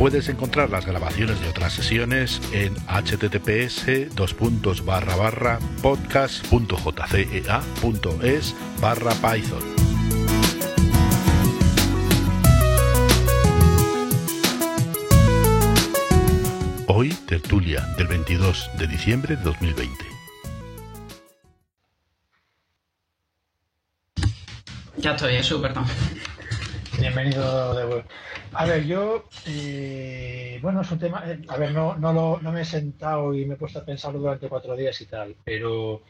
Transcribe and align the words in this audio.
Puedes 0.00 0.28
encontrar 0.30 0.70
las 0.70 0.86
grabaciones 0.86 1.38
de 1.42 1.48
otras 1.50 1.74
sesiones 1.74 2.40
en 2.54 2.74
https 2.86 3.84
podcast.jcea.es 5.82 8.54
barra 8.80 9.12
python. 9.16 9.62
Hoy, 16.86 17.10
tertulia 17.26 17.82
del 17.98 18.06
22 18.06 18.70
de 18.78 18.86
diciembre 18.86 19.36
de 19.36 19.42
2020. 19.42 19.94
Ya 24.96 25.10
estoy, 25.10 25.36
eso, 25.36 25.60
perdón. 25.60 25.84
Bienvenido 27.00 27.74
de 27.74 27.84
vuelta. 27.86 28.14
A 28.52 28.66
ver, 28.66 28.84
yo, 28.84 29.24
eh, 29.46 30.58
bueno, 30.60 30.82
es 30.82 30.90
un 30.90 30.98
tema, 30.98 31.22
eh, 31.26 31.40
a 31.48 31.56
ver, 31.56 31.72
no, 31.72 31.96
no, 31.96 32.12
lo, 32.12 32.40
no 32.42 32.52
me 32.52 32.60
he 32.60 32.64
sentado 32.66 33.34
y 33.34 33.46
me 33.46 33.54
he 33.54 33.56
puesto 33.56 33.78
a 33.78 33.84
pensarlo 33.86 34.18
durante 34.18 34.50
cuatro 34.50 34.76
días 34.76 35.00
y 35.00 35.06
tal, 35.06 35.34
pero, 35.42 36.02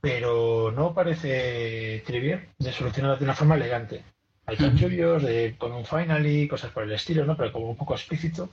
pero 0.00 0.70
no 0.70 0.94
parece 0.94 2.00
trivial 2.06 2.46
de 2.58 2.72
solucionar 2.72 3.18
de 3.18 3.24
una 3.24 3.34
forma 3.34 3.56
elegante. 3.56 4.04
Hay 4.46 4.56
chanchullos 4.56 5.24
de, 5.24 5.56
con 5.58 5.72
un 5.72 5.84
finally, 5.84 6.46
cosas 6.46 6.70
por 6.70 6.84
el 6.84 6.92
estilo, 6.92 7.24
¿no? 7.24 7.36
Pero 7.36 7.52
como 7.52 7.68
un 7.68 7.76
poco 7.76 7.94
explícito. 7.94 8.44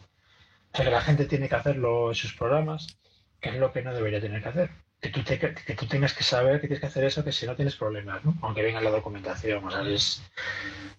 O 0.72 0.76
sea, 0.76 0.86
que 0.86 0.92
la 0.92 1.02
gente 1.02 1.26
tiene 1.26 1.48
que 1.48 1.56
hacerlo 1.56 2.10
en 2.10 2.16
sus 2.16 2.34
programas, 2.34 3.00
que 3.40 3.50
es 3.50 3.56
lo 3.56 3.72
que 3.72 3.84
no 3.84 3.94
debería 3.94 4.20
tener 4.20 4.42
que 4.42 4.50
hacer. 4.50 4.70
Que 5.02 5.10
tú, 5.10 5.86
tengas 5.88 6.14
que 6.14 6.24
saber 6.24 6.60
que 6.60 6.68
tienes 6.68 6.82
que 6.82 6.88
hacer 6.88 7.06
eso, 7.06 7.24
que 7.24 7.32
si 7.32 7.46
no 7.46 7.56
tienes 7.56 7.76
problemas. 7.76 8.22
Aunque 8.42 8.62
venga 8.62 8.80
en 8.80 8.84
la 8.84 8.92
documentación, 8.92 9.64
o 9.64 9.72
sea, 9.72 9.82
es, 9.88 10.22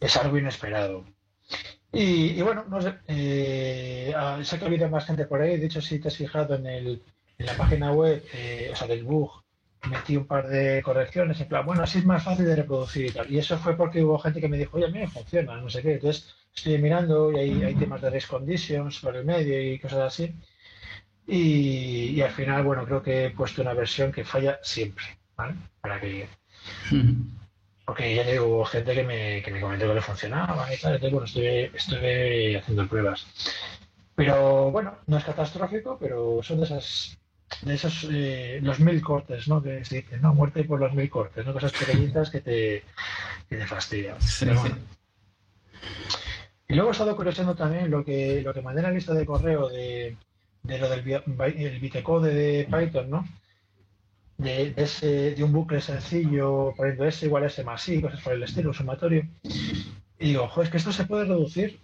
es 0.00 0.16
algo 0.16 0.38
inesperado. 0.38 1.04
Y, 1.92 2.38
y 2.38 2.42
bueno, 2.42 2.64
no 2.68 2.80
sé, 2.80 2.94
eh, 3.08 4.12
ah, 4.16 4.38
sé 4.42 4.58
que 4.58 4.64
ha 4.64 4.68
habido 4.68 4.88
más 4.88 5.04
gente 5.06 5.26
por 5.26 5.42
ahí, 5.42 5.58
de 5.58 5.66
hecho, 5.66 5.82
si 5.82 5.98
te 5.98 6.08
has 6.08 6.16
fijado 6.16 6.54
en, 6.54 6.66
el, 6.66 7.02
en 7.38 7.46
la 7.46 7.54
página 7.54 7.92
web, 7.92 8.24
eh, 8.32 8.70
o 8.72 8.76
sea, 8.76 8.86
del 8.86 9.04
bug, 9.04 9.42
metí 9.88 10.16
un 10.16 10.26
par 10.26 10.48
de 10.48 10.82
correcciones, 10.82 11.40
en 11.40 11.48
plan, 11.48 11.66
bueno, 11.66 11.82
así 11.82 11.98
es 11.98 12.04
más 12.04 12.22
fácil 12.22 12.46
de 12.46 12.56
reproducir 12.56 13.06
y 13.06 13.10
tal. 13.10 13.30
Y 13.30 13.38
eso 13.38 13.58
fue 13.58 13.76
porque 13.76 14.02
hubo 14.04 14.18
gente 14.18 14.40
que 14.40 14.48
me 14.48 14.58
dijo, 14.58 14.76
oye, 14.76 14.86
a 14.86 14.90
mí 14.90 14.98
me 14.98 15.08
funciona, 15.08 15.56
no 15.56 15.68
sé 15.68 15.82
qué. 15.82 15.94
Entonces, 15.94 16.34
estoy 16.54 16.78
mirando 16.78 17.32
y 17.32 17.38
hay, 17.38 17.62
hay 17.62 17.74
temas 17.74 18.00
de 18.02 18.10
race 18.10 18.28
conditions 18.28 19.00
por 19.00 19.16
el 19.16 19.24
medio 19.24 19.60
y 19.60 19.78
cosas 19.78 20.00
así. 20.00 20.34
Y, 21.32 22.10
y 22.16 22.22
al 22.22 22.32
final, 22.32 22.64
bueno, 22.64 22.84
creo 22.84 23.02
que 23.04 23.26
he 23.26 23.30
puesto 23.30 23.62
una 23.62 23.72
versión 23.72 24.10
que 24.10 24.24
falla 24.24 24.58
siempre, 24.64 25.04
¿vale? 25.36 25.54
Para 25.80 26.00
que, 26.00 26.28
porque 27.84 28.16
ya 28.16 28.24
digo, 28.24 28.64
gente 28.64 28.94
que 28.94 29.04
me, 29.04 29.40
que 29.40 29.52
me 29.52 29.60
comentó 29.60 29.86
que 29.86 29.94
le 29.94 30.00
funcionaba 30.00 30.74
y 30.74 30.78
tal, 30.78 30.94
entonces, 30.94 31.12
bueno, 31.12 31.26
estuve, 31.26 31.70
estuve 31.72 32.58
haciendo 32.58 32.88
pruebas. 32.88 33.26
Pero 34.16 34.72
bueno, 34.72 34.98
no 35.06 35.18
es 35.18 35.24
catastrófico, 35.24 35.96
pero 36.00 36.40
son 36.42 36.58
de 36.58 36.64
esas, 36.64 37.16
de 37.62 37.74
esos, 37.74 38.08
eh, 38.10 38.58
los 38.60 38.80
mil 38.80 39.00
cortes, 39.00 39.46
¿no? 39.46 39.62
Que 39.62 39.84
se 39.84 39.98
dice, 39.98 40.18
no, 40.18 40.34
muerte 40.34 40.64
por 40.64 40.80
los 40.80 40.92
mil 40.94 41.08
cortes, 41.08 41.46
¿no? 41.46 41.52
Cosas 41.52 41.70
pequeñitas 41.72 42.28
que 42.28 42.40
te, 42.40 42.84
que 43.48 43.56
te 43.56 43.66
fastidian. 43.68 44.20
Sí, 44.20 44.46
Pero 44.46 44.56
sí. 44.56 44.60
bueno. 44.62 44.76
Y 46.66 46.74
luego 46.74 46.90
he 46.90 46.92
estado 46.92 47.14
curioseando 47.14 47.54
también 47.54 47.88
lo 47.88 48.04
que, 48.04 48.42
lo 48.42 48.52
que 48.52 48.62
mandé 48.62 48.80
en 48.80 48.86
la 48.86 48.92
lista 48.92 49.14
de 49.14 49.26
correo 49.26 49.68
de, 49.68 50.16
de 50.62 50.78
lo 50.78 50.88
del 50.88 51.22
el 51.38 51.80
bitecode 51.80 52.34
de 52.34 52.64
Python, 52.64 53.10
¿no? 53.10 53.28
De, 54.38 54.72
de 54.72 54.82
ese, 54.82 55.34
de 55.34 55.44
un 55.44 55.52
bucle 55.52 55.80
sencillo, 55.80 56.72
poniendo 56.76 57.04
S 57.04 57.26
igual 57.26 57.44
S 57.44 57.62
más 57.62 57.88
I, 57.88 58.00
cosas 58.00 58.20
por 58.22 58.32
el 58.32 58.42
estilo, 58.42 58.72
sumatorio. 58.72 59.28
Y 60.18 60.28
digo, 60.28 60.44
ojo, 60.44 60.62
es 60.62 60.70
que 60.70 60.78
esto 60.78 60.92
se 60.92 61.04
puede 61.04 61.24
reducir. 61.24 61.80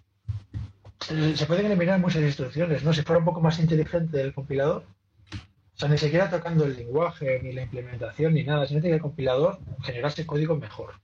Se 1.01 1.47
pueden 1.47 1.67
eliminar 1.67 2.01
muchas 2.01 2.23
instrucciones, 2.23 2.83
¿no? 2.83 2.93
Si 2.93 3.03
fuera 3.03 3.19
un 3.19 3.27
poco 3.27 3.41
más 3.41 3.59
inteligente 3.59 4.21
el 4.21 4.33
compilador. 4.33 4.85
O 5.33 5.79
sea, 5.79 5.91
ni 5.91 5.99
siquiera 5.99 6.31
tocando 6.31 6.65
el 6.65 6.75
lenguaje, 6.75 7.39
ni 7.43 7.53
la 7.53 7.63
implementación, 7.63 8.33
ni 8.33 8.45
nada, 8.45 8.67
sino 8.67 8.81
que 8.81 8.91
el 8.91 9.01
compilador 9.01 9.59
generase 9.83 10.25
código 10.25 10.57
mejor, 10.57 10.95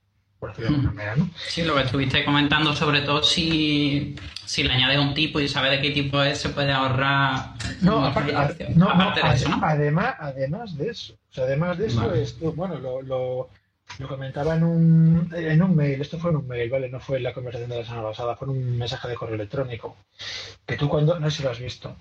por 0.43 0.49
decirlo 0.49 0.71
de 0.71 0.75
alguna 0.75 0.91
manera, 0.91 1.15
¿no? 1.15 1.29
Sí, 1.47 1.61
lo 1.63 1.73
que 1.75 1.83
estuviste 1.83 2.25
comentando, 2.25 2.75
sobre 2.75 2.99
todo 2.99 3.23
si, 3.23 4.13
si 4.43 4.61
le 4.63 4.73
añades 4.73 4.99
un 4.99 5.13
tipo 5.13 5.39
y 5.39 5.47
sabe 5.47 5.69
de 5.69 5.81
qué 5.81 5.91
tipo 5.91 6.21
es, 6.21 6.37
se 6.37 6.49
puede 6.49 6.73
ahorrar. 6.73 7.53
No, 7.79 8.05
aparte, 8.05 8.33
no, 8.75 8.93
no, 8.93 9.15
de 9.15 9.21
eso, 9.35 9.47
¿no? 9.47 9.61
además, 9.63 10.15
además 10.19 10.77
de 10.77 10.89
eso. 10.89 11.13
O 11.13 11.33
sea, 11.33 11.45
además 11.45 11.77
de 11.77 11.87
eso, 11.87 12.01
Vale. 12.01 12.23
esto, 12.23 12.51
bueno, 12.51 12.77
lo, 12.77 13.01
lo, 13.01 13.49
lo 13.99 14.07
comentaba 14.09 14.55
en 14.55 14.65
un, 14.65 15.31
en 15.33 15.63
un 15.63 15.77
mail, 15.77 16.01
esto 16.01 16.19
fue 16.19 16.31
en 16.31 16.35
un 16.35 16.47
mail, 16.49 16.69
¿vale? 16.69 16.89
No 16.89 16.99
fue 16.99 17.17
en 17.19 17.23
la 17.23 17.33
conversación 17.33 17.69
de 17.69 17.77
la 17.77 17.85
semana 17.85 18.09
pasada, 18.09 18.35
fue 18.35 18.49
en 18.49 18.57
un 18.57 18.77
mensaje 18.77 19.07
de 19.07 19.15
correo 19.15 19.35
electrónico. 19.35 19.95
Que 20.65 20.75
tú 20.75 20.89
cuando, 20.89 21.17
no 21.21 21.31
sé 21.31 21.37
si 21.37 21.43
lo 21.43 21.51
has 21.51 21.59
visto. 21.59 21.95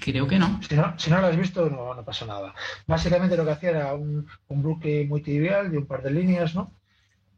Creo 0.00 0.26
que 0.28 0.38
no. 0.38 0.60
Si 0.62 0.74
no, 0.74 0.98
si 0.98 1.10
no 1.10 1.20
lo 1.20 1.26
has 1.26 1.36
visto, 1.36 1.68
no, 1.68 1.94
no 1.94 2.04
pasa 2.04 2.24
nada. 2.26 2.54
Básicamente 2.86 3.36
lo 3.36 3.44
que 3.44 3.50
hacía 3.50 3.70
era 3.70 3.94
un, 3.94 4.26
un 4.48 4.62
bucle 4.62 5.04
muy 5.06 5.20
trivial 5.22 5.70
de 5.70 5.78
un 5.78 5.86
par 5.86 6.02
de 6.02 6.10
líneas, 6.10 6.54
¿no? 6.54 6.72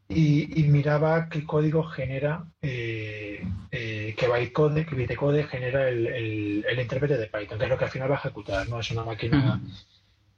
Y, 0.07 0.59
y 0.59 0.63
miraba 0.67 1.29
qué 1.29 1.45
código 1.45 1.83
genera, 1.83 2.45
eh, 2.61 3.47
eh, 3.71 4.13
qué 4.17 4.27
bytecode, 4.27 4.85
qué 4.85 4.95
bytecode 4.95 5.43
genera 5.45 5.87
el, 5.87 6.05
el, 6.07 6.65
el 6.69 6.79
intérprete 6.79 7.17
de 7.17 7.27
Python, 7.27 7.57
que 7.57 7.63
es 7.65 7.69
lo 7.69 7.77
que 7.77 7.85
al 7.85 7.91
final 7.91 8.11
va 8.11 8.15
a 8.15 8.19
ejecutar, 8.19 8.67
¿no? 8.67 8.79
Es 8.79 8.91
una 8.91 9.05
máquina, 9.05 9.61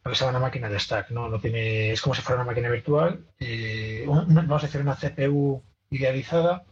lo 0.05 0.11
que 0.11 0.15
se 0.15 0.23
llama 0.25 0.37
una 0.37 0.45
máquina 0.47 0.69
de 0.69 0.79
stack, 0.79 1.09
¿no? 1.09 1.27
No 1.27 1.39
tiene, 1.39 1.91
es 1.91 2.01
como 2.01 2.13
si 2.13 2.21
fuera 2.21 2.41
una 2.41 2.51
máquina 2.51 2.69
virtual, 2.69 3.25
eh, 3.39 4.05
un- 4.07 4.31
una- 4.31 4.41
vamos 4.41 4.63
a 4.63 4.67
decir 4.67 4.81
una 4.81 4.95
CPU 4.95 5.63
idealizada 5.89 6.65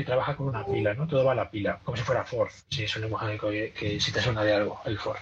que 0.00 0.06
trabaja 0.06 0.36
con 0.36 0.48
una 0.48 0.64
pila, 0.64 0.94
¿no? 0.94 1.06
Todo 1.06 1.24
va 1.24 1.32
a 1.32 1.34
la 1.34 1.50
pila, 1.50 1.78
como 1.84 1.96
si 1.96 2.02
fuera 2.02 2.24
for, 2.24 2.48
si 2.68 2.84
es 2.84 2.96
un 2.96 3.02
lenguaje 3.02 3.38
que, 3.38 3.72
que 3.72 4.00
si 4.00 4.12
te 4.12 4.20
suena 4.20 4.42
de 4.42 4.54
algo, 4.54 4.80
el 4.86 4.98
for. 4.98 5.16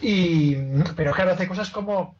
Y, 0.00 0.56
pero 0.96 1.12
claro, 1.12 1.32
hace 1.32 1.46
cosas 1.46 1.70
como 1.70 2.16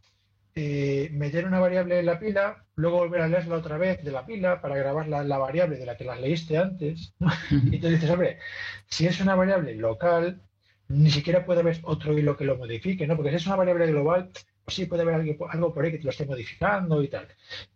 eh, 0.54 1.08
meter 1.12 1.46
una 1.46 1.60
variable 1.60 1.98
en 2.00 2.06
la 2.06 2.18
pila, 2.18 2.64
luego 2.74 2.98
volver 2.98 3.22
a 3.22 3.28
leerla 3.28 3.56
otra 3.56 3.78
vez 3.78 4.02
de 4.04 4.10
la 4.10 4.26
pila 4.26 4.60
para 4.60 4.76
grabar 4.76 5.08
la, 5.08 5.22
la 5.24 5.38
variable 5.38 5.76
de 5.76 5.86
la 5.86 5.96
que 5.96 6.04
la 6.04 6.16
leíste 6.16 6.58
antes. 6.58 7.14
¿no? 7.18 7.28
Y 7.50 7.78
tú 7.78 7.88
dices, 7.88 8.10
hombre, 8.10 8.38
si 8.86 9.06
es 9.06 9.20
una 9.20 9.34
variable 9.34 9.74
local, 9.74 10.42
ni 10.88 11.10
siquiera 11.10 11.44
puede 11.46 11.60
haber 11.60 11.78
otro 11.82 12.18
hilo 12.18 12.36
que 12.36 12.44
lo 12.44 12.56
modifique, 12.56 13.06
¿no? 13.06 13.16
Porque 13.16 13.30
si 13.30 13.36
es 13.36 13.46
una 13.46 13.56
variable 13.56 13.86
global, 13.86 14.30
pues 14.68 14.76
sí 14.76 14.84
puede 14.84 15.00
haber 15.00 15.14
algo, 15.14 15.72
por 15.72 15.82
ahí 15.82 15.92
que 15.92 15.96
te 15.96 16.04
lo 16.04 16.10
esté 16.10 16.26
modificando 16.26 17.02
y 17.02 17.08
tal. 17.08 17.26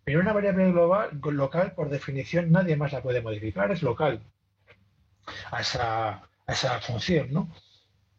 Pero 0.05 0.21
una 0.21 0.35
variable 0.35 0.71
global, 0.73 1.19
local, 1.23 1.73
por 1.73 1.89
definición, 1.89 2.53
nadie 2.53 2.77
más 2.77 2.93
la 2.93 3.01
puede 3.01 3.23
modificar, 3.23 3.73
es 3.73 3.83
local 3.83 4.21
a 5.51 5.61
esa, 5.63 6.11
a 6.17 6.53
esa 6.53 6.81
función, 6.81 7.33
¿no? 7.33 7.51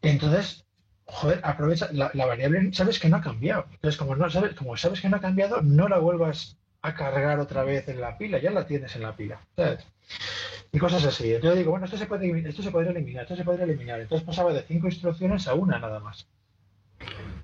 Entonces, 0.02 0.66
joder, 1.06 1.40
aprovecha 1.44 1.90
la, 1.92 2.10
variable, 2.26 2.74
sabes 2.74 3.00
que 3.00 3.10
no 3.10 3.18
ha 3.18 3.22
cambiado. 3.22 3.68
Entonces, 3.74 3.96
como 3.96 4.16
no 4.16 4.28
sabes, 4.32 4.56
como 4.56 4.76
sabes 4.76 5.02
que 5.02 5.10
no 5.10 5.18
ha 5.18 5.22
cambiado, 5.22 5.62
no 5.62 5.88
la 5.88 6.00
vuelvas 6.00 6.58
a 6.82 6.96
cargar 6.96 7.40
otra 7.40 7.64
vez 7.64 7.88
en 7.90 8.02
la 8.02 8.18
pila, 8.18 8.40
ya 8.40 8.50
la 8.50 8.66
tienes 8.66 8.96
en 8.96 9.04
la 9.04 9.16
pila. 9.16 9.40
¿sabes? 9.56 9.86
Y 10.72 10.80
cosas 10.80 11.06
así. 11.06 11.26
Entonces 11.26 11.52
yo 11.52 11.56
digo, 11.60 11.70
bueno, 11.70 11.86
esto 11.86 11.98
se 11.98 12.08
puede 12.08 12.50
esto 12.50 12.64
se 12.64 12.72
podría 12.72 12.90
eliminar, 12.90 13.22
esto 13.22 13.36
se 13.36 13.44
podría 13.44 13.66
eliminar. 13.66 14.00
Entonces 14.00 14.26
pasaba 14.26 14.52
de 14.52 14.64
cinco 14.64 14.88
instrucciones 14.88 15.48
a 15.48 15.54
una 15.54 15.78
nada 15.78 16.00
más. 16.00 16.28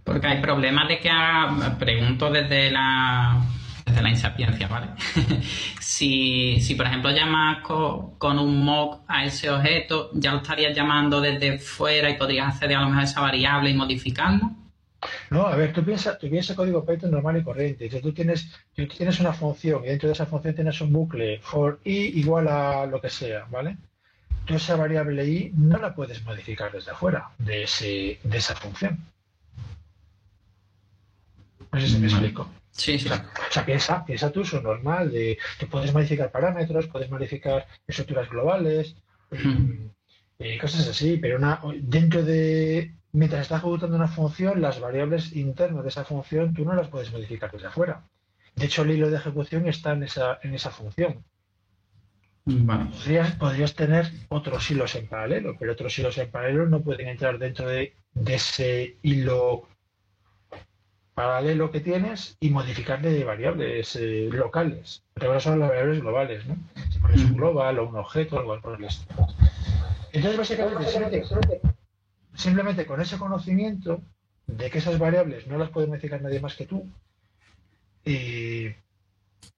Porque 0.03 0.27
hay 0.27 0.41
problemas 0.41 0.87
de 0.87 0.99
que 0.99 1.09
haga, 1.09 1.77
pregunto 1.77 2.29
desde 2.31 2.71
la 2.71 3.41
desde 3.85 4.01
la 4.03 4.09
insapiencia, 4.09 4.67
¿vale? 4.67 4.87
si, 5.79 6.59
si 6.61 6.75
por 6.75 6.85
ejemplo 6.85 7.11
llamas 7.11 7.61
co- 7.63 8.15
con, 8.17 8.37
un 8.37 8.63
mock 8.63 9.03
a 9.07 9.25
ese 9.25 9.49
objeto, 9.49 10.11
ya 10.13 10.31
lo 10.31 10.37
estarías 10.37 10.75
llamando 10.75 11.19
desde 11.19 11.57
fuera 11.57 12.09
y 12.09 12.17
podrías 12.17 12.49
acceder 12.53 12.77
a 12.77 12.81
lo 12.81 12.87
mejor 12.87 13.01
a 13.01 13.05
esa 13.05 13.21
variable 13.21 13.69
y 13.71 13.73
modificarlo. 13.73 14.51
No, 15.29 15.47
a 15.47 15.55
ver, 15.55 15.71
tú 15.73 15.83
piensas, 15.83 16.19
tú 16.19 16.29
piensas 16.29 16.55
código 16.55 16.85
Python 16.85 17.11
normal 17.11 17.37
y 17.37 17.43
corriente. 17.43 17.85
Entonces, 17.85 18.03
tú 18.03 18.13
tienes, 18.13 18.51
tú 18.75 18.85
tienes 18.87 19.19
una 19.19 19.33
función 19.33 19.83
y 19.83 19.87
dentro 19.87 20.07
de 20.07 20.13
esa 20.13 20.25
función 20.25 20.53
tienes 20.55 20.79
un 20.81 20.91
bucle 20.91 21.39
for 21.41 21.79
i 21.85 22.19
igual 22.19 22.47
a 22.47 22.85
lo 22.85 22.99
que 22.99 23.09
sea, 23.09 23.45
¿vale? 23.49 23.77
Tú 24.45 24.55
esa 24.55 24.75
variable 24.75 25.25
i 25.25 25.51
no 25.55 25.77
la 25.77 25.95
puedes 25.95 26.23
modificar 26.25 26.71
desde 26.71 26.91
afuera 26.91 27.29
de, 27.37 27.63
ese, 27.63 28.19
de 28.23 28.37
esa 28.37 28.55
función. 28.55 28.99
No 31.71 31.79
sé 31.79 31.87
si 31.87 31.99
me 31.99 32.07
explico. 32.07 32.49
Sí, 32.71 32.97
sí. 32.97 33.07
O 33.07 33.09
sea, 33.09 33.29
o 33.49 33.51
sea, 33.51 33.65
piensa, 33.65 34.05
piensa 34.05 34.31
tu 34.31 34.41
uso 34.41 34.61
normal 34.61 35.11
de 35.11 35.37
que 35.59 35.67
puedes 35.67 35.93
modificar 35.93 36.31
parámetros, 36.31 36.87
puedes 36.87 37.09
modificar 37.09 37.67
estructuras 37.87 38.29
globales, 38.29 38.95
Hmm. 39.31 39.89
eh, 40.39 40.57
cosas 40.59 40.87
así, 40.87 41.17
pero 41.17 41.37
una, 41.37 41.61
dentro 41.81 42.23
de, 42.23 42.95
mientras 43.11 43.43
estás 43.43 43.59
ejecutando 43.59 43.95
una 43.95 44.07
función, 44.07 44.61
las 44.61 44.79
variables 44.79 45.35
internas 45.35 45.83
de 45.83 45.89
esa 45.89 46.03
función 46.03 46.53
tú 46.53 46.65
no 46.65 46.73
las 46.73 46.87
puedes 46.87 47.11
modificar 47.11 47.51
desde 47.51 47.67
afuera. 47.67 48.03
De 48.55 48.65
hecho, 48.65 48.81
el 48.81 48.91
hilo 48.91 49.09
de 49.09 49.17
ejecución 49.17 49.67
está 49.67 49.93
en 49.93 50.03
esa, 50.03 50.39
en 50.41 50.53
esa 50.53 50.71
función. 50.71 51.23
Podrías, 52.45 53.75
tener 53.75 54.11
otros 54.29 54.71
hilos 54.71 54.95
en 54.95 55.07
paralelo, 55.07 55.55
pero 55.59 55.73
otros 55.73 55.97
hilos 55.99 56.17
en 56.17 56.31
paralelo 56.31 56.65
no 56.65 56.81
pueden 56.81 57.07
entrar 57.07 57.37
dentro 57.37 57.67
de, 57.67 57.93
ese 58.25 58.97
hilo 59.03 59.67
paralelo 61.19 61.69
que 61.69 61.81
tienes 61.81 62.37
y 62.39 62.49
modificarle 62.49 63.11
de 63.11 63.25
variables 63.25 63.93
eh, 63.97 64.29
locales. 64.31 65.03
Pero 65.13 65.27
ahora 65.27 65.41
son 65.41 65.59
las 65.59 65.67
variables 65.67 65.99
globales, 65.99 66.45
¿no? 66.45 66.55
Si 66.89 66.97
pones 66.97 67.21
un 67.25 67.35
global 67.35 67.79
o 67.79 67.89
un 67.89 67.97
objeto, 67.97 68.39
algo 68.39 68.57
por 68.61 68.79
el 68.79 68.85
estilo. 68.85 69.27
Entonces, 70.13 70.37
básicamente, 70.37 71.25
simplemente 72.35 72.85
con 72.85 73.01
ese 73.01 73.17
conocimiento 73.17 74.01
de 74.47 74.69
que 74.69 74.77
esas 74.77 74.97
variables 74.97 75.45
no 75.47 75.57
las 75.57 75.71
puede 75.71 75.87
modificar 75.87 76.21
nadie 76.21 76.39
más 76.39 76.55
que 76.55 76.65
tú, 76.65 76.87
y 78.05 78.69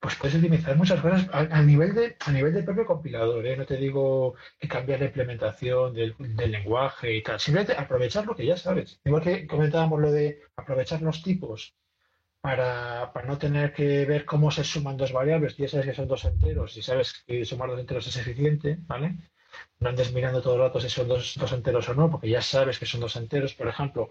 pues 0.02 0.16
puedes 0.16 0.36
optimizar 0.36 0.76
muchas 0.76 1.00
cosas 1.00 1.28
a, 1.32 1.62
nivel 1.62 1.94
de 1.94 2.18
a 2.20 2.32
nivel 2.32 2.54
del 2.54 2.66
propio 2.66 2.86
compilador, 2.86 3.46
¿eh? 3.46 3.56
no 3.56 3.66
te 3.68 3.78
digo 3.78 4.34
que 4.60 4.68
cambiar 4.68 5.00
la 5.00 5.06
implementación 5.06 5.94
del, 5.94 6.16
lenguaje 6.20 7.16
y 7.16 7.22
tal, 7.22 7.40
simplemente 7.40 7.80
aprovechar 7.80 8.26
lo 8.26 8.36
que 8.36 8.46
ya 8.46 8.58
sabes. 8.58 9.00
Igual 9.06 9.22
que 9.22 9.46
comentábamos 9.46 10.00
lo 10.00 10.12
de 10.12 10.42
aprovechar 10.56 11.04
los 11.04 11.22
tipos 11.22 11.76
para, 12.42 13.12
no 13.28 13.38
tener 13.38 13.74
que 13.74 14.06
ver 14.06 14.26
cómo 14.26 14.50
se 14.50 14.64
suman 14.64 14.98
dos 14.98 15.14
variables, 15.14 15.56
ya 15.56 15.68
sabes 15.68 15.86
que 15.86 15.94
son 15.94 16.08
dos 16.08 16.26
enteros 16.26 16.76
y 16.78 16.82
sabes 16.82 17.24
que 17.28 17.46
sumar 17.46 17.70
dos 17.70 17.80
enteros 17.80 18.08
es 18.08 18.18
eficiente, 18.18 18.80
¿vale? 18.88 19.18
No 19.80 19.90
andes 19.90 20.14
mirando 20.14 20.42
todo 20.42 20.56
el 20.56 20.62
rato 20.62 20.80
si 20.80 20.90
son 20.90 21.08
dos, 21.08 21.36
dos 21.38 21.52
enteros 21.52 21.88
o 21.90 21.94
no, 21.94 22.10
porque 22.10 22.30
ya 22.30 22.42
sabes 22.42 22.80
que 22.80 22.88
son 22.88 23.02
dos 23.02 23.16
enteros. 23.18 23.54
Por 23.54 23.68
ejemplo, 23.68 24.10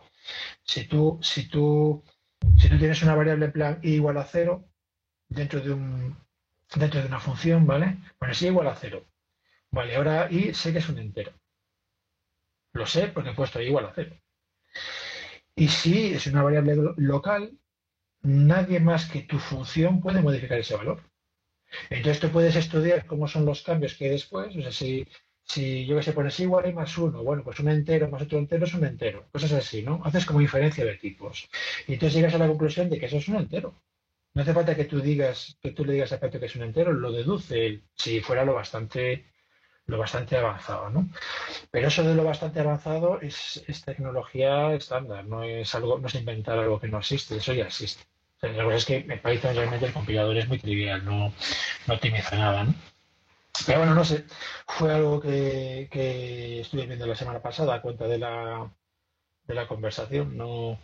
si 0.62 0.86
tú, 0.86 1.18
si 1.20 1.48
tú, 1.48 2.04
si 2.58 2.68
tú 2.68 2.78
tienes 2.78 3.02
una 3.02 3.16
variable 3.16 3.46
en 3.46 3.52
plan 3.52 3.80
i 3.82 3.94
igual 3.94 4.18
a 4.18 4.24
cero, 4.24 4.69
dentro 5.30 5.60
de 5.60 5.72
un 5.72 6.16
dentro 6.74 7.00
de 7.00 7.06
una 7.06 7.20
función, 7.20 7.66
¿vale? 7.66 7.98
Bueno, 8.18 8.34
si 8.34 8.46
igual 8.46 8.68
a 8.68 8.76
cero. 8.76 9.04
Vale, 9.72 9.96
ahora 9.96 10.28
i 10.30 10.52
sé 10.54 10.72
que 10.72 10.78
es 10.78 10.88
un 10.88 10.98
entero. 10.98 11.32
Lo 12.72 12.86
sé 12.86 13.08
porque 13.08 13.30
he 13.30 13.34
puesto 13.34 13.60
igual 13.60 13.86
a 13.86 13.92
cero. 13.94 14.16
Y 15.54 15.68
si 15.68 16.12
es 16.14 16.26
una 16.26 16.42
variable 16.42 16.76
local, 16.96 17.58
nadie 18.22 18.80
más 18.80 19.06
que 19.10 19.22
tu 19.22 19.38
función 19.38 20.00
puede 20.00 20.22
modificar 20.22 20.58
ese 20.58 20.76
valor. 20.76 21.02
Entonces 21.90 22.20
tú 22.20 22.30
puedes 22.30 22.56
estudiar 22.56 23.06
cómo 23.06 23.28
son 23.28 23.46
los 23.46 23.62
cambios 23.62 23.94
que 23.94 24.06
hay 24.06 24.10
después. 24.12 24.56
O 24.56 24.62
sea, 24.62 24.72
si, 24.72 25.06
si 25.44 25.86
yo 25.86 25.96
que 25.96 26.02
sé, 26.02 26.12
pones 26.12 26.40
igual 26.40 26.68
y 26.68 26.72
más 26.72 26.96
uno, 26.98 27.22
bueno, 27.22 27.44
pues 27.44 27.60
un 27.60 27.68
entero 27.70 28.08
más 28.10 28.22
otro 28.22 28.38
entero 28.38 28.64
es 28.66 28.74
un 28.74 28.84
entero. 28.84 29.26
Cosas 29.32 29.52
así, 29.52 29.82
¿no? 29.82 30.00
Haces 30.04 30.26
como 30.26 30.40
inferencia 30.40 30.84
de 30.84 30.96
tipos. 30.96 31.48
Y 31.86 31.94
entonces 31.94 32.14
llegas 32.16 32.34
a 32.34 32.38
la 32.38 32.48
conclusión 32.48 32.90
de 32.90 32.98
que 32.98 33.06
eso 33.06 33.18
es 33.18 33.28
un 33.28 33.36
entero. 33.36 33.74
No 34.34 34.42
hace 34.42 34.54
falta 34.54 34.76
que 34.76 34.84
tú 34.84 35.00
digas, 35.00 35.58
que 35.60 35.72
tú 35.72 35.84
le 35.84 35.94
digas 35.94 36.12
a 36.12 36.20
Pato 36.20 36.38
que 36.38 36.46
es 36.46 36.56
un 36.56 36.62
entero, 36.62 36.92
lo 36.92 37.10
deduce 37.10 37.82
si 37.96 38.20
fuera 38.20 38.44
lo 38.44 38.54
bastante, 38.54 39.26
lo 39.86 39.98
bastante 39.98 40.36
avanzado, 40.36 40.90
¿no? 40.90 41.08
Pero 41.70 41.88
eso 41.88 42.04
de 42.04 42.14
lo 42.14 42.24
bastante 42.24 42.60
avanzado 42.60 43.20
es, 43.20 43.64
tecnología 43.84 44.72
estándar, 44.74 45.24
no 45.26 45.42
es 45.42 45.74
algo, 45.74 45.98
no 45.98 46.06
es 46.06 46.14
inventar 46.14 46.58
algo 46.58 46.78
que 46.78 46.88
no 46.88 46.98
existe, 46.98 47.36
eso 47.36 47.52
ya 47.52 47.64
existe. 47.64 48.04
la 48.42 48.50
verdad 48.50 48.76
es 48.76 48.84
que 48.86 48.96
en 48.98 49.20
Python 49.20 49.56
realmente 49.56 49.86
el 49.86 49.92
compilador 49.92 50.36
es 50.36 50.48
muy 50.48 50.58
trivial, 50.58 51.04
no, 51.04 51.32
no 51.86 51.94
optimiza 51.94 52.36
nada, 52.36 52.64
¿no? 52.64 52.74
Pero 53.66 53.78
bueno, 53.78 53.94
no 53.94 54.04
sé, 54.04 54.24
fue 54.66 54.92
algo 54.92 55.20
que, 55.20 55.88
que 55.90 56.60
estuve 56.60 56.86
viendo 56.86 57.06
la 57.06 57.16
semana 57.16 57.42
pasada 57.42 57.74
a 57.74 57.82
cuenta 57.82 58.06
de 58.06 58.18
la, 58.18 58.70
de 59.44 59.54
la 59.54 59.66
conversación, 59.66 60.36
no, 60.36 60.78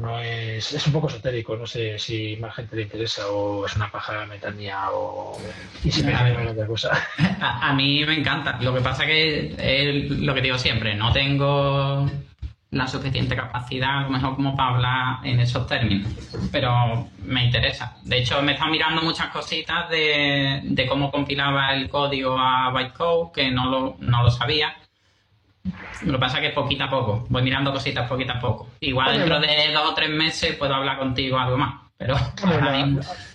no 0.00 0.18
es, 0.20 0.72
es 0.72 0.86
un 0.86 0.92
poco 0.92 1.08
esotérico, 1.08 1.56
no 1.56 1.66
sé 1.66 1.98
si 1.98 2.36
más 2.40 2.54
gente 2.54 2.76
le 2.76 2.82
interesa 2.82 3.28
o 3.28 3.66
es 3.66 3.76
una 3.76 3.90
paja 3.90 4.24
metanía 4.26 4.90
o 4.92 5.38
y 5.84 5.92
si 5.92 6.02
me 6.02 6.14
a, 6.14 6.50
otra 6.50 6.66
cosa. 6.66 6.90
A, 7.40 7.72
mí 7.74 8.04
me 8.04 8.18
encanta. 8.18 8.58
Lo 8.60 8.74
que 8.74 8.80
pasa 8.80 9.06
que 9.06 9.54
es 9.58 10.10
lo 10.10 10.34
que 10.34 10.42
digo 10.42 10.58
siempre, 10.58 10.94
no 10.94 11.12
tengo 11.12 12.10
la 12.70 12.86
suficiente 12.86 13.34
capacidad, 13.34 13.98
a 13.98 14.02
lo 14.02 14.10
mejor 14.10 14.36
como 14.36 14.56
para 14.56 14.70
hablar 14.70 15.26
en 15.26 15.40
esos 15.40 15.66
términos, 15.66 16.12
pero 16.52 17.08
me 17.24 17.44
interesa. 17.44 17.96
De 18.04 18.18
hecho, 18.18 18.40
me 18.42 18.52
he 18.52 18.54
estado 18.54 18.70
mirando 18.70 19.02
muchas 19.02 19.28
cositas 19.30 19.90
de, 19.90 20.60
de 20.64 20.86
cómo 20.86 21.10
compilaba 21.10 21.74
el 21.74 21.88
código 21.88 22.38
a 22.38 22.70
bytecode, 22.70 23.32
que 23.34 23.50
no 23.50 23.68
lo, 23.68 23.96
no 23.98 24.22
lo 24.22 24.30
sabía 24.30 24.76
lo 26.02 26.12
que 26.12 26.18
pasa 26.18 26.38
es 26.38 26.48
que 26.48 26.54
poquito 26.54 26.84
a 26.84 26.90
poco, 26.90 27.26
voy 27.28 27.42
mirando 27.42 27.72
cositas 27.72 28.08
poquito 28.08 28.32
a 28.32 28.40
poco. 28.40 28.68
Igual 28.80 29.18
dentro 29.18 29.40
de 29.40 29.72
dos 29.72 29.90
o 29.90 29.94
tres 29.94 30.10
meses 30.10 30.56
puedo 30.56 30.74
hablar 30.74 30.98
contigo 30.98 31.38
algo 31.38 31.58
más, 31.58 31.82
pero 31.96 32.16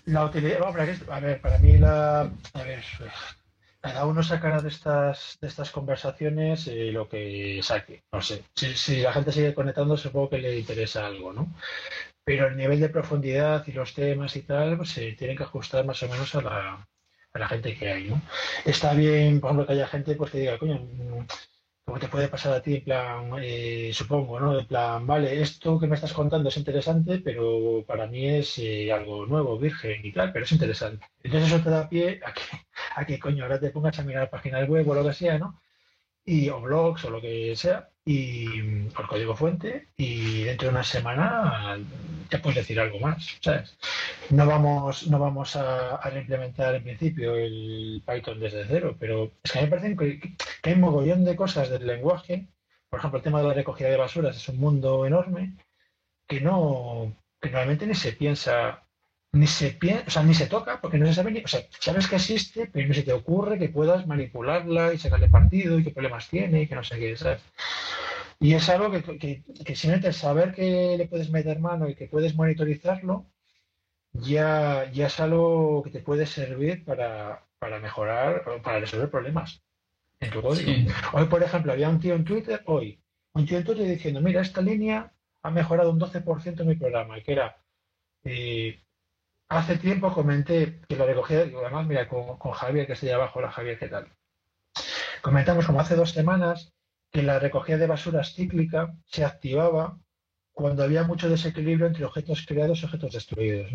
la, 0.05 0.25
utilidad, 0.25 0.59
a 1.09 1.19
ver, 1.19 1.39
para 1.39 1.59
mí 1.59 1.77
la, 1.77 2.21
a 2.21 2.63
ver, 2.63 2.83
cada 3.79 4.07
uno 4.07 4.23
sacará 4.23 4.59
de 4.61 4.69
estas 4.69 5.37
de 5.39 5.47
estas 5.47 5.69
conversaciones 5.69 6.67
eh, 6.67 6.91
lo 6.91 7.07
que 7.07 7.59
saque, 7.61 8.03
no 8.11 8.21
sé. 8.21 8.43
Si, 8.55 9.01
la 9.01 9.13
gente 9.13 9.31
sigue 9.31 9.53
conectando, 9.53 9.95
supongo 9.95 10.31
que 10.31 10.39
le 10.39 10.57
interesa 10.57 11.05
algo, 11.05 11.31
¿no? 11.31 11.53
Pero 12.23 12.47
el 12.47 12.57
nivel 12.57 12.79
de 12.79 12.89
profundidad 12.89 13.63
y 13.67 13.71
los 13.73 13.93
temas 13.93 14.35
y 14.35 14.41
tal, 14.41 14.77
pues 14.77 14.89
se 14.89 15.11
tienen 15.11 15.37
que 15.37 15.43
ajustar 15.43 15.85
más 15.85 16.01
o 16.01 16.09
menos 16.09 16.33
a 16.33 16.41
la, 16.41 16.87
a 17.33 17.39
la 17.39 17.47
gente 17.47 17.75
que 17.75 17.91
hay, 17.91 18.09
¿no? 18.09 18.19
Está 18.65 18.95
bien, 18.95 19.39
por 19.39 19.49
ejemplo, 19.51 19.67
que 19.67 19.73
haya 19.73 19.87
gente 19.87 20.15
pues 20.15 20.31
que 20.31 20.39
diga, 20.39 20.57
coño, 20.57 20.81
como 21.85 21.99
te 21.99 22.07
puede 22.07 22.27
pasar 22.27 22.53
a 22.53 22.61
ti, 22.61 22.75
en 22.75 22.83
plan, 22.83 23.31
eh, 23.41 23.91
supongo, 23.93 24.39
¿no? 24.39 24.59
En 24.59 24.65
plan, 24.67 25.05
vale, 25.07 25.41
esto 25.41 25.79
que 25.79 25.87
me 25.87 25.95
estás 25.95 26.13
contando 26.13 26.49
es 26.49 26.57
interesante, 26.57 27.19
pero 27.19 27.83
para 27.87 28.07
mí 28.07 28.27
es 28.27 28.57
eh, 28.57 28.91
algo 28.91 29.25
nuevo, 29.25 29.57
virgen 29.59 30.05
y 30.05 30.11
tal, 30.11 30.31
pero 30.33 30.45
es 30.45 30.51
interesante. 30.51 31.05
Entonces 31.23 31.51
eso 31.51 31.63
te 31.63 31.69
da 31.69 31.87
pie 31.89 32.19
a 32.25 32.33
que, 32.33 32.41
a 32.95 33.05
que 33.05 33.19
coño, 33.19 33.43
ahora 33.43 33.59
te 33.59 33.69
pongas 33.69 33.99
a 33.99 34.03
mirar 34.03 34.29
páginas 34.29 34.67
web 34.67 34.87
o 34.89 34.95
lo 34.95 35.03
que 35.05 35.13
sea, 35.13 35.37
¿no? 35.39 35.59
y, 36.25 36.49
o 36.49 36.61
blogs 36.61 37.05
o 37.05 37.09
lo 37.11 37.21
que 37.21 37.55
sea, 37.55 37.89
y 38.05 38.83
por 38.89 39.07
código 39.07 39.35
fuente, 39.35 39.87
y 39.97 40.43
dentro 40.43 40.67
de 40.67 40.75
una 40.75 40.83
semana 40.83 41.79
te 42.29 42.37
puedes 42.37 42.57
decir 42.57 42.79
algo 42.79 42.99
más, 42.99 43.37
¿sabes? 43.41 43.75
No 44.29 44.45
vamos, 44.45 45.07
no 45.07 45.17
vamos 45.19 45.55
a, 45.55 45.97
reimplementar 46.09 46.75
en 46.75 46.83
principio 46.83 47.35
el 47.35 48.03
Python 48.05 48.39
desde 48.39 48.65
cero, 48.67 48.95
pero 48.99 49.31
es 49.43 49.51
que 49.51 49.59
a 49.59 49.61
mí 49.63 49.67
me 49.67 49.75
parece 49.75 49.97
que, 49.97 50.35
hay 50.63 50.73
un 50.73 50.81
mogollón 50.81 51.25
de 51.25 51.35
cosas 51.35 51.69
del 51.69 51.87
lenguaje, 51.87 52.47
por 52.89 52.99
ejemplo, 52.99 53.17
el 53.17 53.23
tema 53.23 53.41
de 53.41 53.47
la 53.47 53.53
recogida 53.55 53.89
de 53.89 53.97
basuras 53.97 54.37
es 54.37 54.49
un 54.49 54.57
mundo 54.57 55.05
enorme 55.05 55.57
que 56.27 56.41
no, 56.41 57.15
que 57.41 57.49
normalmente 57.49 57.87
ni 57.87 57.95
se 57.95 58.13
piensa 58.13 58.84
ni 59.35 59.47
se 59.47 59.71
piensa, 59.71 60.05
o 60.07 60.09
sea, 60.09 60.23
ni 60.23 60.33
se 60.33 60.47
toca 60.47 60.79
porque 60.81 60.97
no 60.97 61.05
se 61.05 61.13
sabe 61.13 61.31
ni, 61.31 61.41
o 61.41 61.47
sea, 61.47 61.61
sabes 61.79 62.07
que 62.07 62.15
existe, 62.15 62.67
pero 62.71 62.87
no 62.87 62.93
se 62.93 63.03
te 63.03 63.13
ocurre 63.13 63.59
que 63.59 63.69
puedas 63.69 64.07
manipularla 64.07 64.93
y 64.93 64.97
sacarle 64.97 65.27
partido 65.27 65.77
y 65.77 65.83
qué 65.83 65.91
problemas 65.91 66.29
tiene 66.29 66.61
y 66.61 66.67
que 66.67 66.75
no 66.75 66.83
sé 66.83 66.97
qué, 66.97 67.17
¿sabes? 67.17 67.41
Y 68.39 68.53
es 68.53 68.69
algo 68.69 68.91
que, 68.91 69.03
que, 69.17 69.43
que 69.43 69.75
simplemente 69.75 70.13
saber 70.13 70.53
que 70.53 70.95
le 70.97 71.07
puedes 71.07 71.29
meter 71.29 71.59
mano 71.59 71.89
y 71.89 71.95
que 71.95 72.07
puedes 72.07 72.35
monitorizarlo, 72.35 73.25
ya, 74.13 74.89
ya 74.93 75.07
es 75.07 75.19
algo 75.19 75.83
que 75.83 75.89
te 75.89 75.99
puede 75.99 76.25
servir 76.25 76.85
para, 76.85 77.45
para 77.59 77.79
mejorar 77.79 78.47
o 78.47 78.61
para 78.61 78.79
resolver 78.79 79.09
problemas 79.09 79.63
en 80.21 80.31
tu 80.31 80.41
código. 80.41 80.71
Hoy, 81.13 81.25
por 81.25 81.43
ejemplo, 81.43 81.73
había 81.73 81.89
un 81.89 81.99
tío 81.99 82.15
en 82.15 82.23
Twitter, 82.23 82.61
hoy, 82.67 83.01
un 83.33 83.45
tío 83.45 83.57
en 83.57 83.65
Twitter 83.65 83.85
diciendo, 83.85 84.21
mira, 84.21 84.41
esta 84.41 84.61
línea 84.61 85.11
ha 85.41 85.51
mejorado 85.51 85.91
un 85.91 85.99
12% 85.99 86.61
en 86.61 86.67
mi 86.67 86.75
programa, 86.75 87.17
y 87.17 87.23
que 87.23 87.31
era, 87.33 87.57
eh, 88.23 88.84
hace 89.49 89.77
tiempo 89.77 90.13
comenté 90.13 90.81
que 90.87 90.95
la 90.95 91.05
recogida, 91.05 91.41
además, 91.41 91.85
mira, 91.85 92.07
con, 92.07 92.37
Javier, 92.51 92.87
que 92.87 92.93
está 92.93 93.05
ahí 93.05 93.11
abajo, 93.11 93.39
hola 93.39 93.51
Javier, 93.51 93.77
¿qué 93.79 93.87
tal? 93.87 94.07
Comentamos 95.21 95.65
como 95.65 95.79
hace 95.79 95.95
dos 95.95 96.11
semanas 96.11 96.73
que 97.11 97.23
la 97.23 97.39
recogida 97.39 97.77
de 97.77 97.87
basuras 97.87 98.33
cíclica 98.33 98.93
se 99.05 99.23
activaba 99.23 99.97
cuando 100.51 100.83
había 100.83 101.03
mucho 101.03 101.29
desequilibrio 101.29 101.87
entre 101.87 102.05
objetos 102.05 102.45
creados 102.45 102.81
y 102.81 102.85
objetos 102.85 103.13
destruidos. 103.13 103.71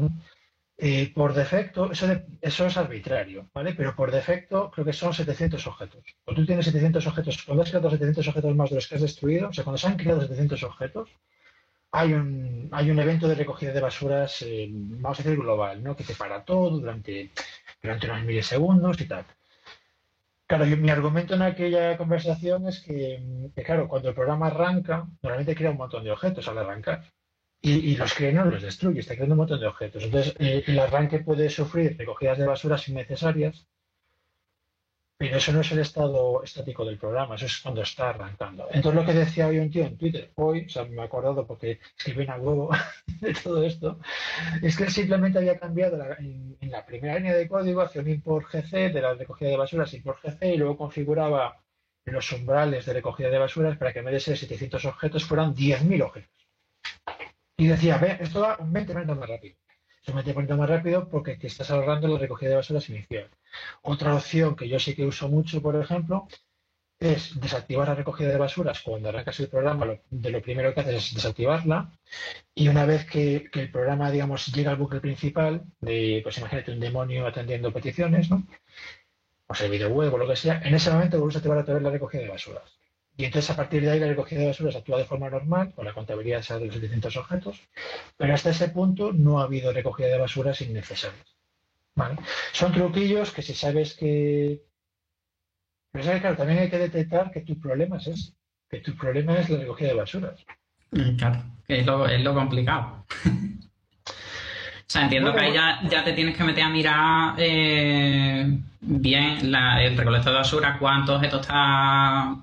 Eh, 0.83 1.13
por 1.15 1.35
defecto, 1.35 1.93
eso, 1.93 2.07
eso 2.41 2.67
es 2.67 2.77
arbitrario, 2.79 3.51
¿vale? 3.53 3.75
Pero 3.75 3.95
por 3.95 4.11
defecto 4.11 4.71
creo 4.71 4.87
que 4.87 4.95
son 4.95 5.13
700 5.13 5.67
objetos. 5.67 6.03
Cuando 6.25 6.41
tú 6.41 6.47
tienes 6.47 6.65
700 6.65 7.07
objetos, 7.07 7.43
cuando 7.45 7.63
has 7.63 7.71
creado 7.71 7.91
700 7.91 8.29
objetos 8.29 8.57
más 8.57 8.71
de 8.71 8.77
los 8.77 8.89
que 8.89 8.95
has 8.95 9.03
destruido, 9.03 9.49
o 9.51 9.53
sea, 9.53 9.65
cuando 9.65 9.79
se 9.79 9.89
han 9.89 9.99
creado 9.99 10.23
700 10.23 10.63
objetos, 10.63 11.11
hay 11.93 12.13
un, 12.13 12.69
hay 12.73 12.91
un 12.91 12.99
evento 12.99 13.27
de 13.29 13.35
recogida 13.35 13.73
de 13.73 13.81
basuras, 13.81 14.43
eh, 14.43 14.69
vamos 14.71 15.19
a 15.19 15.23
decir 15.23 15.39
global, 15.39 15.83
¿no? 15.83 15.97
que 15.97 16.05
te 16.05 16.15
para 16.15 16.45
todo 16.45 16.79
durante, 16.79 17.31
durante 17.83 18.07
unos 18.07 18.25
milisegundos 18.25 19.01
y 19.01 19.07
tal. 19.07 19.25
Claro, 20.47 20.67
mi 20.67 20.91
argumento 20.91 21.35
en 21.35 21.43
aquella 21.43 21.97
conversación 21.97 22.67
es 22.67 22.81
que, 22.81 23.23
claro, 23.65 23.87
cuando 23.87 24.09
el 24.09 24.17
programa 24.17 24.49
arranca, 24.49 25.07
normalmente 25.23 25.55
crea 25.55 25.71
un 25.71 25.77
montón 25.77 26.03
de 26.03 26.11
objetos 26.11 26.49
al 26.49 26.59
arrancar. 26.59 27.05
Y, 27.63 27.95
los 27.95 28.15
crea 28.15 28.31
y 28.31 28.35
no 28.35 28.47
los 28.47 28.63
destruye, 28.63 29.01
está 29.01 29.15
creando 29.15 29.35
un 29.35 29.41
montón 29.41 29.61
de 29.61 29.67
objetos. 29.67 30.03
Entonces, 30.03 30.35
eh, 30.39 30.65
el 30.67 30.79
arranque 30.79 31.21
puede 31.21 31.51
sufrir 31.51 31.97
recogidas 31.97 32.39
de 32.39 32.47
basuras 32.47 32.89
innecesarias 32.89 33.69
pero 35.21 35.37
eso 35.37 35.53
no 35.53 35.61
es 35.61 35.71
el 35.71 35.81
estado 35.81 36.43
estático 36.43 36.83
del 36.83 36.97
programa, 36.97 37.35
eso 37.35 37.45
es 37.45 37.61
cuando 37.61 37.83
está 37.83 38.09
arrancando. 38.09 38.67
Entonces 38.71 39.03
lo 39.03 39.07
que 39.07 39.13
decía 39.13 39.49
hoy 39.49 39.59
un 39.59 39.71
tío 39.71 39.85
en 39.85 39.99
Twitter, 39.99 40.33
hoy, 40.37 40.65
o 40.65 40.69
sea, 40.71 40.87
me 40.87 40.97
he 40.97 41.05
acordado 41.05 41.47
porque 41.47 41.79
escribí 41.99 42.27
a 42.27 42.39
huevo 42.39 42.71
de 43.21 43.35
todo 43.35 43.63
esto, 43.63 44.01
es 44.63 44.79
que 44.79 44.89
simplemente 44.89 45.39
había 45.39 45.59
cambiado 45.59 45.99
en, 46.19 46.57
la 46.63 46.87
primera 46.87 47.17
línea 47.17 47.37
de 47.37 47.47
código 47.47 47.83
hacia 47.83 48.01
un 48.01 48.09
import 48.09 48.47
GC 48.51 48.95
de 48.95 49.03
la 49.03 49.13
recogida 49.13 49.51
de 49.51 49.59
basuras, 49.59 49.93
import 49.93 50.23
GC, 50.23 50.55
y 50.55 50.57
luego 50.57 50.79
configuraba 50.79 51.63
los 52.07 52.33
umbrales 52.33 52.87
de 52.87 52.95
recogida 52.95 53.29
de 53.29 53.39
basuras 53.39 53.77
para 53.77 53.93
que 53.93 53.99
en 53.99 54.07
vez 54.07 54.15
de 54.15 54.21
ser 54.21 54.39
700 54.39 54.87
objetos 54.87 55.27
fueran 55.27 55.55
10.000 55.55 56.03
objetos. 56.03 56.49
Y 57.59 57.67
decía, 57.67 57.97
esto 58.19 58.41
va 58.41 58.57
un 58.59 58.73
20 58.73 58.95
más 58.95 59.29
rápido. 59.29 59.55
Se 60.03 60.15
me 60.15 60.23
poniendo 60.23 60.57
más 60.57 60.69
rápido 60.69 61.09
porque 61.09 61.37
te 61.37 61.47
estás 61.47 61.71
ahorrando 61.71 62.09
la 62.09 62.19
recogida 62.19 62.51
de 62.51 62.57
basuras 62.57 62.89
inicial. 62.89 63.29
Otra 63.83 64.15
opción 64.15 64.57
que 64.57 64.69
yo 64.69 64.79
sí 64.79 64.95
que 64.95 65.05
uso 65.05 65.29
mucho, 65.29 65.61
por 65.61 65.77
ejemplo, 65.77 66.27
es 67.01 67.41
desactivar 67.41 67.89
la 67.89 67.95
recogida 67.95 68.29
de 68.29 68.39
basuras 68.39 68.81
cuando 68.83 69.09
arrancas 69.09 69.41
el 69.41 69.49
programa, 69.49 69.87
de 70.11 70.31
lo 70.31 70.43
primero 70.43 70.75
que 70.75 70.81
haces 70.81 70.97
es 70.97 71.15
desactivarla 71.15 71.91
y 72.55 72.69
una 72.69 72.85
vez 72.85 73.07
que, 73.07 73.51
el 73.53 73.71
programa, 73.71 74.11
digamos, 74.11 74.47
llega 74.55 74.71
al 74.71 74.77
bucle 74.77 75.01
principal, 75.01 75.65
de, 75.81 76.21
pues 76.23 76.39
imagínate 76.39 76.73
un 76.73 76.81
demonio 76.81 77.27
atendiendo 77.27 77.73
peticiones, 77.73 78.31
¿no? 78.31 78.47
O 79.49 79.55
sea, 79.55 79.67
el 79.67 79.73
video 79.73 79.91
web 79.91 80.13
o 80.15 80.19
lo 80.19 80.29
que 80.29 80.37
sea, 80.37 80.61
en 80.63 80.75
ese 80.75 80.91
momento 80.91 81.19
vuelves 81.19 81.37
a 81.37 81.39
activar 81.39 81.59
otra 81.59 81.75
vez 81.75 81.83
la 81.83 81.91
recogida 81.91 82.23
de 82.23 82.29
basuras. 82.29 82.80
Y 83.17 83.25
entonces 83.25 83.51
a 83.51 83.57
partir 83.57 83.83
de 83.83 83.91
ahí 83.91 84.01
la 84.01 84.07
recogida 84.07 84.41
de 84.41 84.47
basuras 84.47 84.77
actúa 84.77 84.99
de 84.99 85.05
forma 85.05 85.29
normal, 85.29 85.73
con 85.75 85.85
la 85.85 85.93
contabilidad 85.93 86.47
de 86.47 86.67
los 86.67 86.75
700 86.75 87.17
objetos, 87.19 87.61
pero 88.17 88.33
hasta 88.33 88.51
ese 88.51 88.69
punto 88.69 89.13
no 89.13 89.41
ha 89.41 89.45
habido 89.45 89.73
recogida 89.73 90.09
de 90.09 90.19
basuras 90.19 90.61
innecesarias. 90.63 91.37
¿Vale? 91.95 92.17
Son 92.53 92.73
truquillos 92.73 93.31
que 93.33 93.43
si 93.43 93.55
sabes 93.55 93.95
que... 93.95 94.63
Pero 95.93 96.21
claro, 96.21 96.37
también 96.37 96.61
hay 96.61 96.71
que 96.71 96.79
detectar 96.79 97.31
que 97.31 97.41
tu 97.41 97.61
problema 97.61 97.99
es 97.99 98.07
ese, 98.07 98.33
que 98.71 98.79
tu 98.79 98.97
problema 98.97 99.39
es 99.39 99.51
la 99.51 99.59
recogida 99.59 99.89
de 99.89 99.95
basuras. 99.95 100.47
Mm, 100.93 101.17
claro, 101.17 101.45
es 101.69 102.25
lo, 102.25 102.35
complicado. 102.35 103.05
o 104.07 104.13
sea, 104.87 105.03
entiendo 105.03 105.35
que 105.35 105.41
ahí 105.41 105.53
ya, 105.53 106.05
te 106.05 106.13
tienes 106.13 106.37
que 106.37 106.45
meter 106.45 106.65
a 106.65 106.69
mirar 106.71 107.35
eh, 107.39 108.59
bien 108.81 109.55
el 109.55 109.97
recolector 109.97 110.33
de 110.33 110.39
basura, 110.39 110.79
cuántos 110.79 111.17
objetos 111.17 111.43
está 111.43 112.37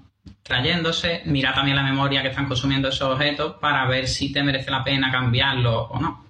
trayéndose, 0.48 1.22
mira 1.26 1.54
también 1.54 1.76
la 1.78 1.84
memoria 1.84 2.22
que 2.22 2.30
están 2.30 2.48
consumiendo 2.48 2.88
esos 2.88 3.10
objetos 3.14 3.58
para 3.60 3.86
ver 3.88 4.08
si 4.08 4.32
te 4.32 4.44
merece 4.44 4.72
la 4.72 4.84
pena 4.84 5.12
cambiarlo 5.12 5.84
o 5.84 6.00
no. 6.00 6.28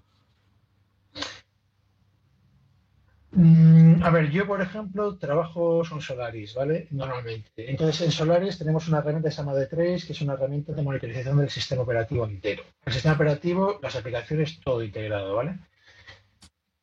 Mm, 3.32 4.02
a 4.04 4.10
ver, 4.10 4.32
yo 4.32 4.48
por 4.48 4.62
ejemplo 4.62 5.16
trabajo 5.18 5.84
con 5.88 6.02
Solaris, 6.02 6.56
¿vale? 6.56 6.88
Normalmente. 6.90 7.70
Entonces 7.70 8.02
en 8.02 8.12
Solaris 8.12 8.58
tenemos 8.58 8.88
una 8.88 8.98
herramienta 8.98 9.30
que 9.30 9.36
se 9.36 9.42
llama 9.42 9.54
D3, 9.54 10.08
que 10.08 10.14
es 10.14 10.22
una 10.22 10.34
herramienta 10.34 10.74
de 10.74 10.82
monitorización 10.82 11.38
del 11.38 11.50
sistema 11.50 11.84
operativo 11.84 12.26
entero. 12.26 12.64
El 12.86 12.94
sistema 12.94 13.14
operativo, 13.14 13.80
las 13.84 13.96
aplicaciones, 13.96 14.60
todo 14.62 14.84
integrado, 14.84 15.36
¿vale? 15.36 15.60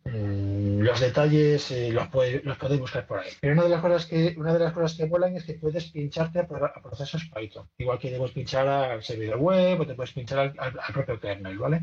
Mm, 0.05 0.81
los 0.83 1.01
detalles 1.01 1.71
eh, 1.71 1.91
los, 1.91 2.09
podéis 2.09 2.81
buscar 2.81 3.07
por 3.07 3.21
ahí. 3.21 3.31
Pero 3.41 3.55
una 3.55 3.63
de 3.65 3.69
las 3.71 3.81
cosas 3.81 4.07
que 4.07 4.35
una 4.37 4.53
de 4.53 4.59
las 4.59 4.73
cosas 4.73 4.95
que 4.95 5.05
es 5.05 5.45
que 5.45 5.55
puedes 5.55 5.85
pincharte 5.91 6.41
a, 6.41 6.47
procesos 6.47 7.31
Python. 7.35 7.69
Igual 7.79 7.99
que 7.99 8.17
puedes 8.17 8.35
pinchar 8.35 8.69
al 8.69 9.03
servidor 9.03 9.39
web 9.39 9.81
o 9.81 9.87
te 9.87 9.95
puedes 9.95 10.13
pinchar 10.13 10.53
al, 10.59 10.93
propio 10.93 11.19
kernel, 11.19 11.59
¿vale? 11.59 11.83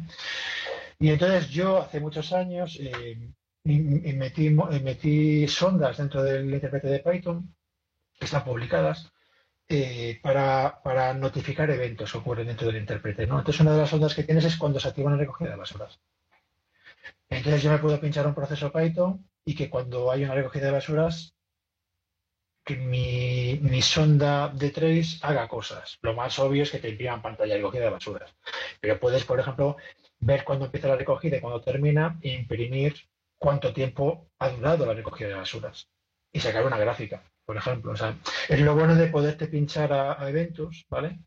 Y 1.00 1.10
entonces 1.10 1.50
yo 1.50 1.80
hace 1.82 2.00
muchos 2.00 2.32
años 2.32 2.78
eh, 2.80 3.18
metí, 3.64 5.48
sondas 5.48 5.98
dentro 5.98 6.24
del 6.24 6.54
intérprete 6.54 6.88
de 6.88 7.00
Python 7.00 7.56
que 8.20 8.26
están 8.26 8.44
publicadas 8.44 9.12
eh, 9.68 10.20
para, 10.22 11.14
notificar 11.16 11.72
eventos 11.72 12.12
que 12.12 12.18
ocurren 12.20 12.48
dentro 12.48 12.68
del 12.68 12.78
intérprete. 12.78 13.24
Entonces 13.24 13.60
una 13.62 13.72
de 13.74 13.80
las 13.80 13.90
sondas 13.90 14.14
que 14.14 14.24
tienes 14.24 14.46
es 14.46 14.58
cuando 14.58 14.80
se 14.80 14.90
activa 14.90 15.10
la 15.10 15.18
recogida 15.18 15.50
de 15.52 15.56
basuras. 15.56 16.00
Entonces 17.32 17.64
yo 17.64 17.72
me 17.72 17.80
puedo 17.80 18.00
pinchar 18.00 18.28
un 18.28 18.36
proceso 18.36 18.72
Python 18.72 19.26
y 19.46 19.56
que 19.56 19.70
cuando 19.70 20.12
hay 20.12 20.26
una 20.26 20.36
recogida 20.36 20.66
de 20.66 20.74
basuras, 20.74 21.34
que 22.64 22.76
mi, 22.76 23.82
sonda 23.82 24.50
de 24.50 24.70
trace 24.70 25.18
haga 25.22 25.48
cosas. 25.48 25.98
Lo 26.02 26.14
más 26.14 26.38
obvio 26.40 26.64
es 26.64 26.72
que 26.72 26.80
te 26.80 26.90
impriman 26.90 27.22
pantalla 27.22 27.54
de 27.54 27.60
recogida 27.60 27.86
de 27.86 27.90
basuras. 27.90 28.36
Pero 28.82 29.00
puedes, 29.00 29.24
por 29.24 29.40
ejemplo, 29.40 29.78
ver 30.20 30.44
cuándo 30.44 30.66
empieza 30.66 30.90
la 30.90 30.98
recogida 30.98 31.38
y 31.38 31.42
cuándo 31.42 31.62
termina 31.62 32.20
e 32.22 32.34
imprimir 32.34 32.96
cuánto 33.40 33.74
tiempo 33.74 34.30
ha 34.38 34.50
durado 34.50 34.86
la 34.86 34.94
recogida 34.94 35.30
de 35.30 35.36
basuras. 35.36 35.88
Y 36.34 36.42
sacar 36.42 36.66
una 36.66 36.78
gráfica, 36.78 37.24
por 37.46 37.56
ejemplo. 37.56 37.94
O 37.94 37.96
sea, 37.96 38.16
es 38.50 38.60
lo 38.60 38.76
bueno 38.76 38.96
de 38.96 39.08
poderte 39.08 39.48
pinchar 39.48 39.94
a 39.94 40.30
eventos, 40.30 40.86
¿vale? 40.90 41.18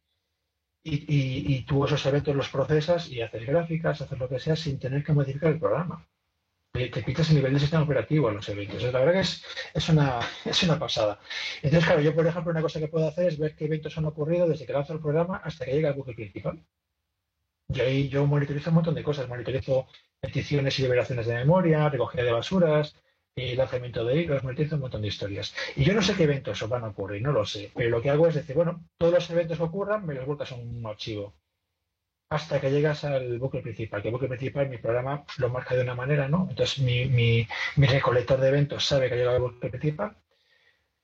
Y, 0.84 1.62
tú 1.62 1.84
esos 1.84 2.04
eventos 2.06 2.36
los 2.36 2.50
procesas 2.50 3.08
y 3.08 3.22
haces 3.22 3.46
gráficas, 3.46 4.02
haces 4.02 4.18
lo 4.18 4.28
que 4.28 4.38
sea 4.38 4.54
sin 4.54 4.78
tener 4.78 5.02
que 5.02 5.12
modificar 5.12 5.52
el 5.52 5.58
programa. 5.58 6.06
Te, 6.72 6.90
quitas 6.90 7.30
el 7.30 7.36
nivel 7.36 7.54
de 7.54 7.60
sistema 7.60 7.84
operativo 7.84 8.28
a 8.28 8.32
los 8.32 8.48
eventos. 8.48 8.82
la 8.82 8.98
verdad 8.98 9.12
que 9.12 9.20
es, 9.20 9.44
es, 9.72 9.88
una, 9.88 10.20
es 10.44 10.62
una 10.64 10.78
pasada. 10.78 11.20
Entonces, 11.62 11.86
claro, 11.86 12.02
yo, 12.02 12.14
por 12.14 12.26
ejemplo, 12.26 12.50
una 12.50 12.62
cosa 12.62 12.80
que 12.80 12.88
puedo 12.88 13.08
hacer 13.08 13.28
es 13.28 13.38
ver 13.38 13.54
qué 13.54 13.66
eventos 13.66 13.96
han 13.96 14.04
ocurrido 14.06 14.48
desde 14.48 14.66
que 14.66 14.72
lanzo 14.72 14.92
el 14.92 15.00
programa 15.00 15.36
hasta 15.38 15.64
que 15.64 15.72
llega 15.72 15.90
al 15.90 15.94
buque 15.94 16.14
principal. 16.14 16.62
Y 17.68 17.80
ahí 17.80 18.08
yo 18.08 18.26
monitorizo 18.26 18.70
un 18.70 18.74
montón 18.76 18.94
de 18.94 19.04
cosas. 19.04 19.28
Monitorizo 19.28 19.86
peticiones 20.20 20.78
y 20.78 20.82
liberaciones 20.82 21.26
de 21.26 21.34
memoria, 21.34 21.88
recogida 21.88 22.24
de 22.24 22.32
basuras, 22.32 22.96
el 23.36 23.56
lanzamiento 23.56 24.04
de 24.04 24.22
hilos, 24.22 24.44
metiendo 24.44 24.76
un 24.76 24.82
montón 24.82 25.02
de 25.02 25.08
historias. 25.08 25.54
Y 25.76 25.84
yo 25.84 25.94
no 25.94 26.02
sé 26.02 26.14
qué 26.14 26.24
eventos 26.24 26.66
van 26.68 26.84
a 26.84 26.88
ocurrir, 26.88 27.22
no 27.22 27.32
lo 27.32 27.44
sé. 27.44 27.70
Pero 27.74 27.90
lo 27.90 28.00
que 28.00 28.10
hago 28.10 28.28
es 28.28 28.34
decir, 28.34 28.54
bueno, 28.54 28.84
todos 28.96 29.12
los 29.14 29.30
eventos 29.30 29.58
que 29.58 29.64
ocurran 29.64 30.06
me 30.06 30.14
los 30.14 30.26
vuelcas 30.26 30.52
a 30.52 30.56
un 30.56 30.86
archivo. 30.86 31.34
Hasta 32.30 32.60
que 32.60 32.70
llegas 32.70 33.04
al 33.04 33.38
bucle 33.38 33.60
principal. 33.60 34.02
Que 34.02 34.08
el 34.08 34.12
bucle 34.12 34.28
principal, 34.28 34.68
mi 34.68 34.78
programa 34.78 35.24
lo 35.38 35.48
marca 35.50 35.74
de 35.74 35.82
una 35.82 35.94
manera, 35.94 36.28
¿no? 36.28 36.46
Entonces 36.48 36.78
mi, 36.80 37.06
mi, 37.06 37.46
recolector 37.76 38.40
de 38.40 38.48
eventos 38.48 38.84
sabe 38.84 39.08
que 39.08 39.14
ha 39.14 39.16
llegado 39.16 39.36
al 39.36 39.42
bucle 39.42 39.70
principal. 39.70 40.16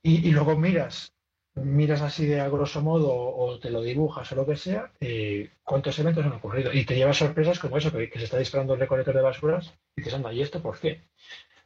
Y, 0.03 0.31
luego 0.31 0.57
miras, 0.57 1.13
miras 1.55 2.01
así 2.01 2.25
de 2.27 2.41
a 2.41 2.49
grosso 2.49 2.81
modo 2.81 3.13
o 3.13 3.59
te 3.59 3.71
lo 3.71 3.83
dibujas 3.83 4.33
o 4.33 4.35
lo 4.35 4.47
que 4.47 4.57
sea, 4.57 4.93
eh, 5.01 5.51
cuántos 5.63 5.99
eventos 5.99 6.25
han 6.25 6.33
ocurrido. 6.33 6.73
Y 6.73 6.85
te 6.87 6.97
llevas 6.97 7.19
sorpresas 7.19 7.59
como 7.59 7.77
eso, 7.77 7.93
que, 7.93 8.11
se 8.15 8.25
está 8.25 8.39
disparando 8.39 8.75
el 8.75 8.81
recolector 8.81 9.15
de 9.15 9.21
basuras 9.21 9.75
y 9.97 10.01
dices, 10.01 10.15
anda, 10.15 10.33
¿y 10.33 10.41
esto 10.41 10.63
por 10.63 10.79
qué? 10.81 11.03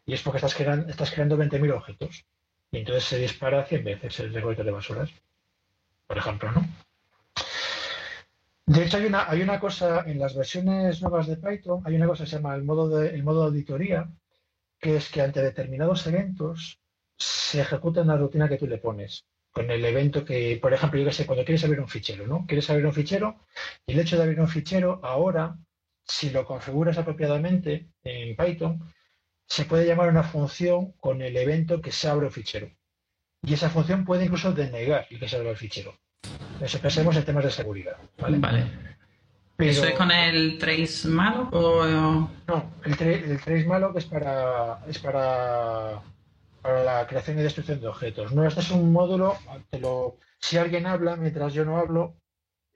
Y 0.06 0.14
es 0.14 0.22
porque 0.22 0.38
estás 0.38 0.54
creando, 0.54 0.88
estás 0.88 1.10
creando 1.10 1.36
20.000 1.36 1.72
objetos. 1.72 2.24
Y 2.70 2.78
entonces 2.78 3.04
se 3.04 3.18
dispara 3.18 3.64
100 3.64 3.84
veces 3.84 4.20
el 4.20 4.34
recolector 4.34 4.66
de 4.66 4.72
basuras. 4.72 5.10
Por 6.06 6.18
ejemplo, 6.18 6.52
¿no? 6.52 6.66
De 8.66 8.84
hecho, 8.84 8.96
hay 8.96 9.06
una, 9.06 9.28
hay 9.30 9.42
una 9.42 9.60
cosa 9.60 10.04
en 10.06 10.18
las 10.18 10.34
versiones 10.34 11.02
nuevas 11.02 11.26
de 11.26 11.36
Python, 11.36 11.82
hay 11.84 11.96
una 11.96 12.06
cosa 12.06 12.24
que 12.24 12.30
se 12.30 12.36
llama 12.36 12.54
el 12.54 12.64
modo 12.64 12.88
de, 12.88 13.10
el 13.10 13.22
modo 13.22 13.44
auditoría, 13.44 14.10
que 14.80 14.96
es 14.96 15.10
que 15.10 15.20
ante 15.20 15.42
determinados 15.42 16.06
eventos 16.06 16.80
se 17.16 17.60
ejecuta 17.60 18.02
una 18.02 18.16
rutina 18.16 18.48
que 18.48 18.56
tú 18.56 18.66
le 18.66 18.78
pones. 18.78 19.26
Con 19.52 19.70
el 19.70 19.84
evento 19.84 20.24
que, 20.24 20.58
por 20.60 20.72
ejemplo, 20.72 20.98
yo 20.98 21.06
que 21.06 21.12
sé, 21.12 21.26
cuando 21.26 21.44
quieres 21.44 21.62
abrir 21.64 21.80
un 21.80 21.88
fichero, 21.88 22.26
¿no? 22.26 22.44
Quieres 22.46 22.68
abrir 22.70 22.86
un 22.86 22.94
fichero 22.94 23.46
y 23.86 23.92
el 23.92 24.00
hecho 24.00 24.16
de 24.16 24.22
abrir 24.24 24.40
un 24.40 24.48
fichero 24.48 24.98
ahora, 25.02 25.56
si 26.02 26.30
lo 26.30 26.44
configuras 26.44 26.98
apropiadamente 26.98 27.90
en 28.02 28.34
Python, 28.34 28.80
se 29.46 29.64
puede 29.64 29.86
llamar 29.86 30.08
una 30.08 30.22
función 30.22 30.92
con 30.92 31.22
el 31.22 31.36
evento 31.36 31.80
que 31.80 31.92
se 31.92 32.08
abre 32.08 32.26
el 32.26 32.32
fichero. 32.32 32.70
Y 33.42 33.54
esa 33.54 33.68
función 33.68 34.04
puede 34.04 34.24
incluso 34.24 34.52
denegar 34.52 35.06
el 35.10 35.18
que 35.18 35.28
se 35.28 35.36
abra 35.36 35.50
el 35.50 35.56
fichero. 35.56 35.98
Eso 36.60 36.78
pensemos 36.78 37.16
en 37.16 37.24
temas 37.24 37.44
de 37.44 37.50
seguridad. 37.50 37.96
Vale. 38.18 38.66
¿Eso 39.58 39.84
es 39.84 39.94
con 39.94 40.10
el 40.10 40.58
trace 40.58 41.08
malo? 41.08 41.48
O... 41.52 41.84
No, 42.46 42.72
el, 42.84 42.96
trace 42.96 43.64
malo 43.66 43.92
que 43.92 43.98
es 44.00 44.06
para, 44.06 44.80
es 44.88 44.98
para, 44.98 46.02
para 46.60 46.82
la 46.82 47.06
creación 47.06 47.38
y 47.38 47.42
destrucción 47.42 47.80
de 47.80 47.88
objetos. 47.88 48.32
No, 48.32 48.46
este 48.46 48.60
es 48.60 48.70
un 48.70 48.92
módulo, 48.92 49.36
te 49.70 49.78
lo, 49.78 50.18
si 50.40 50.56
alguien 50.56 50.86
habla 50.86 51.16
mientras 51.16 51.52
yo 51.52 51.64
no 51.64 51.76
hablo, 51.76 52.16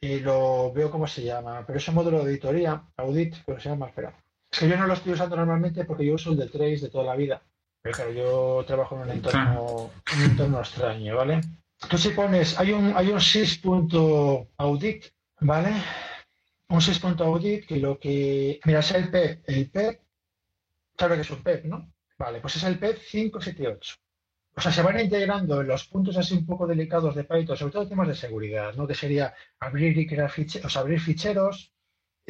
y 0.00 0.20
lo 0.20 0.72
veo 0.72 0.90
cómo 0.90 1.06
se 1.06 1.24
llama, 1.24 1.64
pero 1.66 1.78
es 1.78 1.88
un 1.88 1.96
módulo 1.96 2.18
de 2.18 2.24
auditoría, 2.24 2.84
audit, 2.96 3.34
pero 3.44 3.58
se 3.58 3.68
llama, 3.68 3.88
espera, 3.88 4.14
es 4.50 4.58
que 4.58 4.68
yo 4.68 4.76
no 4.76 4.86
lo 4.86 4.94
estoy 4.94 5.12
usando 5.12 5.36
normalmente 5.36 5.84
porque 5.84 6.06
yo 6.06 6.14
uso 6.14 6.30
el 6.30 6.38
de 6.38 6.48
Trace 6.48 6.80
de 6.80 6.90
toda 6.90 7.04
la 7.04 7.16
vida. 7.16 7.42
Pero 7.82 7.94
claro, 7.94 8.12
yo 8.12 8.64
trabajo 8.66 8.96
en 8.96 9.02
un 9.02 9.10
entorno, 9.10 9.90
un 10.16 10.22
entorno 10.22 10.60
extraño, 10.60 11.16
¿vale? 11.16 11.40
Tú 11.88 11.96
si 11.96 12.10
pones, 12.10 12.58
hay 12.58 12.72
un, 12.72 12.92
hay 12.96 13.10
un 13.10 13.20
sys.audit, 13.20 15.04
¿vale? 15.40 15.72
Un 16.68 16.82
sys.audit 16.82 17.66
que 17.66 17.76
lo 17.76 17.98
que, 17.98 18.60
mira, 18.64 18.80
es 18.80 18.90
el 18.92 19.10
PEP, 19.10 19.48
el 19.48 19.70
PEP, 19.70 20.00
claro 20.96 21.14
que 21.14 21.20
es 21.20 21.30
un 21.30 21.42
PEP, 21.42 21.64
¿no? 21.66 21.92
Vale, 22.18 22.40
pues 22.40 22.56
es 22.56 22.64
el 22.64 22.78
PEP 22.78 22.98
578. 22.98 23.94
O 24.56 24.60
sea, 24.60 24.72
se 24.72 24.82
van 24.82 24.98
integrando 24.98 25.60
en 25.60 25.68
los 25.68 25.86
puntos 25.86 26.16
así 26.16 26.34
un 26.34 26.44
poco 26.44 26.66
delicados 26.66 27.14
de 27.14 27.22
Python, 27.22 27.56
sobre 27.56 27.72
todo 27.72 27.88
temas 27.88 28.08
de 28.08 28.16
seguridad, 28.16 28.74
¿no? 28.74 28.88
Que 28.88 28.96
sería 28.96 29.32
abrir 29.60 29.96
y 29.96 30.06
crear 30.06 30.30
ficheros, 30.30 30.66
o 30.66 30.68
sea, 30.68 30.82
abrir 30.82 31.00
ficheros, 31.00 31.72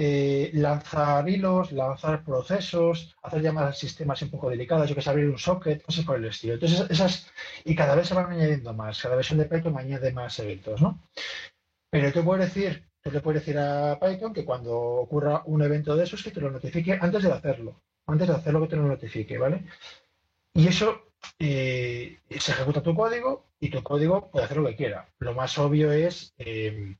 eh, 0.00 0.50
lanzar 0.54 1.28
hilos, 1.28 1.72
lanzar 1.72 2.22
procesos, 2.22 3.16
hacer 3.20 3.42
llamadas 3.42 3.74
a 3.74 3.80
sistemas 3.80 4.22
un 4.22 4.30
poco 4.30 4.48
delicadas, 4.48 4.88
yo 4.88 4.94
que 4.94 5.02
sé, 5.02 5.10
abrir 5.10 5.28
un 5.28 5.38
socket, 5.38 5.82
cosas 5.82 6.04
por 6.04 6.16
el 6.18 6.26
estilo. 6.26 6.54
Entonces, 6.54 6.88
esas, 6.88 7.26
y 7.64 7.74
cada 7.74 7.96
vez 7.96 8.06
se 8.06 8.14
van 8.14 8.30
añadiendo 8.30 8.72
más, 8.74 9.02
cada 9.02 9.16
versión 9.16 9.40
de 9.40 9.46
Python 9.46 9.76
añade 9.76 10.12
más 10.12 10.38
eventos, 10.38 10.80
¿no? 10.80 11.02
Pero 11.90 12.12
te 12.12 12.22
puedo 12.22 12.40
decir, 12.40 12.88
tú 13.02 13.10
le 13.10 13.20
puedes 13.20 13.42
decir 13.42 13.58
a 13.58 13.98
Python 13.98 14.32
que 14.32 14.44
cuando 14.44 14.78
ocurra 14.78 15.42
un 15.46 15.62
evento 15.62 15.96
de 15.96 16.04
esos, 16.04 16.22
que 16.22 16.30
te 16.30 16.40
lo 16.40 16.52
notifique 16.52 16.96
antes 17.00 17.24
de 17.24 17.32
hacerlo, 17.32 17.82
antes 18.06 18.28
de 18.28 18.34
hacerlo 18.34 18.60
que 18.60 18.68
te 18.68 18.76
lo 18.76 18.84
notifique, 18.84 19.36
¿vale? 19.36 19.64
Y 20.54 20.68
eso 20.68 21.10
eh, 21.40 22.20
se 22.38 22.52
ejecuta 22.52 22.84
tu 22.84 22.94
código 22.94 23.46
y 23.58 23.70
tu 23.70 23.82
código 23.82 24.30
puede 24.30 24.44
hacer 24.44 24.58
lo 24.58 24.68
que 24.68 24.76
quiera. 24.76 25.08
Lo 25.18 25.34
más 25.34 25.58
obvio 25.58 25.90
es 25.90 26.34
eh, 26.38 26.96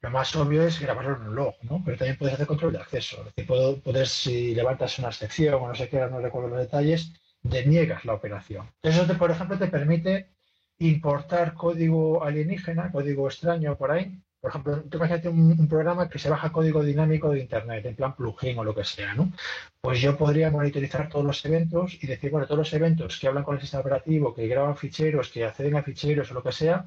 lo 0.00 0.10
más 0.10 0.34
obvio 0.36 0.62
es 0.62 0.80
grabarlo 0.80 1.16
en 1.16 1.22
un 1.22 1.34
log, 1.34 1.54
¿no? 1.62 1.82
Pero 1.84 1.98
también 1.98 2.16
puedes 2.16 2.34
hacer 2.34 2.46
control 2.46 2.72
de 2.72 2.78
acceso. 2.78 3.18
Es 3.20 3.34
decir, 3.34 3.82
poder, 3.82 4.06
si 4.06 4.54
levantas 4.54 4.98
una 4.98 5.10
sección 5.10 5.54
o 5.54 5.68
no 5.68 5.74
sé 5.74 5.88
qué, 5.88 5.98
no 5.98 6.20
recuerdo 6.20 6.48
los 6.50 6.58
detalles, 6.58 7.12
deniegas 7.42 8.04
la 8.04 8.14
operación. 8.14 8.70
Eso, 8.82 9.06
te, 9.06 9.14
por 9.14 9.30
ejemplo, 9.30 9.58
te 9.58 9.66
permite 9.66 10.30
importar 10.78 11.54
código 11.54 12.22
alienígena, 12.22 12.92
código 12.92 13.26
extraño 13.26 13.76
por 13.76 13.90
ahí. 13.90 14.20
Por 14.40 14.50
ejemplo, 14.50 14.84
tú 14.84 14.98
imagínate 14.98 15.28
un, 15.28 15.68
programa 15.68 16.08
que 16.08 16.20
se 16.20 16.30
baja 16.30 16.52
código 16.52 16.84
dinámico 16.84 17.30
de 17.30 17.40
Internet, 17.40 17.84
en 17.86 17.96
plan 17.96 18.14
plugin 18.14 18.56
o 18.58 18.64
lo 18.64 18.72
que 18.72 18.84
sea, 18.84 19.14
¿no? 19.14 19.32
Pues 19.80 20.00
yo 20.00 20.16
podría 20.16 20.52
monitorizar 20.52 21.08
todos 21.08 21.24
los 21.24 21.44
eventos 21.44 21.98
y 22.00 22.06
decir, 22.06 22.30
bueno, 22.30 22.46
todos 22.46 22.58
los 22.58 22.72
eventos 22.72 23.18
que 23.18 23.26
hablan 23.26 23.42
con 23.42 23.56
el 23.56 23.60
sistema 23.60 23.80
operativo, 23.80 24.32
que 24.32 24.46
graban 24.46 24.76
ficheros, 24.76 25.30
que 25.30 25.44
acceden 25.44 25.74
a 25.76 25.82
ficheros 25.82 26.30
o 26.30 26.34
lo 26.34 26.42
que 26.44 26.52
sea, 26.52 26.86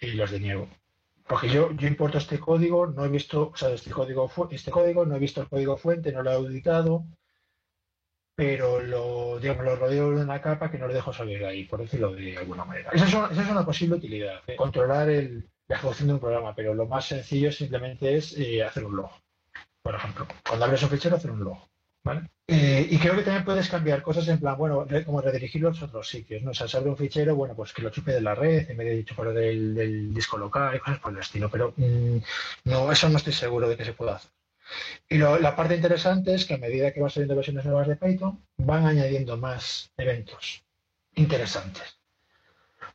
y 0.00 0.12
los 0.12 0.30
deniego. 0.30 0.66
Porque 1.28 1.48
yo, 1.48 1.72
yo 1.72 1.88
importo 1.88 2.18
este 2.18 2.38
código, 2.38 2.86
no 2.86 3.04
he 3.04 3.08
visto, 3.08 3.50
o 3.52 3.56
sea, 3.56 3.70
este 3.70 3.90
código, 3.90 4.30
este 4.50 4.70
código, 4.70 5.04
no 5.04 5.16
he 5.16 5.18
visto 5.18 5.40
el 5.40 5.48
código 5.48 5.76
fuente, 5.76 6.12
no 6.12 6.22
lo 6.22 6.30
he 6.30 6.34
auditado, 6.34 7.04
pero 8.36 8.80
lo, 8.80 9.40
digamos, 9.40 9.64
lo 9.64 9.76
rodeo 9.76 10.10
de 10.10 10.22
una 10.22 10.40
capa 10.40 10.70
que 10.70 10.78
no 10.78 10.86
lo 10.86 10.94
dejo 10.94 11.12
salir 11.12 11.44
ahí, 11.44 11.64
por 11.64 11.80
decirlo 11.80 12.12
de 12.12 12.36
alguna 12.36 12.64
manera. 12.64 12.90
Esa 12.92 13.06
es 13.06 13.50
una, 13.50 13.64
posible 13.64 13.96
utilidad, 13.96 14.42
controlar 14.56 15.08
el, 15.08 15.48
la 15.68 15.76
ejecución 15.76 16.08
de 16.08 16.14
un 16.14 16.20
programa, 16.20 16.54
pero 16.54 16.74
lo 16.74 16.86
más 16.86 17.06
sencillo 17.06 17.50
simplemente 17.50 18.16
es 18.16 18.36
eh, 18.38 18.62
hacer 18.62 18.84
un 18.84 18.96
log. 18.96 19.10
Por 19.82 19.94
ejemplo, 19.94 20.26
cuando 20.46 20.64
abres 20.64 20.82
un 20.82 20.90
fichero, 20.90 21.16
hacer 21.16 21.30
un 21.30 21.44
log. 21.44 21.58
Eh, 22.48 22.86
y 22.90 22.98
creo 22.98 23.16
que 23.16 23.22
también 23.22 23.44
puedes 23.44 23.68
cambiar 23.68 24.02
cosas 24.02 24.28
en 24.28 24.38
plan, 24.38 24.56
bueno, 24.56 24.86
como 25.04 25.20
redirigirlo 25.20 25.68
a 25.68 25.84
otros 25.84 26.08
sitios, 26.08 26.42
¿no? 26.42 26.54
Sea, 26.54 26.68
se 26.68 26.76
abre 26.76 26.90
un 26.90 26.96
fichero, 26.96 27.34
bueno, 27.34 27.56
pues 27.56 27.72
que 27.72 27.82
lo 27.82 27.90
chupe 27.90 28.12
de 28.12 28.20
la 28.20 28.34
red 28.36 28.70
en 28.70 28.76
vez 28.76 28.86
de 28.86 29.04
chuparlo 29.04 29.32
del, 29.32 29.74
del 29.74 30.14
disco 30.14 30.38
local 30.38 30.76
y 30.76 30.78
cosas 30.78 31.00
por 31.00 31.12
el 31.12 31.18
estilo, 31.18 31.50
pero 31.50 31.74
mm, 31.76 32.18
no, 32.64 32.92
eso 32.92 33.08
no 33.08 33.16
estoy 33.16 33.32
seguro 33.32 33.68
de 33.68 33.76
que 33.76 33.84
se 33.84 33.94
pueda 33.94 34.16
hacer. 34.16 34.30
Y 35.08 35.18
la 35.18 35.54
parte 35.56 35.76
interesante 35.76 36.34
es 36.34 36.44
que 36.44 36.54
a 36.54 36.58
medida 36.58 36.92
que 36.92 37.00
van 37.00 37.10
saliendo 37.10 37.36
versiones 37.36 37.64
nuevas 37.64 37.88
de 37.88 37.96
Python, 37.96 38.44
van 38.56 38.86
añadiendo 38.86 39.36
más 39.36 39.92
eventos 39.96 40.64
interesantes. 41.14 41.95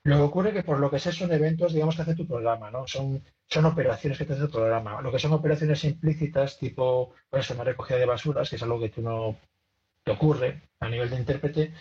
Lo 0.03 0.17
que 0.17 0.22
ocurre 0.24 0.53
que 0.53 0.63
por 0.63 0.79
lo 0.79 0.89
que 0.89 1.00
sé 1.00 1.12
son 1.12 1.31
eventos, 1.31 1.74
digamos, 1.74 1.96
que 1.96 2.01
hace 2.01 2.15
tu 2.15 2.27
programa, 2.27 2.72
¿no? 2.72 2.88
Son 2.88 3.22
son 3.51 3.65
operaciones 3.65 4.17
que 4.17 4.25
te 4.25 4.34
hace 4.34 4.43
el 4.43 4.50
programa. 4.50 5.01
Lo 5.01 5.12
que 5.12 5.20
son 5.20 5.34
operaciones 5.34 5.84
implícitas, 5.84 6.58
tipo, 6.58 7.13
pues 7.29 7.50
una 7.50 7.65
recogida 7.65 7.98
de 7.98 8.05
basuras, 8.05 8.50
que 8.50 8.55
es 8.55 8.63
algo 8.63 8.79
que 8.79 8.89
tú 8.89 9.01
no 9.01 9.38
te 10.03 10.12
ocurre 10.12 10.62
a 10.79 10.88
nivel 10.88 11.10
de 11.10 11.17
intérprete, 11.17 11.74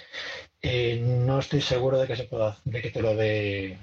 eh, 0.60 1.00
no 1.00 1.38
estoy 1.38 1.60
seguro 1.60 1.98
de 1.98 2.08
que 2.08 2.16
se 2.16 2.24
pueda, 2.24 2.58
de 2.64 2.82
que 2.82 2.90
te 2.90 3.00
lo 3.00 3.14
dé, 3.14 3.78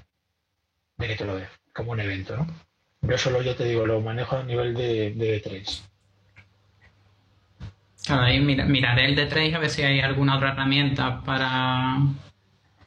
de 0.98 1.08
que 1.08 1.16
te 1.16 1.24
lo 1.24 1.36
dé 1.36 1.48
como 1.72 1.92
un 1.92 2.00
evento, 2.00 2.36
¿no? 2.36 2.46
Yo 3.00 3.16
solo, 3.16 3.40
yo 3.40 3.56
te 3.56 3.64
digo, 3.64 3.86
lo 3.86 4.00
manejo 4.00 4.36
a 4.36 4.42
nivel 4.42 4.74
de, 4.74 5.12
de 5.14 5.42
D3. 5.42 5.82
ahí 8.08 8.40
miraré 8.40 9.06
el 9.06 9.16
D3 9.16 9.54
a 9.54 9.58
ver 9.60 9.70
si 9.70 9.82
hay 9.82 10.00
alguna 10.00 10.36
otra 10.36 10.52
herramienta 10.52 11.22
para, 11.22 11.96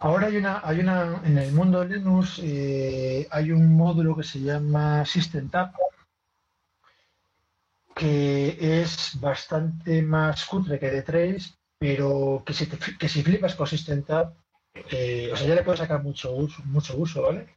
Ahora 0.03 0.27
hay 0.27 0.37
una, 0.37 0.61
hay 0.63 0.79
una, 0.79 1.21
en 1.23 1.37
el 1.37 1.51
mundo 1.51 1.83
Linux 1.83 2.39
eh, 2.41 3.27
hay 3.29 3.51
un 3.51 3.75
módulo 3.75 4.15
que 4.15 4.23
se 4.23 4.39
llama 4.39 5.05
SystemTab, 5.05 5.73
que 7.93 8.81
es 8.81 9.19
bastante 9.19 10.01
más 10.01 10.45
cutre 10.45 10.79
que 10.79 10.91
D3, 10.91 11.55
pero 11.77 12.41
que 12.43 12.53
si, 12.53 12.65
que 12.65 13.07
si 13.07 13.21
flipas 13.21 13.53
con 13.53 13.67
SystemTab, 13.67 14.33
eh, 14.89 15.29
o 15.31 15.35
sea, 15.35 15.47
ya 15.47 15.53
le 15.53 15.63
puedes 15.63 15.81
sacar 15.81 16.01
mucho 16.01 16.33
uso, 16.33 16.63
mucho 16.65 16.97
uso, 16.97 17.21
¿vale? 17.21 17.55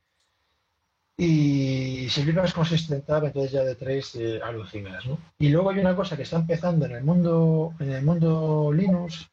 Y 1.16 2.10
si 2.10 2.24
flipas 2.24 2.52
con 2.52 2.66
SystemTab, 2.66 3.24
entonces 3.24 3.52
ya 3.52 3.62
D3 3.64 4.20
eh, 4.20 4.40
alucinas, 4.42 5.06
¿no? 5.06 5.18
Y 5.38 5.48
luego 5.48 5.70
hay 5.70 5.78
una 5.78 5.96
cosa 5.96 6.14
que 6.14 6.24
está 6.24 6.36
empezando 6.36 6.84
en 6.84 6.92
el 6.92 7.04
mundo, 7.04 7.72
en 7.78 7.90
el 7.90 8.02
mundo 8.02 8.70
Linux, 8.70 9.30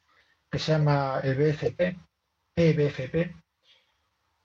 que 0.50 0.60
se 0.60 0.72
llama 0.72 1.20
el 1.24 1.36
BFP, 1.36 1.98
EBFP, 2.70 3.36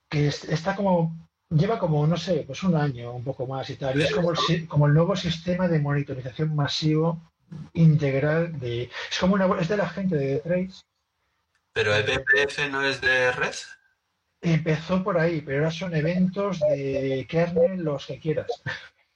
que 0.08 0.28
está 0.28 0.74
como, 0.74 1.28
lleva 1.50 1.78
como, 1.78 2.06
no 2.06 2.16
sé, 2.16 2.44
pues 2.46 2.62
un 2.62 2.76
año, 2.76 3.12
un 3.12 3.24
poco 3.24 3.46
más 3.46 3.68
y 3.70 3.76
tal, 3.76 3.98
y 3.98 4.04
es 4.04 4.12
como 4.12 4.32
el, 4.32 4.68
como 4.68 4.86
el 4.86 4.94
nuevo 4.94 5.16
sistema 5.16 5.68
de 5.68 5.78
monitorización 5.78 6.54
masivo 6.54 7.20
integral 7.74 8.58
de, 8.58 8.90
es 9.10 9.18
como 9.18 9.34
una, 9.34 9.60
es 9.60 9.68
de 9.68 9.76
la 9.76 9.88
gente 9.88 10.16
de 10.16 10.38
Trace. 10.40 10.82
Pero 11.72 11.94
EBPF 11.94 12.70
no 12.70 12.82
es 12.82 13.00
de 13.00 13.32
red. 13.32 13.54
Empezó 14.40 15.02
por 15.02 15.18
ahí, 15.18 15.40
pero 15.40 15.58
ahora 15.58 15.70
son 15.70 15.94
eventos 15.94 16.60
de 16.60 17.26
kernel, 17.28 17.82
los 17.82 18.06
que 18.06 18.18
quieras. 18.18 18.46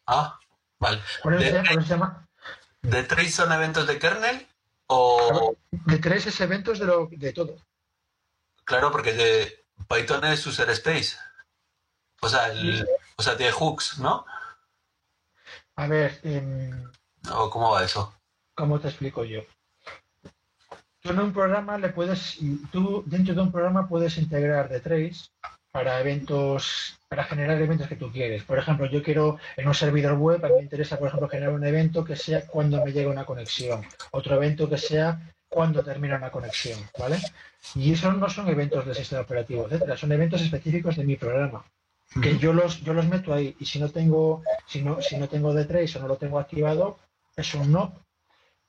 Ah, 0.07 0.39
vale. 0.79 1.01
Por 1.23 1.35
eso, 1.35 1.63
se, 1.65 1.83
llama, 1.83 2.29
¿De 2.83 3.03
Trace 3.05 3.31
son 3.31 3.53
eventos 3.53 3.87
de 3.87 3.99
kernel? 3.99 4.47
O... 4.89 5.57
De 5.71 5.99
Trace 5.99 6.31
es 6.31 6.41
eventos 6.41 6.79
de, 6.79 6.87
lo, 6.87 7.09
de 7.11 7.33
todo. 7.33 7.57
Claro, 8.71 8.93
porque 8.93 9.13
de 9.13 9.65
Python 9.89 10.25
es 10.27 10.47
user 10.47 10.71
space. 10.71 11.17
O 12.23 12.29
sea, 12.29 12.53
el, 12.53 12.87
o 13.17 13.23
sea, 13.23 13.37
tiene 13.37 13.51
hooks, 13.51 13.99
¿no? 13.99 14.25
A 15.75 15.89
ver. 15.89 16.21
¿Cómo 17.51 17.73
va 17.73 17.83
eso? 17.83 18.15
¿Cómo 18.55 18.79
te 18.79 18.87
explico 18.87 19.25
yo? 19.25 19.41
Tú 21.01 21.11
en 21.11 21.19
un 21.19 21.33
programa 21.33 21.79
le 21.79 21.89
puedes, 21.89 22.39
tú 22.71 23.03
dentro 23.07 23.35
de 23.35 23.41
un 23.41 23.51
programa 23.51 23.89
puedes 23.89 24.17
integrar 24.19 24.69
de 24.69 24.79
trace 24.79 25.31
para 25.73 25.99
eventos, 25.99 26.97
para 27.09 27.25
generar 27.25 27.61
eventos 27.61 27.89
que 27.89 27.97
tú 27.97 28.13
quieres. 28.13 28.45
Por 28.45 28.61
ejemplo, 28.61 28.87
yo 28.87 29.03
quiero 29.03 29.41
en 29.57 29.67
un 29.67 29.75
servidor 29.75 30.17
web, 30.17 30.45
a 30.45 30.49
mí 30.49 30.55
me 30.55 30.63
interesa, 30.63 30.97
por 30.97 31.09
ejemplo, 31.09 31.29
generar 31.29 31.55
un 31.55 31.67
evento 31.67 32.05
que 32.05 32.15
sea 32.15 32.47
cuando 32.47 32.85
me 32.85 32.93
llegue 32.93 33.09
una 33.09 33.27
conexión. 33.27 33.85
Otro 34.13 34.37
evento 34.37 34.69
que 34.69 34.79
sea 34.79 35.21
cuando 35.51 35.83
termina 35.83 36.17
una 36.17 36.31
conexión, 36.31 36.79
¿vale? 36.97 37.19
Y 37.75 37.93
esos 37.93 38.17
no 38.17 38.31
son 38.31 38.49
eventos 38.49 38.87
del 38.87 38.95
sistema 38.95 39.23
operativo, 39.23 39.67
etcétera, 39.67 39.97
son 39.97 40.13
eventos 40.13 40.41
específicos 40.41 40.97
de 40.97 41.05
mi 41.05 41.17
programa. 41.17 41.65
Que 42.23 42.39
yo 42.39 42.53
los, 42.53 42.83
yo 42.83 42.93
los 42.93 43.07
meto 43.07 43.35
ahí 43.35 43.55
y 43.61 43.67
si 43.67 43.79
no 43.79 43.89
tengo, 43.89 44.43
si 44.67 44.83
no, 44.83 45.03
si 45.03 45.17
no 45.17 45.29
tengo 45.29 45.53
D3 45.53 45.97
o 45.97 46.01
no 46.01 46.09
lo 46.09 46.17
tengo 46.17 46.39
activado, 46.39 46.99
es 47.37 47.55
un 47.55 47.71
no. 47.71 47.93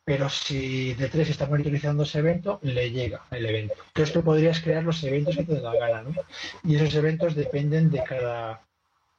Pero 0.03 0.29
si 0.29 0.95
D3 0.95 1.29
está 1.29 1.45
monitorizando 1.45 2.03
ese 2.03 2.19
evento, 2.19 2.59
le 2.63 2.91
llega 2.91 3.21
el 3.29 3.45
evento. 3.45 3.75
Entonces 3.87 4.13
tú 4.13 4.23
podrías 4.23 4.59
crear 4.59 4.83
los 4.83 5.03
eventos 5.03 5.37
que 5.37 5.43
te 5.43 5.59
da 5.59 5.73
la 5.73 5.87
gana, 5.87 6.01
¿no? 6.09 6.15
Y 6.63 6.75
esos 6.75 6.93
eventos 6.95 7.35
dependen 7.35 7.91
de 7.91 8.03
cada, 8.03 8.61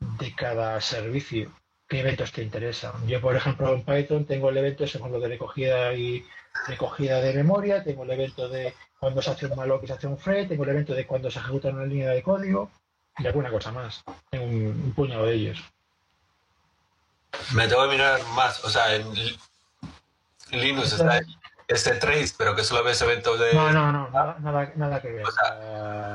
de 0.00 0.34
cada 0.34 0.80
servicio. 0.80 1.52
¿Qué 1.88 2.00
eventos 2.00 2.32
te 2.32 2.42
interesan? 2.42 2.92
Yo, 3.06 3.20
por 3.20 3.36
ejemplo, 3.36 3.72
en 3.72 3.84
Python 3.84 4.24
tengo 4.24 4.50
el 4.50 4.56
evento 4.56 4.86
según 4.86 5.12
lo 5.12 5.20
de 5.20 5.28
recogida 5.28 5.94
y 5.94 6.24
recogida 6.66 7.20
de 7.20 7.34
memoria, 7.34 7.82
tengo 7.82 8.04
el 8.04 8.10
evento 8.10 8.48
de 8.48 8.74
cuando 8.98 9.20
se 9.22 9.30
hace 9.30 9.46
un 9.46 9.56
malloc 9.56 9.82
y 9.82 9.86
se 9.86 9.92
hace 9.94 10.06
un 10.06 10.16
thread, 10.16 10.48
tengo 10.48 10.64
el 10.64 10.70
evento 10.70 10.94
de 10.94 11.06
cuando 11.06 11.30
se 11.30 11.38
ejecuta 11.38 11.70
una 11.70 11.84
línea 11.84 12.10
de 12.10 12.22
código 12.22 12.70
y 13.18 13.26
alguna 13.26 13.50
cosa 13.50 13.72
más. 13.72 14.02
Tengo 14.30 14.44
un, 14.44 14.92
puñado 14.94 15.26
de 15.26 15.34
ellos. 15.34 15.58
Me 17.54 17.66
tengo 17.66 17.82
que 17.84 17.92
mirar 17.92 18.20
más, 18.34 18.62
o 18.64 18.70
sea, 18.70 18.94
en 18.94 19.04
Linux 20.50 20.92
está 20.92 21.20
este 21.68 21.94
trace, 21.94 22.34
pero 22.36 22.54
que 22.54 22.64
solo 22.64 22.84
ves 22.84 23.00
eventos 23.02 23.38
de... 23.38 23.54
No, 23.54 23.72
no, 23.72 23.92
no, 23.92 24.10
nada, 24.10 24.36
nada, 24.76 25.00
que 25.00 25.08
ver. 25.08 25.24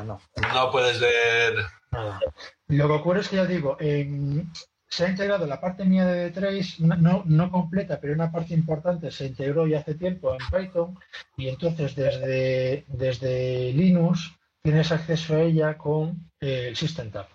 no. 0.05 0.21
no 0.53 0.71
puedes 0.71 0.99
ver... 0.99 1.65
Nada. 1.91 2.19
Lo 2.67 2.87
que 2.87 2.93
ocurre 2.93 3.21
es 3.21 3.29
que 3.29 3.37
ya 3.37 3.45
digo, 3.45 3.77
en, 3.79 4.51
se 4.89 5.05
ha 5.05 5.09
integrado 5.09 5.45
la 5.45 5.59
parte 5.59 5.83
mía 5.83 6.05
de 6.05 6.31
Trace, 6.31 6.75
no, 6.79 7.23
no 7.25 7.51
completa, 7.51 7.99
pero 7.99 8.13
una 8.13 8.31
parte 8.31 8.53
importante 8.53 9.11
se 9.11 9.25
integró 9.25 9.67
ya 9.67 9.79
hace 9.79 9.95
tiempo 9.95 10.33
en 10.33 10.39
Python 10.49 10.97
y 11.35 11.49
entonces 11.49 11.95
desde, 11.95 12.85
desde 12.87 13.73
Linux 13.73 14.33
tienes 14.61 14.91
acceso 14.91 15.35
a 15.35 15.41
ella 15.41 15.77
con 15.77 16.31
eh, 16.39 16.69
el 16.69 16.75
System 16.75 17.11
Tab. 17.11 17.27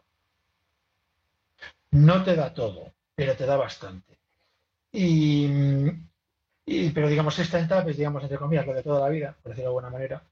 No 1.91 2.25
te 2.25 2.35
da 2.35 2.55
todo, 2.55 2.93
pero 3.15 3.37
te 3.37 3.45
da 3.45 3.57
bastante. 3.57 4.19
Y, 4.91 5.47
pero 6.95 7.09
digamos, 7.09 7.35
System 7.35 7.69
Tab 7.69 7.88
es, 7.88 7.97
digamos, 7.97 8.23
entre 8.23 8.38
comillas, 8.38 8.67
lo 8.67 8.75
de 8.75 8.83
toda 8.83 9.01
la 9.01 9.09
vida, 9.09 9.37
por 9.43 9.51
decirlo 9.51 9.71
de 9.71 9.77
alguna 9.77 9.91
manera. 9.91 10.23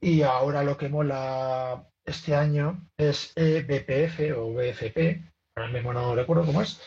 Y 0.00 0.22
ahora 0.22 0.62
lo 0.62 0.76
que 0.76 0.88
mola 0.88 1.84
este 2.04 2.34
año 2.34 2.88
es 2.96 3.32
eBPF 3.36 4.38
o 4.38 4.54
BFP, 4.54 5.22
ahora 5.58 5.72
mismo 5.72 5.92
no 5.92 6.14
recuerdo 6.14 6.46
cómo 6.46 6.62
es, 6.62 6.80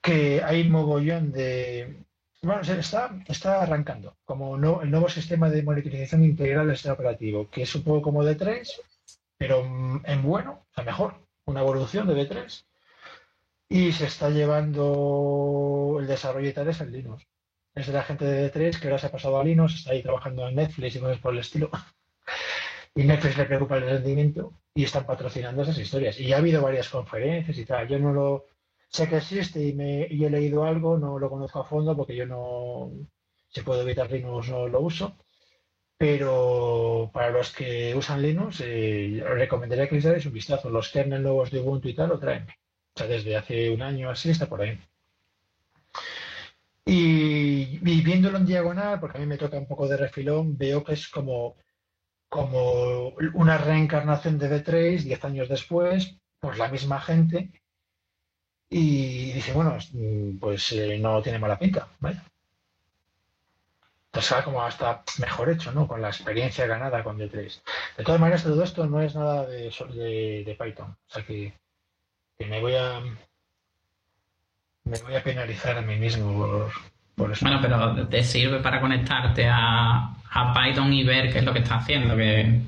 que 0.00 0.42
hay 0.42 0.68
mogollón 0.68 1.32
de, 1.32 2.04
Bueno, 2.42 2.60
está, 2.62 3.16
está 3.28 3.62
arrancando 3.62 4.16
como 4.24 4.56
no, 4.56 4.82
el 4.82 4.90
nuevo 4.90 5.08
sistema 5.08 5.48
de 5.48 5.62
monitorización 5.62 6.24
integral 6.24 6.66
del 6.66 6.76
sistema 6.76 6.94
operativo, 6.94 7.48
que 7.50 7.62
es 7.62 7.74
un 7.74 7.82
poco 7.84 8.02
como 8.02 8.24
D3, 8.24 8.68
pero 9.38 9.64
en 10.04 10.22
bueno, 10.22 10.66
sea, 10.74 10.84
mejor, 10.84 11.14
una 11.46 11.60
evolución 11.60 12.06
de 12.06 12.14
D3. 12.14 12.64
Y 13.68 13.92
se 13.92 14.06
está 14.06 14.28
llevando 14.30 15.96
el 15.98 16.06
desarrollo 16.06 16.46
de 16.46 16.52
tareas 16.52 16.80
en 16.80 16.92
Linux. 16.92 17.26
Es 17.74 17.86
de 17.86 17.92
la 17.94 18.02
gente 18.02 18.24
de 18.24 18.52
D3 18.52 18.78
que 18.78 18.88
ahora 18.88 18.98
se 18.98 19.06
ha 19.06 19.12
pasado 19.12 19.40
a 19.40 19.44
Linux, 19.44 19.76
está 19.76 19.92
ahí 19.92 20.02
trabajando 20.02 20.46
en 20.46 20.56
Netflix 20.56 20.96
y 20.96 21.00
cosas 21.00 21.18
por 21.18 21.32
el 21.32 21.40
estilo. 21.40 21.70
Y 22.94 23.04
Netflix 23.04 23.38
le 23.38 23.46
preocupa 23.46 23.76
el 23.76 23.84
rendimiento 23.84 24.52
y 24.74 24.84
están 24.84 25.06
patrocinando 25.06 25.62
esas 25.62 25.78
historias. 25.78 26.20
Y 26.20 26.32
ha 26.32 26.38
habido 26.38 26.62
varias 26.62 26.88
conferencias 26.88 27.56
y 27.56 27.64
tal. 27.64 27.88
Yo 27.88 27.98
no 27.98 28.12
lo, 28.12 28.46
sé 28.88 29.08
que 29.08 29.16
existe 29.16 29.62
y, 29.62 29.72
me, 29.72 30.04
he 30.04 30.30
leído 30.30 30.64
algo, 30.64 30.98
no 30.98 31.18
lo 31.18 31.30
conozco 31.30 31.60
a 31.60 31.64
fondo 31.64 31.96
porque 31.96 32.14
yo 32.14 32.26
no, 32.26 32.90
si 33.48 33.62
puedo 33.62 33.82
evitar 33.82 34.10
Linux, 34.10 34.50
no 34.50 34.68
lo 34.68 34.80
uso. 34.80 35.16
Pero 35.96 37.10
para 37.12 37.30
los 37.30 37.52
que 37.52 37.94
usan 37.94 38.22
Linux, 38.22 38.60
eh, 38.64 39.22
recomendaría 39.24 39.88
que 39.88 39.94
les 39.94 40.04
deis 40.04 40.26
un 40.26 40.32
vistazo. 40.32 40.68
Los 40.68 40.90
kernel 40.90 41.22
nuevos 41.22 41.50
de 41.50 41.60
Ubuntu 41.60 41.88
y 41.88 41.94
tal 41.94 42.10
lo 42.10 42.18
traen. 42.18 42.46
O 42.94 42.98
sea, 42.98 43.06
desde 43.06 43.36
hace 43.36 43.70
un 43.70 43.82
año 43.82 44.10
así 44.10 44.30
está 44.30 44.46
por 44.46 44.60
ahí. 44.62 44.78
Y, 46.84 47.78
viéndolo 47.78 48.38
en 48.38 48.46
diagonal, 48.46 48.98
porque 49.00 49.18
a 49.18 49.20
mí 49.20 49.26
me 49.26 49.38
toca 49.38 49.56
un 49.56 49.66
poco 49.68 49.86
de 49.88 49.96
refilón, 49.96 50.58
veo 50.58 50.82
que 50.82 50.94
es 50.94 51.08
como, 51.08 51.56
como 52.32 53.08
una 53.34 53.58
reencarnación 53.58 54.38
de 54.38 54.48
D3 54.48 55.02
diez 55.02 55.22
años 55.22 55.50
después, 55.50 56.16
pues 56.40 56.56
la 56.56 56.68
misma 56.68 56.98
gente 56.98 57.52
y 58.70 59.32
dice, 59.32 59.52
bueno, 59.52 59.76
pues 60.40 60.72
eh, 60.72 60.96
no 60.98 61.20
tiene 61.20 61.38
mala 61.38 61.58
pinta, 61.58 61.88
vaya. 62.00 62.24
Entonces, 64.06 64.44
como 64.44 64.62
hasta 64.62 65.04
mejor 65.18 65.50
hecho, 65.50 65.72
¿no? 65.72 65.86
Con 65.86 66.00
la 66.00 66.08
experiencia 66.08 66.66
ganada 66.66 67.04
con 67.04 67.18
D3. 67.18 67.62
De 67.98 68.04
todas 68.04 68.20
maneras, 68.20 68.44
todo 68.44 68.62
esto 68.62 68.86
no 68.86 69.02
es 69.02 69.14
nada 69.14 69.44
de, 69.44 69.70
de, 70.46 70.56
Python. 70.58 70.88
O 70.90 71.12
sea 71.12 71.26
que, 71.26 71.52
me 72.38 72.62
voy 72.62 72.76
a 72.76 73.00
me 74.84 74.98
voy 75.02 75.16
a 75.16 75.22
penalizar 75.22 75.76
a 75.76 75.82
mí 75.82 75.96
mismo 75.96 76.34
por, 76.34 76.72
por 77.14 77.32
eso. 77.32 77.44
Bueno, 77.44 77.60
pero 77.60 78.08
te 78.08 78.22
sirve 78.24 78.60
para 78.60 78.80
conectarte 78.80 79.48
a, 79.48 80.14
a 80.30 80.54
Python 80.54 80.92
y 80.92 81.04
ver 81.04 81.32
qué 81.32 81.38
es 81.38 81.44
lo 81.44 81.52
que 81.52 81.60
está 81.60 81.76
haciendo, 81.76 82.16
que 82.16 82.60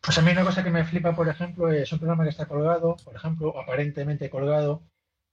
pues 0.00 0.18
a 0.18 0.22
mí 0.22 0.30
una 0.30 0.44
cosa 0.44 0.62
que 0.62 0.70
me 0.70 0.84
flipa, 0.84 1.14
por 1.14 1.28
ejemplo, 1.28 1.70
es 1.72 1.90
un 1.92 1.98
programa 1.98 2.22
que 2.22 2.30
está 2.30 2.46
colgado, 2.46 2.96
por 3.04 3.16
ejemplo, 3.16 3.58
aparentemente 3.60 4.30
colgado, 4.30 4.82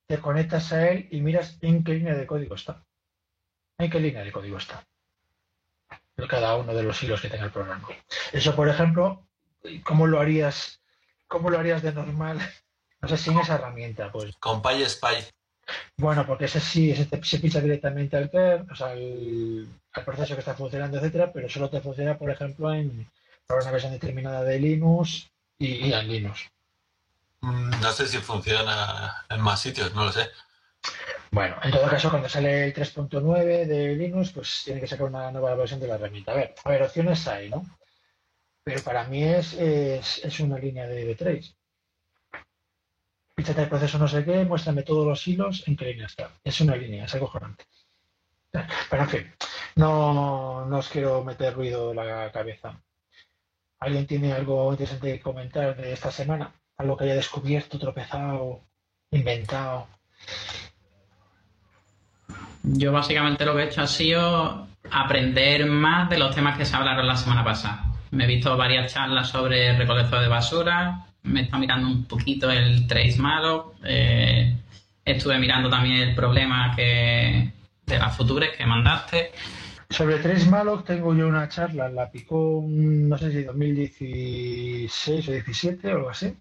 te 0.07 0.17
conectas 0.19 0.71
a 0.73 0.89
él 0.89 1.07
y 1.11 1.21
miras 1.21 1.57
en 1.61 1.83
qué 1.83 1.93
línea 1.93 2.15
de 2.15 2.25
código 2.25 2.55
está. 2.55 2.83
En 3.77 3.91
qué 3.91 3.99
línea 3.99 4.23
de 4.23 4.31
código 4.31 4.57
está. 4.57 4.83
Cada 6.27 6.57
uno 6.57 6.73
de 6.73 6.83
los 6.83 7.01
hilos 7.03 7.21
que 7.21 7.29
tenga 7.29 7.45
el 7.45 7.51
programa. 7.51 7.87
Eso, 8.33 8.55
por 8.55 8.67
ejemplo, 8.67 9.27
¿cómo 9.83 10.07
lo 10.07 10.19
harías? 10.19 10.81
¿Cómo 11.27 11.49
lo 11.49 11.59
harías 11.59 11.81
de 11.81 11.93
normal? 11.93 12.39
No 13.01 13.07
sé, 13.07 13.15
sin 13.15 13.39
esa 13.39 13.55
herramienta, 13.55 14.11
pues. 14.11 14.35
Con 14.41 14.61
PySpy. 14.61 15.23
Bueno, 15.97 16.25
porque 16.25 16.45
ese 16.45 16.59
sí, 16.59 16.91
ese 16.91 17.07
se 17.21 17.39
pisa 17.39 17.59
directamente 17.61 18.17
al 18.17 18.29
PER, 18.29 18.65
o 18.71 18.75
sea, 18.75 18.91
al, 18.91 19.67
proceso 20.05 20.33
que 20.35 20.39
está 20.39 20.53
funcionando, 20.53 20.97
etcétera, 20.97 21.31
pero 21.33 21.49
solo 21.49 21.69
te 21.69 21.81
funciona, 21.81 22.17
por 22.17 22.31
ejemplo, 22.31 22.73
en 22.73 23.07
una 23.49 23.71
versión 23.71 23.91
determinada 23.91 24.43
de 24.43 24.59
Linux 24.59 25.29
y, 25.57 25.87
y 25.87 25.93
en 25.93 26.07
Linux. 26.07 26.49
Mm, 27.41 27.81
no 27.81 27.91
sé 27.91 28.07
si 28.07 28.17
funciona 28.17 29.25
en 29.29 29.41
más 29.41 29.61
sitios, 29.61 29.93
no 29.93 30.05
lo 30.05 30.11
sé. 30.11 30.29
Bueno, 31.31 31.57
en 31.61 31.71
todo 31.71 31.87
caso, 31.87 32.09
cuando 32.09 32.27
sale 32.27 32.65
el 32.65 32.73
3.9 32.73 33.65
de 33.65 33.95
Linux, 33.95 34.31
pues 34.31 34.61
tiene 34.65 34.79
que 34.81 34.87
sacar 34.87 35.07
una 35.07 35.31
nueva 35.31 35.55
versión 35.55 35.79
de 35.79 35.87
la 35.87 35.95
herramienta. 35.95 36.31
A 36.31 36.35
ver, 36.69 36.81
a 36.81 36.85
opciones 36.85 37.27
hay, 37.27 37.49
¿no? 37.49 37.65
Pero 38.63 38.81
para 38.81 39.03
mí 39.05 39.23
es, 39.23 39.53
es, 39.53 40.23
es 40.23 40.39
una 40.39 40.57
línea 40.57 40.87
de 40.87 41.15
B3 41.15 41.55
fíjate 43.39 43.61
el 43.61 43.69
proceso 43.69 43.97
no 43.97 44.07
sé 44.07 44.25
qué, 44.25 44.43
muéstrame 44.43 44.83
todos 44.83 45.07
los 45.07 45.27
hilos 45.27 45.63
en 45.67 45.77
qué 45.77 45.85
línea 45.85 46.07
está. 46.07 46.29
Es 46.43 46.59
una 46.59 46.75
línea, 46.75 47.05
es 47.05 47.15
acojonante. 47.15 47.65
Pero 48.51 49.03
en 49.03 49.09
fin, 49.09 49.33
no, 49.75 50.65
no 50.65 50.77
os 50.77 50.89
quiero 50.89 51.23
meter 51.23 51.53
ruido 51.53 51.91
en 51.91 51.97
la 51.97 52.31
cabeza. 52.31 52.81
¿Alguien 53.79 54.05
tiene 54.07 54.33
algo 54.33 54.71
interesante 54.71 55.13
que 55.13 55.21
comentar 55.21 55.77
de 55.77 55.93
esta 55.93 56.11
semana? 56.11 56.53
Algo 56.77 56.97
que 56.97 57.05
haya 57.05 57.15
descubierto, 57.15 57.79
tropezado, 57.79 58.65
inventado. 59.11 59.87
Yo 62.63 62.91
básicamente 62.91 63.45
lo 63.45 63.55
que 63.55 63.63
he 63.63 63.65
hecho 63.67 63.81
ha 63.81 63.87
sido 63.87 64.67
aprender 64.91 65.65
más 65.65 66.09
de 66.09 66.17
los 66.17 66.35
temas 66.35 66.57
que 66.57 66.65
se 66.65 66.75
hablaron 66.75 67.07
la 67.07 67.15
semana 67.15 67.43
pasada. 67.43 67.85
Me 68.11 68.25
he 68.25 68.27
visto 68.27 68.57
varias 68.57 68.93
charlas 68.93 69.29
sobre 69.29 69.77
recolección 69.77 70.21
de 70.21 70.27
basura, 70.27 71.05
me 71.23 71.41
estado 71.41 71.59
mirando 71.59 71.87
un 71.87 72.05
poquito 72.05 72.49
el 72.51 72.87
trace 72.87 73.17
malo, 73.17 73.75
eh, 73.83 74.55
estuve 75.05 75.39
mirando 75.39 75.69
también 75.69 75.97
el 76.09 76.15
problema 76.15 76.73
que 76.75 77.51
de 77.85 77.99
las 77.99 78.15
futuras 78.15 78.49
que 78.57 78.65
mandaste 78.65 79.31
sobre 79.89 80.19
tres 80.19 80.47
malos 80.47 80.85
tengo 80.85 81.15
yo 81.15 81.27
una 81.27 81.49
charla, 81.49 81.89
la 81.89 82.11
picó, 82.11 82.63
no 82.65 83.17
sé 83.17 83.31
si 83.31 83.43
2016 83.43 85.27
o 85.27 85.31
17 85.31 85.87
o 85.93 85.97
algo 85.97 86.09
así. 86.09 86.37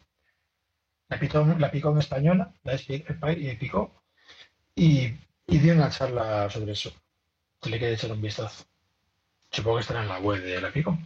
La 1.08 1.18
picó, 1.18 1.44
la 1.58 1.70
picó 1.70 1.90
en 1.90 1.98
española, 1.98 2.52
la 2.64 2.76
picó, 3.58 4.02
y, 4.74 5.14
y 5.46 5.58
dio 5.58 5.74
una 5.74 5.90
charla 5.90 6.50
sobre 6.50 6.72
eso. 6.72 6.92
Se 7.62 7.70
le 7.70 7.78
quiere 7.78 7.94
echar 7.94 8.12
un 8.12 8.20
vistazo. 8.20 8.64
Supongo 9.50 9.76
que 9.76 9.82
estará 9.82 10.02
en 10.02 10.08
la 10.08 10.20
web 10.20 10.42
de 10.42 10.60
la 10.60 10.70
picó. 10.70 10.98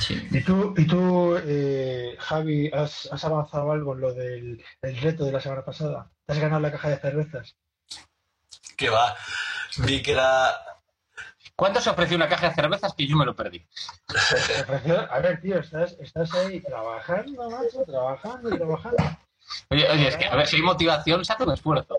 Sí. 0.00 0.26
¿Y 0.30 0.40
tú, 0.42 0.74
y 0.76 0.86
tú 0.86 1.36
eh, 1.36 2.16
Javi, 2.18 2.70
has, 2.72 3.08
avanzado 3.24 3.72
algo 3.72 3.94
en 3.94 4.00
lo 4.00 4.14
del 4.14 4.64
reto 4.82 5.24
de 5.24 5.32
la 5.32 5.40
semana 5.40 5.64
pasada? 5.64 6.10
¿Has 6.26 6.38
ganado 6.38 6.60
la 6.60 6.72
caja 6.72 6.90
de 6.90 6.98
cervezas? 6.98 7.56
Que 8.76 8.88
va. 8.88 9.16
Vi 9.78 10.02
que 10.02 10.12
era 10.12 10.54
¿Cuánto 11.56 11.80
se 11.80 11.90
ofreció 11.90 12.16
una 12.16 12.28
caja 12.28 12.48
de 12.48 12.54
cervezas 12.54 12.94
que 12.94 13.06
yo 13.06 13.16
me 13.16 13.24
lo 13.24 13.36
perdí? 13.36 13.64
A 15.10 15.20
ver, 15.20 15.40
tío, 15.40 15.60
estás, 15.60 15.96
estás 16.00 16.34
ahí 16.34 16.60
trabajando, 16.60 17.48
macho, 17.48 17.84
trabajando 17.86 18.54
y 18.54 18.58
trabajando. 18.58 19.18
Oye, 19.70 19.88
oye, 19.88 20.08
es 20.08 20.16
que 20.16 20.26
a 20.26 20.34
ver 20.34 20.46
si 20.46 20.56
hay 20.56 20.62
motivación, 20.62 21.24
se 21.24 21.32
hace 21.32 21.44
un 21.44 21.52
esfuerzo. 21.52 21.96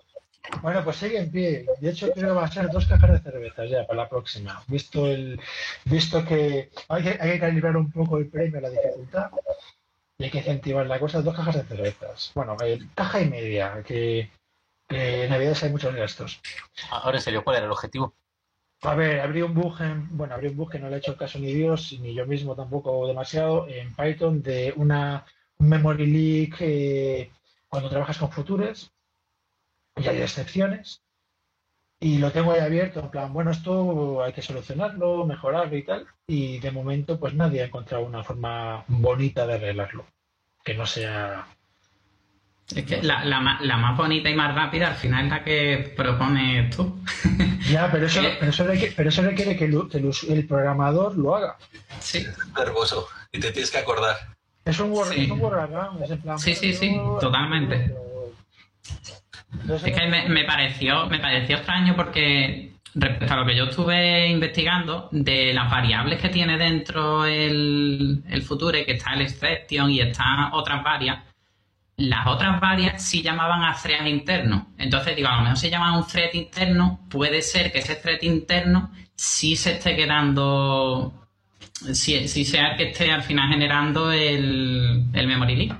Bueno, 0.62 0.84
pues 0.84 0.98
sigue 0.98 1.20
en 1.20 1.32
pie. 1.32 1.66
De 1.80 1.90
hecho, 1.90 2.12
creo 2.12 2.30
que 2.30 2.36
va 2.36 2.46
a 2.46 2.52
ser 2.52 2.70
dos 2.70 2.86
cajas 2.86 3.12
de 3.12 3.20
cervezas 3.20 3.70
ya 3.70 3.86
para 3.86 4.04
la 4.04 4.10
próxima. 4.10 4.64
Visto 4.68 5.08
el, 5.08 5.40
visto 5.86 6.24
que 6.26 6.70
hay 6.90 7.04
que, 7.04 7.18
hay 7.20 7.32
que 7.32 7.40
calibrar 7.40 7.78
un 7.78 7.92
poco 7.92 8.18
el 8.18 8.28
premio, 8.28 8.62
la 8.62 8.70
dificultad, 8.70 9.32
y 10.18 10.26
hay 10.26 10.30
que 10.30 10.40
incentivar 10.40 10.86
la 10.88 11.00
cosa, 11.00 11.22
dos 11.22 11.36
cajas 11.36 11.56
de 11.56 11.64
cervezas. 11.64 12.32
Bueno, 12.36 12.56
eh, 12.64 12.80
caja 12.94 13.22
y 13.22 13.30
media, 13.30 13.84
que, 13.86 14.30
que 14.88 15.26
en 15.26 15.30
Navidades 15.30 15.64
hay 15.64 15.72
muchos 15.72 15.94
gastos. 15.96 16.40
Ahora 16.90 17.18
en 17.18 17.24
serio, 17.24 17.44
¿cuál 17.44 17.58
era 17.58 17.66
el 17.66 17.72
objetivo? 17.72 18.14
A 18.82 18.94
ver, 18.94 19.20
abrí 19.20 19.42
un 19.42 19.54
bug 19.54 19.82
en, 19.82 20.16
bueno, 20.16 20.36
abrí 20.36 20.50
un 20.50 20.58
bug 20.58 20.72
que 20.72 20.80
no 20.80 20.90
le 20.90 20.96
he 20.96 21.00
hecho 21.00 21.18
caso 21.18 21.40
ni 21.40 21.54
Dios, 21.54 21.98
ni 22.00 22.14
yo 22.14 22.26
mismo 22.28 22.56
tampoco 22.56 23.08
demasiado, 23.08 23.68
en 23.68 23.96
Python 23.96 24.44
de 24.44 24.74
una, 24.76 25.26
un 25.58 25.70
memory 25.70 26.06
leak 26.06 26.58
eh, 26.60 27.32
cuando 27.68 27.90
trabajas 27.90 28.18
con 28.18 28.32
futures, 28.32 28.92
y 29.96 30.08
hay 30.08 30.22
excepciones, 30.22 31.02
y 32.00 32.18
lo 32.18 32.32
tengo 32.32 32.52
ahí 32.52 32.60
abierto, 32.60 33.00
en 33.00 33.10
plan, 33.10 33.34
bueno, 33.34 33.52
esto 33.52 34.24
hay 34.24 34.34
que 34.34 34.42
solucionarlo, 34.42 35.26
mejorarlo 35.26 35.78
y 35.78 35.84
tal, 35.84 36.08
y 36.28 36.60
de 36.60 36.72
momento 36.72 37.20
pues 37.20 37.34
nadie 37.34 37.62
ha 37.62 37.66
encontrado 37.66 38.06
una 38.06 38.24
forma 38.24 38.84
bonita 38.88 39.48
de 39.48 39.56
arreglarlo, 39.56 40.06
que 40.64 40.74
no 40.74 40.86
sea 40.86 41.48
es 42.74 42.84
que 42.86 43.04
la, 43.04 43.24
la, 43.24 43.78
más 43.78 43.96
bonita 43.98 44.28
y 44.28 44.34
más 44.34 44.56
rápida 44.56 44.88
al 44.88 44.96
final 44.96 45.26
es 45.26 45.32
la 45.32 45.44
que 45.44 45.94
propones 45.96 46.76
tú. 46.76 47.00
Ya, 47.66 47.92
pero 47.92 48.06
eso, 48.06 48.22
pero 48.40 48.52
eso, 48.52 48.64
requiere, 48.64 48.94
pero 48.96 49.10
eso 49.10 49.24
requiere 49.24 49.58
que, 49.58 49.66
el, 49.66 50.48
programador 50.48 51.18
lo 51.18 51.36
haga. 51.36 51.58
Sí. 52.00 52.20
Es 52.20 52.38
nervoso 52.56 53.08
y 53.32 53.40
te 53.40 53.52
tienes 53.52 53.72
que 53.72 53.80
acordar. 53.80 54.16
Es 54.64 54.80
un, 54.80 54.92
word, 54.92 55.12
sí. 55.12 55.32
es 56.04 56.12
en 56.12 56.22
plan. 56.22 56.38
Sí, 56.38 56.54
sí, 56.54 56.74
sí, 56.74 56.96
totalmente. 57.20 57.92
Es 59.70 59.84
que 59.84 60.08
me, 60.08 60.30
me, 60.30 60.44
pareció, 60.44 61.08
me 61.08 61.20
pareció 61.20 61.58
extraño 61.58 61.96
porque 61.96 62.76
respecto 62.96 63.34
a 63.34 63.38
lo 63.38 63.46
que 63.46 63.56
yo 63.56 63.66
estuve 63.66 64.28
investigando, 64.30 65.10
de 65.12 65.54
las 65.54 65.70
variables 65.70 66.20
que 66.20 66.30
tiene 66.30 66.58
dentro 66.58 67.26
el, 67.26 68.24
el 68.30 68.42
Future, 68.42 68.86
que 68.86 68.94
está 68.94 69.14
el 69.14 69.22
exception 69.22 69.92
y 69.92 70.00
están 70.00 70.54
otras 70.54 70.84
varias, 70.84 71.20
las 71.98 72.28
otras 72.28 72.60
varias 72.60 73.02
sí 73.02 73.22
llamaban 73.22 73.64
a 73.64 73.76
thread 73.76 74.06
interno. 74.06 74.74
Entonces, 74.78 75.16
digo, 75.16 75.28
a 75.28 75.38
lo 75.38 75.42
mejor 75.44 75.58
se 75.58 75.70
llama 75.70 75.98
un 75.98 76.08
thread 76.08 76.34
interno, 76.34 77.00
puede 77.10 77.42
ser 77.42 77.72
que 77.72 77.80
ese 77.80 77.96
thread 77.96 78.22
interno 78.22 78.92
sí 79.16 79.56
se 79.56 79.74
esté 79.74 79.96
quedando, 79.96 81.14
sí, 81.94 82.28
sea 82.28 82.72
el 82.72 82.78
que 82.78 82.90
esté 82.92 83.12
al 83.12 83.24
final 83.24 83.50
generando 83.50 84.12
el, 84.12 85.06
el 85.14 85.28
memory 85.28 85.56
leak. 85.56 85.78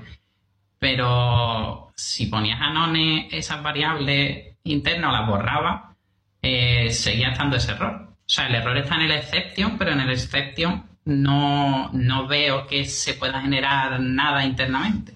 Pero 0.78 1.85
si 1.96 2.26
ponías 2.26 2.60
a 2.60 2.70
none 2.72 3.28
esas 3.32 3.62
variables 3.62 4.56
internas 4.64 5.10
o 5.10 5.12
las 5.12 5.26
borraba, 5.28 5.96
eh, 6.42 6.90
seguía 6.90 7.30
estando 7.30 7.56
ese 7.56 7.72
error. 7.72 8.08
O 8.10 8.28
sea, 8.28 8.46
el 8.48 8.54
error 8.56 8.76
está 8.76 8.96
en 8.96 9.02
el 9.02 9.12
exception, 9.12 9.78
pero 9.78 9.92
en 9.92 10.00
el 10.00 10.10
exception 10.10 10.84
no, 11.04 11.90
no 11.92 12.26
veo 12.26 12.66
que 12.66 12.84
se 12.84 13.14
pueda 13.14 13.40
generar 13.40 13.98
nada 14.00 14.44
internamente. 14.44 15.14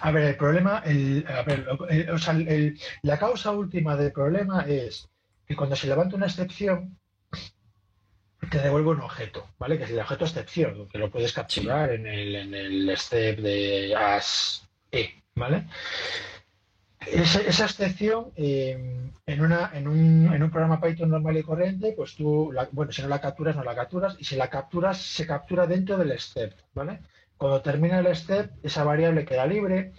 A 0.00 0.10
ver, 0.10 0.24
el 0.24 0.36
problema, 0.36 0.82
el, 0.84 1.24
a 1.26 1.42
ver, 1.42 1.66
el- 1.88 2.10
o 2.10 2.18
sea, 2.18 2.34
el- 2.34 2.78
la 3.02 3.18
causa 3.18 3.50
última 3.50 3.96
del 3.96 4.12
problema 4.12 4.62
es 4.68 5.08
que 5.46 5.56
cuando 5.56 5.74
se 5.76 5.86
levanta 5.88 6.16
una 6.16 6.26
excepción, 6.26 6.98
te 8.50 8.58
devuelve 8.58 8.90
un 8.90 9.00
objeto, 9.00 9.48
¿vale? 9.58 9.78
Que 9.78 9.84
es 9.84 9.90
el 9.90 10.00
objeto 10.00 10.26
excepción, 10.26 10.86
que 10.88 10.98
lo 10.98 11.10
puedes 11.10 11.32
capturar 11.32 11.90
en 11.92 12.06
el, 12.06 12.34
en 12.34 12.54
el 12.54 12.96
step 12.98 13.38
de 13.38 13.94
as 13.96 14.68
e, 14.90 15.21
¿vale? 15.34 15.66
Esa, 17.06 17.40
excepción, 17.66 18.32
eh, 18.36 18.78
en, 19.26 19.40
una, 19.40 19.70
en, 19.74 19.88
un, 19.88 20.32
en 20.32 20.42
un 20.42 20.50
programa 20.50 20.80
Python 20.80 21.10
normal 21.10 21.36
y 21.36 21.42
corriente, 21.42 21.92
pues 21.96 22.14
tú, 22.14 22.50
la- 22.52 22.68
bueno, 22.72 22.92
si 22.92 23.02
no 23.02 23.08
la 23.08 23.20
capturas, 23.20 23.56
no 23.56 23.64
la 23.64 23.74
capturas, 23.74 24.16
y 24.20 24.24
si 24.24 24.36
la 24.36 24.48
capturas, 24.48 24.98
se 24.98 25.26
captura 25.26 25.66
dentro 25.66 25.96
del 25.98 26.16
step, 26.18 26.54
¿vale? 26.74 27.00
Cuando 27.36 27.60
termina 27.60 27.98
el 27.98 28.14
step, 28.14 28.52
esa 28.62 28.84
variable 28.84 29.24
queda 29.24 29.46
libre, 29.46 29.92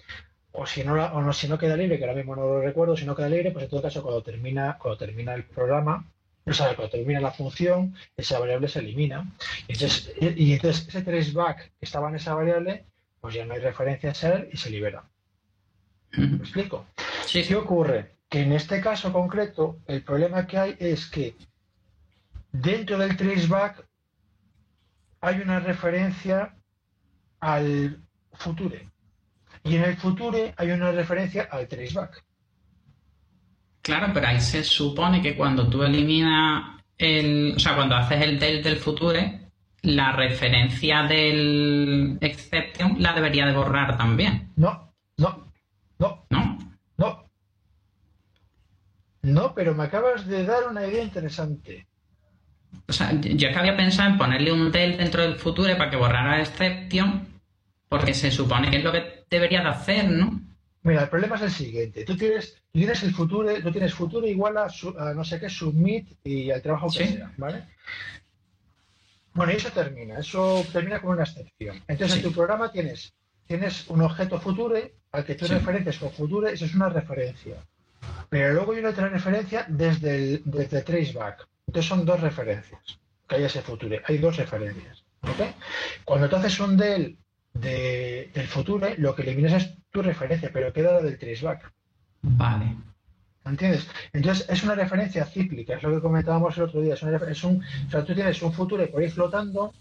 o 0.54 0.66
si 0.68 0.84
no, 0.86 0.96
la- 0.96 1.14
o 1.14 1.22
no, 1.22 1.34
si 1.34 1.48
no 1.50 1.58
queda 1.58 1.78
libre, 1.78 1.98
que 1.98 2.06
ahora 2.06 2.16
mismo 2.18 2.36
no 2.38 2.44
lo 2.44 2.62
recuerdo, 2.62 2.98
si 2.98 3.06
no 3.06 3.16
queda 3.16 3.30
libre, 3.30 3.52
pues 3.52 3.64
en 3.66 3.70
todo 3.72 3.82
caso 3.82 4.04
cuando 4.04 4.24
termina, 4.24 4.78
cuando 4.80 4.98
termina 4.98 5.34
el 5.36 5.46
programa, 5.46 6.06
o 6.46 6.54
sea, 6.54 6.76
cuando 6.76 6.92
termina 6.92 7.22
la 7.22 7.32
función, 7.32 7.96
esa 8.18 8.40
variable 8.40 8.68
se 8.70 8.80
elimina. 8.80 9.32
Y 9.68 9.74
entonces, 9.74 10.14
y, 10.22 10.44
y 10.46 10.54
entonces 10.54 10.88
ese 10.88 11.02
traceback 11.04 11.58
que 11.80 11.86
estaba 11.86 12.10
en 12.10 12.16
esa 12.16 12.34
variable, 12.36 12.86
pues 13.22 13.36
ya 13.36 13.46
no 13.46 13.54
hay 13.56 13.62
referencia 13.62 14.12
a 14.12 14.14
ser 14.16 14.50
y 14.54 14.58
se 14.58 14.70
libera. 14.70 15.04
¿Me 16.18 16.38
explico? 16.38 16.86
Sí, 17.26 17.44
¿Qué 17.44 17.56
ocurre? 17.56 18.16
Que 18.30 18.42
en 18.42 18.54
este 18.54 18.82
caso 18.82 19.12
concreto, 19.12 19.80
el 19.88 20.04
problema 20.04 20.46
que 20.48 20.58
hay 20.58 20.76
es 20.80 21.08
que 21.08 21.36
dentro 22.52 22.98
del 22.98 23.16
traceback 23.18 23.86
hay 25.22 25.40
una 25.40 25.60
referencia 25.60 26.56
al 27.40 28.02
future. 28.34 28.90
Y 29.64 29.76
en 29.76 29.84
el 29.84 29.98
future 29.98 30.54
hay 30.58 30.72
una 30.72 30.92
referencia 30.92 31.48
al 31.52 31.68
traceback. 31.68 32.24
Claro, 33.82 34.12
pero 34.14 34.28
ahí 34.28 34.40
se 34.40 34.64
supone 34.64 35.22
que 35.22 35.36
cuando 35.36 35.70
tú 35.70 35.84
eliminas 35.84 36.82
el. 36.98 37.54
O 37.56 37.60
sea, 37.60 37.76
cuando 37.76 37.96
haces 37.96 38.22
el 38.22 38.40
del 38.40 38.64
del 38.64 38.78
future, 38.78 39.52
la 39.82 40.14
referencia 40.14 41.04
del 41.04 42.18
exception 42.22 42.96
la 43.02 43.14
debería 43.14 43.46
de 43.46 43.54
borrar 43.54 43.98
también, 43.98 44.52
No, 44.56 44.94
no, 45.18 45.46
no, 46.00 46.26
¿no? 46.30 46.58
no. 46.98 47.24
No, 49.24 49.54
pero 49.56 49.74
me 49.74 49.86
acabas 49.86 50.28
de 50.28 50.46
dar 50.46 50.68
una 50.70 50.86
idea 50.86 51.04
interesante. 51.04 51.88
O 52.88 52.94
sea, 52.94 53.12
yo 53.20 53.48
es 53.48 53.54
que 53.54 53.60
había 53.60 53.78
pensado 53.78 54.10
en 54.10 54.18
ponerle 54.18 54.52
un 54.52 54.72
del 54.72 54.98
dentro 54.98 55.22
del 55.22 55.36
future 55.38 55.76
para 55.76 55.90
que 55.90 55.96
borrara 55.98 56.42
exception, 56.42 57.28
porque 57.88 58.14
se 58.14 58.32
supone 58.32 58.70
que 58.70 58.78
es 58.78 58.84
lo 58.84 58.92
que 58.92 59.24
debería 59.30 59.62
de 59.62 59.70
hacer, 59.70 60.10
¿no? 60.10 60.42
Mira, 60.82 61.04
el 61.04 61.10
problema 61.10 61.38
es 61.38 61.44
el 61.44 61.52
siguiente. 61.52 62.04
Tú 62.04 62.18
tienes, 62.18 62.56
tú 62.56 62.80
tienes 62.80 63.02
el 63.04 63.14
futuro, 63.14 63.50
tú 63.62 63.72
tienes 63.72 63.94
futuro 63.94 64.28
igual 64.28 64.58
a, 64.58 64.68
su- 64.70 64.94
a 65.00 65.14
no 65.14 65.24
sé 65.24 65.40
qué, 65.40 65.50
submit 65.50 66.10
y 66.26 66.52
al 66.52 66.62
trabajo 66.62 66.88
que 66.92 67.08
Sí. 67.08 67.14
sea, 67.14 67.32
¿vale? 67.38 67.64
Bueno, 69.34 69.54
y 69.54 69.56
eso 69.56 69.70
termina, 69.70 70.20
eso 70.20 70.66
termina 70.74 71.00
con 71.02 71.12
una 71.12 71.24
excepción. 71.24 71.78
Entonces, 71.88 72.18
Sí. 72.20 72.20
en 72.20 72.26
tu 72.26 72.34
programa 72.34 72.72
tienes, 72.72 73.14
tienes 73.48 73.88
un 73.88 74.02
objeto 74.02 74.40
future 74.42 74.94
al 75.14 75.24
que 75.24 75.36
tú 75.36 75.46
Sí. 75.48 75.54
referencias 75.54 75.98
con 75.98 76.12
future, 76.12 76.52
eso 76.52 76.66
es 76.66 76.76
una 76.76 76.90
referencia. 76.90 77.56
Pero 78.30 78.54
luego 78.54 78.74
hay 78.74 78.80
una 78.80 78.90
otra 78.90 79.10
referencia 79.10 79.66
desde 79.68 80.16
el, 80.16 80.42
desde 80.46 80.82
traceback. 80.82 81.48
Entonces 81.68 81.90
son 81.90 82.06
dos 82.06 82.20
referencias 82.22 82.82
que 83.28 83.36
hay 83.36 83.44
ese 83.44 83.62
future. 83.62 84.02
Hay 84.06 84.18
dos 84.18 84.38
referencias. 84.38 85.04
¿ok? 85.24 85.56
Cuando 86.06 86.30
tú 86.30 86.36
haces 86.36 86.60
un 86.60 86.76
del 86.78 87.18
de- 87.54 88.30
del 88.34 88.48
future, 88.48 88.96
lo 88.98 89.16
que 89.16 89.22
eliminas 89.22 89.54
es 89.54 89.74
tu 89.92 90.02
referencia, 90.02 90.50
pero 90.52 90.74
queda 90.74 90.94
la 90.94 91.02
del 91.02 91.18
traceback. 91.20 91.72
Vale. 92.22 92.76
¿Entiendes? 93.46 93.88
Entonces 94.14 94.50
es 94.50 94.64
una 94.64 94.76
referencia 94.76 95.26
cíclica, 95.26 95.76
es 95.76 95.84
lo 95.84 95.92
que 95.94 96.02
comentábamos 96.02 96.58
el 96.58 96.64
otro 96.64 96.82
día. 96.82 96.94
Es 96.94 97.04
una 97.04 97.18
refer- 97.20 97.30
es 97.32 97.44
un, 97.44 97.64
o 97.88 97.92
sea, 97.92 98.04
tú 98.06 98.14
tienes 98.16 98.42
un 98.42 98.54
futuro 98.54 98.90
por 98.90 99.02
ahí 99.02 99.10
flotando 99.10 99.74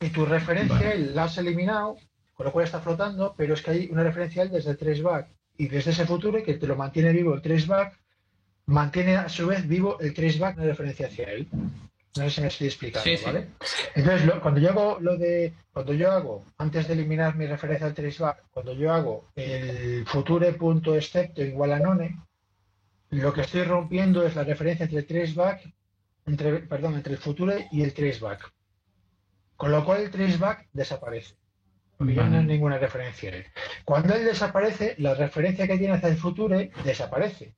y 0.00 0.08
tu 0.10 0.24
referencia 0.26 0.76
Vale. 0.76 0.98
la 1.12 1.24
has 1.24 1.38
eliminado, 1.38 1.96
con 2.34 2.46
lo 2.46 2.52
cual 2.52 2.64
está 2.64 2.80
flotando, 2.80 3.34
pero 3.36 3.54
es 3.54 3.62
que 3.62 3.70
hay 3.70 3.88
una 3.90 4.02
referencia 4.02 4.46
desde 4.46 4.70
el 4.72 4.76
traceback 4.78 5.28
y 5.56 5.68
desde 5.68 5.90
ese 5.92 6.06
futuro 6.06 6.42
que 6.42 6.54
te 6.54 6.66
lo 6.66 6.76
mantiene 6.76 7.12
vivo 7.12 7.34
el 7.34 7.42
traceback, 7.42 7.98
mantiene 8.66 9.16
a 9.16 9.28
su 9.28 9.46
vez 9.46 9.66
vivo 9.68 9.98
el 10.00 10.14
traceback 10.14 10.56
una 10.56 10.66
referencia 10.66 11.06
hacia 11.06 11.30
él. 11.30 11.48
No 12.16 12.22
sé 12.24 12.30
si 12.30 12.40
me 12.42 12.46
estoy 12.46 12.66
explicando, 12.68 13.04
Sí, 13.04 13.16
sí. 13.16 13.24
¿vale? 13.24 13.48
Entonces, 13.96 14.24
lo- 14.26 14.40
cuando 14.40 14.60
yo 14.60 14.70
hago 14.70 14.98
lo 15.00 15.16
de, 15.16 15.52
cuando 15.72 15.92
yo 15.94 16.12
hago, 16.12 16.44
antes 16.58 16.86
de 16.86 16.94
eliminar 16.94 17.34
mi 17.36 17.46
referencia 17.46 17.86
al 17.86 17.94
traceback, 17.94 18.44
cuando 18.52 18.72
yo 18.72 18.92
hago 18.92 19.28
el 19.34 20.06
future.excepto 20.06 21.42
igual 21.42 21.72
a 21.72 21.80
none, 21.80 22.16
lo 23.10 23.32
que 23.32 23.42
estoy 23.42 23.64
rompiendo 23.64 24.24
es 24.24 24.36
la 24.36 24.44
referencia 24.44 24.84
entre 24.84 25.00
el 25.00 25.06
traceback, 25.06 25.72
entre, 26.26 26.60
perdón, 26.60 26.94
entre 26.94 27.14
el 27.14 27.18
future 27.18 27.68
y 27.72 27.82
el 27.82 27.92
traceback. 27.92 28.50
Con 29.56 29.70
lo 29.72 29.84
cual 29.84 30.02
el 30.02 30.10
traceback 30.10 30.68
desaparece. 30.72 31.34
Porque 31.96 32.14
ya 32.14 32.24
no 32.26 32.38
hay 32.38 32.44
ninguna 32.44 32.78
referencia. 32.78 33.32
Cuando 33.84 34.14
él 34.14 34.24
desaparece, 34.24 34.94
la 34.98 35.14
referencia 35.14 35.66
que 35.66 35.78
tiene 35.78 35.94
hacia 35.94 36.08
el 36.08 36.16
future 36.16 36.70
desaparece. 36.84 37.54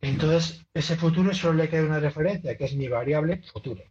Entonces, 0.00 0.64
ese 0.74 0.96
futuro 0.96 1.32
solo 1.32 1.54
le 1.54 1.68
queda 1.68 1.84
una 1.84 1.98
referencia, 2.00 2.56
que 2.56 2.64
es 2.64 2.74
mi 2.76 2.88
variable 2.88 3.42
future. 3.42 3.90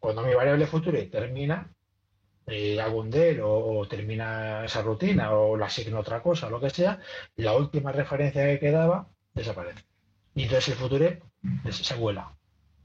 Cuando 0.00 0.22
mi 0.22 0.34
variable 0.34 0.66
future 0.66 1.06
termina, 1.06 1.70
eh, 2.46 2.80
hago 2.80 3.00
un 3.00 3.10
del 3.10 3.40
o, 3.40 3.78
o 3.78 3.88
termina 3.88 4.64
esa 4.64 4.82
rutina 4.82 5.32
o 5.32 5.56
la 5.56 5.66
asigno 5.66 6.00
otra 6.00 6.22
cosa 6.22 6.50
lo 6.50 6.60
que 6.60 6.70
sea, 6.70 6.98
la 7.36 7.54
última 7.56 7.92
referencia 7.92 8.44
que 8.46 8.58
quedaba 8.58 9.08
desaparece. 9.34 9.84
Y 10.34 10.44
entonces 10.44 10.68
el 10.68 10.74
future 10.74 11.22
des- 11.64 11.76
se 11.76 11.94
vuela. 11.94 12.32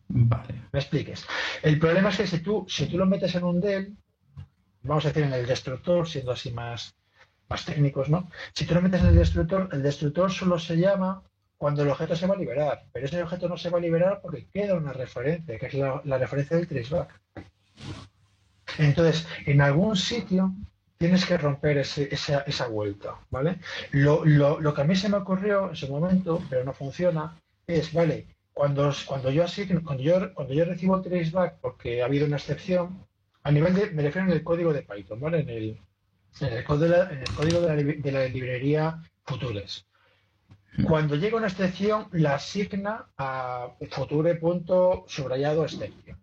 Vale. 0.07 0.53
¿Me 0.71 0.79
expliques? 0.79 1.25
El 1.63 1.79
problema 1.79 2.09
es 2.09 2.17
que 2.17 2.27
si 2.27 2.39
tú, 2.39 2.65
si 2.69 2.85
tú 2.87 2.97
lo 2.97 3.05
metes 3.05 3.33
en 3.35 3.43
un 3.43 3.59
del, 3.59 3.95
vamos 4.83 5.05
a 5.05 5.09
decir 5.09 5.23
en 5.23 5.33
el 5.33 5.45
destructor, 5.45 6.07
siendo 6.07 6.31
así 6.31 6.51
más, 6.51 6.95
más 7.49 7.65
técnicos, 7.65 8.09
¿no? 8.09 8.29
Si 8.53 8.65
tú 8.65 8.73
lo 8.73 8.81
metes 8.81 9.01
en 9.01 9.07
el 9.07 9.15
destructor, 9.15 9.69
el 9.71 9.83
destructor 9.83 10.31
solo 10.31 10.57
se 10.59 10.77
llama 10.77 11.23
cuando 11.57 11.83
el 11.83 11.89
objeto 11.89 12.15
se 12.15 12.25
va 12.27 12.33
a 12.35 12.37
liberar, 12.37 12.85
pero 12.91 13.05
ese 13.05 13.21
objeto 13.21 13.47
no 13.47 13.57
se 13.57 13.69
va 13.69 13.77
a 13.77 13.81
liberar 13.81 14.19
porque 14.21 14.47
queda 14.51 14.73
una 14.75 14.93
referencia, 14.93 15.59
que 15.59 15.65
es 15.67 15.73
la, 15.75 16.17
referencia 16.17 16.57
del 16.57 16.67
traceback. 16.67 17.19
Entonces, 18.77 19.27
en 19.45 19.61
algún 19.61 19.95
sitio 19.95 20.53
tienes 20.97 21.25
que 21.25 21.37
romper 21.37 21.77
ese- 21.79 22.09
esa, 22.13 22.39
esa 22.41 22.67
vuelta, 22.67 23.15
¿vale? 23.29 23.59
Lo, 23.91 24.23
lo- 24.25 24.59
lo 24.59 24.73
que 24.73 24.81
a 24.81 24.85
mí 24.85 24.95
se 24.95 25.09
me 25.09 25.17
ocurrió 25.17 25.69
en 25.69 25.75
su 25.75 25.87
momento, 25.87 26.41
pero 26.49 26.63
no 26.63 26.73
funciona, 26.73 27.37
es, 27.67 27.91
vale, 27.93 28.27
cuando, 28.53 28.91
cuando, 29.05 29.29
yo, 29.31 29.43
asigno- 29.43 29.83
cuando, 29.83 30.03
yo, 30.03 30.33
cuando 30.33 30.53
yo 30.53 30.65
recibo 30.65 30.95
el 30.97 31.01
traceback 31.03 31.57
porque 31.59 32.01
ha 32.01 32.05
habido 32.05 32.25
una 32.27 32.37
excepción, 32.37 33.05
a 33.43 33.51
nivel 33.51 33.73
de, 33.73 33.91
me 33.91 34.03
refiero 34.03 34.27
en 34.27 34.33
el 34.33 34.43
código 34.43 34.73
de 34.73 34.83
Python, 34.83 35.19
¿vale? 35.19 35.39
En 35.39 35.49
el, 35.49 35.77
en 36.41 36.53
el, 36.53 36.63
código, 36.63 36.85
de 36.85 36.89
la, 36.89 37.09
en 37.11 37.19
el 37.19 37.33
código 37.35 37.61
de 37.61 37.67
la, 37.67 37.75
li- 37.75 38.01
de 38.01 38.11
la 38.11 38.25
librería 38.25 39.01
Futures. 39.25 39.85
Cuando 40.87 41.15
llega 41.15 41.37
una 41.37 41.47
excepción, 41.47 42.07
la 42.13 42.35
asigna 42.35 43.07
a 43.17 43.71
future.subrayado 43.89 45.63
exception. 45.65 46.17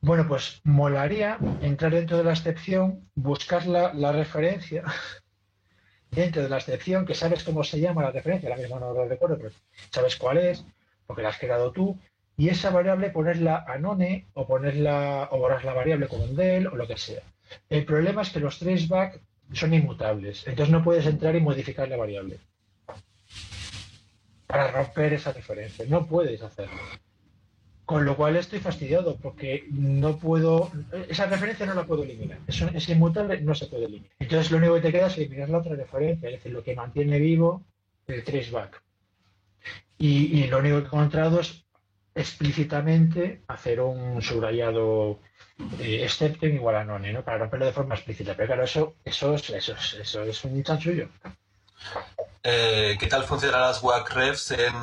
Bueno, 0.00 0.26
pues 0.28 0.60
molaría 0.64 1.38
entrar 1.60 1.92
dentro 1.92 2.16
de 2.18 2.24
la 2.24 2.32
excepción, 2.32 3.10
buscar 3.14 3.66
la, 3.66 3.92
la 3.92 4.12
referencia 4.12 4.84
dentro 6.10 6.42
de 6.42 6.48
la 6.48 6.58
excepción, 6.58 7.04
que 7.04 7.14
sabes 7.14 7.42
cómo 7.44 7.64
se 7.64 7.80
llama 7.80 8.02
la 8.02 8.12
referencia, 8.12 8.48
la 8.48 8.56
misma 8.56 8.78
no 8.78 8.94
lo 8.94 9.08
recuerdo, 9.08 9.36
pero 9.36 9.50
sabes 9.90 10.16
cuál 10.16 10.38
es, 10.38 10.64
porque 11.06 11.22
la 11.22 11.30
has 11.30 11.38
creado 11.38 11.72
tú, 11.72 11.98
y 12.36 12.48
esa 12.48 12.70
variable 12.70 13.10
ponerla 13.10 13.64
a 13.66 13.78
none 13.78 14.26
o 14.34 14.46
ponerla 14.46 15.28
o 15.30 15.38
borrar 15.38 15.64
la 15.64 15.74
variable 15.74 16.08
con 16.08 16.20
un 16.20 16.36
del 16.36 16.66
o 16.66 16.76
lo 16.76 16.86
que 16.86 16.96
sea. 16.96 17.22
El 17.70 17.84
problema 17.84 18.22
es 18.22 18.30
que 18.30 18.40
los 18.40 18.58
traceback 18.58 19.20
son 19.52 19.72
inmutables, 19.72 20.46
entonces 20.46 20.72
no 20.72 20.82
puedes 20.82 21.06
entrar 21.06 21.34
y 21.36 21.40
modificar 21.40 21.88
la 21.88 21.96
variable 21.96 22.38
para 24.46 24.70
romper 24.70 25.12
esa 25.14 25.32
referencia. 25.32 25.84
No 25.88 26.06
puedes 26.06 26.42
hacerlo. 26.42 26.78
Con 27.84 28.04
lo 28.04 28.16
cual 28.16 28.36
estoy 28.36 28.58
fastidiado 28.58 29.16
porque 29.16 29.64
no 29.70 30.18
puedo, 30.18 30.72
esa 31.08 31.26
referencia 31.26 31.66
no 31.66 31.74
la 31.74 31.84
puedo 31.84 32.02
eliminar. 32.02 32.38
Es 32.48 32.88
inmutable, 32.88 33.40
no 33.40 33.54
se 33.54 33.66
puede 33.66 33.84
eliminar. 33.84 34.10
Entonces 34.18 34.50
lo 34.50 34.58
único 34.58 34.74
que 34.74 34.80
te 34.80 34.92
queda 34.92 35.06
es 35.06 35.16
eliminar 35.16 35.50
la 35.50 35.58
otra 35.58 35.76
referencia, 35.76 36.28
es 36.28 36.36
decir, 36.36 36.52
lo 36.52 36.64
que 36.64 36.74
mantiene 36.74 37.20
vivo 37.20 37.62
el 38.08 38.24
traceback. 38.24 38.82
Y, 39.98 40.40
y 40.40 40.46
lo 40.48 40.58
único 40.58 40.78
que 40.78 40.82
he 40.82 40.86
encontrado 40.86 41.40
es 41.40 41.65
explícitamente 42.16 43.44
hacer 43.48 43.80
un 43.80 44.20
subrayado 44.22 45.20
eh, 45.78 46.02
exception 46.04 46.52
igual 46.54 46.76
a 46.76 46.84
none, 46.84 47.12
¿no? 47.12 47.24
Para 47.24 47.38
romperlo 47.38 47.66
de 47.66 47.72
forma 47.72 47.94
explícita. 47.94 48.34
Pero 48.36 48.48
claro, 48.48 48.64
eso, 48.64 48.96
eso, 49.04 49.34
es, 49.34 49.50
eso, 49.50 49.74
es, 49.74 49.94
eso 49.94 50.22
es 50.24 50.44
un 50.44 50.62
chanchullo. 50.64 51.08
eh, 52.42 52.96
¿qué 52.98 53.06
tal 53.06 53.24
funcionan 53.24 53.60
las 53.60 53.82
WAC-refs 53.82 54.52
en, 54.52 54.74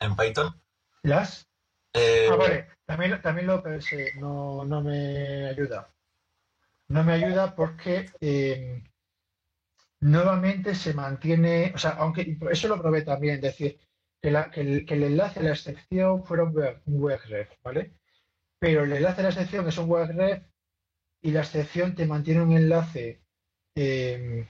en 0.00 0.16
Python? 0.16 0.60
¿Las? 1.02 1.48
Eh, 1.94 2.28
Ah, 2.30 2.36
vale. 2.36 2.66
También, 2.86 3.20
también 3.22 3.46
lo 3.46 3.62
pensé. 3.62 4.12
No, 4.18 4.64
no 4.64 4.82
me 4.82 5.46
ayuda. 5.48 5.88
No 6.88 7.04
me 7.04 7.12
ayuda 7.14 7.54
porque 7.56 8.10
eh, 8.20 8.82
nuevamente 10.00 10.74
se 10.74 10.94
mantiene, 10.94 11.72
o 11.74 11.78
sea, 11.78 11.92
aunque 11.92 12.36
eso 12.50 12.68
lo 12.68 12.80
probé 12.80 13.02
también, 13.02 13.36
es 13.36 13.42
decir, 13.42 13.78
que, 14.22 14.30
la- 14.30 14.50
que 14.50 14.60
el, 14.60 14.86
que 14.86 14.94
el 14.94 15.02
enlace 15.02 15.40
a 15.40 15.42
la 15.42 15.50
excepción 15.52 16.24
fuera 16.24 16.44
un 16.44 16.54
WebRef, 16.86 17.50
¿vale? 17.62 17.92
Pero 18.60 18.84
el 18.84 18.92
enlace 18.92 19.20
a 19.20 19.24
la 19.24 19.30
excepción 19.30 19.68
es 19.68 19.76
un 19.78 19.90
WebRef 19.90 20.44
y 21.22 21.30
la 21.32 21.40
excepción 21.40 21.94
te 21.94 22.06
mantiene 22.06 22.42
un 22.42 22.52
enlace. 22.52 23.20
eh, 23.74 24.48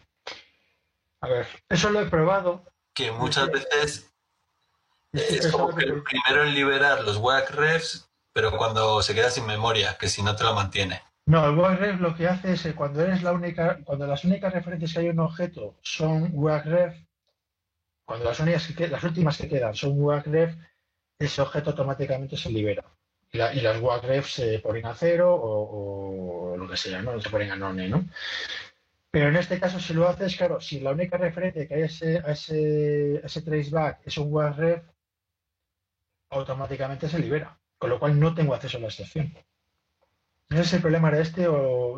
a 1.23 1.29
ver, 1.29 1.47
eso 1.69 1.91
lo 1.91 2.01
he 2.01 2.07
probado. 2.07 2.65
que 2.95 3.11
muchas 3.13 3.51
veces 3.51 4.13
Eso 5.13 5.25
es 5.35 5.45
es 5.47 5.53
como 5.53 5.75
que 5.75 5.85
el 5.85 6.03
primero 6.03 6.45
en 6.45 6.55
liberar 6.55 7.03
los 7.05 7.19
WAC-refs, 7.19 8.09
pero 8.33 8.57
cuando 8.57 9.01
se 9.03 9.15
queda 9.15 9.31
sin 9.31 9.47
memoria, 9.47 9.97
que 9.99 10.09
si 10.09 10.23
no 10.23 10.35
te 10.37 10.45
lo 10.45 10.55
mantiene. 10.55 11.01
No, 11.27 11.49
el 11.49 11.57
WACREF 11.57 12.01
lo 12.01 12.17
que 12.17 12.27
hace 12.27 12.55
es 12.55 12.63
que 12.65 12.75
cuando 12.75 13.03
eres 13.03 13.23
la 13.23 13.33
única, 13.33 13.79
cuando 13.85 14.07
las 14.09 14.25
únicas 14.25 14.53
referencias 14.53 14.93
que 14.93 14.99
hay 15.01 15.07
en 15.07 15.21
un 15.21 15.27
objeto 15.27 15.77
son 15.83 16.31
WACREF, 16.33 16.97
cuando 18.13 18.29
las 18.29 18.41
únicas 18.41 18.67
que 18.77 18.89
las 18.89 19.03
últimas 19.05 19.39
que 19.39 19.49
quedan 19.49 19.75
son 19.75 19.99
WACREF, 19.99 20.55
ese 21.19 21.41
objeto 21.41 21.71
automáticamente 21.71 22.37
se 22.37 22.51
libera. 22.51 22.85
Y, 23.31 23.39
la- 23.39 23.55
y 23.55 23.63
las 23.63 23.81
WACREF 23.81 24.29
se 24.29 24.59
ponen 24.59 24.85
a 24.85 24.93
cero 24.95 25.35
o, 25.35 26.55
lo 26.59 26.69
que 26.69 26.77
sea, 26.77 27.01
¿no? 27.01 27.19
Se 27.19 27.31
ponen 27.31 27.53
a 27.53 27.57
none, 27.57 27.89
¿no? 27.89 28.05
Pero 29.11 29.29
en 29.29 29.37
este 29.37 29.59
caso, 29.59 29.81
si 29.81 29.95
lo 29.95 30.07
haces, 30.07 30.37
claro, 30.37 30.61
si 30.61 30.81
la 30.81 30.91
única 30.91 31.17
referencia 31.17 31.67
que 31.67 31.75
hay 31.75 31.83
a 31.83 31.87
ese, 31.87 32.19
a 32.19 32.33
ese, 32.33 33.23
a 33.25 33.45
traceback 33.45 34.07
es 34.07 34.19
un 34.19 34.31
WACREF, 34.31 34.83
automáticamente 36.29 37.09
se 37.09 37.19
libera. 37.19 37.59
Con 37.79 37.89
lo 37.89 37.99
cual 37.99 38.21
no 38.21 38.35
tengo 38.35 38.55
acceso 38.55 38.77
a 38.77 38.81
la 38.81 38.89
excepción. 38.89 39.33
No 40.51 40.59
sé 40.59 40.65
si 40.65 40.77
el 40.77 40.83
problema 40.83 41.09
era 41.09 41.21
este 41.21 41.49
o... 41.49 41.97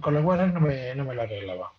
con 0.00 0.14
los 0.14 0.24
WebRef 0.24 0.54
no 0.54 0.60
me, 0.60 0.94
no 0.94 1.04
me 1.04 1.14
lo 1.16 1.22
arreglaba. 1.22 1.72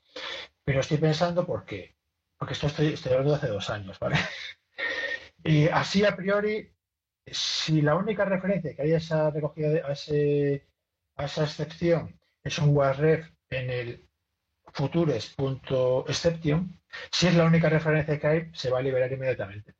Pero 0.66 0.82
estoy 0.82 0.98
pensando 0.98 1.46
por 1.46 1.64
qué. 1.64 1.96
Porque 2.42 2.56
esto 2.56 2.66
estoy, 2.66 2.88
estoy 2.88 3.12
hablando 3.12 3.34
de 3.34 3.38
hace 3.38 3.48
dos 3.50 3.70
años, 3.70 4.00
¿vale? 4.00 4.16
Y 5.44 5.68
así 5.68 6.04
a 6.04 6.16
priori, 6.16 6.74
si 7.28 7.84
la 7.84 7.94
única 7.94 8.26
referencia 8.26 8.76
que 8.76 8.82
hay 8.82 8.94
a 8.94 8.98
esa 8.98 9.30
recogida, 9.30 9.88
a, 9.88 9.92
ese, 9.92 10.68
a 11.18 11.26
esa 11.26 11.44
excepción 11.44 12.20
es 12.44 12.58
un 12.58 12.76
WebRef 12.76 13.30
en 13.52 13.70
el 13.70 14.10
futures.exception, 14.74 16.82
si 17.12 17.28
es 17.28 17.36
la 17.36 17.46
única 17.46 17.70
referencia 17.70 18.20
que 18.20 18.28
hay, 18.28 18.50
se 18.54 18.72
va 18.72 18.80
a 18.80 18.82
liberar 18.82 19.12
inmediatamente. 19.12 19.76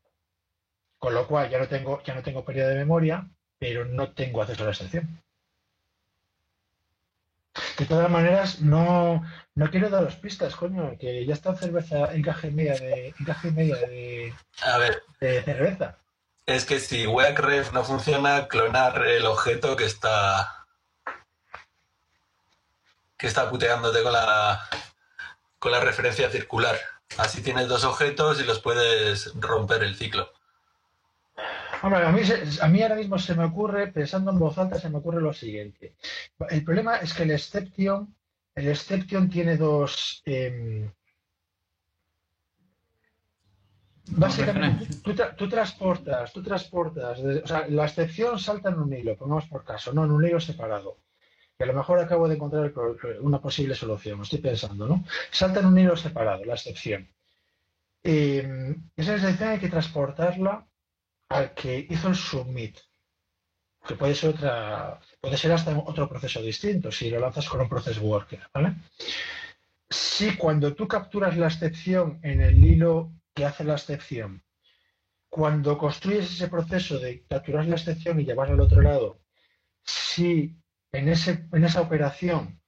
Con 1.00 1.16
lo 1.16 1.28
cual 1.28 1.50
ya 1.50 1.58
no 1.58 1.68
tengo, 1.68 2.04
ya 2.04 2.14
no 2.14 2.22
tengo 2.22 2.46
pérdida 2.46 2.68
de 2.68 2.76
memoria, 2.76 3.28
pero 3.58 3.86
no 3.86 4.14
tengo 4.14 4.44
acceso 4.44 4.62
a 4.62 4.66
la 4.68 4.72
excepción. 4.72 5.20
De 7.78 7.86
todas 7.86 8.10
maneras, 8.10 8.62
no, 8.62 9.24
no 9.56 9.70
quiero 9.70 9.90
daros 9.90 10.16
pistas, 10.16 10.56
coño, 10.56 10.98
que 11.00 11.26
ya 11.26 11.34
está 11.34 11.56
cerveza 11.56 12.14
en 12.14 12.22
caja 12.22 12.48
y 12.48 12.52
media 12.52 12.74
de, 12.76 13.14
en 13.18 13.26
caja 13.26 13.48
y 13.48 13.52
media 13.52 13.76
de, 13.76 14.34
A 14.62 14.78
ver, 14.78 15.04
de 15.20 15.42
cerveza. 15.44 15.98
es 16.46 16.66
que 16.66 16.80
si 16.80 17.06
WAC-ref 17.06 17.72
no 17.74 17.84
funciona, 17.84 18.48
clonar 18.48 19.06
el 19.06 19.26
objeto 19.26 19.76
que 19.76 19.86
está 19.86 20.66
que 23.18 23.28
está 23.28 23.50
puteándote 23.50 24.02
con 24.02 24.14
la 24.14 24.68
con 25.60 25.72
la 25.72 25.80
referencia 25.80 26.30
circular. 26.32 26.80
Así 27.18 27.42
tienes 27.44 27.68
dos 27.68 27.84
objetos 27.84 28.40
y 28.40 28.46
los 28.46 28.60
puedes 28.60 29.32
romper 29.36 29.84
el 29.84 29.96
ciclo. 29.96 30.32
Hombre, 31.84 32.06
a 32.06 32.12
mí, 32.12 32.24
se- 32.24 32.62
a 32.64 32.68
mí 32.68 32.82
ahora 32.82 32.96
mismo 32.96 33.18
se 33.18 33.34
me 33.36 33.44
ocurre, 33.46 33.88
pensando 33.88 34.32
en 34.32 34.40
voz 34.40 34.58
alta, 34.58 34.80
se 34.80 34.90
me 34.90 34.98
ocurre 35.00 35.22
lo 35.22 35.34
siguiente. 35.34 35.96
El 36.50 36.64
problema 36.64 36.98
es 36.98 37.14
que 37.14 37.24
el 37.24 37.32
exception, 37.32 38.16
el 38.56 38.68
exception 38.68 39.30
tiene 39.30 39.58
dos... 39.58 40.22
em, 40.26 40.92
básicamente, 44.10 44.86
tú, 45.04 45.14
tra- 45.14 45.36
tú 45.36 45.48
transportas, 45.50 46.32
tú 46.34 46.44
transportas, 46.44 47.20
o 47.20 47.48
sea, 47.48 47.68
la 47.68 47.86
excepción 47.86 48.38
salta 48.40 48.70
en 48.70 48.80
un 48.80 48.94
hilo, 48.94 49.18
pongamos 49.18 49.48
por 49.48 49.64
caso, 49.64 49.94
no 49.94 50.06
en 50.06 50.12
un 50.12 50.26
hilo 50.26 50.40
separado. 50.40 50.98
Que 51.58 51.64
a 51.64 51.68
lo 51.68 51.74
mejor 51.74 52.00
acabo 52.00 52.28
de 52.28 52.36
encontrar 52.36 52.74
una 53.22 53.40
posible 53.40 53.76
solución, 53.76 54.22
estoy 54.22 54.40
pensando, 54.40 54.88
¿no? 54.88 55.04
Salta 55.32 55.60
en 55.62 55.68
un 55.68 55.78
hilo 55.78 55.96
separado, 55.96 56.44
la 56.46 56.54
excepción. 56.56 57.08
Em, 58.04 58.90
esa 58.96 59.16
excepción 59.16 59.50
hay 59.50 59.60
que 59.60 59.70
transportarla 59.70 60.66
al 61.32 61.54
que 61.54 61.88
hizo 61.90 62.10
el 62.10 62.16
submit, 62.16 62.78
que 63.86 63.96
puede 63.96 64.16
ser 64.16 64.32
otra, 64.32 65.00
puede 65.20 65.38
ser 65.38 65.52
hasta 65.52 65.78
otro 65.78 66.08
proceso 66.08 66.42
distinto 66.42 66.92
si 66.92 67.10
lo 67.10 67.20
lanzas 67.20 67.48
con 67.48 67.62
un 67.62 67.70
process 67.70 67.98
worker. 67.98 68.48
Si 69.90 70.36
cuando 70.36 70.74
tú 70.76 70.88
capturas 70.88 71.38
la 71.38 71.48
excepción 71.48 72.20
en 72.24 72.42
el 72.42 72.64
hilo 72.64 73.14
que 73.34 73.46
hace 73.46 73.64
la 73.64 73.74
excepción, 73.74 74.44
cuando 75.30 75.78
construyes 75.78 76.32
ese 76.32 76.48
proceso 76.50 77.00
de 77.00 77.24
capturar 77.26 77.66
la 77.66 77.76
excepción 77.76 78.20
y 78.20 78.26
llevarla 78.26 78.54
al 78.54 78.62
otro 78.62 78.82
lado, 78.82 79.22
si 79.84 80.58
en, 80.92 81.10
ese, 81.10 81.48
en 81.52 81.64
esa 81.64 81.82
operación 81.82 82.62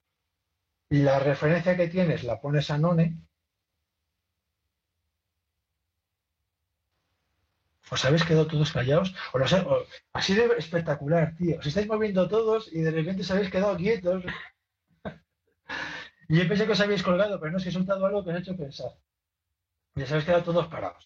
la 0.90 1.20
referencia 1.20 1.76
que 1.76 1.88
tienes 1.88 2.24
la 2.24 2.40
pones 2.40 2.72
a 2.72 2.78
none, 2.78 3.18
¿Os 7.94 8.04
habéis 8.06 8.26
quedado 8.28 8.48
todos 8.52 8.74
callados? 8.78 9.10
O 9.34 9.38
no 9.40 9.46
ha 10.18 10.22
sido 10.28 10.42
espectacular, 10.64 11.26
tío. 11.38 11.56
Os 11.60 11.68
estáis 11.70 11.88
moviendo 11.92 12.28
todos 12.36 12.62
y 12.78 12.80
de 12.86 12.92
repente 12.98 13.22
os 13.22 13.32
habéis 13.32 13.52
quedado 13.54 13.78
quietos. 13.84 14.20
y 16.30 16.34
yo 16.38 16.48
pensé 16.50 16.66
que 16.66 16.76
os 16.76 16.84
habéis 16.84 17.04
colgado, 17.08 17.40
pero 17.40 17.52
no, 17.52 17.60
que 17.62 17.70
he 17.70 17.78
soltado 17.78 18.06
algo 18.06 18.24
que 18.24 18.32
os 18.32 18.36
ha 18.36 18.44
hecho 18.44 18.58
pensar. 18.58 18.92
Y 19.96 20.02
os 20.02 20.12
habéis 20.12 20.26
quedado 20.26 20.48
todos 20.50 20.68
parados. 20.74 21.04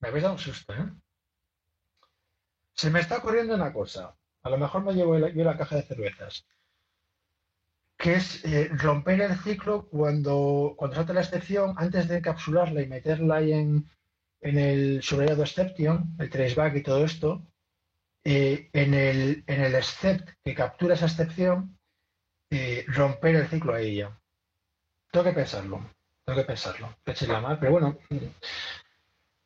Me 0.00 0.08
habéis 0.08 0.24
dado 0.24 0.34
un 0.34 0.44
susto, 0.46 0.74
¿eh? 0.74 0.86
Se 2.74 2.90
me 2.90 3.00
está 3.00 3.14
ocurriendo 3.18 3.54
una 3.54 3.72
cosa. 3.72 4.14
A 4.42 4.50
lo 4.50 4.58
mejor 4.58 4.82
me 4.82 4.92
llevo 4.92 5.16
yo 5.16 5.44
la 5.44 5.56
caja 5.56 5.76
de 5.76 5.88
cervezas. 5.90 6.44
Que 7.96 8.14
es 8.16 8.44
eh, 8.44 8.68
romper 8.86 9.22
el 9.22 9.38
ciclo 9.38 9.88
cuando, 9.88 10.74
cuando 10.76 10.96
salta 10.96 11.14
la 11.14 11.22
excepción, 11.22 11.74
antes 11.78 12.06
de 12.08 12.18
encapsularla 12.18 12.82
y 12.82 12.88
meterla 12.88 13.36
ahí 13.36 13.52
en, 13.52 13.88
en 14.42 14.58
el 14.58 15.02
subrayado 15.02 15.42
exception, 15.42 16.14
el 16.18 16.28
traceback 16.28 16.76
y 16.76 16.82
todo 16.82 17.04
esto, 17.04 17.46
eh, 18.24 18.68
en, 18.72 18.92
el, 18.94 19.44
en 19.46 19.62
el 19.62 19.74
except 19.74 20.28
que 20.44 20.54
captura 20.54 20.94
esa 20.94 21.06
excepción, 21.06 21.78
eh, 22.50 22.84
romper 22.88 23.36
el 23.36 23.48
ciclo 23.48 23.72
a 23.72 23.80
ella. 23.80 24.20
Tengo 25.10 25.24
que 25.24 25.32
pensarlo, 25.32 25.90
tengo 26.24 26.40
que 26.40 26.44
pensarlo, 26.44 26.96
que 27.04 27.26
la 27.26 27.40
mal, 27.40 27.58
pero 27.58 27.72
bueno, 27.72 27.98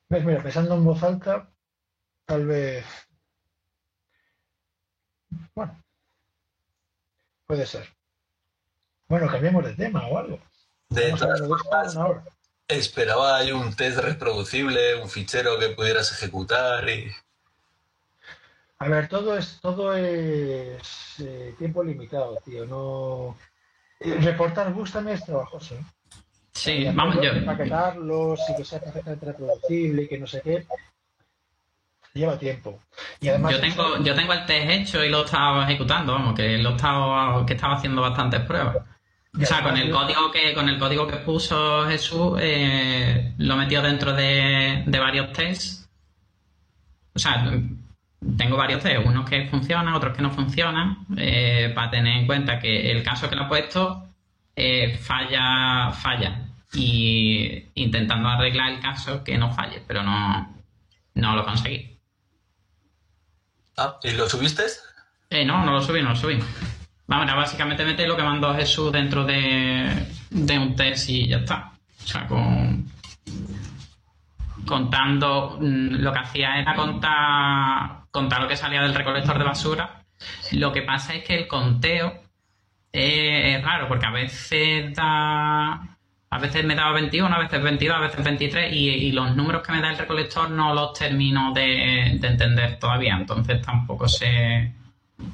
ves, 0.09 0.25
mira, 0.25 0.43
pensando 0.43 0.75
en 0.75 0.85
voz 0.85 1.03
alta, 1.03 1.53
tal 2.25 2.47
vez, 2.47 2.87
bueno, 5.55 5.85
puede 7.47 7.67
ser. 7.67 7.87
Bueno, 9.09 9.29
cambiemos 9.29 9.65
de 9.65 9.75
tema 9.75 10.07
o 10.09 10.19
algo. 10.19 10.41
De 10.89 11.13
todas 11.13 11.95
formas. 11.95 12.36
Esperaba 12.69 13.37
ahí 13.37 13.53
un 13.53 13.75
test 13.75 13.99
reproducible, 13.99 14.97
un 14.97 15.09
fichero 15.09 15.59
que 15.59 15.71
pudieras 15.71 16.13
ejecutar 16.13 16.89
y... 16.89 17.11
A 18.79 18.89
ver, 18.89 19.09
todo 19.09 19.37
es, 19.39 19.59
todo 19.63 19.95
es 19.95 21.15
eh, 21.21 21.55
tiempo 21.59 21.83
limitado, 21.83 22.37
tío. 22.45 22.67
No. 22.67 23.37
eh, 24.01 24.19
Reportar 24.21 24.73
bugs 24.75 24.93
también 24.93 25.17
es 25.17 25.25
trabajoso. 25.25 25.77
¿eh? 25.77 25.85
Sí, 26.53 26.73
Y 26.73 26.93
vamos, 26.93 27.17
yo, 27.17 27.31
Empaquetarlos 27.31 28.41
y 28.51 28.57
que 28.57 28.65
sea 28.65 28.81
perfectamente 28.81 29.27
reproducible 29.27 30.03
y 30.03 30.09
que 30.09 30.19
no 30.19 30.27
sé 30.27 30.43
qué. 30.43 30.67
Lleva 32.13 32.39
tiempo. 32.39 32.81
Y 33.21 33.29
además. 33.29 33.53
yo 33.53 33.61
tengo, 33.61 33.99
yo 34.03 34.15
tengo 34.15 34.33
el 34.33 34.47
test 34.47 34.71
hecho 34.71 35.05
y 35.05 35.09
lo 35.09 35.23
he 35.23 35.25
estado 35.25 35.63
ejecutando, 35.63 36.13
vamos, 36.13 36.35
que 36.35 36.59
lo 36.59 36.71
he 36.71 36.77
estado, 36.77 37.47
que 37.47 37.55
estaba 37.55 37.77
haciendo 37.77 38.03
bastantes 38.03 38.41
pruebas. 38.43 38.77
O 39.41 39.45
sea, 39.45 39.63
con 39.63 39.77
el 39.77 39.91
código 39.91 40.31
que, 40.33 40.55
con 40.55 40.69
el 40.69 40.79
código 40.79 41.07
que 41.07 41.17
puso 41.17 41.87
Jesús, 41.87 42.39
eh, 42.41 43.35
lo 43.39 43.57
metió 43.57 43.83
dentro 43.83 44.13
de, 44.13 44.83
de 44.87 44.99
varios 44.99 45.33
tests. 45.33 45.89
O 47.15 47.19
sea, 47.19 47.45
tengo 48.37 48.57
varios 48.57 48.83
tests, 48.83 49.07
unos 49.07 49.29
que 49.29 49.47
funcionan, 49.49 49.95
otros 49.95 50.17
que 50.17 50.23
no 50.23 50.31
funcionan, 50.31 51.07
eh, 51.17 51.73
para 51.75 51.91
tener 51.91 52.19
en 52.19 52.27
cuenta 52.27 52.59
que 52.59 52.91
el 52.91 53.03
caso 53.03 53.29
que 53.29 53.37
lo 53.37 53.45
he 53.45 53.49
puesto 53.49 54.09
eh, 54.55 54.97
falla, 54.99 55.93
falla. 55.93 56.43
Y 56.73 57.67
intentando 57.75 58.29
arreglar 58.29 58.73
el 58.73 58.81
caso 58.81 59.23
que 59.23 59.39
no 59.39 59.53
falle, 59.53 59.83
pero 59.87 60.03
no, 60.03 60.55
no 61.15 61.37
lo 61.37 61.45
conseguí. 61.45 61.99
Ah, 63.77 63.99
¿y 64.03 64.13
lo 64.13 64.29
subiste? 64.29 64.63
Eh, 65.31 65.45
no, 65.45 65.65
no 65.65 65.73
lo 65.73 65.83
subí, 65.83 66.03
no 66.03 66.11
lo 66.11 66.17
subí. 66.17 66.39
Vamos, 67.07 67.27
era 67.27 67.35
básicamente 67.37 67.85
meter 67.85 68.09
lo 68.09 68.17
que 68.17 68.23
mandó 68.23 68.55
Jesús 68.55 68.91
dentro 68.93 69.25
de, 69.25 70.07
de 70.31 70.59
un 70.59 70.75
test 70.75 71.09
y 71.09 71.29
ya 71.29 71.39
está. 71.39 71.73
O 72.03 72.07
sea, 72.07 72.27
con. 72.27 72.87
contando, 74.67 75.59
mm, 75.61 75.97
lo 76.03 76.13
que 76.13 76.19
hacía 76.19 76.59
era 76.59 76.75
contar, 76.75 78.07
contar 78.11 78.43
lo 78.43 78.49
que 78.49 78.57
salía 78.57 78.83
del 78.83 78.95
recolector 78.95 79.39
de 79.39 79.45
basura. 79.45 80.03
Lo 80.53 80.73
que 80.73 80.83
pasa 80.83 81.15
es 81.15 81.25
que 81.25 81.37
el 81.37 81.47
conteo 81.47 82.23
es 82.93 83.63
raro, 83.63 83.89
porque 83.89 84.07
a 84.07 84.11
veces 84.11 84.95
da 84.95 85.97
a 86.29 86.39
veces 86.39 86.65
me 86.65 86.75
daba 86.75 86.93
21, 86.93 87.35
a 87.35 87.39
veces 87.39 87.63
22, 87.63 87.97
a 87.97 88.01
veces 88.01 88.25
23 88.25 88.73
y, 88.73 89.13
los 89.13 89.35
números 89.37 89.63
que 89.63 89.73
me 89.73 89.81
da 89.81 89.91
el 89.91 89.99
recolector 89.99 90.51
no 90.51 90.75
los 90.75 90.93
termino 90.93 91.53
de, 91.53 92.07
entender 92.07 92.79
todavía, 92.79 93.17
entonces 93.17 93.63
tampoco 93.63 94.09
sé 94.09 94.73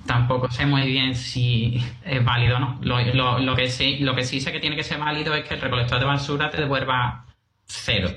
tampoco 0.07 0.51
sé 0.51 0.67
muy 0.67 0.83
bien 0.83 1.15
si 1.15 1.83
es 2.05 2.25
válido 2.25 2.57
o 2.57 2.61
no. 2.61 2.79
Lo, 2.83 3.57
que 3.57 3.69
sí, 3.69 3.99
lo 3.99 4.15
que 4.15 4.25
sí 4.25 4.41
sé 4.41 4.53
que 4.53 4.61
tiene 4.61 4.77
que 4.77 4.85
ser 4.85 4.99
válido 4.99 5.35
es 5.35 5.45
que 5.45 5.55
el 5.55 5.61
recolector 5.61 5.99
de 5.99 6.05
basura 6.05 6.51
te 6.51 6.61
devuelva 6.61 7.25
cero 7.65 8.11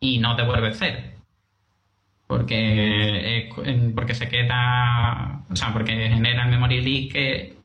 y 0.00 0.18
no 0.18 0.34
devuelve 0.36 0.72
cero. 0.74 1.00
Porque, 2.26 3.50
porque 3.94 4.14
se 4.14 4.28
queda, 4.28 5.42
o 5.50 5.56
sea, 5.56 5.72
porque 5.72 5.92
genera 5.92 6.44
el 6.44 6.50
memory 6.50 6.80
leak 6.82 7.12
que 7.12 7.56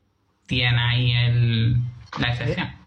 tiene 0.46 0.80
ahí 0.80 1.12
el, 1.12 1.76
la 2.18 2.28
excepción. 2.28 2.83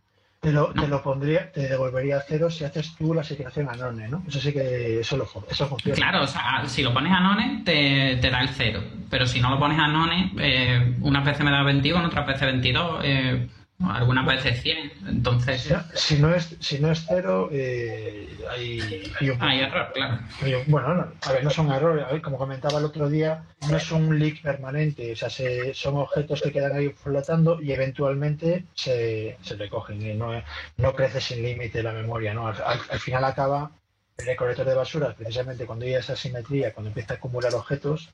Te 0.48 0.54
lo, 0.54 0.68
te 0.72 0.88
lo 0.88 1.04
pondría, 1.04 1.52
te 1.52 1.68
devolvería 1.68 2.24
cero 2.26 2.50
si 2.50 2.64
haces 2.64 2.96
tú 2.96 3.14
la 3.14 3.20
asignación 3.20 3.66
None, 3.66 4.08
¿no? 4.08 4.24
Eso 4.26 4.40
sí 4.40 4.54
que 4.54 5.02
eso, 5.02 5.18
lo, 5.18 5.26
eso 5.26 5.68
funciona. 5.68 5.98
Claro, 5.98 6.24
o 6.24 6.28
sea, 6.28 6.64
si 6.68 6.84
lo 6.84 6.94
pones 6.94 7.12
a 7.12 7.20
None, 7.20 7.64
te, 7.66 8.16
te 8.22 8.30
da 8.30 8.40
el 8.40 8.48
cero. 8.48 8.82
Pero 9.10 9.28
si 9.28 9.42
no 9.42 9.50
lo 9.50 9.60
pones 9.60 9.78
a 9.78 9.90
None, 9.90 10.32
eh, 10.40 10.96
unas 11.02 11.26
veces 11.26 11.44
me 11.44 11.52
da 11.52 11.64
21, 11.64 12.08
otras 12.08 12.28
veces 12.28 12.44
22. 12.44 13.02
Eh, 13.04 13.48
algunas 13.86 14.26
veces 14.26 14.62
100. 14.62 14.92
Entonces. 15.08 15.74
Si, 15.94 16.18
no 16.20 16.34
es, 16.34 16.56
si 16.60 16.80
no 16.80 16.92
es 16.92 17.06
cero, 17.08 17.50
eh, 17.52 18.28
hay, 18.50 19.12
hay, 19.20 19.30
un, 19.30 19.42
hay 19.42 19.60
error, 19.62 19.92
claro. 19.94 20.20
bueno, 20.68 21.12
a 21.22 21.32
ver, 21.32 21.44
no 21.44 21.50
son 21.50 21.72
errores. 21.72 22.06
como 22.24 22.38
comentaba 22.38 22.80
el 22.80 22.86
otro 22.86 23.08
día, 23.10 23.44
no 23.70 23.78
es 23.78 23.92
un 23.92 24.18
leak 24.18 24.42
permanente. 24.42 25.14
O 25.14 25.16
sea, 25.16 25.30
son 25.74 25.98
objetos 25.98 26.42
que 26.42 26.52
quedan 26.52 26.76
ahí 26.76 26.90
flotando 26.90 27.62
y 27.62 27.72
eventualmente 27.72 28.66
se, 28.74 29.38
se 29.42 29.56
recogen. 29.56 30.02
Y 30.02 30.14
no, 30.16 30.32
no 30.78 30.94
crece 30.94 31.22
sin 31.22 31.44
límite 31.44 31.84
la 31.84 31.94
memoria. 31.94 32.34
¿no? 32.34 32.48
Al, 32.48 33.00
final 33.00 33.24
acaba 33.26 33.72
el 34.18 34.26
recolector 34.26 34.66
de 34.66 34.74
basura, 34.74 35.14
precisamente 35.14 35.68
cuando 35.68 35.86
hay 35.86 35.94
esa 35.94 36.16
simetría, 36.16 36.74
cuando 36.74 36.90
empieza 36.90 37.14
a 37.14 37.18
acumular 37.18 37.54
objetos, 37.54 38.10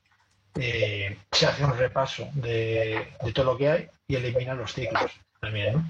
eh, 0.59 1.17
se 1.31 1.45
hace 1.45 1.63
un 1.63 1.77
repaso 1.77 2.27
de, 2.33 3.07
de 3.23 3.31
todo 3.31 3.45
lo 3.45 3.57
que 3.57 3.69
hay 3.69 3.87
y 4.07 4.15
elimina 4.15 4.53
los 4.53 4.73
ciclos 4.73 5.11
también, 5.43 5.85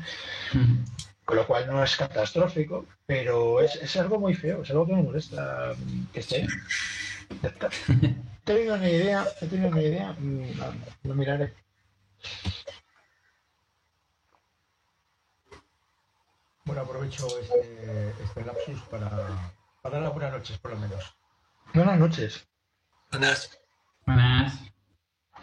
Con 1.25 1.37
lo 1.37 1.45
cual 1.45 1.67
no 1.67 1.83
es 1.83 1.95
catastrófico, 1.95 2.85
pero 3.05 3.61
es, 3.61 3.95
algo 3.95 4.19
muy 4.19 4.33
feo, 4.33 4.63
es 4.63 4.71
algo 4.71 4.87
que 4.87 4.95
me 4.95 5.03
molesta 5.03 5.75
que 6.11 6.19
esté. 6.19 6.47
Tengo 8.43 8.73
una 8.73 8.89
idea, 8.89 9.25
he 9.39 9.45
tenido 9.45 9.69
una 9.69 9.81
idea, 9.81 10.15
mm, 10.17 10.43
lo 11.03 11.15
miraré. 11.15 11.53
Bueno, 16.65 16.81
aprovecho 16.81 17.27
este, 17.39 18.09
este 18.23 18.45
lapsus 18.45 18.81
para, 18.89 19.09
para 19.81 19.95
dar 19.95 20.03
las 20.03 20.13
buenas 20.13 20.33
noches, 20.33 20.57
por 20.57 20.71
lo 20.71 20.79
menos. 20.79 21.15
Buenas 21.73 21.99
noches. 21.99 22.47
Buenas. 23.11 23.57
Buenas. 24.05 24.72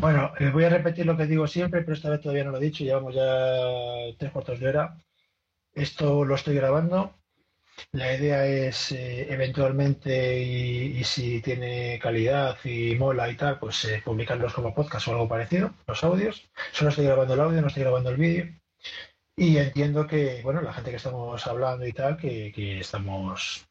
Bueno, 0.01 0.33
eh, 0.39 0.49
voy 0.51 0.65
a 0.65 0.71
repetir 0.71 1.05
lo 1.05 1.15
que 1.15 1.27
digo 1.27 1.47
siempre, 1.47 1.83
pero 1.83 1.93
esta 1.93 2.09
vez 2.09 2.23
todavía 2.23 2.45
no 2.45 2.53
lo 2.53 2.57
he 2.57 2.63
dicho. 2.63 2.83
Llevamos 2.85 3.15
ya 3.15 3.23
tres 4.19 4.33
cuartos 4.33 4.59
de 4.59 4.69
hora. 4.69 4.97
Esto 5.75 6.25
lo 6.25 6.37
estoy 6.37 6.55
grabando. 6.55 7.15
La 7.93 8.15
idea 8.17 8.47
es 8.47 8.93
eh, 8.93 9.27
eventualmente, 9.31 10.41
y, 10.43 11.05
si 11.05 11.43
tiene 11.43 11.99
calidad 12.03 12.57
y 12.65 12.95
mola 12.95 13.29
y 13.31 13.37
tal, 13.37 13.59
pues 13.59 13.85
eh, 13.85 14.03
publicarlos 14.03 14.55
como 14.55 14.75
podcast 14.75 15.09
o 15.09 15.13
algo 15.13 15.29
parecido, 15.29 15.75
los 15.87 16.03
audios. 16.03 16.51
Solo 16.73 16.91
estoy 16.91 17.05
grabando 17.07 17.35
el 17.35 17.41
audio, 17.41 17.61
no 17.61 17.69
estoy 17.69 17.83
grabando 17.83 18.11
el 18.11 18.17
vídeo. 18.17 18.47
Y 19.37 19.59
entiendo 19.59 20.07
que, 20.07 20.41
bueno, 20.43 20.63
la 20.63 20.73
gente 20.73 20.91
que 20.91 20.97
estamos 20.97 21.47
hablando 21.47 21.87
y 21.87 21.93
tal, 21.93 22.17
que, 22.17 22.53
que 22.53 22.81
estamos, 22.81 23.67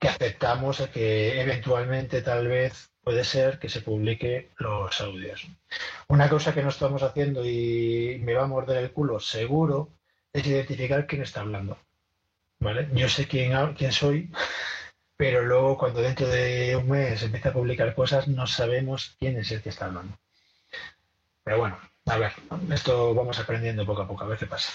que 0.00 0.08
aceptamos 0.08 0.80
que 0.92 1.40
eventualmente 1.40 2.22
tal 2.22 2.48
vez 2.48 2.93
puede 3.04 3.24
ser 3.24 3.58
que 3.58 3.68
se 3.68 3.82
publique 3.82 4.50
los 4.56 5.00
audios. 5.00 5.46
Una 6.08 6.28
cosa 6.28 6.54
que 6.54 6.62
no 6.62 6.70
estamos 6.70 7.02
haciendo 7.02 7.44
y 7.44 8.18
me 8.22 8.34
va 8.34 8.44
a 8.44 8.48
morder 8.48 8.78
el 8.78 8.92
culo 8.92 9.20
seguro 9.20 9.90
es 10.32 10.46
identificar 10.46 11.06
quién 11.06 11.22
está 11.22 11.42
hablando. 11.42 11.78
¿Vale? 12.58 12.88
Yo 12.94 13.08
sé 13.08 13.28
quién, 13.28 13.74
quién 13.74 13.92
soy, 13.92 14.30
pero 15.16 15.42
luego 15.42 15.76
cuando 15.76 16.00
dentro 16.00 16.26
de 16.26 16.76
un 16.76 16.88
mes 16.88 17.22
empieza 17.22 17.50
a 17.50 17.52
publicar 17.52 17.94
cosas 17.94 18.26
no 18.26 18.46
sabemos 18.46 19.16
quién 19.18 19.36
es 19.38 19.50
el 19.52 19.62
que 19.62 19.68
está 19.68 19.86
hablando. 19.86 20.18
Pero 21.44 21.58
bueno, 21.58 21.78
a 22.06 22.16
ver, 22.16 22.32
esto 22.72 23.14
vamos 23.14 23.38
aprendiendo 23.38 23.84
poco 23.84 24.02
a 24.02 24.08
poco, 24.08 24.24
a 24.24 24.28
ver 24.28 24.38
qué 24.38 24.46
pasa. 24.46 24.72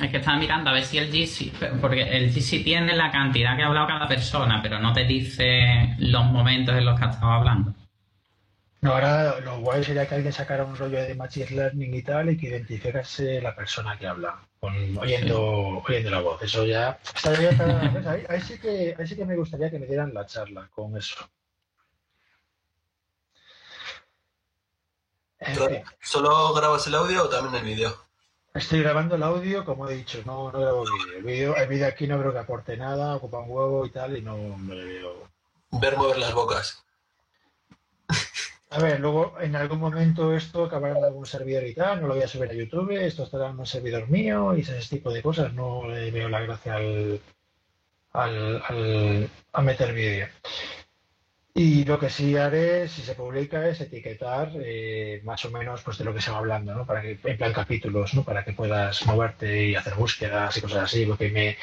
Es 0.00 0.10
que 0.10 0.18
estaba 0.18 0.38
mirando 0.38 0.70
a 0.70 0.74
ver 0.74 0.84
si 0.84 0.98
el 0.98 1.10
GC, 1.10 1.80
porque 1.80 2.02
el 2.02 2.32
GC 2.32 2.62
tiene 2.62 2.94
la 2.94 3.10
cantidad 3.10 3.56
que 3.56 3.62
ha 3.62 3.66
hablado 3.66 3.88
cada 3.88 4.06
persona, 4.06 4.62
pero 4.62 4.78
no 4.78 4.92
te 4.92 5.04
dice 5.04 5.96
los 5.98 6.24
momentos 6.26 6.76
en 6.76 6.84
los 6.84 6.98
que 6.98 7.04
ha 7.04 7.10
estado 7.10 7.32
hablando. 7.32 7.74
No, 8.80 8.92
ahora 8.92 9.40
lo 9.40 9.58
guay 9.58 9.82
sería 9.82 10.06
que 10.06 10.14
alguien 10.14 10.32
sacara 10.32 10.64
un 10.64 10.76
rollo 10.76 11.02
de 11.02 11.12
Machine 11.16 11.50
Learning 11.50 11.94
y 11.94 12.02
tal 12.02 12.30
y 12.30 12.36
que 12.36 12.46
identificase 12.46 13.40
la 13.40 13.56
persona 13.56 13.98
que 13.98 14.06
habla, 14.06 14.40
oyendo, 14.60 15.82
oyendo 15.84 16.10
la 16.10 16.20
voz. 16.20 16.40
Eso 16.42 16.64
ya 16.64 16.96
ahí, 18.28 18.40
sí 18.40 18.56
que, 18.60 18.94
ahí 18.96 19.06
sí 19.06 19.16
que 19.16 19.24
me 19.24 19.34
gustaría 19.34 19.68
que 19.68 19.80
me 19.80 19.86
dieran 19.86 20.14
la 20.14 20.24
charla 20.26 20.68
con 20.72 20.96
eso. 20.96 21.28
¿Solo 26.00 26.52
grabas 26.54 26.86
el 26.86 26.94
audio 26.94 27.24
o 27.24 27.28
también 27.28 27.56
el 27.56 27.64
vídeo? 27.64 28.07
Estoy 28.54 28.80
grabando 28.80 29.14
el 29.14 29.22
audio, 29.22 29.64
como 29.64 29.88
he 29.88 29.94
dicho, 29.94 30.22
no, 30.24 30.50
no 30.50 30.58
grabo 30.58 30.84
vídeo. 30.84 31.16
El 31.18 31.22
vídeo. 31.22 31.56
El 31.56 31.68
vídeo 31.68 31.86
aquí 31.86 32.06
no 32.06 32.18
creo 32.18 32.32
que 32.32 32.38
aporte 32.38 32.76
nada, 32.76 33.16
ocupa 33.16 33.38
un 33.40 33.50
huevo 33.50 33.86
y 33.86 33.90
tal, 33.90 34.16
y 34.16 34.22
no 34.22 34.36
me 34.56 34.74
veo. 34.74 35.28
Ver 35.72 35.96
mover 35.96 36.18
las 36.18 36.32
bocas. 36.34 36.84
A 38.70 38.78
ver, 38.80 39.00
luego 39.00 39.34
en 39.40 39.56
algún 39.56 39.78
momento 39.78 40.34
esto 40.34 40.64
acabará 40.64 40.98
en 40.98 41.04
algún 41.04 41.24
servidor 41.26 41.64
y 41.64 41.74
tal, 41.74 42.00
no 42.00 42.08
lo 42.08 42.14
voy 42.14 42.22
a 42.22 42.28
subir 42.28 42.50
a 42.50 42.54
YouTube, 42.54 42.90
esto 42.90 43.22
estará 43.22 43.48
en 43.48 43.58
un 43.58 43.64
servidor 43.64 44.08
mío 44.10 44.54
y 44.54 44.60
ese 44.60 44.78
tipo 44.90 45.10
de 45.10 45.22
cosas, 45.22 45.54
no 45.54 45.88
le 45.88 46.10
veo 46.10 46.28
la 46.28 46.40
gracia 46.40 46.74
al, 46.74 47.18
al, 48.12 48.62
al 48.68 49.30
a 49.52 49.62
meter 49.62 49.94
vídeo. 49.94 50.26
Y 51.54 51.84
lo 51.84 51.98
que 51.98 52.08
sí 52.08 52.36
haré, 52.36 52.86
si 52.88 53.02
se 53.02 53.14
publica, 53.14 53.68
es 53.68 53.80
etiquetar 53.80 54.52
eh, 54.54 55.20
más 55.24 55.44
o 55.44 55.50
menos 55.50 55.82
pues, 55.82 55.98
de 55.98 56.04
lo 56.04 56.14
que 56.14 56.20
se 56.20 56.30
va 56.30 56.38
hablando, 56.38 56.74
¿no? 56.74 56.86
Para 56.86 57.02
que, 57.02 57.18
en 57.22 57.36
plan 57.36 57.52
capítulos, 57.52 58.14
¿no? 58.14 58.22
Para 58.22 58.44
que 58.44 58.52
puedas 58.52 59.04
moverte 59.06 59.66
y 59.66 59.74
hacer 59.74 59.94
búsquedas 59.94 60.56
y 60.56 60.60
cosas 60.60 60.84
así. 60.84 61.04
Porque 61.06 61.30
me, 61.30 61.56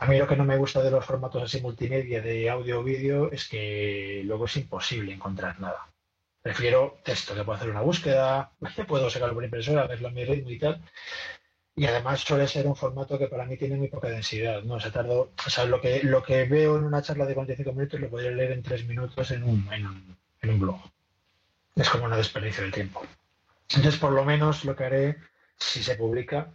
a 0.00 0.06
mí 0.06 0.18
lo 0.18 0.28
que 0.28 0.36
no 0.36 0.44
me 0.44 0.56
gusta 0.56 0.82
de 0.82 0.90
los 0.90 1.04
formatos 1.04 1.42
así 1.42 1.60
multimedia 1.60 2.20
de 2.20 2.48
audio 2.50 2.80
o 2.80 2.84
vídeo 2.84 3.32
es 3.32 3.48
que 3.48 4.22
luego 4.24 4.44
es 4.44 4.56
imposible 4.56 5.12
encontrar 5.12 5.58
nada. 5.60 5.88
Prefiero 6.42 6.98
texto, 7.04 7.34
que 7.34 7.44
puedo 7.44 7.56
hacer 7.56 7.70
una 7.70 7.82
búsqueda, 7.82 8.52
puedo 8.88 9.10
sacarlo 9.10 9.34
por 9.34 9.44
impresora, 9.44 9.86
verlo 9.86 10.08
a 10.08 10.10
mi 10.12 10.24
ritmo 10.24 10.50
y 10.50 10.58
tal, 10.58 10.82
y 11.74 11.86
además 11.86 12.20
suele 12.20 12.46
ser 12.46 12.66
un 12.66 12.76
formato 12.76 13.18
que 13.18 13.28
para 13.28 13.46
mí 13.46 13.56
tiene 13.56 13.76
muy 13.76 13.88
poca 13.88 14.08
densidad, 14.08 14.62
¿no? 14.62 14.74
O 14.74 14.80
sea, 14.80 14.92
tardo, 14.92 15.32
o 15.46 15.50
sea, 15.50 15.64
lo 15.64 15.80
que, 15.80 16.02
lo 16.02 16.22
que 16.22 16.44
veo 16.44 16.76
en 16.76 16.84
una 16.84 17.02
charla 17.02 17.24
de 17.24 17.34
45 17.34 17.72
minutos 17.72 18.00
lo 18.00 18.10
podría 18.10 18.30
leer 18.30 18.52
en 18.52 18.62
3 18.62 18.86
minutos 18.86 19.30
en 19.30 19.42
un, 19.44 19.68
en 19.72 20.50
un, 20.50 20.60
blog. 20.60 20.80
Es 21.74 21.88
como 21.88 22.04
una 22.04 22.16
desperdicio 22.16 22.62
del 22.62 22.72
tiempo. 22.72 23.02
Entonces, 23.70 23.98
por 23.98 24.12
lo 24.12 24.24
menos 24.24 24.64
lo 24.66 24.76
que 24.76 24.84
haré, 24.84 25.16
si 25.56 25.82
se 25.82 25.94
publica, 25.94 26.50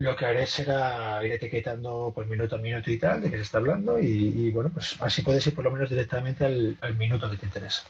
lo 0.00 0.16
que 0.16 0.26
haré 0.26 0.46
será 0.46 1.24
ir 1.24 1.32
etiquetando 1.32 2.12
pues 2.14 2.26
minuto 2.26 2.56
a 2.56 2.58
minuto 2.58 2.90
y 2.90 2.98
tal 2.98 3.20
de 3.22 3.30
que 3.30 3.36
se 3.36 3.42
está 3.42 3.58
hablando 3.58 3.98
y, 4.00 4.50
bueno, 4.50 4.70
pues 4.70 4.96
así 5.00 5.22
puedes 5.22 5.46
ir 5.46 5.54
por 5.54 5.64
lo 5.64 5.70
menos 5.70 5.90
directamente 5.90 6.44
al 6.44 6.96
minuto 6.96 7.30
que 7.30 7.36
te 7.36 7.46
interesa. 7.46 7.84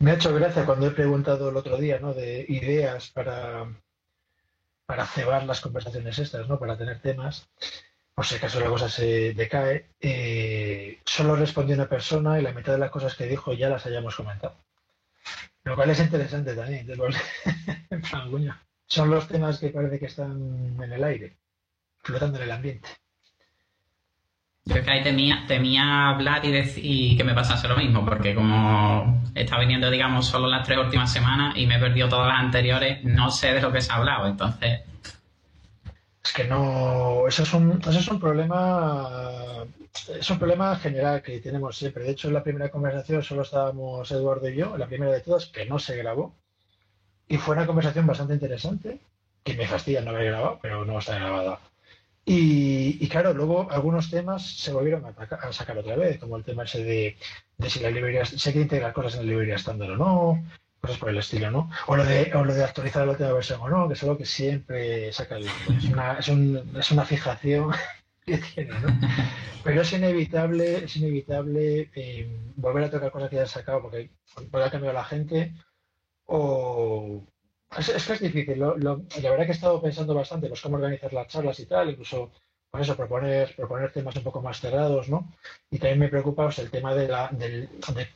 Me 0.00 0.12
ha 0.12 0.14
hecho 0.14 0.34
gracia 0.34 0.64
cuando 0.64 0.86
he 0.86 0.92
preguntado 0.92 1.50
el 1.50 1.56
otro 1.58 1.76
día, 1.76 2.00
¿no? 2.00 2.14
De 2.14 2.46
ideas 2.48 3.10
para, 3.10 3.70
para 4.86 5.06
cebar 5.06 5.44
las 5.44 5.60
conversaciones 5.60 6.18
estas, 6.18 6.48
¿no? 6.48 6.58
Para 6.58 6.78
tener 6.78 7.02
temas. 7.02 7.50
Por 8.14 8.24
si 8.24 8.36
acaso 8.36 8.60
la 8.60 8.70
cosa 8.70 8.88
se 8.88 9.34
decae. 9.34 9.90
Eh, 10.00 11.00
solo 11.04 11.36
respondió 11.36 11.74
una 11.74 11.88
persona 11.88 12.40
y 12.40 12.42
la 12.42 12.54
mitad 12.54 12.72
de 12.72 12.78
las 12.78 12.90
cosas 12.90 13.14
que 13.14 13.26
dijo 13.26 13.52
ya 13.52 13.68
las 13.68 13.84
hayamos 13.84 14.16
comentado. 14.16 14.56
Lo 15.64 15.76
cual 15.76 15.90
es 15.90 16.00
interesante 16.00 16.54
también. 16.54 16.88
Son 18.86 19.10
los 19.10 19.28
temas 19.28 19.58
que 19.58 19.68
parece 19.68 19.98
que 19.98 20.06
están 20.06 20.80
en 20.82 20.92
el 20.92 21.04
aire, 21.04 21.36
flotando 22.02 22.38
en 22.38 22.44
el 22.44 22.52
ambiente. 22.52 22.88
Yo 24.64 24.76
es 24.76 24.84
que 24.84 24.90
ahí 24.90 25.02
temía, 25.02 25.44
temía 25.46 26.08
hablar 26.10 26.44
y, 26.44 26.52
dec- 26.52 26.78
y 26.82 27.16
que 27.16 27.24
me 27.24 27.34
pasase 27.34 27.66
lo 27.68 27.76
mismo, 27.76 28.04
porque 28.04 28.34
como 28.34 29.22
está 29.34 29.58
viniendo, 29.58 29.90
digamos, 29.90 30.26
solo 30.26 30.46
las 30.48 30.66
tres 30.66 30.78
últimas 30.78 31.12
semanas 31.12 31.56
y 31.56 31.66
me 31.66 31.76
he 31.76 31.78
perdido 31.80 32.08
todas 32.08 32.28
las 32.28 32.38
anteriores, 32.40 33.02
no 33.04 33.30
sé 33.30 33.52
de 33.54 33.60
lo 33.60 33.72
que 33.72 33.80
se 33.80 33.92
ha 33.92 33.96
hablado. 33.96 34.26
Entonces, 34.28 34.80
Es 36.24 36.32
que 36.32 36.44
no, 36.44 37.26
eso 37.28 37.42
es 37.42 37.52
un, 37.54 37.80
eso 37.80 37.98
es 37.98 38.08
un 38.08 38.20
problema, 38.20 39.64
es 40.18 40.30
un 40.30 40.38
problema 40.38 40.76
general 40.76 41.22
que 41.22 41.40
tenemos 41.40 41.76
siempre. 41.76 42.04
De 42.04 42.10
hecho, 42.10 42.28
en 42.28 42.34
la 42.34 42.42
primera 42.42 42.70
conversación 42.70 43.22
solo 43.22 43.42
estábamos 43.42 44.10
Eduardo 44.12 44.48
y 44.48 44.56
yo, 44.56 44.76
la 44.76 44.86
primera 44.86 45.12
de 45.12 45.20
todas, 45.20 45.46
que 45.46 45.66
no 45.66 45.78
se 45.78 45.96
grabó. 45.96 46.34
Y 47.28 47.38
fue 47.38 47.56
una 47.56 47.66
conversación 47.66 48.06
bastante 48.06 48.34
interesante, 48.34 49.00
que 49.44 49.54
me 49.56 49.66
fastidia 49.66 50.02
no 50.02 50.10
haber 50.10 50.26
grabado, 50.32 50.58
pero 50.62 50.84
no 50.84 50.98
está 50.98 51.16
grabada. 51.16 51.60
Y, 52.24 53.08
claro, 53.08 53.34
luego 53.34 53.70
algunos 53.70 54.10
temas 54.10 54.56
se 54.56 54.72
volvieron 54.72 55.04
a, 55.04 55.52
sacar 55.52 55.78
otra 55.78 55.96
vez, 55.96 56.18
como 56.18 56.36
el 56.36 56.44
tema 56.44 56.64
ese 56.64 56.84
de, 56.84 57.16
si 57.68 57.80
la 57.80 57.90
librería, 57.90 58.24
si 58.24 58.48
hay 58.48 58.54
que 58.54 58.60
integrar 58.60 58.92
cosas 58.92 59.14
en 59.14 59.26
la 59.26 59.30
librería 59.32 59.56
estándar 59.56 59.90
o 59.92 59.96
no, 59.96 60.44
cosas 60.80 60.98
por 60.98 61.08
el 61.10 61.18
estilo, 61.18 61.50
¿no? 61.50 61.70
O 61.86 61.96
lo 61.96 62.04
de, 62.04 62.32
o 62.34 62.44
lo 62.44 62.54
de 62.54 62.64
actualizar 62.64 63.04
la 63.04 63.12
última 63.12 63.32
versión 63.32 63.60
o 63.60 63.68
no, 63.68 63.88
que 63.88 63.94
es 63.94 64.02
algo 64.02 64.16
que 64.18 64.26
siempre 64.26 65.12
saca 65.12 65.36
el 65.36 65.46
Es 65.46 65.84
una, 65.86 66.18
es, 66.18 66.28
un- 66.28 66.76
es 66.78 66.90
una 66.92 67.04
fijación 67.04 67.72
que 68.26 68.38
tiene, 68.38 68.78
¿no? 68.80 68.88
Pero 69.64 69.82
es 69.82 69.92
inevitable, 69.92 70.84
es 70.84 70.96
inevitable 70.96 71.90
eh, 71.94 72.28
volver 72.56 72.84
a 72.84 72.90
tocar 72.90 73.10
cosas 73.10 73.28
que 73.30 73.36
ya 73.36 73.42
han 73.42 73.48
sacado 73.48 73.82
porque, 73.82 74.10
porque 74.50 74.66
ha 74.66 74.70
cambiado 74.70 74.94
la 74.94 75.04
gente 75.04 75.54
o... 76.26 77.26
Es, 77.78 77.88
es 77.88 78.06
que 78.06 78.12
es 78.14 78.20
difícil, 78.20 78.58
lo- 78.58 78.76
lo- 78.76 79.02
la 79.22 79.30
verdad 79.30 79.44
que 79.46 79.52
he 79.52 79.54
estado 79.54 79.80
pensando 79.80 80.14
bastante 80.14 80.48
pues 80.48 80.60
cómo 80.60 80.76
organizar 80.76 81.12
las 81.12 81.28
charlas 81.28 81.58
y 81.60 81.66
tal, 81.66 81.90
incluso 81.90 82.30
por 82.70 82.80
eso 82.80 82.96
proponer, 82.96 83.54
proponer 83.56 83.92
temas 83.92 84.16
un 84.16 84.22
poco 84.24 84.40
más 84.42 84.60
cerrados, 84.60 85.08
¿no? 85.08 85.32
Y 85.70 85.78
también 85.78 85.98
me 86.00 86.08
preocupa 86.08 86.44
pues, 86.44 86.58
el 86.58 86.70
tema 86.70 86.94
de 86.94 87.08
la, 87.08 87.28
de, 87.32 87.68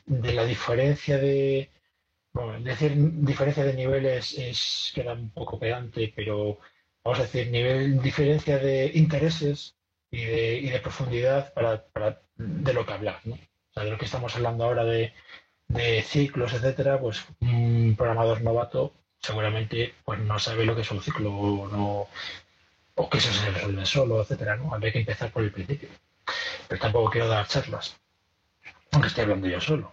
de 0.07 0.33
la 0.33 0.45
diferencia 0.45 1.19
de, 1.19 1.71
bueno, 2.35 2.61
decir 2.61 2.93
diferencia 2.97 3.65
de 3.65 3.75
niveles 3.75 4.35
es 4.39 4.93
queda 4.95 5.15
un 5.15 5.31
poco 5.31 5.59
pedante, 5.59 6.13
pero 6.17 6.59
vamos 7.05 7.21
a 7.21 7.23
decir 7.25 7.51
nivel, 7.51 8.01
diferencia 8.03 8.59
de 8.59 8.91
intereses 8.95 9.77
y 10.11 10.25
de, 10.25 10.57
y 10.59 10.71
de 10.71 10.81
profundidad 10.81 11.53
para, 11.55 11.87
para 11.89 12.23
de 12.37 12.73
lo 12.75 12.87
que 12.87 12.93
hablar, 12.95 13.21
¿no? 13.25 13.35
O 13.37 13.75
sea, 13.75 13.85
de 13.85 13.91
lo 13.91 13.99
que 13.99 14.07
estamos 14.07 14.35
hablando 14.37 14.65
ahora 14.65 14.85
de, 14.85 15.13
de 15.69 16.03
ciclos, 16.03 16.53
etcétera, 16.55 17.01
pues 17.01 17.25
un 17.41 17.95
programador 17.97 18.43
novato 18.43 18.93
seguramente 19.25 19.95
pues 20.05 20.21
no 20.21 20.39
sabe 20.39 20.65
lo 20.67 20.75
que 20.77 20.83
es 20.83 20.91
un 20.91 21.03
ciclo 21.03 21.33
o 21.33 21.69
no 21.69 22.07
o 22.97 23.11
que 23.11 23.19
eso 23.19 23.33
se 23.33 23.51
resuelve 23.51 23.87
solo, 23.87 24.21
etcétera, 24.23 24.57
¿no? 24.57 24.73
Habría 24.73 24.93
que 24.93 25.01
empezar 25.01 25.31
por 25.33 25.43
el 25.43 25.51
principio. 25.51 25.89
Pero 26.69 26.81
tampoco 26.81 27.11
quiero 27.11 27.29
dar 27.29 27.47
charlas, 27.49 27.97
aunque 28.93 29.09
esté 29.09 29.23
hablando 29.23 29.49
yo 29.49 29.61
solo. 29.61 29.93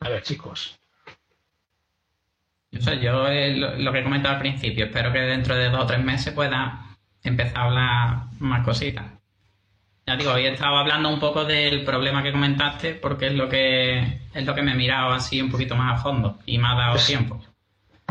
A 0.00 0.08
ver, 0.08 0.22
chicos, 0.22 0.78
yo, 2.70 2.80
sé, 2.82 3.00
yo 3.00 3.26
eh, 3.28 3.54
lo, 3.56 3.76
lo 3.76 3.92
que 3.92 4.00
he 4.00 4.04
comentado 4.04 4.34
al 4.34 4.40
principio, 4.40 4.86
espero 4.86 5.12
que 5.12 5.20
dentro 5.20 5.54
de 5.56 5.70
dos 5.70 5.84
o 5.84 5.86
tres 5.86 6.04
meses 6.04 6.34
pueda 6.34 6.96
empezar 7.22 7.56
a 7.58 7.64
hablar 7.64 8.16
más 8.40 8.64
cositas. 8.64 9.06
Ya 10.06 10.16
digo, 10.16 10.32
hoy 10.32 10.46
estaba 10.46 10.80
hablando 10.80 11.08
un 11.08 11.20
poco 11.20 11.44
del 11.44 11.84
problema 11.84 12.22
que 12.22 12.32
comentaste 12.32 12.94
porque 12.94 13.28
es 13.28 13.34
lo 13.34 13.48
que 13.48 14.20
es 14.34 14.44
lo 14.44 14.54
que 14.54 14.62
me 14.62 14.72
he 14.72 14.74
mirado 14.76 15.12
así 15.12 15.40
un 15.40 15.50
poquito 15.50 15.76
más 15.76 15.98
a 15.98 16.02
fondo 16.02 16.38
y 16.46 16.58
me 16.58 16.68
ha 16.68 16.74
dado 16.74 16.92
Pues- 16.94 17.06
tiempo. 17.06 17.40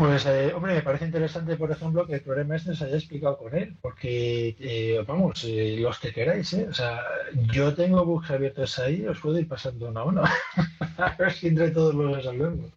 Pues, 0.00 0.24
eh, 0.24 0.54
hombre, 0.54 0.72
me 0.76 0.80
parece 0.80 1.04
interesante, 1.04 1.58
por 1.58 1.70
ejemplo, 1.70 2.06
que 2.06 2.14
el 2.14 2.22
problema 2.22 2.56
este 2.56 2.74
se 2.74 2.86
haya 2.86 2.96
explicado 2.96 3.36
con 3.36 3.54
él, 3.54 3.76
porque, 3.82 4.56
eh, 4.58 5.04
vamos, 5.06 5.44
eh, 5.44 5.76
los 5.78 5.98
que 5.98 6.10
queráis, 6.10 6.54
¿eh? 6.54 6.66
O 6.70 6.72
sea, 6.72 7.04
yo 7.52 7.74
tengo 7.74 8.02
bugs 8.06 8.30
abiertos 8.30 8.78
ahí, 8.78 9.06
os 9.06 9.20
puedo 9.20 9.38
ir 9.38 9.46
pasando 9.46 9.90
uno 9.90 10.00
a 10.00 10.04
uno. 10.04 10.22
a 10.96 11.16
ver 11.18 11.32
si 11.34 11.48
entre 11.48 11.70
todos 11.70 11.94
los 11.94 12.16
resolvemos. 12.16 12.72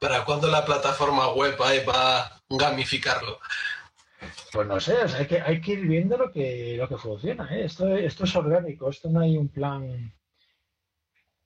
¿Para 0.00 0.24
cuándo 0.24 0.48
la 0.48 0.64
plataforma 0.64 1.32
web 1.32 1.54
ahí 1.62 1.84
va 1.84 2.22
a 2.22 2.42
gamificarlo? 2.48 3.38
Pues 4.52 4.66
no 4.66 4.80
sé, 4.80 4.94
o 5.00 5.08
sea, 5.08 5.20
hay 5.20 5.26
que, 5.28 5.40
hay 5.40 5.60
que 5.60 5.74
ir 5.74 5.86
viendo 5.86 6.16
lo 6.16 6.32
que, 6.32 6.74
lo 6.76 6.88
que 6.88 6.96
funciona, 6.96 7.48
¿eh? 7.56 7.66
Esto, 7.66 7.86
esto 7.96 8.24
es 8.24 8.34
orgánico, 8.34 8.90
esto 8.90 9.08
no 9.08 9.20
hay 9.20 9.36
un 9.36 9.48
plan, 9.48 10.12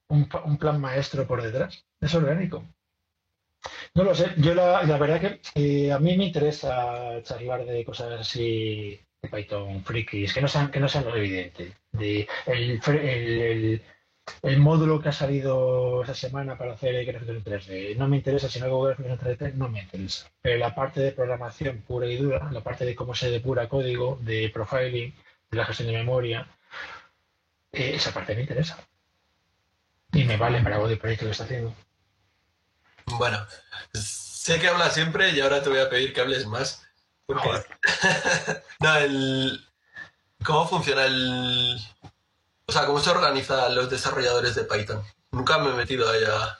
un 0.08 0.56
plan 0.56 0.80
maestro 0.80 1.26
por 1.26 1.42
detrás, 1.42 1.84
es 2.00 2.14
orgánico. 2.14 2.64
No 3.94 4.04
lo 4.04 4.14
sé, 4.14 4.32
yo 4.38 4.54
la, 4.54 4.82
verdad 4.98 5.20
que 5.20 5.40
eh, 5.54 5.92
a 5.92 5.98
mí 5.98 6.16
me 6.16 6.24
interesa 6.26 7.22
charlar 7.22 7.64
de 7.64 7.84
cosas 7.84 8.20
así 8.20 8.98
de 9.22 9.28
Python 9.28 9.84
frikis, 9.84 10.32
que 10.34 10.40
no 10.40 10.48
sean, 10.48 10.70
que 10.70 10.80
no 10.80 10.88
sean 10.88 11.04
lo 11.04 11.16
evidente. 11.16 11.72
El- 12.46 13.82
el 14.42 14.58
módulo 14.60 15.00
que 15.00 15.08
ha 15.08 15.12
salido 15.12 16.02
esta 16.02 16.14
semana 16.14 16.56
para 16.56 16.74
hacer 16.74 17.04
gráficos 17.04 17.34
en 17.36 17.42
3D 17.44 17.96
no 17.96 18.08
me 18.08 18.16
interesa, 18.16 18.48
si 18.48 18.60
no 18.60 18.66
hago 18.66 18.82
gráficos 18.82 19.12
en 19.12 19.18
3D 19.18 19.52
no 19.54 19.68
me 19.68 19.82
interesa. 19.82 20.30
Pero 20.40 20.58
la 20.58 20.74
parte 20.74 21.00
de 21.00 21.12
programación 21.12 21.82
pura 21.82 22.06
y 22.06 22.16
dura, 22.16 22.50
la 22.52 22.60
parte 22.62 22.84
de 22.84 22.94
cómo 22.94 23.14
se 23.14 23.30
depura 23.30 23.68
código, 23.68 24.18
de 24.22 24.48
profiling, 24.54 25.12
de 25.50 25.56
la 25.56 25.64
gestión 25.66 25.88
de 25.88 25.98
memoria, 25.98 26.46
eh, 27.72 27.92
esa 27.94 28.12
parte 28.12 28.34
me 28.34 28.42
interesa. 28.42 28.78
Y 30.12 30.24
me 30.24 30.36
vale 30.36 30.60
para 30.62 30.76
el 30.80 30.98
proyecto 30.98 31.24
que 31.26 31.32
está 31.32 31.44
haciendo. 31.44 31.74
Bueno, 33.07 33.46
sé 33.92 34.61
que 34.61 34.68
hablas 34.68 34.94
siempre 34.94 35.30
y 35.30 35.40
ahora 35.40 35.62
te 35.62 35.68
voy 35.68 35.78
a 35.78 35.90
pedir 35.90 36.12
que 36.12 36.20
hables 36.20 36.46
más. 36.46 36.86
Porque... 37.26 37.48
Joder. 37.48 37.66
no, 38.80 38.96
el... 38.96 39.64
¿Cómo 40.44 40.66
funciona 40.68 41.05
el... 41.05 41.78
O 42.66 42.72
sea, 42.72 42.86
cómo 42.86 43.00
se 43.00 43.11
organizan 43.11 43.74
los 43.74 43.90
desarrolladores 43.90 44.55
de 44.55 44.64
Python? 44.64 45.03
Nunca 45.30 45.59
me 45.59 45.70
he 45.70 45.74
metido 45.74 46.09
ahí 46.11 46.22
a, 46.24 46.59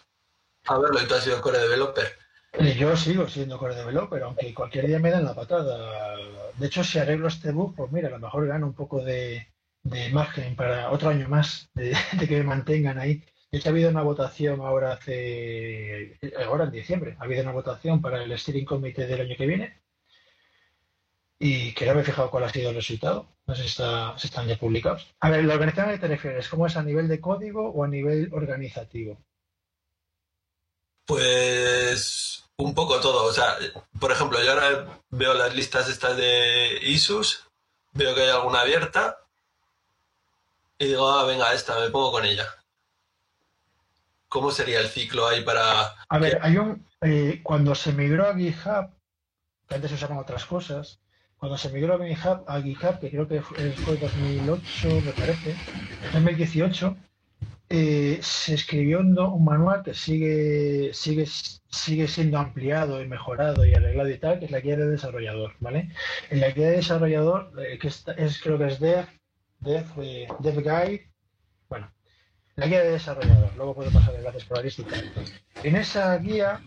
a 0.73 0.79
verlo 0.79 1.03
y 1.03 1.07
tú 1.07 1.15
has 1.15 1.25
sido 1.25 1.41
core 1.41 1.59
developer. 1.59 2.19
Eh, 2.53 2.75
Yo 2.75 2.97
sigo 2.97 3.29
siendo 3.29 3.59
core 3.59 3.75
developer, 3.75 4.23
aunque 4.23 4.53
cualquier 4.55 4.87
día 4.87 4.99
me 4.99 5.11
dan 5.11 5.25
la 5.25 5.35
patada. 5.35 6.17
De 6.57 6.67
hecho, 6.67 6.85
si 6.85 6.99
arreglo 6.99 7.29
este 7.29 7.51
bug, 7.51 7.75
pues 7.75 7.91
mira, 7.93 8.09
a 8.09 8.13
lo 8.13 8.19
mejor 8.19 8.47
gano 8.47 8.67
un 8.67 8.75
poco 8.75 9.03
de, 9.03 9.49
de 9.83 10.11
margen 10.11 10.55
para 10.55 10.91
otro 10.91 11.09
año 11.09 11.29
más 11.29 11.71
de, 11.75 11.97
de 12.13 12.29
que 12.29 12.39
me 12.39 12.45
mantengan 12.45 12.99
ahí. 12.99 13.25
De 13.53 13.61
ha 13.63 13.69
habido 13.69 13.91
una 13.91 14.01
votación 14.01 14.63
ahora 14.63 14.93
hace, 14.93 16.19
ahora 16.47 16.65
en 16.65 16.71
diciembre, 16.71 17.17
ha 17.21 17.25
habido 17.25 17.43
una 17.43 17.53
votación 17.53 18.01
para 18.01 18.23
el 18.23 18.39
steering 18.39 18.65
committee 18.65 19.07
del 19.07 19.21
año 19.21 19.37
que 19.37 19.47
viene 19.47 19.83
y 21.39 21.75
que 21.75 21.85
no 21.85 21.95
me 21.95 22.01
he 22.01 22.05
fijado 22.05 22.31
cuál 22.31 22.45
ha 22.45 22.49
sido 22.49 22.71
el 22.71 22.77
resultado. 22.77 23.29
No 23.47 23.55
sé 23.55 23.65
si, 23.65 23.69
está, 23.69 24.17
si 24.17 24.29
están 24.29 24.47
ya 24.47 24.57
publicados. 24.57 25.15
A 25.21 25.29
ver, 25.29 25.45
la 25.45 25.53
organización 25.53 25.91
a 25.91 25.93
qué 25.93 25.99
te 25.99 26.09
refieres, 26.09 26.49
¿cómo 26.49 26.67
es 26.67 26.79
a 26.79 26.83
nivel 26.83 27.09
de 27.09 27.21
código 27.21 27.69
o 27.69 27.85
a 27.85 27.89
nivel 27.89 28.31
organizativo? 28.33 29.23
Pues 31.05 32.49
un 32.57 32.75
poco 32.75 33.01
todo. 33.01 33.27
O 33.27 33.33
sea, 33.33 33.59
por 34.01 34.13
ejemplo, 34.13 34.43
yo 34.43 34.53
ahora 34.53 35.03
veo 35.11 35.35
las 35.35 35.55
listas 35.55 35.91
estas 35.91 36.17
de 36.17 36.79
ISUS, 36.85 37.51
veo 37.93 38.15
que 38.15 38.23
hay 38.23 38.31
alguna 38.31 38.61
abierta 38.63 39.19
y 40.79 40.87
digo, 40.87 41.07
ah, 41.07 41.27
venga, 41.27 41.53
esta, 41.53 41.79
me 41.79 41.91
pongo 41.91 42.13
con 42.13 42.25
ella. 42.25 42.49
¿Cómo 44.33 44.51
sería 44.51 44.81
el 44.81 44.89
ciclo 44.89 45.29
ahí 45.29 45.45
para... 45.45 45.95
A 46.09 46.19
ver, 46.19 46.39
hay 46.41 46.57
un. 46.57 46.87
eh, 47.03 47.41
cuando 47.43 47.75
se 47.75 47.93
migró 47.93 48.27
a 48.27 48.35
GitHub, 48.35 48.89
que 49.69 49.75
antes 49.75 49.91
se 49.91 49.97
usaban 49.97 50.17
otras 50.17 50.47
cosas, 50.47 51.01
cuando 51.37 51.59
se 51.59 51.69
migró 51.69 51.97
a 51.97 52.07
GitHub, 52.07 52.43
a 52.47 52.63
GitHub 52.63 52.99
que 52.99 53.11
creo 53.11 53.29
que 53.29 53.43
fue, 53.43 53.73
fue 53.73 53.99
2008, 53.99 54.89
me 55.05 55.13
parece, 55.13 55.55
2018, 56.15 56.97
eh, 57.69 58.21
se 58.23 58.55
escribió 58.55 59.01
un, 59.01 59.45
manual 59.45 59.83
que 59.83 59.93
sigue, 59.93 60.95
sigue, 60.95 61.27
sigue 61.69 62.09
siendo 62.09 62.39
ampliado 62.39 63.03
y 63.03 63.09
mejorado 63.09 63.67
y 63.67 63.75
arreglado 63.75 64.09
y 64.09 64.17
tal, 64.17 64.39
que 64.39 64.47
es 64.47 64.51
la 64.51 64.61
guía 64.61 64.79
de 64.79 64.89
desarrollador, 64.89 65.57
¿vale? 65.61 65.91
En 66.31 66.41
la 66.41 66.53
guía 66.53 66.71
de 66.71 66.77
desarrollador, 66.77 67.53
eh, 67.61 67.79
que 67.79 67.89
es, 67.89 68.41
creo 68.43 68.57
que 68.57 68.67
es 68.69 68.81
Dev, 68.81 69.05
Dev, 69.61 69.85
eh, 69.99 70.27
Dev 70.39 70.57
Guide, 70.63 71.12
la 72.63 72.69
guía 72.69 72.85
de 72.85 72.93
desarrollador, 72.93 73.51
luego 73.57 73.75
puedo 73.75 73.91
pasar 73.91 74.15
lista 74.63 74.83
y 74.83 74.85
tal. 74.85 75.13
En 75.65 75.75
esa 75.75 76.17
guía, 76.19 76.61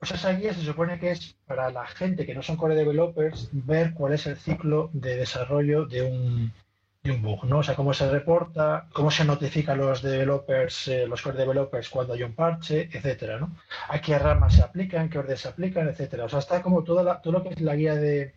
sea, 0.00 0.16
esa 0.16 0.32
guía 0.32 0.54
se 0.54 0.62
supone 0.62 0.98
que 0.98 1.10
es 1.10 1.36
para 1.46 1.70
la 1.70 1.86
gente 1.86 2.24
que 2.24 2.34
no 2.34 2.42
son 2.42 2.56
core 2.56 2.74
developers 2.74 3.50
ver 3.52 3.92
cuál 3.92 4.14
es 4.14 4.26
el 4.26 4.38
ciclo 4.38 4.88
de 4.94 5.16
desarrollo 5.16 5.84
de 5.84 6.00
un, 6.00 6.50
bug, 7.20 7.44
¿no? 7.44 7.58
O 7.58 7.62
sea, 7.62 7.74
cómo 7.74 7.92
se 7.92 8.10
reporta, 8.10 8.88
cómo 8.94 9.10
se 9.10 9.26
notifica 9.26 9.72
a 9.72 9.76
los 9.76 10.00
developers, 10.00 10.88
eh, 10.88 11.06
los 11.06 11.20
core 11.20 11.36
developers 11.36 11.90
cuando 11.90 12.14
hay 12.14 12.22
un 12.22 12.34
parche, 12.34 12.88
etcétera, 12.90 13.38
¿no? 13.38 13.54
A 13.90 14.00
qué 14.00 14.18
ramas 14.18 14.54
se 14.54 14.62
aplican, 14.62 15.10
qué 15.10 15.18
orden 15.18 15.36
se 15.36 15.48
aplican, 15.48 15.86
etcétera. 15.88 16.24
O 16.24 16.28
sea, 16.30 16.38
está 16.38 16.62
como 16.62 16.84
todo 16.84 17.02
lo 17.02 17.42
que 17.42 17.50
es 17.50 17.60
la 17.60 17.76
guía 17.76 17.96
de 17.96 18.32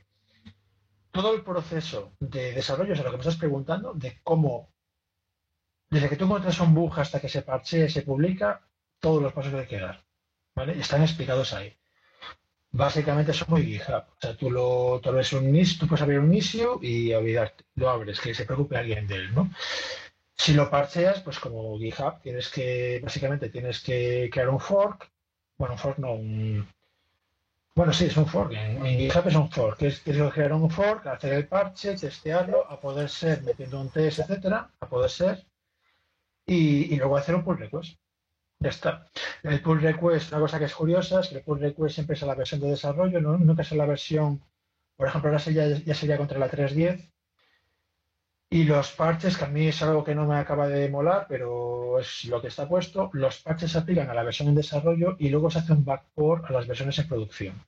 todo 1.12 1.34
el 1.34 1.42
proceso 1.44 2.12
de 2.20 2.52
desarrollo, 2.52 2.92
o 2.92 2.96
sea, 2.98 3.06
lo 3.06 3.12
que 3.12 3.18
me 3.18 3.22
estás 3.22 3.38
preguntando, 3.38 3.94
de 3.94 4.20
cómo 4.24 4.68
desde 5.90 6.10
que 6.10 6.16
tú 6.16 6.26
encuentras 6.26 6.60
un 6.60 6.74
bug 6.74 7.00
hasta 7.00 7.20
que 7.20 7.30
se 7.30 7.42
parchee, 7.42 7.90
se 7.90 8.02
publica, 8.02 8.62
todos 9.00 9.22
los 9.22 9.34
pasos 9.34 9.54
que 9.54 9.60
hay 9.60 9.68
que 9.68 9.80
dar. 9.80 10.04
¿Vale? 10.56 10.80
Están 10.80 11.02
explicados 11.02 11.54
ahí. 11.54 11.76
Básicamente 12.72 13.34
son 13.34 13.48
muy 13.52 13.64
GitHub. 13.64 14.04
O 14.10 14.18
sea, 14.20 14.36
tú 14.36 14.52
lo, 14.52 15.00
tú 15.02 15.10
abres 15.10 15.32
un 15.34 15.52
tú 15.80 15.88
puedes 15.88 16.02
abrir 16.02 16.20
un 16.20 16.34
issue 16.34 16.80
y 16.82 17.14
olvidarte. 17.14 17.64
Lo 17.76 17.90
abres, 17.90 18.20
que 18.20 18.34
se 18.34 18.46
preocupe 18.46 18.78
alguien 18.78 19.08
de 19.08 19.16
él, 19.16 19.34
¿no? 19.34 19.52
Si 20.36 20.54
lo 20.54 20.70
parcheas, 20.70 21.22
pues 21.22 21.40
como 21.40 21.78
GitHub, 21.78 22.22
tienes 22.22 22.50
que, 22.50 23.00
básicamente 23.04 23.50
tienes 23.50 23.82
que 23.82 24.30
crear 24.32 24.50
un 24.50 24.60
fork, 24.60 25.10
bueno, 25.58 25.74
un 25.74 25.80
fork 25.80 25.98
no, 25.98 26.14
un, 26.14 26.68
bueno, 27.78 27.94
sí, 27.94 28.06
es 28.06 28.18
un 28.18 28.26
fork. 28.26 28.54
En, 28.54 28.98
GitHub 28.98 29.28
es 29.28 29.36
un 29.36 29.52
fork. 29.52 29.82
Es, 29.84 30.00
que 30.00 30.30
crear 30.30 30.52
un 30.52 30.68
fork, 30.68 31.06
hacer 31.06 31.34
el 31.34 31.48
parche, 31.48 31.96
testearlo, 31.96 32.66
a 32.72 32.80
poder 32.82 33.08
ser, 33.08 33.44
metiendo 33.44 33.80
un 33.80 33.90
test, 33.90 34.18
etcétera, 34.18 34.72
a 34.80 34.90
poder 34.90 35.12
ser, 35.12 35.46
y, 36.48 36.96
luego 36.96 37.18
hacer 37.18 37.36
un 37.36 37.44
pull 37.44 37.58
request. 37.58 38.00
Ya 38.60 38.70
está. 38.70 39.06
El 39.44 39.62
pull 39.62 39.82
request, 39.82 40.32
una 40.32 40.42
cosa 40.42 40.58
que 40.58 40.66
es 40.66 40.74
curiosa, 40.74 41.20
es 41.20 41.28
que 41.28 41.36
el 41.36 41.44
pull 41.44 41.60
request 41.60 41.96
siempre 41.96 42.16
es 42.16 42.24
a 42.24 42.26
la 42.26 42.36
versión 42.36 42.62
de 42.62 42.70
desarrollo, 42.70 43.22
¿no? 43.22 43.38
nunca 43.38 43.62
es 43.62 43.72
a 43.72 43.76
la 43.76 43.86
versión, 43.86 44.42
por 44.96 45.08
ejemplo, 45.08 45.30
ahora 45.30 45.44
ya, 45.44 45.68
ya 45.68 45.94
sería 45.94 46.18
contra 46.18 46.40
la 46.40 46.50
3.10. 46.50 47.12
Y 48.50 48.64
los 48.64 48.94
parches, 48.94 49.38
que 49.38 49.44
a 49.44 49.50
mí 49.50 49.68
es 49.68 49.82
algo 49.82 50.06
que 50.06 50.16
no 50.16 50.26
me 50.26 50.38
acaba 50.38 50.70
de 50.70 50.90
molar, 50.90 51.26
pero 51.28 52.00
es 52.00 52.26
lo 52.26 52.42
que 52.42 52.48
está 52.48 52.68
puesto, 52.68 53.10
los 53.14 53.42
parches 53.42 53.74
se 53.74 53.78
aplican 53.78 54.10
a 54.10 54.14
la 54.14 54.24
versión 54.24 54.48
en 54.48 54.56
desarrollo 54.56 55.18
y 55.20 55.30
luego 55.30 55.52
se 55.52 55.60
hace 55.60 55.74
un 55.74 55.84
backport 55.84 56.46
a 56.46 56.54
las 56.54 56.66
versiones 56.66 56.98
en 56.98 57.08
producción. 57.10 57.66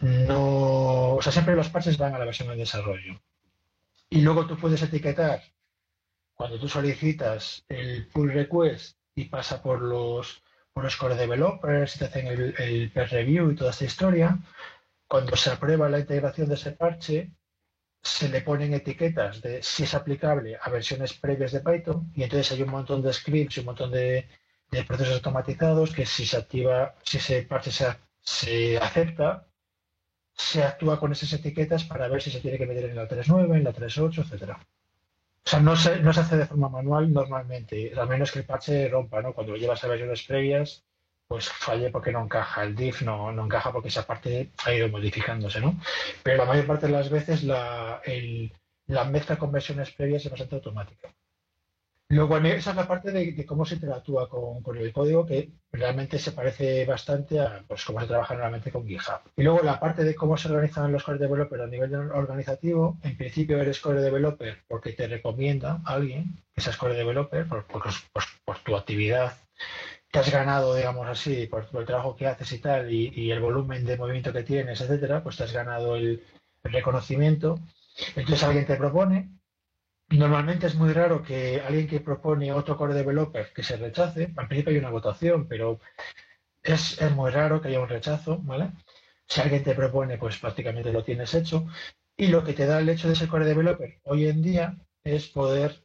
No, 0.00 1.14
o 1.16 1.22
sea, 1.22 1.32
siempre 1.32 1.54
los 1.54 1.68
parches 1.68 1.98
van 1.98 2.14
a 2.14 2.18
la 2.18 2.24
versión 2.24 2.50
en 2.50 2.58
desarrollo. 2.58 3.20
Y 4.08 4.22
luego 4.22 4.46
tú 4.46 4.56
puedes 4.56 4.82
etiquetar 4.82 5.42
cuando 6.38 6.60
tú 6.60 6.68
solicitas 6.68 7.64
el 7.68 8.06
pull 8.06 8.32
request 8.32 8.96
y 9.16 9.24
pasa 9.24 9.60
por 9.60 9.82
los, 9.82 10.40
por 10.72 10.84
los 10.84 10.96
core 10.96 11.16
developers 11.16 11.96
y 11.96 11.98
te 11.98 12.04
hacen 12.04 12.26
el, 12.28 12.92
peer 12.92 13.10
review 13.10 13.50
y 13.50 13.56
toda 13.56 13.72
esta 13.72 13.84
historia, 13.84 14.38
cuando 15.08 15.34
se 15.34 15.50
aprueba 15.50 15.88
la 15.88 15.98
integración 15.98 16.48
de 16.48 16.54
ese 16.54 16.70
parche, 16.70 17.32
se 18.00 18.28
le 18.28 18.42
ponen 18.42 18.72
etiquetas 18.72 19.42
de 19.42 19.64
si 19.64 19.82
es 19.82 19.94
aplicable 19.94 20.56
a 20.62 20.70
versiones 20.70 21.12
previas 21.12 21.50
de 21.50 21.60
Python 21.60 22.12
y 22.14 22.22
entonces 22.22 22.52
hay 22.52 22.62
un 22.62 22.70
montón 22.70 23.02
de 23.02 23.12
scripts 23.12 23.56
y 23.56 23.60
un 23.60 23.66
montón 23.66 23.90
de, 23.90 24.28
procesos 24.86 25.14
automatizados 25.14 25.92
que 25.92 26.06
si 26.06 26.24
se 26.24 26.36
activa, 26.36 26.94
si 27.02 27.16
ese 27.16 27.42
parche 27.42 27.72
se, 27.72 27.88
se 28.22 28.78
acepta, 28.78 29.48
se 30.34 30.62
actúa 30.62 31.00
con 31.00 31.10
esas 31.10 31.32
etiquetas 31.32 31.82
para 31.82 32.06
ver 32.06 32.22
si 32.22 32.30
se 32.30 32.40
tiene 32.40 32.58
que 32.58 32.66
meter 32.66 32.84
en 32.84 32.96
la 32.96 33.08
3.9, 33.08 33.56
en 33.56 33.64
la 33.64 33.74
3.8, 33.74 34.22
etcétera. 34.22 34.60
O 35.46 35.50
sea, 35.50 35.60
no 35.60 35.76
se, 35.76 36.00
no 36.00 36.12
se 36.12 36.20
hace 36.20 36.36
de 36.36 36.46
forma 36.46 36.68
manual 36.68 37.12
normalmente, 37.12 37.92
a 37.98 38.04
menos 38.06 38.30
que 38.30 38.40
el 38.40 38.44
parche 38.44 38.88
rompa, 38.88 39.22
¿no? 39.22 39.32
Cuando 39.32 39.56
llevas 39.56 39.82
a 39.82 39.88
versiones 39.88 40.22
previas, 40.24 40.84
pues 41.26 41.48
falle 41.48 41.90
porque 41.90 42.12
no 42.12 42.24
encaja, 42.24 42.64
el 42.64 42.74
diff 42.74 43.02
no, 43.02 43.32
no 43.32 43.44
encaja 43.44 43.72
porque 43.72 43.88
esa 43.88 44.06
parte 44.06 44.52
ha 44.64 44.72
ido 44.72 44.88
modificándose, 44.88 45.60
¿no? 45.60 45.78
Pero 46.22 46.38
la 46.38 46.44
mayor 46.46 46.66
parte 46.66 46.86
de 46.86 46.92
las 46.92 47.10
veces 47.10 47.44
la, 47.44 48.02
la 48.86 49.04
mezcla 49.04 49.36
con 49.36 49.52
versiones 49.52 49.90
previas 49.90 50.24
es 50.24 50.30
bastante 50.30 50.56
automática. 50.56 51.14
Luego, 52.10 52.38
esa 52.38 52.70
es 52.70 52.76
la 52.76 52.88
parte 52.88 53.10
de, 53.12 53.44
cómo 53.44 53.66
se 53.66 53.74
interactúa 53.74 54.30
con, 54.30 54.78
el 54.78 54.92
código, 54.94 55.26
que 55.26 55.52
realmente 55.70 56.18
se 56.18 56.32
parece 56.32 56.86
bastante 56.86 57.38
a 57.38 57.62
pues, 57.68 57.84
cómo 57.84 58.00
se 58.00 58.06
trabaja 58.06 58.32
normalmente 58.32 58.72
con 58.72 58.86
GitHub. 58.86 59.20
Y 59.36 59.42
luego 59.42 59.60
la 59.62 59.78
parte 59.78 60.04
de 60.04 60.14
cómo 60.14 60.38
se 60.38 60.48
organizan 60.48 60.90
los 60.90 61.04
core 61.04 61.18
developers 61.18 61.64
a 61.64 61.66
nivel 61.66 61.94
organizativo, 61.94 62.96
en 63.02 63.14
principio 63.18 63.60
eres 63.60 63.80
core 63.80 64.00
developer 64.00 64.56
porque 64.66 64.94
te 64.94 65.06
recomienda 65.06 65.82
a 65.84 65.94
alguien 65.94 66.42
que 66.54 66.62
seas 66.62 66.78
core 66.78 66.94
developer 66.94 67.46
por, 67.46 67.66
por, 67.66 68.58
tu 68.60 68.74
actividad 68.74 69.36
que 70.10 70.18
has 70.18 70.32
ganado, 70.32 70.74
digamos 70.74 71.06
así, 71.06 71.46
por, 71.46 71.68
el 71.74 71.84
trabajo 71.84 72.16
que 72.16 72.26
haces 72.26 72.50
y 72.52 72.58
tal, 72.58 72.90
y, 72.90 73.30
el 73.30 73.40
volumen 73.40 73.84
de 73.84 73.98
movimiento 73.98 74.32
que 74.32 74.44
tienes, 74.44 74.80
etcétera, 74.80 75.22
pues 75.22 75.36
te 75.36 75.44
has 75.44 75.52
ganado 75.52 75.96
el 75.96 76.24
reconocimiento. 76.62 77.58
Entonces 78.16 78.42
alguien 78.44 78.64
te 78.64 78.76
propone, 78.76 79.37
Normalmente 80.10 80.66
es 80.66 80.74
muy 80.74 80.92
raro 80.92 81.22
que 81.22 81.60
alguien 81.60 81.86
que 81.86 82.00
propone 82.00 82.52
otro 82.52 82.76
core 82.78 82.94
developer 82.94 83.52
que 83.52 83.62
se 83.62 83.76
rechace, 83.76 84.32
al 84.36 84.48
principio 84.48 84.72
hay 84.72 84.78
una 84.78 84.90
votación, 84.90 85.46
pero 85.46 85.80
es, 86.62 86.98
muy 87.12 87.30
raro 87.30 87.60
que 87.60 87.68
haya 87.68 87.80
un 87.80 87.88
rechazo, 87.88 88.38
¿vale? 88.38 88.72
Si 89.26 89.40
alguien 89.40 89.62
te 89.62 89.74
propone, 89.74 90.16
pues 90.16 90.38
prácticamente 90.38 90.92
lo 90.92 91.04
tienes 91.04 91.34
hecho. 91.34 91.66
Y 92.16 92.28
lo 92.28 92.42
que 92.42 92.54
te 92.54 92.66
da 92.66 92.80
el 92.80 92.88
hecho 92.88 93.08
de 93.08 93.16
ser 93.16 93.28
core 93.28 93.44
developer 93.44 94.00
hoy 94.04 94.28
en 94.28 94.42
día 94.42 94.76
es 95.04 95.28
poder 95.28 95.84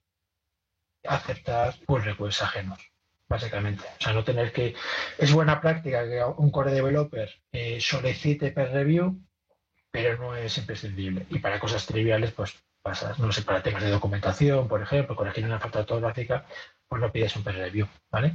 aceptar 1.05 1.76
pull 1.86 2.03
requests 2.03 2.41
ajenos, 2.43 2.80
básicamente. 3.28 3.84
O 3.99 4.03
sea, 4.03 4.13
no 4.13 4.24
tener 4.24 4.53
que... 4.53 4.74
Es 5.17 5.34
buena 5.34 5.59
práctica 5.59 6.07
que 6.07 6.24
un 6.24 6.49
core 6.49 6.71
developer 6.71 7.30
eh, 7.51 7.80
solicite 7.82 8.51
per 8.51 8.71
review, 8.71 9.21
pero 9.91 10.17
no 10.17 10.36
es 10.36 10.57
imprescindible. 10.57 11.26
Y 11.30 11.39
para 11.39 11.59
cosas 11.59 11.86
triviales, 11.86 12.32
pues 12.32 12.63
pasas, 12.84 13.17
no 13.17 13.31
sé, 13.31 13.41
para 13.43 13.63
temas 13.63 13.81
de 13.81 13.89
documentación, 13.89 14.67
por 14.67 14.81
ejemplo, 14.81 15.15
aquí 15.25 15.41
una 15.41 15.59
falta 15.59 15.79
ortográfica, 15.79 16.45
pues 16.88 17.01
no 17.01 17.11
pides 17.11 17.36
un 17.38 17.43
peer 17.43 17.55
review, 17.55 17.88
¿vale? 18.11 18.34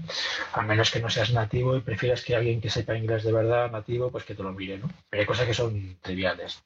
A 0.54 0.62
menos 0.62 0.90
que 0.90 1.00
no 1.00 1.10
seas 1.10 1.32
nativo 1.32 1.76
y 1.76 1.82
prefieras 1.82 2.24
que 2.24 2.34
alguien 2.34 2.60
que 2.60 2.70
sepa 2.70 2.96
inglés 2.96 3.22
de 3.24 3.32
verdad, 3.32 3.70
nativo, 3.70 4.10
pues 4.10 4.24
que 4.24 4.34
te 4.34 4.42
lo 4.42 4.52
mire, 4.52 4.78
¿no? 4.78 4.88
Pero 5.10 5.20
hay 5.20 5.26
cosas 5.26 5.46
que 5.46 5.54
son 5.54 5.98
triviales. 6.00 6.64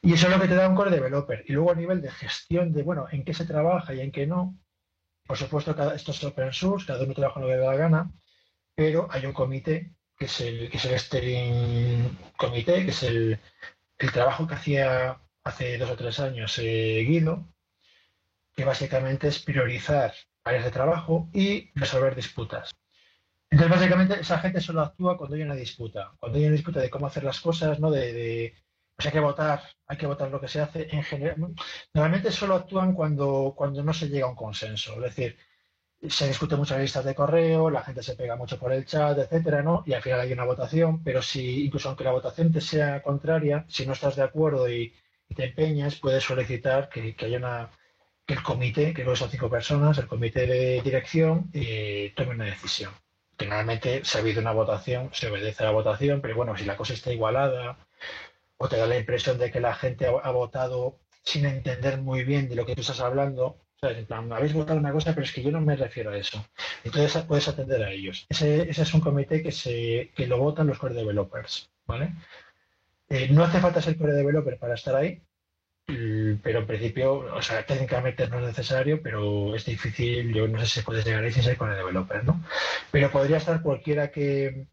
Y 0.00 0.14
eso 0.14 0.26
es 0.26 0.32
lo 0.32 0.40
que 0.40 0.48
te 0.48 0.54
da 0.54 0.68
un 0.68 0.74
core 0.74 0.90
developer. 0.90 1.44
Y 1.46 1.52
luego 1.52 1.70
a 1.70 1.76
nivel 1.76 2.00
de 2.00 2.10
gestión 2.10 2.72
de, 2.72 2.82
bueno, 2.82 3.06
en 3.12 3.24
qué 3.24 3.34
se 3.34 3.44
trabaja 3.44 3.94
y 3.94 4.00
en 4.00 4.10
qué 4.10 4.26
no, 4.26 4.58
por 5.26 5.36
supuesto, 5.36 5.76
cada, 5.76 5.94
esto 5.94 6.12
es 6.12 6.24
open 6.24 6.52
source, 6.52 6.86
cada 6.86 7.04
uno 7.04 7.14
trabaja 7.14 7.40
lo 7.40 7.46
que 7.46 7.52
le 7.52 7.58
da 7.58 7.72
la 7.72 7.76
gana, 7.76 8.10
pero 8.74 9.06
hay 9.10 9.26
un 9.26 9.32
comité, 9.32 9.92
que 10.18 10.24
es 10.24 10.40
el, 10.40 10.70
que 10.70 10.78
es 10.78 10.84
el 10.86 10.98
steering 10.98 12.18
comité, 12.36 12.84
que 12.84 12.90
es 12.90 13.02
el, 13.02 13.38
el 13.98 14.12
trabajo 14.12 14.46
que 14.46 14.54
hacía 14.54 15.18
hace 15.44 15.78
dos 15.78 15.90
o 15.90 15.96
tres 15.96 16.20
años 16.20 16.58
eh, 16.58 17.04
Guido, 17.06 17.52
que 18.54 18.64
básicamente 18.64 19.28
es 19.28 19.38
priorizar 19.40 20.14
áreas 20.44 20.64
de 20.64 20.70
trabajo 20.70 21.28
y 21.32 21.70
resolver 21.74 22.14
disputas. 22.14 22.72
Entonces, 23.50 23.76
básicamente, 23.78 24.20
esa 24.20 24.38
gente 24.38 24.60
solo 24.60 24.80
actúa 24.80 25.16
cuando 25.18 25.36
hay 25.36 25.42
una 25.42 25.54
disputa. 25.54 26.12
Cuando 26.18 26.38
hay 26.38 26.44
una 26.44 26.54
disputa 26.54 26.80
de 26.80 26.90
cómo 26.90 27.06
hacer 27.06 27.24
las 27.24 27.40
cosas, 27.40 27.78
¿no? 27.80 27.90
De, 27.90 28.12
de 28.12 28.54
pues 28.96 29.06
hay 29.06 29.12
que 29.12 29.20
votar, 29.20 29.62
hay 29.86 29.96
que 29.96 30.06
votar 30.06 30.30
lo 30.30 30.40
que 30.40 30.48
se 30.48 30.60
hace 30.60 30.88
en 30.90 31.02
general. 31.02 31.36
Normalmente 31.92 32.30
solo 32.30 32.54
actúan 32.54 32.94
cuando, 32.94 33.54
cuando 33.56 33.82
no 33.82 33.92
se 33.92 34.08
llega 34.08 34.26
a 34.26 34.30
un 34.30 34.36
consenso. 34.36 34.94
Es 34.94 35.02
decir, 35.02 35.36
se 36.08 36.28
discute 36.28 36.56
mucho 36.56 36.74
en 36.74 36.82
listas 36.82 37.04
de 37.04 37.14
correo, 37.14 37.70
la 37.70 37.82
gente 37.82 38.02
se 38.02 38.16
pega 38.16 38.36
mucho 38.36 38.58
por 38.58 38.72
el 38.72 38.84
chat, 38.86 39.18
etcétera, 39.18 39.62
¿no? 39.62 39.82
Y 39.86 39.92
al 39.92 40.02
final 40.02 40.20
hay 40.20 40.32
una 40.32 40.44
votación, 40.44 41.02
pero 41.02 41.22
si, 41.22 41.64
incluso 41.66 41.88
aunque 41.88 42.04
la 42.04 42.12
votación 42.12 42.52
te 42.52 42.60
sea 42.60 43.02
contraria, 43.02 43.64
si 43.68 43.86
no 43.86 43.92
estás 43.92 44.16
de 44.16 44.22
acuerdo 44.22 44.70
y, 44.70 44.94
te 45.34 45.46
empeñas, 45.46 45.96
puedes 45.96 46.24
solicitar 46.24 46.88
que, 46.88 47.16
haya 47.18 47.38
una, 47.38 47.70
que 48.26 48.34
el 48.34 48.42
comité, 48.42 48.94
que 48.94 49.04
son 49.16 49.30
cinco 49.30 49.50
personas, 49.50 49.98
el 49.98 50.06
comité 50.06 50.46
de 50.46 50.80
dirección, 50.82 51.50
eh, 51.52 52.12
tome 52.16 52.34
una 52.34 52.46
decisión. 52.46 52.92
Generalmente, 53.38 54.04
si 54.04 54.16
ha 54.16 54.20
habido 54.20 54.40
una 54.40 54.52
votación, 54.52 55.10
se 55.12 55.28
obedece 55.28 55.62
a 55.62 55.66
la 55.66 55.72
votación, 55.72 56.20
pero 56.20 56.36
bueno, 56.36 56.56
si 56.56 56.64
la 56.64 56.76
cosa 56.76 56.92
está 56.94 57.12
igualada 57.12 57.76
o 58.56 58.68
te 58.68 58.76
da 58.76 58.86
la 58.86 58.98
impresión 58.98 59.38
de 59.38 59.50
que 59.50 59.60
la 59.60 59.74
gente 59.74 60.06
ha, 60.06 60.30
votado 60.30 61.00
sin 61.24 61.46
entender 61.46 61.98
muy 61.98 62.24
bien 62.24 62.48
de 62.48 62.54
lo 62.54 62.64
que 62.64 62.74
tú 62.74 62.82
estás 62.82 63.00
hablando, 63.00 63.58
en 63.82 64.06
plan, 64.06 64.32
habéis 64.32 64.52
votado 64.52 64.78
una 64.78 64.92
cosa, 64.92 65.12
pero 65.12 65.24
es 65.24 65.32
que 65.32 65.42
yo 65.42 65.50
no 65.50 65.60
me 65.60 65.74
refiero 65.74 66.12
a 66.12 66.16
eso. 66.16 66.44
Entonces 66.84 67.24
puedes 67.24 67.48
atender 67.48 67.82
a 67.82 67.90
ellos. 67.90 68.26
Ese, 68.28 68.70
ese 68.70 68.82
es 68.82 68.94
un 68.94 69.00
comité 69.00 69.42
que, 69.42 69.50
se, 69.50 70.12
que 70.14 70.28
lo 70.28 70.38
votan 70.38 70.68
los 70.68 70.78
core 70.78 70.94
developers, 70.94 71.68
¿vale? 71.86 72.12
Eh, 73.14 73.28
no 73.30 73.44
hace 73.44 73.60
falta 73.60 73.82
ser 73.82 73.98
core 73.98 74.14
developer 74.14 74.58
para 74.58 74.72
estar 74.72 74.96
ahí, 74.96 75.20
pero 75.86 76.60
en 76.60 76.66
principio, 76.66 77.12
o 77.12 77.42
sea, 77.42 77.66
técnicamente 77.66 78.26
no 78.26 78.38
es 78.38 78.46
necesario, 78.46 79.02
pero 79.02 79.54
es 79.54 79.66
difícil, 79.66 80.32
yo 80.32 80.48
no 80.48 80.58
sé 80.60 80.66
si 80.66 80.80
puedes 80.80 81.04
llegar 81.04 81.22
ahí 81.22 81.30
sin 81.30 81.42
ser 81.42 81.58
core 81.58 81.76
developer, 81.76 82.24
¿no? 82.24 82.42
Pero 82.90 83.10
podría 83.10 83.36
estar 83.36 83.60
cualquiera 83.60 84.10
que, 84.10 84.66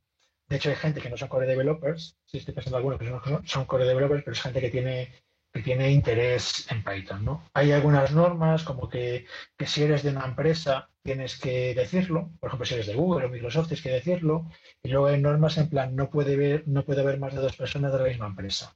de 0.47 0.55
hecho 0.55 0.69
hay 0.69 0.77
gente 0.77 1.01
que 1.01 1.09
no 1.09 1.17
son 1.17 1.27
core 1.27 1.47
developers, 1.47 2.15
si 2.27 2.37
estoy 2.37 2.53
pensando 2.53 2.77
algunos 2.77 2.97
que 2.97 3.11
son 3.43 3.65
core 3.65 3.83
developers, 3.83 4.23
pero 4.23 4.33
es 4.33 4.41
gente 4.41 4.61
que 4.61 4.69
tiene 4.69 5.11
que 5.51 5.61
tiene 5.61 5.91
interés 5.91 6.69
en 6.71 6.83
Python. 6.83 7.25
¿no? 7.25 7.43
Hay 7.53 7.71
algunas 7.71 8.11
normas 8.11 8.63
como 8.63 8.89
que, 8.89 9.25
si 9.65 9.83
eres 9.83 10.03
de 10.03 10.11
una 10.11 10.25
empresa 10.25 10.89
tienes 11.01 11.39
que 11.39 11.73
decirlo, 11.73 12.29
por 12.39 12.49
ejemplo 12.49 12.65
si 12.65 12.75
eres 12.75 12.87
de 12.87 12.95
Google 12.95 13.25
o 13.25 13.29
Microsoft 13.29 13.69
tienes 13.69 13.83
que 13.83 13.91
decirlo, 13.91 14.45
y 14.83 14.89
luego 14.89 15.07
hay 15.07 15.19
normas 15.19 15.57
en 15.57 15.69
plan 15.69 15.95
no 15.95 16.09
puede 16.09 16.35
haber, 16.35 16.67
no 16.67 16.83
puede 16.83 17.01
haber 17.01 17.19
más 17.19 17.33
de 17.33 17.41
dos 17.41 17.55
personas 17.55 17.91
de 17.91 17.99
la 17.99 18.05
misma 18.05 18.27
empresa. 18.27 18.75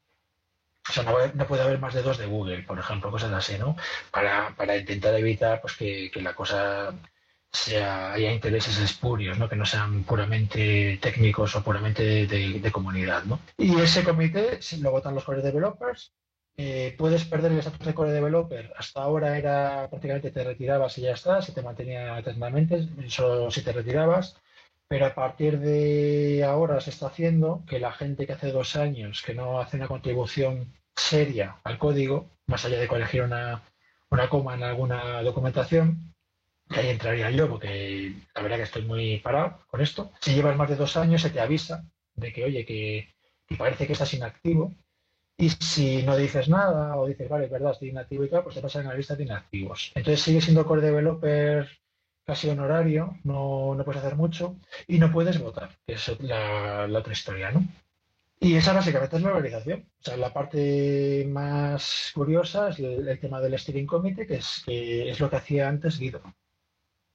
O 0.89 0.91
sea, 0.91 1.03
no, 1.03 1.47
puede 1.47 1.63
haber 1.63 1.79
más 1.79 1.93
de 1.93 2.01
dos 2.01 2.17
de 2.17 2.25
Google, 2.25 2.63
por 2.63 2.77
ejemplo, 2.77 3.09
cosas 3.09 3.31
así, 3.31 3.57
¿no? 3.57 3.77
Para, 4.11 4.77
intentar 4.77 5.15
evitar 5.15 5.61
pues, 5.61 5.77
que, 5.77 6.11
la 6.15 6.33
cosa 6.33 6.93
sea, 7.49 8.11
haya 8.11 8.33
intereses 8.33 8.77
espurios, 8.79 9.37
¿no? 9.37 9.47
que 9.47 9.55
no 9.55 9.65
sean 9.65 10.03
puramente 10.03 10.99
técnicos 11.01 11.55
o 11.55 11.63
puramente 11.63 12.27
de, 12.27 12.71
comunidad. 12.71 13.23
¿no? 13.23 13.39
Y 13.57 13.79
ese 13.79 14.03
comité 14.03 14.59
lo 14.81 14.91
votan 14.91 15.15
los 15.15 15.23
core 15.23 15.41
developers 15.41 16.11
eh, 16.57 16.95
puedes 16.97 17.25
perder 17.25 17.51
el 17.51 17.59
estatus 17.59 17.85
de 17.85 17.93
core 17.93 18.11
developer. 18.11 18.73
Hasta 18.77 19.01
ahora 19.01 19.37
era 19.37 19.87
prácticamente 19.89 20.31
te 20.31 20.43
retirabas 20.43 20.97
y 20.97 21.01
ya 21.01 21.13
está, 21.13 21.41
se 21.41 21.51
te 21.51 21.61
mantenía 21.61 22.17
eternamente, 22.19 22.87
solo 23.09 23.49
si 23.51 23.63
te 23.63 23.71
retirabas. 23.73 24.37
Pero 24.87 25.05
a 25.07 25.15
partir 25.15 25.59
de 25.59 26.43
ahora 26.43 26.79
se 26.81 26.91
está 26.91 27.07
haciendo 27.07 27.63
que 27.67 27.79
la 27.79 27.91
gente 27.91 28.27
que 28.27 28.33
hace 28.33 28.51
dos 28.51 28.75
años 28.75 29.23
que 29.23 29.33
no 29.33 29.59
hace 29.59 29.77
una 29.77 29.87
contribución 29.87 30.73
seria 30.95 31.57
al 31.63 31.77
código, 31.79 32.29
más 32.47 32.65
allá 32.65 32.79
de 32.79 32.87
corregir 32.87 33.23
una, 33.23 33.63
una 34.11 34.29
coma 34.29 34.53
en 34.55 34.63
alguna 34.63 35.21
documentación, 35.23 36.13
ahí 36.69 36.89
entraría 36.89 37.31
yo, 37.31 37.49
porque 37.49 38.13
la 38.35 38.41
verdad 38.41 38.57
que 38.57 38.63
estoy 38.63 38.83
muy 38.83 39.19
parado 39.19 39.59
con 39.67 39.81
esto. 39.81 40.11
Si 40.21 40.33
llevas 40.35 40.57
más 40.57 40.69
de 40.69 40.75
dos 40.75 40.95
años, 40.97 41.21
se 41.21 41.29
te 41.29 41.39
avisa 41.39 41.85
de 42.15 42.31
que, 42.31 42.43
oye, 42.43 42.65
que 42.65 43.15
parece 43.57 43.87
que 43.87 43.93
estás 43.93 44.13
inactivo. 44.13 44.73
Y 45.37 45.49
si 45.49 46.03
no 46.03 46.15
dices 46.15 46.47
nada 46.47 46.95
o 46.95 47.07
dices, 47.07 47.27
vale, 47.27 47.45
es 47.45 47.51
verdad, 47.51 47.71
estoy 47.71 47.89
inactivo 47.89 48.23
y 48.23 48.29
tal, 48.29 48.43
pues 48.43 48.55
te 48.55 48.61
pasan 48.61 48.85
a 48.85 48.89
la 48.89 48.95
lista 48.95 49.15
de 49.15 49.23
inactivos. 49.23 49.91
Entonces 49.95 50.21
sigue 50.21 50.41
siendo 50.41 50.65
core 50.65 50.81
developer 50.81 51.67
casi 52.25 52.49
honorario, 52.49 53.17
no, 53.23 53.75
no 53.75 53.83
puedes 53.83 54.01
hacer 54.01 54.15
mucho 54.15 54.55
y 54.87 54.99
no 54.99 55.11
puedes 55.11 55.39
votar, 55.39 55.77
que 55.85 55.93
es 55.93 56.21
la, 56.21 56.87
la 56.87 56.99
otra 56.99 57.13
historia, 57.13 57.51
¿no? 57.51 57.67
Y 58.43 58.55
esa 58.55 58.73
básicamente 58.73 59.15
es 59.15 59.21
la 59.21 59.29
organización. 59.29 59.85
O 60.01 60.03
sea, 60.03 60.17
la 60.17 60.33
parte 60.33 61.25
más 61.29 62.11
curiosa 62.13 62.69
es 62.69 62.79
el, 62.79 63.17
tema 63.19 63.39
del 63.39 63.57
steering 63.57 63.87
committee, 63.87 64.27
que 64.27 64.35
es, 64.35 64.63
que 64.65 65.09
es 65.09 65.19
lo 65.21 65.29
que 65.29 65.37
hacía 65.37 65.69
antes 65.69 65.97
Guido. 65.97 66.21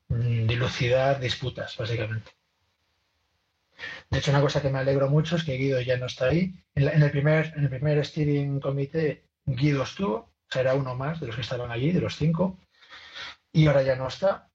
Mm, 0.08 0.46
Dilucidar 0.46 1.20
disputas, 1.20 1.76
básicamente. 1.76 2.30
De 4.10 4.18
hecho, 4.18 4.30
una 4.30 4.40
cosa 4.40 4.62
que 4.62 4.70
me 4.70 4.78
alegro 4.78 5.08
mucho 5.08 5.36
es 5.36 5.44
que 5.44 5.56
Guido 5.56 5.80
ya 5.80 5.96
no 5.98 6.06
está 6.06 6.26
ahí. 6.26 6.54
En, 6.74 7.02
el, 7.02 7.10
primer, 7.10 7.52
en 7.56 7.64
el 7.64 7.70
primer 7.70 8.04
steering 8.04 8.60
committee, 8.60 9.22
Guido 9.44 9.82
estuvo, 9.82 10.14
o 10.14 10.32
sea, 10.48 10.62
era 10.62 10.74
uno 10.74 10.94
más 10.94 11.20
de 11.20 11.26
los 11.26 11.36
que 11.36 11.42
estaban 11.42 11.70
allí, 11.70 11.92
de 11.92 12.00
los 12.00 12.16
cinco, 12.16 12.58
y 13.52 13.66
ahora 13.66 13.82
ya 13.82 13.96
no 13.96 14.08
está, 14.08 14.50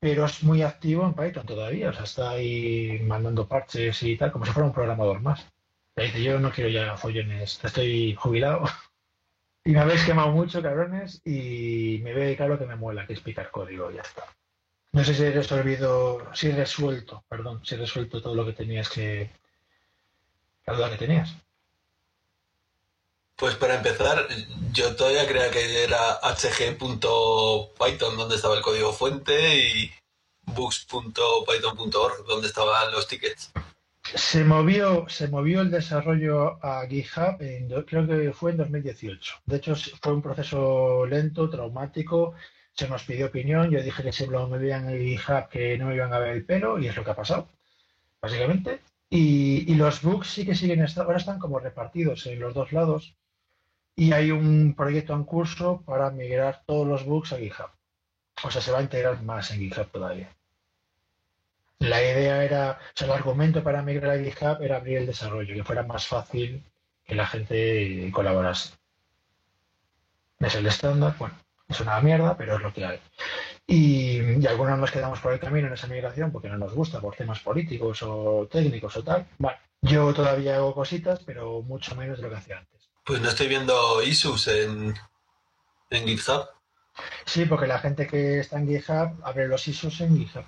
pero 0.00 0.24
es 0.24 0.42
muy 0.42 0.62
activo 0.62 1.04
en 1.04 1.14
Python 1.14 1.46
todavía, 1.46 1.90
o 1.90 1.92
sea, 1.92 2.04
está 2.04 2.30
ahí 2.30 3.00
mandando 3.04 3.48
parches 3.48 4.02
y 4.02 4.16
tal, 4.16 4.32
como 4.32 4.44
si 4.44 4.52
fuera 4.52 4.66
un 4.66 4.74
programador 4.74 5.20
más. 5.20 5.46
Le 5.94 6.04
dice, 6.04 6.22
yo 6.22 6.38
no 6.38 6.52
quiero 6.52 6.70
ya 6.70 6.96
follones, 6.96 7.60
estoy 7.62 8.14
jubilado. 8.14 8.64
Y 9.64 9.72
me 9.72 9.80
habéis 9.80 10.04
quemado 10.04 10.30
mucho, 10.30 10.62
cabrones, 10.62 11.20
y 11.24 12.00
me 12.04 12.12
a 12.12 12.46
lo 12.46 12.56
que 12.56 12.66
me 12.66 12.76
muela, 12.76 13.04
que 13.04 13.14
es 13.14 13.20
picar 13.20 13.50
código, 13.50 13.90
y 13.90 13.96
ya 13.96 14.02
está. 14.02 14.22
No 14.96 15.04
sé 15.04 15.12
si 15.12 15.24
he 15.24 15.30
resolvido, 15.30 16.26
si 16.32 16.48
he 16.48 16.56
resuelto, 16.56 17.22
perdón, 17.28 17.60
si 17.62 17.74
he 17.74 17.78
resuelto 17.78 18.22
todo 18.22 18.34
lo 18.34 18.46
que 18.46 18.54
tenías 18.54 18.88
que, 18.88 19.30
la 20.66 20.72
duda 20.72 20.90
que 20.90 20.96
tenías. 20.96 21.36
Pues 23.36 23.56
para 23.56 23.74
empezar, 23.74 24.26
yo 24.72 24.96
todavía 24.96 25.28
creía 25.28 25.50
que 25.50 25.84
era 25.84 26.18
hg.python 26.22 28.16
donde 28.16 28.36
estaba 28.36 28.56
el 28.56 28.62
código 28.62 28.90
fuente 28.94 29.58
y 29.58 29.92
books.python.org 30.46 32.24
donde 32.26 32.46
estaban 32.48 32.90
los 32.90 33.06
tickets. 33.06 33.52
Se 34.14 34.44
movió, 34.44 35.06
se 35.10 35.28
movió 35.28 35.60
el 35.60 35.70
desarrollo 35.70 36.58
a 36.64 36.86
GitHub, 36.86 37.36
en 37.40 37.68
creo 37.84 38.06
que 38.06 38.32
fue 38.32 38.52
en 38.52 38.56
2018. 38.56 39.34
De 39.44 39.56
hecho, 39.58 39.74
fue 40.00 40.14
un 40.14 40.22
proceso 40.22 41.04
lento, 41.04 41.50
traumático. 41.50 42.34
Se 42.76 42.88
nos 42.88 43.04
pidió 43.04 43.26
opinión. 43.26 43.70
Yo 43.70 43.82
dije 43.82 44.02
que 44.02 44.12
si 44.12 44.26
lo 44.26 44.48
movían 44.48 44.88
en 44.90 45.00
GitHub 45.00 45.48
que 45.48 45.78
no 45.78 45.86
me 45.86 45.94
iban 45.94 46.12
a 46.12 46.18
ver 46.18 46.30
el 46.32 46.44
pelo, 46.44 46.78
y 46.78 46.88
es 46.88 46.96
lo 46.96 47.04
que 47.04 47.10
ha 47.10 47.16
pasado, 47.16 47.48
básicamente. 48.20 48.80
Y, 49.08 49.70
y 49.72 49.74
los 49.76 50.02
bugs 50.02 50.28
sí 50.28 50.44
que 50.44 50.54
siguen, 50.54 50.84
ahora 50.96 51.16
están 51.16 51.38
como 51.38 51.58
repartidos 51.58 52.26
en 52.26 52.40
los 52.40 52.54
dos 52.54 52.72
lados. 52.72 53.16
Y 53.96 54.12
hay 54.12 54.30
un 54.30 54.74
proyecto 54.76 55.14
en 55.14 55.24
curso 55.24 55.82
para 55.86 56.10
migrar 56.10 56.62
todos 56.66 56.86
los 56.86 57.04
bugs 57.04 57.32
a 57.32 57.38
GitHub. 57.38 57.70
O 58.44 58.50
sea, 58.50 58.60
se 58.60 58.70
va 58.72 58.78
a 58.78 58.82
integrar 58.82 59.22
más 59.22 59.50
en 59.50 59.60
GitHub 59.60 59.90
todavía. 59.90 60.36
La 61.78 62.02
idea 62.02 62.44
era, 62.44 62.72
o 62.72 62.92
sea, 62.94 63.06
el 63.06 63.14
argumento 63.14 63.62
para 63.62 63.82
migrar 63.82 64.18
a 64.18 64.22
GitHub 64.22 64.62
era 64.62 64.76
abrir 64.76 64.98
el 64.98 65.06
desarrollo, 65.06 65.54
que 65.54 65.64
fuera 65.64 65.82
más 65.82 66.06
fácil 66.06 66.62
que 67.06 67.14
la 67.14 67.26
gente 67.26 68.10
colaborase. 68.12 68.74
Es 70.40 70.54
el 70.54 70.66
estándar, 70.66 71.14
bueno, 71.18 71.34
es 71.68 71.80
una 71.80 72.00
mierda, 72.00 72.36
pero 72.36 72.56
es 72.56 72.62
lo 72.62 72.72
que 72.72 72.84
hay. 72.84 73.00
Y, 73.66 74.20
y 74.40 74.46
algunos 74.46 74.78
nos 74.78 74.90
quedamos 74.90 75.18
por 75.20 75.32
el 75.32 75.40
camino 75.40 75.66
en 75.66 75.74
esa 75.74 75.88
migración 75.88 76.30
porque 76.30 76.48
no 76.48 76.56
nos 76.56 76.74
gusta, 76.74 77.00
por 77.00 77.16
temas 77.16 77.40
políticos 77.40 78.02
o 78.02 78.48
técnicos 78.50 78.96
o 78.96 79.02
tal. 79.02 79.26
Bueno, 79.38 79.58
yo 79.82 80.12
todavía 80.14 80.56
hago 80.56 80.74
cositas, 80.74 81.20
pero 81.24 81.62
mucho 81.62 81.94
menos 81.96 82.18
de 82.18 82.24
lo 82.24 82.30
que 82.30 82.36
hacía 82.36 82.58
antes. 82.58 82.88
Pues 83.04 83.20
no 83.20 83.28
estoy 83.28 83.48
viendo 83.48 84.02
issues 84.02 84.48
en, 84.48 84.94
en 85.90 86.06
GitHub. 86.06 86.48
Sí, 87.24 87.44
porque 87.44 87.66
la 87.66 87.78
gente 87.78 88.06
que 88.06 88.40
está 88.40 88.58
en 88.58 88.68
GitHub 88.68 89.20
abre 89.24 89.48
los 89.48 89.66
issues 89.68 90.00
en 90.00 90.16
GitHub 90.16 90.44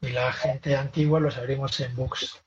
y 0.00 0.08
la 0.10 0.32
gente 0.32 0.76
antigua 0.76 1.20
los 1.20 1.36
abrimos 1.36 1.78
en 1.80 1.94
Books. 1.94 2.42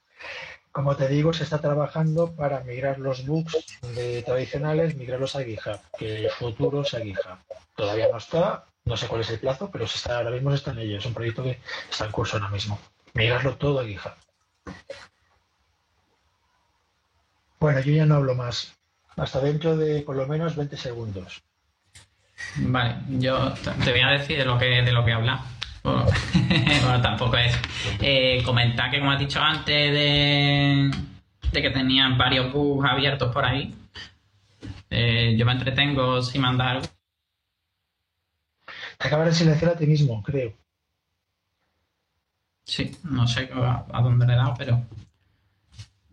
Como 0.77 0.95
te 0.95 1.07
digo, 1.07 1.33
se 1.33 1.43
está 1.43 1.59
trabajando 1.59 2.35
para 2.35 2.59
migrar 2.59 2.99
los 2.99 3.25
Books 3.25 3.79
de 3.95 4.21
tradicionales, 4.21 4.95
migrarlos 4.95 5.35
a 5.35 5.43
GitHub, 5.43 5.79
que 5.97 6.29
futuros 6.37 6.93
a 6.93 6.99
GitHub. 6.99 7.39
Todavía 7.75 8.07
no 8.11 8.19
está, 8.19 8.63
no 8.85 8.95
sé 8.95 9.07
cuál 9.07 9.21
es 9.21 9.29
el 9.31 9.39
plazo, 9.39 9.71
pero 9.71 9.87
se 9.87 9.97
está, 9.97 10.17
ahora 10.17 10.29
mismo 10.29 10.53
está 10.53 10.73
en 10.73 10.77
ello. 10.77 10.99
Es 10.99 11.05
un 11.07 11.15
proyecto 11.15 11.41
que 11.41 11.59
está 11.89 12.05
en 12.05 12.11
curso 12.11 12.37
ahora 12.37 12.49
mismo. 12.49 12.79
Migrarlo 13.15 13.55
todo 13.55 13.79
a 13.79 13.85
GitHub. 13.85 14.13
Bueno, 17.59 17.79
yo 17.79 17.93
ya 17.93 18.05
no 18.05 18.13
hablo 18.13 18.35
más. 18.35 18.77
Hasta 19.15 19.39
dentro 19.39 19.75
de 19.77 20.03
por 20.03 20.15
lo 20.15 20.27
menos 20.27 20.55
20 20.55 20.77
segundos. 20.77 21.41
Vale, 22.57 22.97
yo 23.09 23.51
te 23.83 23.91
voy 23.93 24.01
a 24.01 24.11
decir 24.11 24.37
de 24.37 24.45
lo 24.45 24.59
que, 24.59 24.65
de 24.65 24.91
lo 24.91 25.03
que 25.03 25.13
habla. 25.13 25.43
Bueno, 25.87 26.05
bueno, 26.83 27.01
tampoco 27.01 27.37
es. 27.37 27.55
Eh, 28.01 28.41
comentar 28.45 28.91
que, 28.91 28.99
como 28.99 29.11
has 29.11 29.19
dicho 29.19 29.41
antes, 29.41 29.93
de, 29.93 30.91
de 31.51 31.61
que 31.61 31.69
tenían 31.69 32.17
varios 32.17 32.51
bugs 32.51 32.89
abiertos 32.89 33.33
por 33.33 33.45
ahí. 33.45 33.73
Eh, 34.89 35.35
yo 35.37 35.45
me 35.45 35.53
entretengo 35.53 36.21
sin 36.21 36.41
mandar 36.41 36.67
algo. 36.77 36.87
Te 38.99 39.07
acabas 39.07 39.27
de 39.27 39.33
silenciar 39.33 39.71
a 39.71 39.77
ti 39.77 39.87
mismo, 39.87 40.21
creo. 40.23 40.53
Sí, 42.65 42.91
no 43.03 43.25
sé 43.27 43.49
a, 43.51 43.85
a 43.91 44.01
dónde 44.03 44.27
le 44.27 44.33
he 44.33 44.35
dado, 44.35 44.53
pero. 44.57 44.85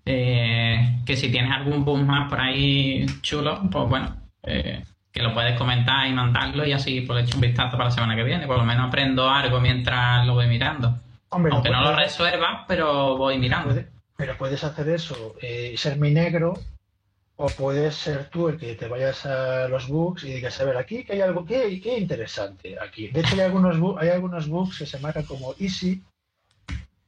eh, 0.06 1.00
que 1.06 1.16
si 1.16 1.30
tienes 1.30 1.52
algún 1.52 1.84
bug 1.84 1.98
más 2.04 2.28
por 2.28 2.40
ahí 2.40 3.06
chulo, 3.22 3.60
pues 3.70 3.88
bueno, 3.88 4.16
eh, 4.42 4.84
que 5.14 5.22
lo 5.22 5.32
puedes 5.32 5.56
comentar 5.56 6.08
y 6.08 6.12
mandarlo 6.12 6.66
y 6.66 6.72
así 6.72 7.00
pues 7.02 7.16
le 7.20 7.24
echo 7.24 7.36
un 7.36 7.42
vistazo 7.42 7.76
para 7.76 7.84
la 7.84 7.90
semana 7.92 8.16
que 8.16 8.24
viene. 8.24 8.48
Por 8.48 8.58
lo 8.58 8.64
menos 8.64 8.88
aprendo 8.88 9.30
algo 9.30 9.60
mientras 9.60 10.26
lo 10.26 10.34
voy 10.34 10.48
mirando. 10.48 10.98
Hombre, 11.28 11.52
Aunque 11.54 11.70
no 11.70 11.82
lo 11.82 11.94
resuelva, 11.94 12.64
pero 12.66 13.16
voy 13.16 13.38
mirando. 13.38 13.80
pero 14.16 14.36
puedes 14.36 14.64
hacer 14.64 14.88
eso, 14.88 15.36
eh, 15.40 15.74
ser 15.76 15.98
mi 15.98 16.10
negro, 16.10 16.54
o 17.36 17.46
puedes 17.46 17.94
ser 17.94 18.28
tú 18.28 18.48
el 18.48 18.58
que 18.58 18.74
te 18.74 18.88
vayas 18.88 19.24
a 19.24 19.68
los 19.68 19.86
bugs 19.86 20.24
y 20.24 20.32
digas, 20.32 20.60
a 20.60 20.64
ver, 20.64 20.76
aquí 20.76 21.04
que 21.04 21.12
hay 21.14 21.20
algo, 21.20 21.44
qué, 21.44 21.80
qué 21.80 21.96
interesante 21.96 22.76
aquí. 22.80 23.08
De 23.08 23.20
hecho, 23.20 23.34
hay 23.34 23.42
algunos, 23.42 23.76
hay 24.00 24.08
algunos 24.08 24.48
bugs 24.48 24.78
que 24.78 24.86
se 24.86 24.98
marcan 24.98 25.24
como 25.24 25.54
easy, 25.60 26.02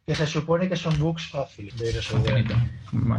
que 0.07 0.15
se 0.15 0.27
supone 0.27 0.69
que 0.69 0.77
son 0.77 0.97
bugs 1.01 1.27
fáciles 1.29 1.77
de 1.77 1.91
resolver. 1.91 2.45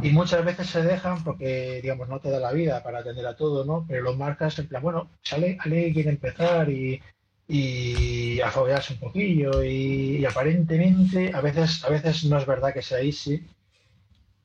Y 0.02 0.10
muchas 0.12 0.46
veces 0.46 0.68
se 0.68 0.82
dejan 0.84 1.22
porque, 1.24 1.80
digamos, 1.82 2.08
no 2.08 2.20
te 2.22 2.30
da 2.30 2.40
la 2.40 2.54
vida 2.54 2.82
para 2.82 3.00
atender 3.00 3.28
a 3.28 3.36
todo, 3.36 3.66
¿no? 3.66 3.86
Pero 3.88 4.04
lo 4.04 4.16
marcas 4.16 4.58
en 4.60 4.68
plan, 4.68 4.82
bueno, 4.82 5.10
sale, 5.22 5.58
Ale 5.60 5.92
quiere 5.92 6.12
empezar 6.12 6.70
y, 6.70 7.02
y 7.50 8.40
a 8.40 8.50
foguearse 8.52 8.94
un 8.94 9.00
poquillo 9.00 9.64
y, 9.64 10.18
y 10.18 10.26
aparentemente, 10.26 11.32
a 11.34 11.42
veces, 11.42 11.84
a 11.84 11.90
veces 11.90 12.24
no 12.24 12.38
es 12.38 12.46
verdad 12.46 12.74
que 12.74 12.82
sea 12.82 13.02
easy, 13.02 13.46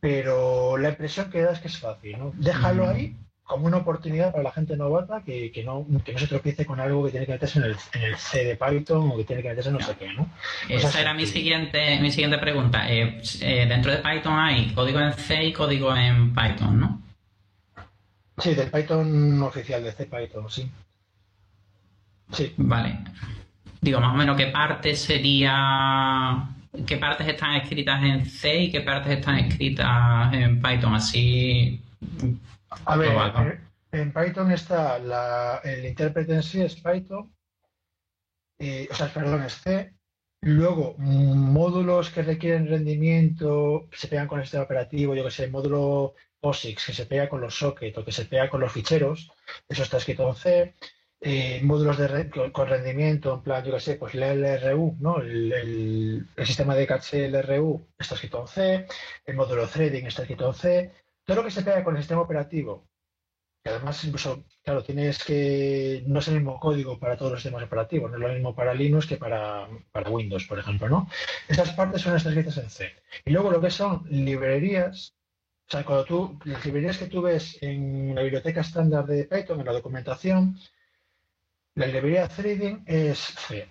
pero 0.01 0.77
la 0.79 0.89
impresión 0.89 1.31
que 1.31 1.43
da 1.43 1.53
es 1.53 1.61
que 1.61 1.69
es 1.69 1.79
fácil, 1.79 2.19
¿no? 2.19 2.33
Déjalo 2.37 2.87
Mm. 2.87 2.89
ahí 2.89 3.17
como 3.53 3.67
una 3.67 3.79
oportunidad 3.79 4.33
para 4.33 4.45
la 4.45 4.53
gente 4.53 4.77
novata 4.77 5.23
que, 5.23 5.53
que 5.53 5.63
no, 5.63 5.87
que 6.05 6.13
no 6.13 6.19
se 6.19 6.27
tropiece 6.27 6.65
con 6.67 6.81
algo 6.81 7.05
que 7.05 7.11
tiene 7.11 7.27
que 7.27 7.33
meterse 7.33 7.59
en 7.59 7.67
el, 7.67 7.77
en 7.93 8.03
el 8.03 8.17
C 8.17 8.45
de 8.45 8.57
Python 8.57 9.11
o 9.11 9.17
que 9.17 9.25
tiene 9.25 9.43
que 9.43 9.51
meterse 9.51 9.69
en 9.69 9.75
no 9.75 9.81
sé 9.81 9.95
qué, 9.99 10.13
¿no? 10.15 10.29
Esa 10.69 11.01
era 11.01 11.15
mi 11.15 11.27
siguiente, 11.27 12.01
mi 12.01 12.11
siguiente 12.11 12.39
pregunta. 12.39 12.91
Eh, 12.91 13.23
eh, 13.41 13.67
dentro 13.69 13.93
de 13.93 13.99
Python 13.99 14.39
hay 14.39 14.73
código 14.75 15.01
en 15.01 15.13
C 15.13 15.45
y 15.45 15.53
código 15.53 15.95
en 15.95 16.35
Python, 16.35 16.81
¿no? 16.81 17.03
Sí, 18.39 18.55
del 18.55 18.71
Python 18.71 19.43
oficial, 19.43 19.85
de 19.85 19.93
C 19.93 20.07
Python, 20.07 20.51
sí. 20.51 20.71
Sí. 22.33 22.55
Vale. 22.57 22.99
Digo, 23.81 24.01
más 24.01 24.15
o 24.15 24.17
menos 24.17 24.37
qué 24.37 24.47
partes 24.47 25.01
sería. 25.01 26.49
¿Qué 26.87 26.97
partes 26.97 27.29
están 27.29 27.57
escritas 27.57 28.03
en 28.03 28.25
C 28.25 28.63
y 28.63 28.71
qué 28.71 28.81
partes 28.81 29.19
están 29.19 29.39
escritas 29.39 30.33
en 30.33 30.63
Python? 30.63 30.95
Así. 30.95 31.81
A 32.85 32.97
ver, 32.97 33.13
¿no? 33.33 33.43
en- 33.43 33.69
en 33.93 34.13
Python 34.13 34.51
está 34.53 34.99
la, 34.99 35.61
el 35.65 35.85
intérprete 35.85 36.35
en 36.35 36.43
sí 36.43 36.63
es 36.63 36.77
Python, 36.77 37.33
eh, 38.59 38.89
o 38.91 38.95
sea, 38.95 39.09
perdón, 39.13 39.43
es 39.43 39.55
C. 39.55 39.93
Luego, 40.45 40.95
módulos 40.99 42.11
que 42.11 42.23
requieren 42.23 42.67
rendimiento, 42.69 43.87
que 43.91 43.97
se 43.97 44.09
pegan 44.09 44.27
con 44.27 44.39
el 44.41 44.45
sistema 44.45 44.65
operativo, 44.65 45.15
yo 45.15 45.25
que 45.25 45.31
sé, 45.31 45.47
módulo 45.49 46.15
POSIX, 46.41 46.87
que 46.87 46.93
se 46.93 47.07
pega 47.07 47.29
con 47.29 47.41
los 47.41 47.55
sockets 47.57 47.97
o 47.99 48.05
que 48.05 48.11
se 48.13 48.25
pega 48.25 48.51
con 48.51 48.61
los 48.61 48.73
ficheros, 48.73 49.31
eso 49.69 49.83
está 49.85 49.99
escrito 49.99 50.29
en 50.29 50.35
C. 50.35 50.75
Eh, 51.25 51.61
módulos 51.63 51.99
de 51.99 52.09
re- 52.09 52.31
con, 52.31 52.67
rendimiento, 52.67 53.33
en 53.35 53.43
plan, 53.43 53.65
yo 53.65 53.73
que 53.75 53.79
sé, 53.79 53.95
pues 53.95 54.15
el 54.17 54.23
LRU, 54.25 54.97
¿no? 54.99 55.21
El, 55.21 55.53
el- 55.53 56.27
el 56.37 56.47
sistema 56.47 56.75
de 56.75 56.87
caché 56.89 57.27
LRU 57.29 57.87
está 57.97 58.17
escrito 58.17 58.41
en 58.41 58.49
C. 58.49 58.87
El 59.25 59.37
módulo 59.37 59.69
threading 59.69 60.07
está 60.07 60.23
escrito 60.23 60.49
en 60.49 60.55
C 60.55 60.93
todo 61.25 61.37
lo 61.39 61.45
que 61.45 61.51
se 61.51 61.63
pega 61.63 61.85
con 61.85 61.97
el 61.97 62.03
sistema 62.03 62.23
operativo 62.23 62.89
Y 63.65 63.69
además, 63.69 64.05
incluso, 64.05 64.45
claro, 64.65 64.83
tienes 64.83 65.23
que. 65.25 66.03
No 66.07 66.19
es 66.21 66.29
el 66.29 66.35
mismo 66.35 66.59
código 66.61 66.99
para 66.99 67.17
todos 67.17 67.33
los 67.33 67.43
sistemas 67.43 67.65
operativos, 67.65 68.11
no 68.11 68.17
es 68.17 68.23
lo 68.23 68.29
mismo 68.33 68.55
para 68.55 68.75
Linux 68.75 69.07
que 69.07 69.17
para, 69.19 69.69
para 69.93 70.11
Windows, 70.11 70.47
por 70.47 70.59
ejemplo, 70.59 70.89
¿no? 70.89 71.09
Esas 71.49 71.73
partes 71.75 72.03
son 72.03 72.17
escritas 72.17 72.57
en 72.59 72.71
C. 72.71 72.93
Y 73.25 73.31
luego 73.33 73.51
lo 73.51 73.61
que 73.61 73.71
son 73.71 74.05
librerías, 74.11 75.15
o 75.69 75.71
sea, 75.73 75.85
cuando 75.85 76.05
tú, 76.05 76.39
las 76.45 76.65
librerías 76.65 76.99
que 76.99 77.07
tú 77.07 77.23
ves 77.23 77.59
en 77.63 78.15
la 78.15 78.23
biblioteca 78.23 78.61
estándar 78.63 79.07
de 79.07 79.25
Python, 79.25 79.61
en 79.61 79.67
la 79.67 79.73
documentación, 79.73 80.59
la 81.75 81.87
librería 81.87 82.29
Threading 82.29 82.85
es 82.87 83.19
C, 83.19 83.69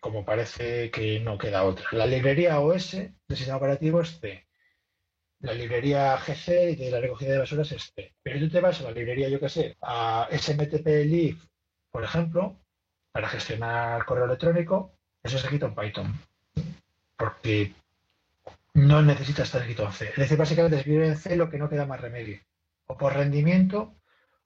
como 0.00 0.24
parece 0.24 0.90
que 0.90 1.20
no 1.20 1.38
queda 1.38 1.64
otra. 1.64 1.86
La 1.92 2.06
librería 2.06 2.60
OS 2.60 2.92
del 2.92 3.36
sistema 3.36 3.58
operativo 3.58 4.00
es 4.02 4.18
C. 4.20 4.43
La 5.44 5.52
librería 5.52 6.16
GC 6.16 6.74
de 6.74 6.90
la 6.90 7.00
recogida 7.00 7.32
de 7.32 7.38
basuras 7.40 7.70
es 7.70 7.92
C. 7.94 8.14
Pero 8.22 8.40
tú 8.40 8.48
te 8.48 8.60
vas 8.60 8.80
a 8.80 8.84
la 8.84 8.92
librería, 8.92 9.28
yo 9.28 9.38
qué 9.38 9.50
sé, 9.50 9.76
a 9.82 10.26
SMTP 10.32 10.86
Leaf, 11.04 11.44
por 11.90 12.02
ejemplo, 12.02 12.56
para 13.12 13.28
gestionar 13.28 14.06
correo 14.06 14.24
electrónico, 14.24 14.96
eso 15.22 15.36
se 15.36 15.48
quita 15.48 15.66
en 15.66 15.74
Python. 15.74 16.18
Porque 17.18 17.74
no 18.72 19.02
necesita 19.02 19.42
estar 19.42 19.60
escrito 19.60 19.84
en 19.84 19.92
C. 19.92 20.08
Es 20.08 20.16
decir, 20.16 20.38
básicamente 20.38 20.78
escribir 20.78 21.02
en 21.02 21.16
C 21.18 21.36
lo 21.36 21.50
que 21.50 21.58
no 21.58 21.68
queda 21.68 21.84
más 21.84 22.00
remedio. 22.00 22.40
O 22.86 22.96
por 22.96 23.12
rendimiento 23.12 23.94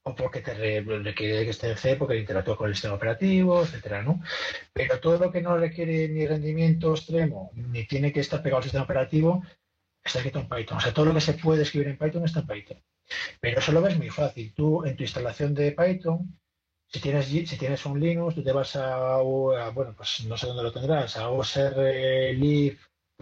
o 0.02 0.16
porque 0.16 0.40
te 0.40 0.54
requiere 0.80 1.44
que 1.44 1.50
esté 1.50 1.70
en 1.70 1.76
C 1.76 1.94
porque 1.94 2.16
interactúa 2.18 2.56
con 2.56 2.68
el 2.68 2.74
sistema 2.74 2.96
operativo, 2.96 3.62
etcétera, 3.62 4.02
¿no? 4.02 4.20
Pero 4.72 4.98
todo 4.98 5.18
lo 5.18 5.30
que 5.30 5.42
no 5.42 5.56
requiere 5.56 6.08
ni 6.08 6.26
rendimiento 6.26 6.92
extremo, 6.92 7.52
ni 7.54 7.86
tiene 7.86 8.12
que 8.12 8.20
estar 8.20 8.42
pegado 8.42 8.58
al 8.58 8.62
sistema 8.64 8.84
operativo, 8.84 9.44
está 10.08 10.18
escrito 10.18 10.40
en 10.40 10.48
Python. 10.48 10.78
O 10.78 10.80
sea, 10.80 10.92
todo 10.92 11.06
lo 11.06 11.14
que 11.14 11.20
se 11.20 11.34
puede 11.34 11.62
escribir 11.62 11.88
en 11.88 11.98
Python 11.98 12.24
está 12.24 12.40
en 12.40 12.46
Python. 12.46 12.82
Pero 13.40 13.60
eso 13.60 13.72
lo 13.72 13.82
ves 13.82 13.96
muy 13.96 14.10
fácil. 14.10 14.52
Tú, 14.54 14.84
en 14.84 14.96
tu 14.96 15.02
instalación 15.02 15.54
de 15.54 15.72
Python, 15.72 16.38
si 16.88 17.00
tienes, 17.00 17.26
si 17.26 17.56
tienes 17.56 17.84
un 17.86 18.00
Linux, 18.00 18.34
tú 18.34 18.42
te 18.42 18.52
vas 18.52 18.76
a, 18.76 19.18
bueno, 19.18 19.94
pues 19.96 20.24
no 20.26 20.36
sé 20.36 20.46
dónde 20.46 20.62
lo 20.62 20.72
tendrás, 20.72 21.16
a 21.16 21.30
OSR 21.30 22.34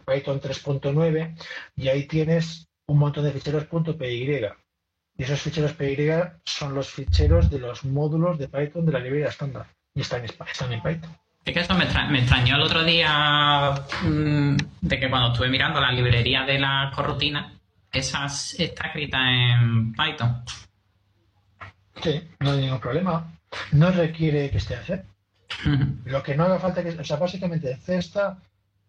Python 0.05 0.41
3.9 0.41 1.35
y 1.77 1.89
ahí 1.89 2.07
tienes 2.07 2.69
un 2.87 2.99
montón 2.99 3.25
de 3.25 3.33
ficheros 3.33 3.67
.py 3.67 4.47
y 5.19 5.23
esos 5.23 5.41
ficheros 5.41 5.73
PY 5.73 5.97
son 6.45 6.75
los 6.75 6.91
ficheros 6.91 7.51
de 7.51 7.59
los 7.59 7.85
módulos 7.85 8.39
de 8.39 8.49
Python 8.49 8.85
de 8.85 8.93
la 8.93 8.99
librería 8.99 9.29
estándar. 9.29 9.67
Y 9.95 10.03
están 10.03 10.25
están 10.25 10.73
en 10.73 10.83
Python. 10.83 11.17
Es 11.47 11.55
que 11.55 11.61
esto 11.61 11.75
me, 11.77 11.85
extrañó 11.85 12.57
el 12.57 12.63
otro 12.63 12.83
día 12.83 13.73
mm, 14.03 14.57
de 14.81 14.99
que 14.99 15.09
cuando 15.09 15.29
estuve 15.29 15.49
mirando 15.49 15.81
la 15.81 15.93
librería 15.93 16.43
de 16.43 16.59
la 16.59 16.91
corrutina, 16.93 17.57
esa 17.93 18.27
está 18.27 18.89
escrita 18.89 19.19
en 19.31 19.93
Python. 19.93 20.43
Sí, 22.03 22.21
no 22.41 22.51
hay 22.51 22.63
ningún 22.63 22.81
problema. 22.81 23.33
No 23.71 23.93
requiere 23.93 24.51
que 24.51 24.59
esté 24.59 24.75
en 24.75 24.83
C. 24.83 25.05
Lo 26.05 26.21
que 26.25 26.35
no 26.37 26.45
haga 26.45 26.59
falta 26.59 26.83
que... 26.83 26.91
O 26.91 27.05
sea, 27.05 27.17
básicamente 27.17 27.71
en 27.71 27.81
C 27.81 27.97
está 27.97 28.39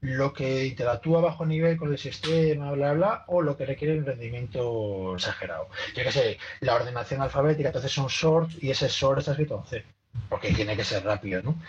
lo 0.01 0.33
que 0.33 0.65
interactúa 0.65 1.21
bajo 1.21 1.45
nivel 1.45 1.77
con 1.77 1.91
el 1.91 1.99
sistema, 1.99 2.71
bla, 2.71 2.93
bla, 2.93 3.23
o 3.27 3.43
lo 3.43 3.55
que 3.55 3.67
requiere 3.67 3.99
un 3.99 4.05
rendimiento 4.05 5.13
exagerado. 5.13 5.69
Yo 5.95 6.03
que 6.03 6.11
sé, 6.11 6.39
la 6.61 6.73
ordenación 6.73 7.21
alfabética, 7.21 7.69
entonces 7.69 7.95
un 7.99 8.09
sort 8.09 8.51
y 8.63 8.71
ese 8.71 8.89
sort 8.89 9.19
está 9.19 9.31
escrito 9.31 9.63
en 9.63 9.69
C, 9.69 9.85
porque 10.29 10.53
tiene 10.53 10.75
que 10.75 10.83
ser 10.83 11.03
rápido, 11.03 11.41
¿no? 11.43 11.61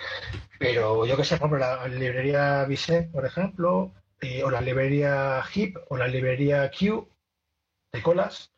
Pero 0.58 1.06
yo 1.06 1.16
que 1.16 1.24
sé, 1.24 1.36
por 1.36 1.48
ejemplo, 1.48 1.58
la 1.58 1.88
librería 1.88 2.64
Bisect, 2.64 3.12
por 3.12 3.24
ejemplo, 3.26 3.92
eh, 4.20 4.42
o 4.42 4.50
la 4.50 4.60
librería 4.60 5.42
HIP, 5.42 5.76
o 5.88 5.96
la 5.96 6.08
librería 6.08 6.70
Q 6.70 7.08
de 7.92 8.02
colas, 8.02 8.52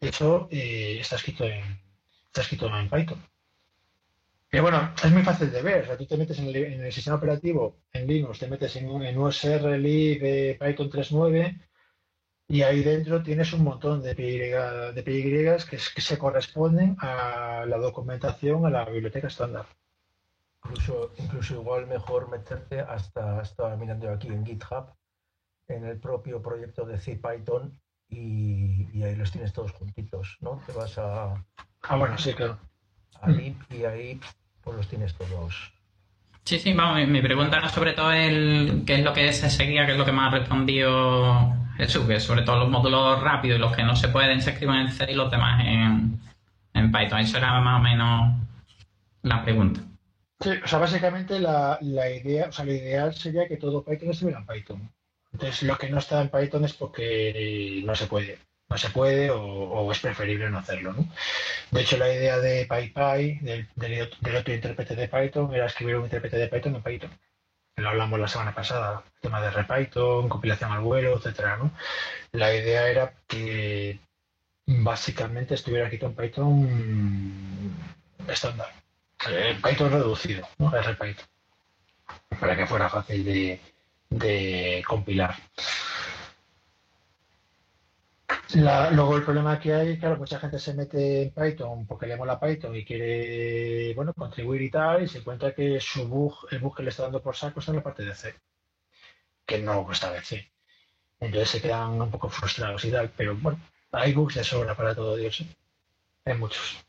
eso 0.00 0.48
eh, 0.50 0.98
está 1.00 1.16
escrito 1.16 1.44
en 1.44 1.62
está 2.26 2.40
escrito 2.42 2.66
en 2.76 2.90
Python. 2.90 3.22
Pero 4.50 4.64
bueno, 4.64 4.92
es 5.02 5.10
muy 5.10 5.22
fácil 5.22 5.50
de 5.52 5.62
ver. 5.62 5.96
Tú 5.96 6.06
te 6.06 6.16
metes 6.16 6.38
en 6.38 6.48
el, 6.48 6.92
sistema 6.92 7.16
operativo, 7.16 7.78
en 7.92 8.06
Linux, 8.06 8.38
te 8.40 8.48
metes 8.48 8.74
en, 8.76 8.88
en 9.02 9.18
USR 9.18 9.78
Lib 9.78 10.58
Python 10.58 10.90
3.9 10.90 11.60
y 12.48 12.62
ahí 12.62 12.82
dentro 12.82 13.22
tienes 13.22 13.52
un 13.52 13.64
montón 13.64 14.02
de 14.02 14.14
PY, 14.14 14.38
de 14.94 15.64
que, 15.68 15.78
que 15.94 16.00
se 16.00 16.18
corresponden 16.18 16.96
a 17.00 17.64
la 17.66 17.78
documentación, 17.78 18.66
a 18.66 18.70
la 18.70 18.84
biblioteca 18.84 19.28
estándar. 19.28 19.66
Incluso, 20.64 21.12
incluso 21.18 21.54
igual 21.54 21.86
mejor 21.86 22.30
meterte 22.30 22.80
hasta, 22.80 23.42
estaba 23.42 23.76
mirando 23.76 24.10
aquí 24.10 24.28
en 24.28 24.44
GitHub, 24.44 24.86
en 25.68 25.84
el 25.84 25.98
propio 25.98 26.42
proyecto 26.42 26.84
de 26.84 26.98
CPython 26.98 27.78
y, 28.08 28.88
y 28.92 29.02
ahí 29.02 29.16
los 29.16 29.30
tienes 29.32 29.52
todos 29.52 29.72
juntitos, 29.72 30.36
¿no? 30.40 30.62
Te 30.66 30.72
vas 30.72 30.98
a... 30.98 31.34
Ah, 31.82 31.96
bueno, 31.96 32.16
sí, 32.18 32.34
claro. 32.34 32.58
A 33.20 33.30
lib 33.30 33.56
y 33.70 33.84
ahí 33.84 34.20
pues 34.62 34.76
los 34.76 34.88
tienes 34.88 35.14
todos. 35.14 35.72
Sí, 36.44 36.58
sí, 36.58 36.74
vamos, 36.74 37.08
mi, 37.08 37.22
pregunta 37.22 37.56
era 37.56 37.68
sobre 37.70 37.92
todo 37.94 38.12
el 38.12 38.84
qué 38.86 38.96
es 38.96 39.04
lo 39.04 39.14
que 39.14 39.32
se 39.32 39.48
seguía, 39.48 39.86
qué 39.86 39.92
es 39.92 39.98
lo 39.98 40.04
que 40.04 40.12
me 40.12 40.20
ha 40.20 40.30
Jesús, 41.76 42.06
que 42.06 42.20
sobre 42.20 42.42
todo 42.42 42.60
los 42.60 42.70
módulos 42.70 43.20
rápidos 43.20 43.58
y 43.58 43.60
los 43.60 43.74
que 43.74 43.82
no 43.82 43.96
se 43.96 44.08
pueden 44.08 44.40
se 44.40 44.50
escriben 44.50 44.76
en 44.76 44.92
C 44.92 45.10
y 45.10 45.14
los 45.14 45.30
demás 45.30 45.60
en, 45.66 46.20
en 46.74 46.92
Python. 46.92 47.20
Eso 47.20 47.38
era 47.38 47.60
más 47.60 47.80
o 47.80 47.82
menos 47.82 48.36
la 49.22 49.42
pregunta. 49.42 49.80
Sí, 50.40 50.50
o 50.62 50.66
sea, 50.66 50.78
básicamente 50.78 51.38
la, 51.38 51.78
la 51.80 52.10
idea, 52.10 52.48
o 52.48 52.52
sea, 52.52 52.64
lo 52.64 52.72
ideal 52.72 53.14
sería 53.14 53.48
que 53.48 53.56
todo 53.56 53.84
Python 53.84 54.10
estuviera 54.10 54.40
en 54.40 54.46
Python. 54.46 54.90
Entonces, 55.32 55.62
lo 55.62 55.76
que 55.76 55.90
no 55.90 55.98
está 55.98 56.20
en 56.20 56.28
Python 56.28 56.64
es 56.64 56.74
porque 56.74 57.82
no 57.84 57.94
se 57.94 58.06
puede 58.06 58.38
no 58.68 58.78
se 58.78 58.90
puede 58.90 59.30
o, 59.30 59.90
es 59.92 60.00
preferible 60.00 60.50
no 60.50 60.58
hacerlo. 60.58 60.92
¿no? 60.92 61.08
De 61.70 61.82
hecho, 61.82 61.96
la 61.96 62.12
idea 62.12 62.38
de 62.38 62.66
PyPy, 62.66 63.38
del, 63.40 63.68
del, 63.76 64.36
otro 64.36 64.54
intérprete 64.54 64.96
de 64.96 65.08
Python, 65.08 65.54
era 65.54 65.66
escribir 65.66 65.96
un 65.96 66.04
intérprete 66.04 66.36
de 66.36 66.48
Python 66.48 66.76
en 66.76 66.82
Python. 66.82 67.10
Lo 67.76 67.88
hablamos 67.88 68.20
la 68.20 68.28
semana 68.28 68.54
pasada, 68.54 69.02
tema 69.20 69.40
de 69.40 69.50
RePython, 69.50 70.28
compilación 70.28 70.70
al 70.70 70.80
vuelo, 70.80 71.16
etcétera, 71.16 71.56
¿no? 71.56 71.72
La 72.32 72.54
idea 72.54 72.88
era 72.88 73.14
que 73.26 73.98
básicamente 74.66 75.54
estuviera 75.54 75.84
escrito 75.84 76.06
en 76.06 76.14
Python 76.14 77.76
estándar, 78.28 78.68
Python 79.62 79.90
reducido, 79.90 80.48
¿no? 80.58 80.70
RPython, 80.70 81.26
para 82.38 82.56
que 82.56 82.66
fuera 82.66 82.88
fácil 82.88 83.24
de, 83.24 83.60
de 84.08 84.84
compilar 84.86 85.34
luego 88.54 89.16
el 89.16 89.22
problema 89.24 89.58
que 89.58 89.72
hay, 89.74 89.98
claro, 89.98 90.16
mucha 90.16 90.38
gente 90.38 90.58
se 90.58 90.74
mete 90.74 91.22
en 91.22 91.30
Python 91.32 91.86
porque 91.86 92.06
le 92.06 92.16
mola 92.16 92.38
Python 92.38 92.74
y 92.76 92.84
quiere, 92.84 93.94
bueno, 93.94 94.12
contribuir 94.14 94.62
y 94.62 94.70
tal, 94.70 95.02
y 95.02 95.08
se 95.08 95.18
encuentra 95.18 95.54
que 95.54 95.80
su 95.80 96.06
bug, 96.08 96.46
el 96.50 96.58
bug 96.58 96.76
que 96.76 96.82
le 96.82 96.90
está 96.90 97.04
dando 97.04 97.22
por 97.22 97.36
saco 97.36 97.60
está 97.60 97.72
en 97.72 97.76
la 97.76 97.82
parte 97.82 98.04
de 98.04 98.14
C, 98.14 98.34
que 99.46 99.58
no 99.58 99.90
está 99.90 100.12
de 100.12 100.22
C. 100.22 100.52
Entonces 101.20 101.50
se 101.50 101.62
quedan 101.62 102.00
un 102.00 102.10
poco 102.10 102.28
frustrados 102.28 102.84
y 102.84 102.90
tal, 102.90 103.10
pero 103.16 103.36
bueno, 103.36 103.60
hay 103.92 104.12
bugs 104.12 104.34
de 104.34 104.44
sobra 104.44 104.74
para 104.76 104.94
todo 104.94 105.16
Dios. 105.16 105.40
¿eh? 105.40 105.46
Hay 106.26 106.34
muchos. 106.34 106.84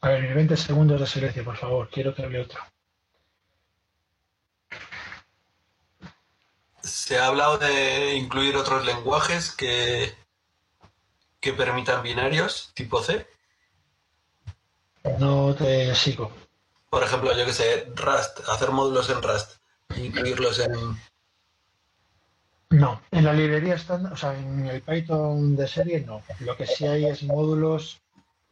A 0.00 0.08
ver, 0.10 0.34
20 0.34 0.56
segundos 0.56 1.00
de 1.00 1.06
silencio, 1.06 1.44
por 1.44 1.56
favor, 1.56 1.88
quiero 1.90 2.14
que 2.14 2.22
hable 2.22 2.40
otro. 2.40 2.60
Se 6.86 7.18
ha 7.18 7.26
hablado 7.26 7.58
de 7.58 8.14
incluir 8.14 8.56
otros 8.56 8.84
lenguajes 8.84 9.50
que, 9.50 10.14
que 11.40 11.52
permitan 11.52 12.02
binarios 12.02 12.72
tipo 12.74 13.02
C. 13.02 13.26
No 15.18 15.54
te 15.54 15.94
sigo. 15.94 16.32
Por 16.88 17.02
ejemplo, 17.02 17.36
yo 17.36 17.44
que 17.44 17.52
sé, 17.52 17.92
Rust, 17.94 18.40
hacer 18.48 18.70
módulos 18.70 19.10
en 19.10 19.22
Rust, 19.22 19.56
incluirlos 19.96 20.60
en... 20.60 20.72
No, 22.70 23.00
en 23.10 23.24
la 23.24 23.32
librería 23.32 23.74
estándar, 23.74 24.12
o 24.12 24.16
sea, 24.16 24.36
en 24.36 24.66
el 24.66 24.82
Python 24.82 25.54
de 25.54 25.68
serie 25.68 26.00
no. 26.00 26.22
Lo 26.40 26.56
que 26.56 26.66
sí 26.66 26.86
hay 26.86 27.06
es 27.06 27.22
módulos 27.22 28.00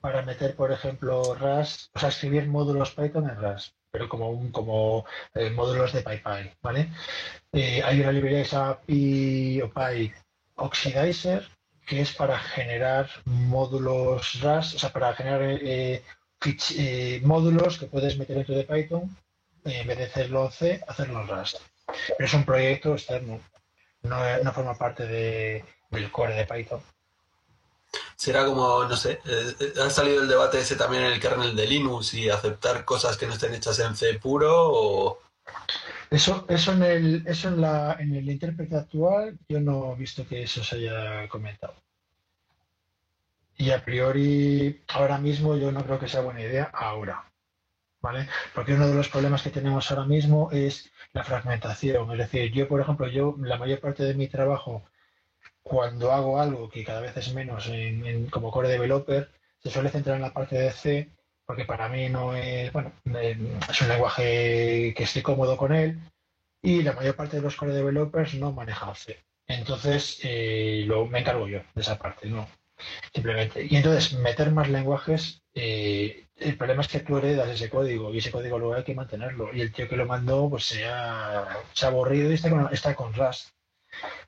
para 0.01 0.22
meter, 0.22 0.55
por 0.55 0.70
ejemplo, 0.70 1.35
Rust, 1.35 1.91
o 1.97 1.99
sea, 1.99 2.11
escribir 2.11 2.47
módulos 2.47 2.93
Python 2.93 3.28
en 3.28 3.41
Rust 3.41 3.74
pero 3.95 4.09
como 4.09 4.28
un 4.30 4.51
como 4.51 5.07
eh, 5.34 5.51
módulos 5.51 5.92
de 5.92 6.03
PyPy, 6.03 6.51
¿vale? 6.61 6.90
Eh, 7.53 7.80
hay 7.80 8.01
una 8.01 8.11
librería 8.11 8.42
que 8.42 8.49
se 8.49 8.57
llama 8.57 8.80
PyOPy 8.80 10.12
Oxidizer, 10.57 11.49
que 11.86 12.01
es 12.01 12.12
para 12.12 12.36
generar 12.36 13.09
módulos 13.24 14.40
RAS, 14.40 14.74
o 14.74 14.78
sea, 14.80 14.92
para 14.92 15.14
generar 15.14 15.42
eh, 15.45 16.03
módulos 17.22 17.78
que 17.78 17.86
puedes 17.86 18.18
meter 18.18 18.34
dentro 18.34 18.57
de 18.57 18.64
Python, 18.64 19.16
en 19.64 19.86
vez 19.86 19.99
de 19.99 20.05
hacerlo 20.07 20.51
C, 20.51 20.82
hacerlo 20.88 21.24
Rust. 21.26 21.59
Pero 21.86 22.26
es 22.26 22.34
un 22.34 22.45
proyecto 22.45 22.95
externo, 22.95 23.38
no, 24.03 24.53
forma 24.53 24.74
parte 24.74 25.07
de, 25.07 25.64
del 25.90 26.11
core 26.11 26.34
de 26.34 26.47
Python 26.47 26.82
será 28.16 28.45
como, 28.45 28.84
no 28.84 28.97
sé, 28.97 29.20
eh, 29.24 29.74
ha 29.84 29.90
salido 29.90 30.22
el 30.22 30.28
debate 30.28 30.59
ese 30.59 30.76
también 30.76 31.05
en 31.05 31.12
el 31.12 31.20
kernel 31.20 31.57
de 31.57 31.66
Linux 31.66 32.14
y 32.14 32.28
aceptar 32.28 32.84
cosas 32.84 33.16
que 33.16 33.26
no 33.26 33.34
estén 33.34 33.55
hechas 33.55 33.78
en 33.78 33.97
C 33.97 34.14
puro 34.14 34.53
o... 34.55 35.20
Eso, 36.11 36.45
eso 36.49 36.72
en 36.72 36.82
el, 36.82 37.24
eso 37.26 37.49
en 37.49 37.61
la, 37.61 37.97
en 37.99 38.14
el 38.14 38.28
intérprete 38.30 38.76
actual, 38.76 39.38
yo 39.49 39.61
no 39.61 39.92
he 39.92 39.97
visto 39.97 40.26
que 40.26 40.42
eso 40.42 40.62
se 40.62 40.76
haya 40.76 41.28
comentado. 41.28 41.74
Y 43.57 43.70
a 43.70 43.84
priori, 43.84 44.82
ahora 44.88 45.18
mismo 45.18 45.57
yo 45.57 45.70
no 45.70 45.84
creo 45.84 45.99
que 45.99 46.09
sea 46.09 46.20
buena 46.22 46.40
idea 46.40 46.70
ahora. 46.72 47.24
¿Vale? 48.01 48.28
Porque 48.55 48.74
uno 48.74 48.86
de 48.86 48.95
los 48.95 49.09
problemas 49.09 49.42
que 49.42 49.49
tenemos 49.49 49.90
ahora 49.90 50.05
mismo 50.05 50.51
es 50.53 50.90
la 51.14 51.24
fragmentación. 51.24 52.11
Es 52.12 52.18
decir, 52.18 52.53
yo, 52.53 52.68
por 52.68 52.80
ejemplo, 52.80 53.09
yo 53.09 53.34
la 53.38 53.57
mayor 53.57 53.80
parte 53.80 54.03
de 54.05 54.12
mi 54.14 54.28
trabajo, 54.28 54.84
cuando 55.64 56.12
hago 56.12 56.38
algo 56.40 56.68
que 56.68 56.84
cada 56.84 57.00
vez 57.00 57.16
es 57.16 57.34
menos 57.34 57.68
en, 57.68 58.26
como 58.30 58.50
core 58.52 58.68
developer, 58.68 59.30
se 59.58 59.70
suele 59.70 59.90
centrar 59.90 60.16
en 60.16 60.22
la 60.22 60.32
parte 60.32 60.56
de 60.56 60.70
C, 60.70 61.08
porque 61.46 61.64
para 61.64 61.88
mí 61.88 62.08
no 62.08 62.36
es, 62.36 62.72
bueno, 62.72 62.92
eh, 63.16 63.36
es 63.68 63.80
un 63.80 63.88
lenguaje 63.88 64.94
que 64.96 65.02
estoy 65.02 65.22
cómodo 65.22 65.56
con 65.56 65.74
él, 65.74 65.98
y 66.62 66.82
la 66.82 66.92
mayor 66.92 67.16
parte 67.16 67.36
de 67.36 67.42
los 67.42 67.56
core 67.56 67.72
developers 67.72 68.34
no 68.34 68.52
manejan 68.52 68.94
C. 68.94 69.24
Entonces, 69.46 70.20
eh, 70.22 70.84
lo, 70.86 71.06
me 71.06 71.20
encargo 71.20 71.48
yo 71.48 71.60
de 71.74 71.80
esa 71.82 71.98
parte, 71.98 72.28
¿no? 72.28 72.46
Simplemente. 73.14 73.66
Y 73.68 73.76
entonces, 73.76 74.12
meter 74.18 74.50
más 74.50 74.68
lenguajes, 74.68 75.42
eh, 75.54 76.26
el 76.36 76.56
problema 76.56 76.82
es 76.82 76.88
que 76.88 77.00
tú 77.00 77.16
heredas 77.18 77.48
ese 77.48 77.70
código 77.70 78.12
y 78.12 78.18
ese 78.18 78.30
código 78.30 78.58
luego 78.58 78.74
hay 78.74 78.84
que 78.84 78.94
mantenerlo. 78.94 79.54
Y 79.54 79.60
el 79.60 79.72
tío 79.72 79.88
que 79.88 79.96
lo 79.96 80.06
mandó, 80.06 80.48
pues 80.50 80.64
se 80.64 80.84
ha, 80.86 81.46
se 81.72 81.86
ha 81.86 81.88
aburrido 81.88 82.30
y 82.30 82.34
está 82.34 82.50
con, 82.50 82.68
está 82.72 82.94
con 82.94 83.14
Rust. 83.14 83.50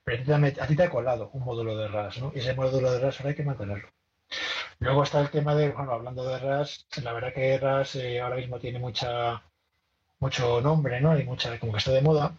Pero 0.07 0.37
a 0.37 0.67
ti 0.69 0.77
te 0.77 0.85
ha 0.85 0.89
colado 0.89 1.31
un 1.33 1.45
módulo 1.45 1.77
de 1.77 1.89
Rust, 1.89 2.19
¿no? 2.19 2.33
Y 2.33 2.39
ese 2.39 2.55
módulo 2.55 2.93
de 2.93 3.01
Rust 3.01 3.21
ahora 3.21 3.31
hay 3.31 3.35
que 3.35 3.43
mantenerlo. 3.43 3.89
Luego 4.79 5.03
está 5.03 5.21
el 5.21 5.31
tema 5.31 5.57
de, 5.57 5.71
bueno, 5.71 5.93
hablando 5.93 6.25
de 6.25 6.39
Rust, 6.39 6.97
la 6.99 7.13
verdad 7.13 7.35
que 7.35 7.59
Rust 7.59 7.97
eh, 7.97 8.21
ahora 8.21 8.37
mismo 8.37 8.61
tiene 8.61 8.79
mucha 8.79 9.43
mucho 10.21 10.61
nombre, 10.61 11.01
¿no? 11.01 11.19
Y 11.19 11.25
mucha, 11.25 11.59
como 11.59 11.73
que 11.73 11.79
está 11.79 11.91
de 11.91 12.03
moda. 12.03 12.37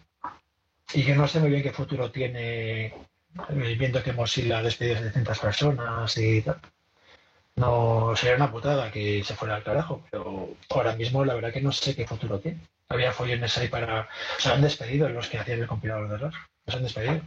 Y 0.93 1.03
que 1.05 1.13
no 1.13 1.27
sé 1.27 1.41
muy 1.41 1.49
bien 1.49 1.61
qué 1.61 1.73
futuro 1.73 2.09
tiene, 2.09 2.85
eh, 2.85 3.75
viendo 3.77 4.01
que 4.01 4.13
Mozilla 4.13 4.59
ha 4.59 4.63
despedido 4.63 4.95
a 4.95 4.99
700 4.99 5.39
personas 5.39 6.17
y 6.17 6.41
tal. 6.43 6.61
No 7.57 8.15
sería 8.15 8.37
una 8.37 8.51
putada 8.51 8.91
que 8.91 9.23
se 9.25 9.35
fuera 9.35 9.55
al 9.55 9.63
carajo, 9.63 10.03
pero 10.09 10.55
ahora 10.69 10.95
mismo 10.95 11.25
la 11.25 11.33
verdad 11.33 11.51
que 11.51 11.61
no 11.61 11.73
sé 11.73 11.95
qué 11.95 12.07
futuro 12.07 12.39
tiene. 12.39 12.61
Había 12.87 13.11
follones 13.11 13.57
ahí 13.57 13.67
para. 13.67 14.03
O 14.37 14.39
sea, 14.39 14.53
han 14.53 14.61
despedido 14.61 15.09
los 15.09 15.27
que 15.27 15.39
hacían 15.39 15.59
el 15.59 15.67
compilador 15.67 16.07
de 16.07 16.17
Rust. 16.17 16.37
Los 16.65 16.75
han 16.77 16.83
despedido. 16.83 17.21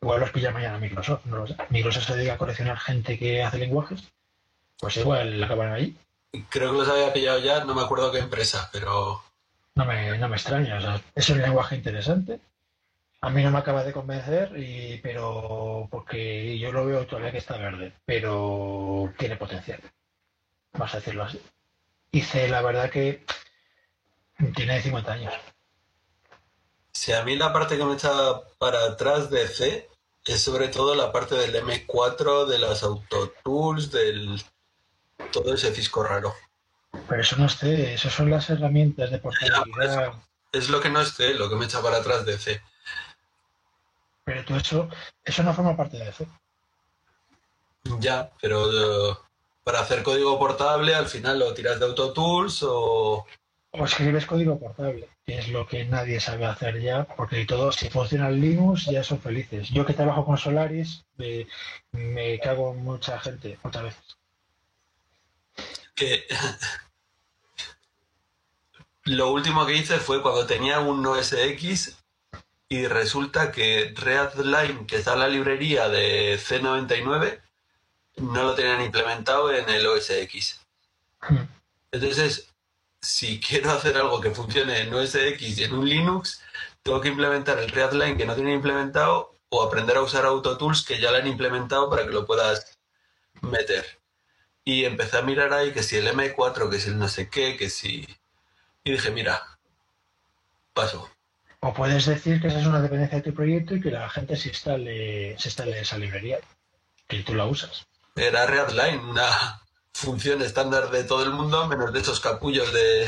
Igual 0.00 0.20
los 0.20 0.30
pilla 0.30 0.50
mañana 0.50 0.78
Microsoft, 0.78 1.26
no. 1.26 1.44
Microsoft 1.70 2.06
se 2.06 2.16
dedica 2.16 2.34
a 2.34 2.38
coleccionar 2.38 2.78
gente 2.78 3.18
que 3.18 3.42
hace 3.42 3.58
lenguajes. 3.58 4.02
Pues 4.78 4.96
igual 4.96 5.42
acaban 5.42 5.72
ahí. 5.72 5.96
Creo 6.50 6.72
que 6.72 6.78
los 6.78 6.88
había 6.88 7.12
pillado 7.12 7.38
ya, 7.40 7.64
no 7.64 7.74
me 7.74 7.82
acuerdo 7.82 8.12
qué 8.12 8.18
empresa, 8.18 8.68
pero 8.72 9.22
No 9.74 9.84
me, 9.84 10.16
no 10.18 10.28
me 10.28 10.36
extraña, 10.36 10.76
o 10.76 10.80
sea, 10.80 11.00
es 11.14 11.28
un 11.30 11.38
lenguaje 11.40 11.76
interesante. 11.76 12.40
A 13.20 13.30
mí 13.30 13.42
no 13.42 13.50
me 13.50 13.58
acaba 13.58 13.82
de 13.82 13.92
convencer, 13.92 14.52
y, 14.56 15.00
pero 15.02 15.88
porque 15.90 16.56
yo 16.58 16.70
lo 16.70 16.86
veo 16.86 17.06
todavía 17.06 17.32
que 17.32 17.38
está 17.38 17.56
verde, 17.56 17.92
pero 18.04 19.12
tiene 19.18 19.36
potencial, 19.36 19.80
vamos 20.72 20.94
a 20.94 20.98
decirlo 20.98 21.24
así. 21.24 21.40
Y 22.12 22.20
C, 22.20 22.48
la 22.48 22.62
verdad 22.62 22.90
que 22.90 23.24
tiene 24.54 24.80
50 24.80 25.12
años. 25.12 25.34
Si 26.98 27.12
a 27.12 27.22
mí 27.22 27.36
la 27.36 27.52
parte 27.52 27.76
que 27.76 27.84
me 27.84 27.94
echa 27.94 28.10
para 28.58 28.82
atrás 28.86 29.30
de 29.30 29.46
C 29.46 29.88
es 30.24 30.42
sobre 30.42 30.66
todo 30.66 30.96
la 30.96 31.12
parte 31.12 31.36
del 31.36 31.54
M4, 31.54 32.46
de 32.46 32.58
las 32.58 32.82
autotools, 32.82 33.92
del 33.92 34.42
todo 35.32 35.54
ese 35.54 35.70
fisco 35.70 36.02
raro. 36.02 36.34
Pero 37.08 37.22
eso 37.22 37.36
no 37.36 37.46
es 37.46 37.56
C, 37.56 37.94
eso 37.94 38.10
son 38.10 38.30
las 38.30 38.50
herramientas 38.50 39.12
de 39.12 39.18
por 39.18 39.32
portabilidad. 39.38 40.14
Es 40.50 40.70
lo 40.70 40.80
que 40.80 40.90
no 40.90 41.00
es 41.00 41.14
C, 41.14 41.34
lo 41.34 41.48
que 41.48 41.54
me 41.54 41.66
echa 41.66 41.80
para 41.80 41.98
atrás 41.98 42.26
de 42.26 42.36
C. 42.36 42.60
Pero 44.24 44.44
tú 44.44 44.56
eso, 44.56 44.88
eso 45.24 45.42
no 45.44 45.54
forma 45.54 45.76
parte 45.76 45.98
de 45.98 46.12
C. 46.12 46.26
Ya, 48.00 48.28
pero 48.42 49.12
eh, 49.12 49.16
para 49.62 49.80
hacer 49.80 50.02
código 50.02 50.36
portable 50.36 50.96
al 50.96 51.06
final 51.06 51.38
lo 51.38 51.54
tiras 51.54 51.78
de 51.78 51.86
autotools 51.86 52.64
o 52.64 53.24
O 53.78 53.84
escribes 53.84 54.26
código 54.26 54.58
portable, 54.58 55.08
que 55.24 55.38
es 55.38 55.48
lo 55.48 55.66
que 55.66 55.84
nadie 55.84 56.18
sabe 56.20 56.46
hacer 56.46 56.80
ya, 56.80 57.04
porque 57.04 57.44
todo, 57.46 57.70
si 57.70 57.88
funciona 57.88 58.28
en 58.28 58.40
Linux, 58.40 58.86
ya 58.86 59.04
son 59.04 59.20
felices. 59.20 59.68
Yo 59.70 59.86
que 59.86 59.94
trabajo 59.94 60.24
con 60.24 60.36
Solaris, 60.36 61.04
me, 61.16 61.46
me 61.92 62.38
cago 62.40 62.72
en 62.72 62.82
mucha 62.82 63.20
gente, 63.20 63.58
muchas 63.62 63.84
veces. 63.84 64.18
que 65.98 66.26
lo 69.04 69.32
último 69.32 69.66
que 69.66 69.74
hice 69.74 69.98
fue 69.98 70.22
cuando 70.22 70.46
tenía 70.46 70.80
un 70.80 71.04
OS 71.04 71.32
X 71.32 71.98
y 72.68 72.86
resulta 72.86 73.50
que 73.50 73.92
Readline, 73.96 74.86
que 74.86 74.96
está 74.96 75.14
en 75.14 75.20
la 75.20 75.28
librería 75.28 75.88
de 75.88 76.38
C99, 76.38 77.40
no 78.18 78.42
lo 78.42 78.54
tenían 78.54 78.82
implementado 78.82 79.52
en 79.52 79.68
el 79.68 79.86
OS 79.86 80.10
X. 80.10 80.60
Entonces, 81.90 82.47
si 83.00 83.40
quiero 83.40 83.70
hacer 83.70 83.96
algo 83.96 84.20
que 84.20 84.30
funcione 84.30 84.80
en 84.80 84.94
OS 84.94 85.14
X 85.14 85.58
y 85.58 85.64
en 85.64 85.74
un 85.74 85.88
Linux, 85.88 86.42
tengo 86.82 87.00
que 87.00 87.08
implementar 87.08 87.58
el 87.58 87.70
Readline 87.70 88.16
que 88.16 88.26
no 88.26 88.34
tiene 88.34 88.54
implementado 88.54 89.34
o 89.50 89.62
aprender 89.62 89.96
a 89.96 90.02
usar 90.02 90.24
AutoTools 90.24 90.84
que 90.84 91.00
ya 91.00 91.10
lo 91.10 91.18
han 91.18 91.26
implementado 91.26 91.88
para 91.88 92.04
que 92.04 92.12
lo 92.12 92.26
puedas 92.26 92.78
meter. 93.40 93.84
Y 94.64 94.84
empecé 94.84 95.18
a 95.18 95.22
mirar 95.22 95.52
ahí 95.52 95.72
que 95.72 95.82
si 95.82 95.96
el 95.96 96.08
M4, 96.08 96.68
que 96.70 96.78
si 96.78 96.90
el 96.90 96.98
no 96.98 97.08
sé 97.08 97.28
qué, 97.30 97.56
que 97.56 97.70
si... 97.70 98.06
Y 98.84 98.92
dije, 98.92 99.10
mira, 99.10 99.58
paso. 100.74 101.10
O 101.60 101.72
puedes 101.72 102.06
decir 102.06 102.40
que 102.40 102.48
esa 102.48 102.60
es 102.60 102.66
una 102.66 102.80
dependencia 102.80 103.18
de 103.18 103.24
tu 103.24 103.34
proyecto 103.34 103.74
y 103.74 103.80
que 103.80 103.90
la 103.90 104.08
gente 104.10 104.36
se 104.36 104.50
instale, 104.50 105.38
se 105.38 105.48
instale 105.48 105.80
esa 105.80 105.98
librería, 105.98 106.38
que 107.06 107.22
tú 107.22 107.34
la 107.34 107.46
usas. 107.46 107.86
Era 108.14 108.46
Readline, 108.46 109.00
una 109.00 109.60
función 109.98 110.40
estándar 110.42 110.90
de 110.90 111.04
todo 111.04 111.24
el 111.24 111.30
mundo, 111.30 111.66
menos 111.66 111.92
de 111.92 112.00
esos 112.00 112.20
capullos 112.20 112.72
de, 112.72 113.04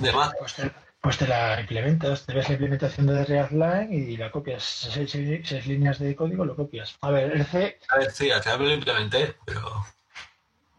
de 0.00 0.12
Mac. 0.12 0.34
Pues 0.38 0.54
te, 0.54 0.70
pues 1.00 1.16
te 1.18 1.28
la 1.28 1.60
implementas, 1.60 2.26
te 2.26 2.34
ves 2.34 2.48
la 2.48 2.54
implementación 2.54 3.06
de 3.06 3.24
Readline 3.24 3.92
y 3.92 4.16
la 4.16 4.30
copias. 4.32 4.64
Seis, 4.64 5.10
seis- 5.10 5.46
seis 5.48 5.66
líneas 5.66 5.98
de 6.00 6.16
código 6.16 6.44
lo 6.44 6.56
copias. 6.56 6.96
A 7.02 7.10
ver, 7.10 7.32
el 7.32 7.46
C, 7.46 7.78
A 7.88 7.98
ver, 7.98 8.10
sí, 8.10 8.30
al 8.30 8.42
final 8.42 8.58
me 8.60 8.66
lo 8.66 8.74
implementé, 8.74 9.36
pero 9.44 9.86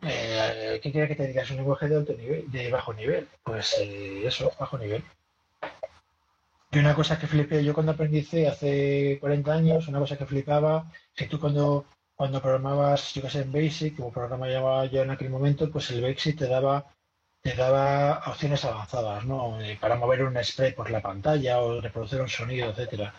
eh, 0.02 0.80
¿qué 0.84 0.92
quiere 0.92 1.08
que 1.08 1.16
te 1.16 1.28
diga? 1.28 1.44
Es 1.44 1.52
un 1.52 1.58
lenguaje 1.58 1.88
de 1.88 1.96
alto 1.96 2.14
nivel, 2.14 2.52
de 2.52 2.70
bajo 2.70 2.94
nivel. 2.94 3.28
Pues 3.44 3.76
eh, 3.80 4.24
eso, 4.28 4.52
bajo 4.60 4.78
nivel. 4.78 5.04
Y 6.72 6.80
una 6.80 6.94
cosa 6.94 7.18
que 7.18 7.28
flipé 7.28 7.64
yo 7.64 7.74
cuando 7.74 7.94
aprendí 7.94 8.22
C 8.24 8.48
hace 8.48 9.18
40 9.22 9.54
años, 9.54 9.88
una 9.88 10.00
cosa 10.00 10.18
que 10.18 10.26
flipaba, 10.26 10.92
que 11.16 11.26
tú 11.28 11.40
cuando, 11.40 11.86
cuando 12.18 12.42
programabas, 12.42 13.14
yo 13.14 13.22
que 13.22 13.30
sé, 13.30 13.42
en 13.42 13.52
Basic, 13.54 13.96
como 13.96 14.12
programaba 14.12 14.86
yo 14.88 15.04
en 15.04 15.12
aquel 15.12 15.30
momento, 15.30 15.72
pues 15.72 15.92
el 15.92 16.02
Basic 16.02 16.38
te 16.40 16.48
daba, 16.48 16.86
te 17.42 17.54
daba 17.56 18.24
opciones 18.28 18.66
avanzadas, 18.66 19.26
¿no? 19.26 19.62
Eh, 19.62 19.78
para 19.80 19.96
mover 19.96 20.24
un 20.24 20.44
spray 20.44 20.74
por 20.74 20.90
la 20.92 21.02
pantalla 21.02 21.60
o 21.62 21.80
reproducir 21.82 22.22
un 22.22 22.30
sonido, 22.30 22.70
etcétera. 22.72 23.14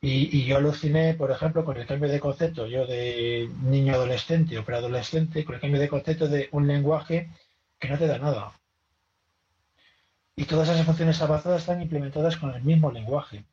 Y, 0.00 0.38
y 0.38 0.44
yo 0.46 0.58
aluciné, 0.58 1.14
por 1.14 1.30
ejemplo, 1.30 1.64
con 1.64 1.76
el 1.76 1.86
cambio 1.86 2.08
de 2.10 2.20
concepto, 2.20 2.66
yo 2.66 2.86
de 2.86 3.50
niño 3.62 3.94
adolescente 3.94 4.58
o 4.58 4.64
preadolescente, 4.64 5.44
con 5.44 5.56
el 5.56 5.60
cambio 5.60 5.80
de 5.80 5.88
concepto 5.88 6.28
de 6.28 6.48
un 6.52 6.66
lenguaje 6.68 7.30
que 7.78 7.88
no 7.88 7.98
te 7.98 8.06
da 8.06 8.18
nada. 8.18 8.52
Y 10.36 10.44
todas 10.44 10.68
esas 10.68 10.86
funciones 10.86 11.20
avanzadas 11.20 11.62
están 11.62 11.82
implementadas 11.82 12.36
con 12.36 12.54
el 12.54 12.62
mismo 12.62 12.92
lenguaje. 12.92 13.44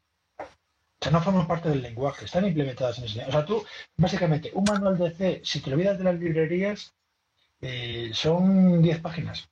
O 1.04 1.06
sea, 1.06 1.12
no 1.12 1.22
forman 1.22 1.46
parte 1.48 1.68
del 1.68 1.82
lenguaje, 1.82 2.24
están 2.24 2.46
implementadas 2.48 2.98
en 2.98 3.04
ese 3.04 3.16
lenguaje. 3.18 3.38
O 3.38 3.40
sea, 3.42 3.46
tú, 3.46 3.66
básicamente, 3.98 4.52
un 4.54 4.64
manual 4.64 4.98
de 4.98 5.12
C, 5.12 5.42
si 5.44 5.60
te 5.60 5.74
olvidas 5.74 5.98
de 5.98 6.06
las 6.06 6.16
librerías, 6.18 6.94
eh, 7.60 8.12
son 8.14 8.82
10 8.82 9.02
páginas. 9.02 9.50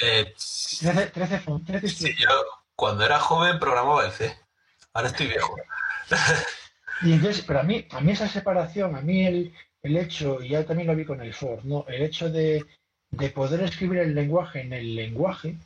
eh, 0.00 0.34
13, 0.80 1.06
13, 1.10 1.38
fun- 1.38 1.64
13 1.64 1.88
sí, 1.88 2.12
yo 2.18 2.28
cuando 2.74 3.04
era 3.04 3.20
joven 3.20 3.60
programaba 3.60 4.04
el 4.04 4.10
C. 4.10 4.36
Ahora 4.92 5.10
estoy 5.10 5.28
viejo. 5.28 5.54
Y 7.02 7.12
entonces, 7.12 7.44
pero 7.46 7.60
a 7.60 7.62
mí, 7.62 7.86
a 7.92 8.00
mí 8.00 8.10
esa 8.10 8.26
separación, 8.26 8.96
a 8.96 9.00
mí 9.00 9.24
el, 9.24 9.54
el 9.84 9.96
hecho, 9.96 10.42
y 10.42 10.48
ya 10.48 10.64
también 10.66 10.88
lo 10.88 10.96
vi 10.96 11.04
con 11.04 11.20
el 11.20 11.32
for, 11.34 11.64
¿no? 11.64 11.84
El 11.86 12.02
hecho 12.02 12.28
de, 12.30 12.64
de 13.12 13.28
poder 13.30 13.60
escribir 13.62 14.00
el 14.00 14.12
lenguaje 14.16 14.62
en 14.62 14.72
el 14.72 14.96
lenguaje, 14.96 15.56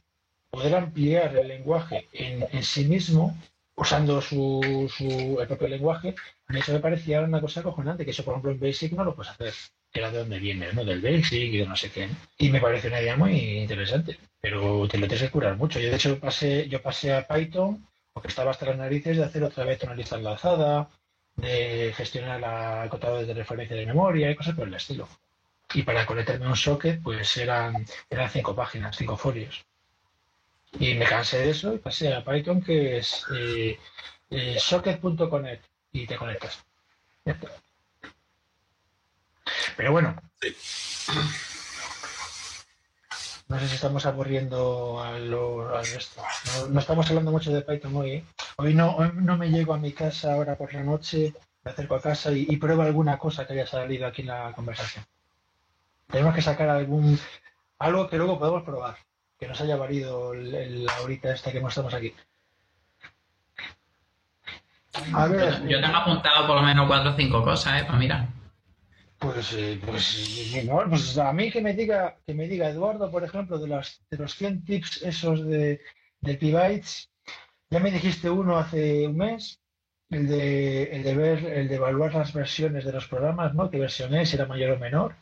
poder 0.50 0.74
ampliar 0.74 1.34
el 1.34 1.48
lenguaje 1.48 2.08
en, 2.12 2.46
en 2.52 2.62
sí 2.62 2.84
mismo, 2.84 3.34
usando 3.76 4.20
su, 4.20 4.90
su, 4.94 5.38
el 5.40 5.46
propio 5.46 5.68
lenguaje, 5.68 6.14
a 6.48 6.52
mí 6.52 6.60
eso 6.60 6.72
me 6.72 6.80
parecía 6.80 7.20
una 7.20 7.40
cosa 7.40 7.60
acojonante, 7.60 8.04
que 8.04 8.10
eso, 8.10 8.24
por 8.24 8.32
ejemplo, 8.32 8.52
en 8.52 8.60
Basic 8.60 8.92
no 8.92 9.04
lo 9.04 9.14
puedes 9.14 9.32
hacer, 9.32 9.52
era 9.92 10.10
de 10.10 10.18
dónde 10.18 10.38
viene, 10.38 10.72
¿no? 10.72 10.84
Del 10.84 11.02
Basic 11.02 11.32
y 11.32 11.58
de 11.58 11.66
no 11.66 11.76
sé 11.76 11.90
qué. 11.90 12.08
Y 12.38 12.50
me 12.50 12.60
parece 12.60 12.88
una 12.88 13.00
idea 13.00 13.16
muy 13.16 13.38
interesante, 13.58 14.18
pero 14.40 14.88
te 14.88 14.98
lo 14.98 15.06
tienes 15.06 15.22
que 15.22 15.30
curar 15.30 15.56
mucho. 15.56 15.78
Yo, 15.78 15.90
de 15.90 15.96
hecho, 15.96 16.18
pasé, 16.18 16.68
yo 16.68 16.80
pasé 16.82 17.12
a 17.14 17.26
Python, 17.26 17.86
porque 18.12 18.28
estaba 18.28 18.50
hasta 18.50 18.66
las 18.66 18.78
narices 18.78 19.18
de 19.18 19.24
hacer 19.24 19.44
otra 19.44 19.64
vez 19.64 19.82
una 19.84 19.94
lista 19.94 20.16
enlazada, 20.16 20.88
de 21.36 21.92
gestionar 21.94 22.40
la 22.40 22.86
contadores 22.88 23.28
de 23.28 23.34
referencia 23.34 23.76
de 23.76 23.86
memoria 23.86 24.30
y 24.30 24.36
cosas 24.36 24.54
por 24.54 24.66
el 24.68 24.74
estilo. 24.74 25.06
Y 25.74 25.82
para 25.82 26.06
conectarme 26.06 26.46
a 26.46 26.48
un 26.50 26.56
socket, 26.56 27.02
pues 27.02 27.36
eran, 27.36 27.84
eran 28.08 28.30
cinco 28.30 28.54
páginas, 28.54 28.96
cinco 28.96 29.16
folios. 29.16 29.66
Y 30.78 30.94
me 30.94 31.06
cansé 31.06 31.38
de 31.38 31.50
eso 31.50 31.74
y 31.74 31.78
pasé 31.78 32.12
a 32.12 32.24
Python, 32.24 32.62
que 32.62 32.98
es 32.98 33.24
eh, 33.34 33.78
eh, 34.30 34.56
socket.connect 34.58 35.64
y 35.92 36.06
te 36.06 36.16
conectas. 36.16 36.64
Pero 39.76 39.92
bueno, 39.92 40.16
No 43.48 43.60
sé 43.60 43.68
si 43.68 43.76
estamos 43.76 44.04
aburriendo 44.06 45.00
a 45.00 45.18
lo, 45.18 45.76
al 45.76 45.86
resto. 45.86 46.20
No, 46.46 46.66
no 46.68 46.80
estamos 46.80 47.08
hablando 47.08 47.30
mucho 47.30 47.52
de 47.52 47.62
Python 47.62 47.94
hoy. 47.96 48.10
¿eh? 48.10 48.24
Hoy 48.56 48.74
no, 48.74 48.96
hoy 48.96 49.10
no 49.14 49.36
me 49.36 49.50
llego 49.50 49.72
a 49.72 49.78
mi 49.78 49.92
casa 49.92 50.34
ahora 50.34 50.56
por 50.56 50.74
la 50.74 50.82
noche, 50.82 51.32
me 51.62 51.70
acerco 51.70 51.94
a 51.94 52.02
casa 52.02 52.32
y, 52.32 52.46
y 52.48 52.56
pruebo 52.56 52.82
alguna 52.82 53.18
cosa 53.18 53.46
que 53.46 53.52
haya 53.52 53.66
salido 53.66 54.06
aquí 54.06 54.22
en 54.22 54.28
la 54.28 54.52
conversación. 54.52 55.04
Tenemos 56.08 56.34
que 56.34 56.42
sacar 56.42 56.68
algún 56.68 57.18
algo 57.78 58.08
que 58.08 58.16
luego 58.16 58.38
podemos 58.38 58.64
probar, 58.64 58.96
que 59.38 59.46
nos 59.46 59.60
haya 59.60 59.76
valido 59.76 60.34
la 60.34 61.00
horita 61.02 61.32
esta 61.32 61.52
que 61.52 61.60
mostramos 61.60 61.94
aquí. 61.94 62.14
A 65.12 65.26
ver, 65.26 65.66
Yo 65.68 65.80
tengo 65.80 65.96
apuntado 65.96 66.46
por 66.46 66.56
lo 66.56 66.62
menos 66.62 66.86
cuatro 66.86 67.10
o 67.10 67.16
cinco 67.16 67.42
cosas, 67.44 67.82
¿eh? 67.82 67.84
Pues 67.86 67.98
mira. 67.98 68.28
Pues, 69.18 69.52
eh, 69.54 69.80
pues, 69.84 70.64
no, 70.64 70.84
pues 70.88 71.16
a 71.18 71.32
mí 71.32 71.50
que 71.50 71.62
me 71.62 71.74
diga, 71.74 72.16
que 72.26 72.34
me 72.34 72.46
diga 72.46 72.68
Eduardo, 72.68 73.10
por 73.10 73.24
ejemplo, 73.24 73.58
de 73.58 73.66
los, 73.66 74.02
de 74.10 74.18
los 74.18 74.34
100 74.34 74.64
tips 74.64 75.02
esos 75.02 75.44
de, 75.46 75.80
de 76.20 76.34
P-Bytes, 76.34 77.10
ya 77.70 77.80
me 77.80 77.90
dijiste 77.90 78.28
uno 78.28 78.58
hace 78.58 79.06
un 79.06 79.16
mes, 79.16 79.60
el 80.10 80.28
de, 80.28 80.84
el 80.84 81.02
de 81.02 81.14
ver, 81.14 81.44
el 81.46 81.68
de 81.68 81.74
evaluar 81.76 82.14
las 82.14 82.32
versiones 82.32 82.84
de 82.84 82.92
los 82.92 83.08
programas, 83.08 83.54
¿no? 83.54 83.70
¿Qué 83.70 83.78
versión 83.78 84.14
es? 84.14 84.32
¿Era 84.34 84.46
mayor 84.46 84.72
o 84.72 84.78
menor? 84.78 85.16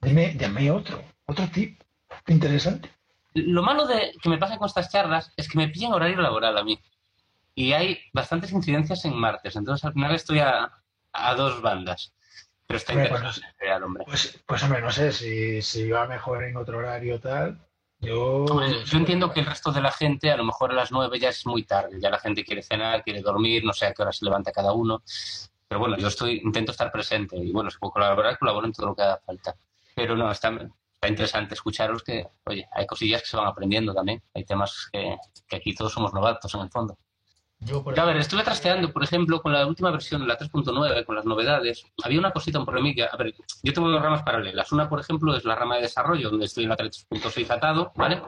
Deme, 0.00 0.34
deme 0.34 0.70
otro, 0.70 1.02
otro 1.26 1.48
tip 1.48 1.80
interesante. 2.28 2.88
Lo 3.34 3.62
malo 3.62 3.86
de 3.86 4.12
que 4.22 4.28
me 4.28 4.38
pasa 4.38 4.58
con 4.58 4.66
estas 4.66 4.90
charlas 4.90 5.32
es 5.36 5.48
que 5.48 5.58
me 5.58 5.68
pillan 5.68 5.92
horario 5.92 6.20
laboral 6.20 6.56
a 6.56 6.64
mí. 6.64 6.78
Y 7.54 7.72
hay 7.72 7.98
bastantes 8.12 8.52
incidencias 8.52 9.04
en 9.04 9.14
martes, 9.14 9.56
entonces 9.56 9.84
al 9.84 9.92
final 9.92 10.14
estoy 10.14 10.38
a, 10.38 10.70
a 11.12 11.34
dos 11.34 11.60
bandas. 11.60 12.14
Pero 12.66 12.78
está 12.78 12.92
Hombre, 12.92 13.08
interesante, 13.08 13.48
real, 13.58 13.82
hombre. 13.82 14.04
Pues, 14.06 14.42
pues 14.46 14.62
hombre, 14.62 14.80
no 14.80 14.90
sé, 14.90 15.12
si, 15.12 15.60
si 15.60 15.90
va 15.90 16.06
mejor 16.06 16.44
en 16.44 16.56
otro 16.56 16.78
horario 16.78 17.20
tal, 17.20 17.60
yo... 18.02 18.44
Hombre, 18.44 18.84
Yo 18.84 18.98
entiendo 18.98 19.32
que 19.32 19.40
el 19.40 19.46
resto 19.46 19.70
de 19.70 19.80
la 19.80 19.92
gente, 19.92 20.30
a 20.32 20.36
lo 20.36 20.44
mejor 20.44 20.72
a 20.72 20.74
las 20.74 20.90
nueve 20.90 21.20
ya 21.20 21.28
es 21.28 21.46
muy 21.46 21.62
tarde, 21.62 21.98
ya 22.00 22.10
la 22.10 22.18
gente 22.18 22.44
quiere 22.44 22.62
cenar, 22.62 23.04
quiere 23.04 23.22
dormir, 23.22 23.64
no 23.64 23.72
sé 23.72 23.86
a 23.86 23.94
qué 23.94 24.02
hora 24.02 24.12
se 24.12 24.24
levanta 24.24 24.50
cada 24.50 24.72
uno. 24.72 25.02
Pero 25.68 25.78
bueno, 25.78 25.96
yo 25.96 26.08
estoy, 26.08 26.40
intento 26.42 26.72
estar 26.72 26.90
presente 26.90 27.36
y 27.36 27.52
bueno, 27.52 27.70
si 27.70 27.78
puedo 27.78 27.92
colaborar, 27.92 28.38
colaboro 28.38 28.66
en 28.66 28.72
todo 28.72 28.86
lo 28.86 28.96
que 28.96 29.02
haga 29.02 29.20
falta. 29.24 29.54
Pero 29.94 30.16
no, 30.16 30.30
está 30.30 30.50
interesante 31.08 31.54
escucharos 31.54 32.02
que, 32.02 32.26
oye, 32.44 32.68
hay 32.72 32.86
cosillas 32.86 33.22
que 33.22 33.28
se 33.28 33.36
van 33.36 33.46
aprendiendo 33.46 33.92
también. 33.94 34.22
Hay 34.34 34.44
temas 34.44 34.88
que, 34.92 35.16
que 35.48 35.56
aquí 35.56 35.74
todos 35.74 35.92
somos 35.92 36.12
novatos 36.12 36.54
en 36.54 36.60
el 36.60 36.70
fondo. 36.70 36.96
Yo, 37.64 37.84
por 37.84 37.98
A 37.98 38.04
ver, 38.04 38.16
estuve 38.16 38.42
trasteando, 38.42 38.92
por 38.92 39.04
ejemplo, 39.04 39.40
con 39.40 39.52
la 39.52 39.64
última 39.66 39.92
versión, 39.92 40.26
la 40.26 40.36
3.9, 40.36 41.04
con 41.04 41.14
las 41.14 41.24
novedades. 41.24 41.84
Había 42.02 42.18
una 42.18 42.32
cosita, 42.32 42.58
un 42.58 42.66
problemilla. 42.66 43.06
A 43.12 43.16
ver, 43.16 43.34
yo 43.62 43.72
tengo 43.72 43.88
dos 43.88 44.02
ramas 44.02 44.24
paralelas. 44.24 44.72
Una, 44.72 44.88
por 44.88 44.98
ejemplo, 44.98 45.36
es 45.36 45.44
la 45.44 45.54
rama 45.54 45.76
de 45.76 45.82
desarrollo, 45.82 46.30
donde 46.30 46.46
estoy 46.46 46.64
en 46.64 46.70
la 46.70 46.76
3.6 46.76 47.50
atado, 47.50 47.92
¿vale? 47.94 48.20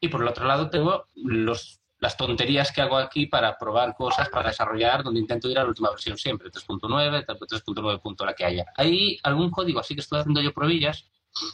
Y 0.00 0.08
por 0.08 0.22
el 0.22 0.28
otro 0.28 0.46
lado 0.46 0.70
tengo 0.70 1.04
los, 1.16 1.80
las 1.98 2.16
tonterías 2.16 2.72
que 2.72 2.80
hago 2.80 2.96
aquí 2.96 3.26
para 3.26 3.58
probar 3.58 3.94
cosas, 3.94 4.30
para 4.30 4.48
desarrollar, 4.48 5.02
donde 5.02 5.20
intento 5.20 5.50
ir 5.50 5.58
a 5.58 5.64
la 5.64 5.68
última 5.68 5.90
versión 5.90 6.16
siempre, 6.16 6.50
3.9, 6.50 7.26
3.9 7.26 8.00
punto 8.00 8.24
la 8.24 8.32
que 8.32 8.46
haya. 8.46 8.64
Hay 8.74 9.18
algún 9.22 9.50
código 9.50 9.80
así 9.80 9.94
que 9.94 10.00
estoy 10.00 10.20
haciendo 10.20 10.40
yo 10.40 10.54
probillas 10.54 11.04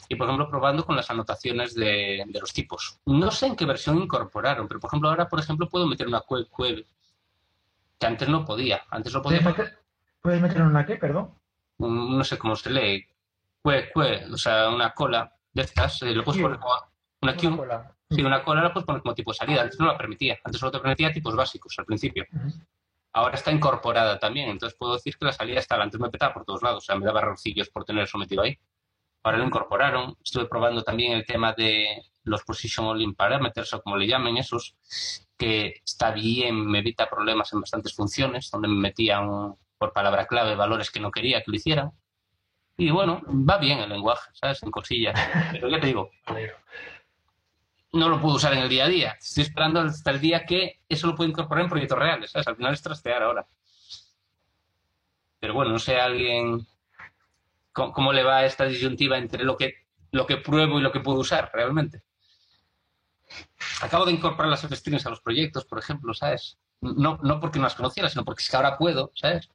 y, 0.09 0.15
por 0.15 0.27
ejemplo, 0.27 0.49
probando 0.49 0.85
con 0.85 0.95
las 0.95 1.09
anotaciones 1.09 1.75
de, 1.75 2.23
de 2.27 2.39
los 2.39 2.53
tipos. 2.53 2.99
No 3.05 3.29
sé 3.31 3.47
en 3.47 3.55
qué 3.55 3.65
versión 3.65 3.97
incorporaron, 4.01 4.67
pero, 4.67 4.79
por 4.79 4.89
ejemplo, 4.89 5.09
ahora, 5.09 5.27
por 5.27 5.39
ejemplo, 5.39 5.69
puedo 5.69 5.85
meter 5.87 6.07
una 6.07 6.21
queue 6.27 6.47
que 7.99 8.05
antes 8.05 8.27
no 8.29 8.43
podía. 8.45 8.83
Antes 8.89 9.13
lo 9.13 9.21
podía, 9.21 9.41
¿Puedes 9.41 9.57
meter, 9.57 9.79
¿Puedes 10.21 10.41
meter 10.41 10.61
una 10.61 10.85
qué, 10.85 10.95
perdón? 10.95 11.33
no 11.77 12.23
sé 12.23 12.37
cómo 12.37 12.55
se 12.55 12.69
lee, 12.69 13.05
cue, 13.61 13.89
cue, 13.93 14.25
o 14.31 14.37
sea, 14.37 14.69
una 14.69 14.93
cola 14.93 15.31
de 15.53 15.61
estas, 15.61 16.01
eh, 16.03 16.13
lo 16.13 16.23
puedes 16.23 16.37
Queue. 16.39 16.49
poner 16.49 16.59
como 16.59 16.73
una 17.21 17.31
Una 17.31 17.37
queue, 17.37 17.57
cola. 17.57 17.95
sí, 18.09 18.21
una 18.23 18.43
cola 18.43 18.63
la 18.63 18.73
puedes 18.73 18.85
poner 18.85 19.01
como 19.01 19.13
tipo 19.13 19.31
de 19.31 19.37
salida, 19.37 19.61
antes 19.61 19.79
no 19.79 19.87
la 19.87 19.97
permitía, 19.97 20.37
antes 20.43 20.59
solo 20.59 20.71
te 20.71 20.79
permitía 20.79 21.11
tipos 21.11 21.35
básicos 21.35 21.75
al 21.77 21.85
principio. 21.85 22.25
Ahora 23.13 23.35
está 23.35 23.51
incorporada 23.51 24.19
también, 24.19 24.49
entonces 24.49 24.77
puedo 24.77 24.93
decir 24.93 25.17
que 25.17 25.25
la 25.25 25.31
salida 25.31 25.59
está, 25.59 25.75
antes 25.81 25.99
me 25.99 26.09
petaba 26.09 26.33
por 26.33 26.43
todos 26.45 26.61
lados, 26.63 26.83
o 26.83 26.85
sea, 26.85 26.95
me 26.97 27.05
daba 27.05 27.21
errorcillos 27.21 27.69
por 27.69 27.85
tener 27.85 28.03
eso 28.03 28.17
metido 28.17 28.43
ahí. 28.43 28.57
Ahora 29.25 29.39
lo 29.39 29.45
incorporaron, 29.45 30.15
estuve 30.23 30.45
probando 30.45 30.83
también 30.83 31.13
el 31.13 31.25
tema 31.25 31.51
de 31.53 32.03
los 32.25 32.43
position 32.43 32.85
all 32.85 33.01
in 33.01 33.15
parameters, 33.15 33.73
o 33.73 33.81
como 33.81 33.97
le 33.97 34.05
llamen 34.05 34.37
esos, 34.37 34.75
que 35.35 35.81
está 35.83 36.11
bien, 36.11 36.63
me 36.67 36.77
evita 36.77 37.09
problemas 37.09 37.51
en 37.51 37.61
bastantes 37.61 37.95
funciones, 37.95 38.51
donde 38.51 38.67
me 38.67 38.75
metían 38.75 39.55
por 39.79 39.93
palabra 39.93 40.27
clave 40.27 40.53
valores 40.53 40.91
que 40.91 40.99
no 40.99 41.09
quería 41.09 41.41
que 41.41 41.49
lo 41.49 41.57
hicieran. 41.57 41.91
Y 42.77 42.91
bueno, 42.91 43.23
va 43.27 43.57
bien 43.57 43.79
el 43.79 43.89
lenguaje, 43.89 44.29
¿sabes? 44.33 44.61
En 44.61 44.69
cosillas. 44.69 45.19
Pero 45.53 45.69
ya 45.69 45.79
te 45.79 45.87
digo, 45.87 46.11
no 47.93 48.09
lo 48.09 48.21
puedo 48.21 48.35
usar 48.35 48.53
en 48.53 48.59
el 48.59 48.69
día 48.69 48.85
a 48.85 48.89
día. 48.89 49.17
Estoy 49.19 49.45
esperando 49.45 49.79
hasta 49.79 50.11
el 50.11 50.21
día 50.21 50.45
que 50.45 50.81
eso 50.87 51.07
lo 51.07 51.15
puedo 51.15 51.27
incorporar 51.27 51.63
en 51.63 51.69
proyectos 51.71 51.97
reales, 51.97 52.29
¿sabes? 52.29 52.47
Al 52.47 52.57
final 52.57 52.75
es 52.75 52.81
trastear 52.83 53.23
ahora. 53.23 53.47
Pero 55.39 55.55
bueno, 55.55 55.71
no 55.71 55.79
sé 55.79 55.99
alguien 55.99 56.67
cómo, 57.75 58.13
le 58.13 58.23
va 58.23 58.45
esta 58.45 58.65
disyuntiva 58.65 59.17
entre 59.17 59.43
lo 59.43 59.57
que, 59.57 59.85
lo 60.11 60.25
que 60.25 60.37
pruebo 60.37 60.79
y 60.79 60.81
lo 60.81 60.91
que 60.91 61.01
puedo 61.01 61.19
usar 61.19 61.51
realmente. 61.53 62.01
Acabo 63.81 64.05
de 64.05 64.13
incorporar 64.13 64.49
las 64.49 64.63
F-strings 64.63 65.05
a 65.05 65.09
los 65.09 65.19
proyectos, 65.19 65.65
por 65.65 65.77
ejemplo, 65.79 66.13
¿sabes? 66.13 66.57
No, 66.79 67.19
no 67.21 67.39
porque 67.39 67.59
no 67.59 67.65
las 67.65 67.75
conociera, 67.75 68.09
sino 68.09 68.23
porque 68.23 68.41
es 68.41 68.49
que 68.49 68.55
ahora 68.55 68.77
puedo, 68.77 69.11
¿sabes? 69.13 69.49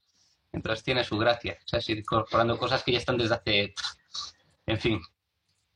Entonces 0.53 0.85
tiene 0.85 1.05
su 1.05 1.17
gracia, 1.17 1.59
¿sabes? 1.65 1.89
Incorporando 1.89 2.59
cosas 2.59 2.83
que 2.83 2.93
ya 2.93 2.99
están 2.99 3.17
desde 3.17 3.35
hace... 3.35 3.75
En 4.67 4.79
fin, 4.79 5.01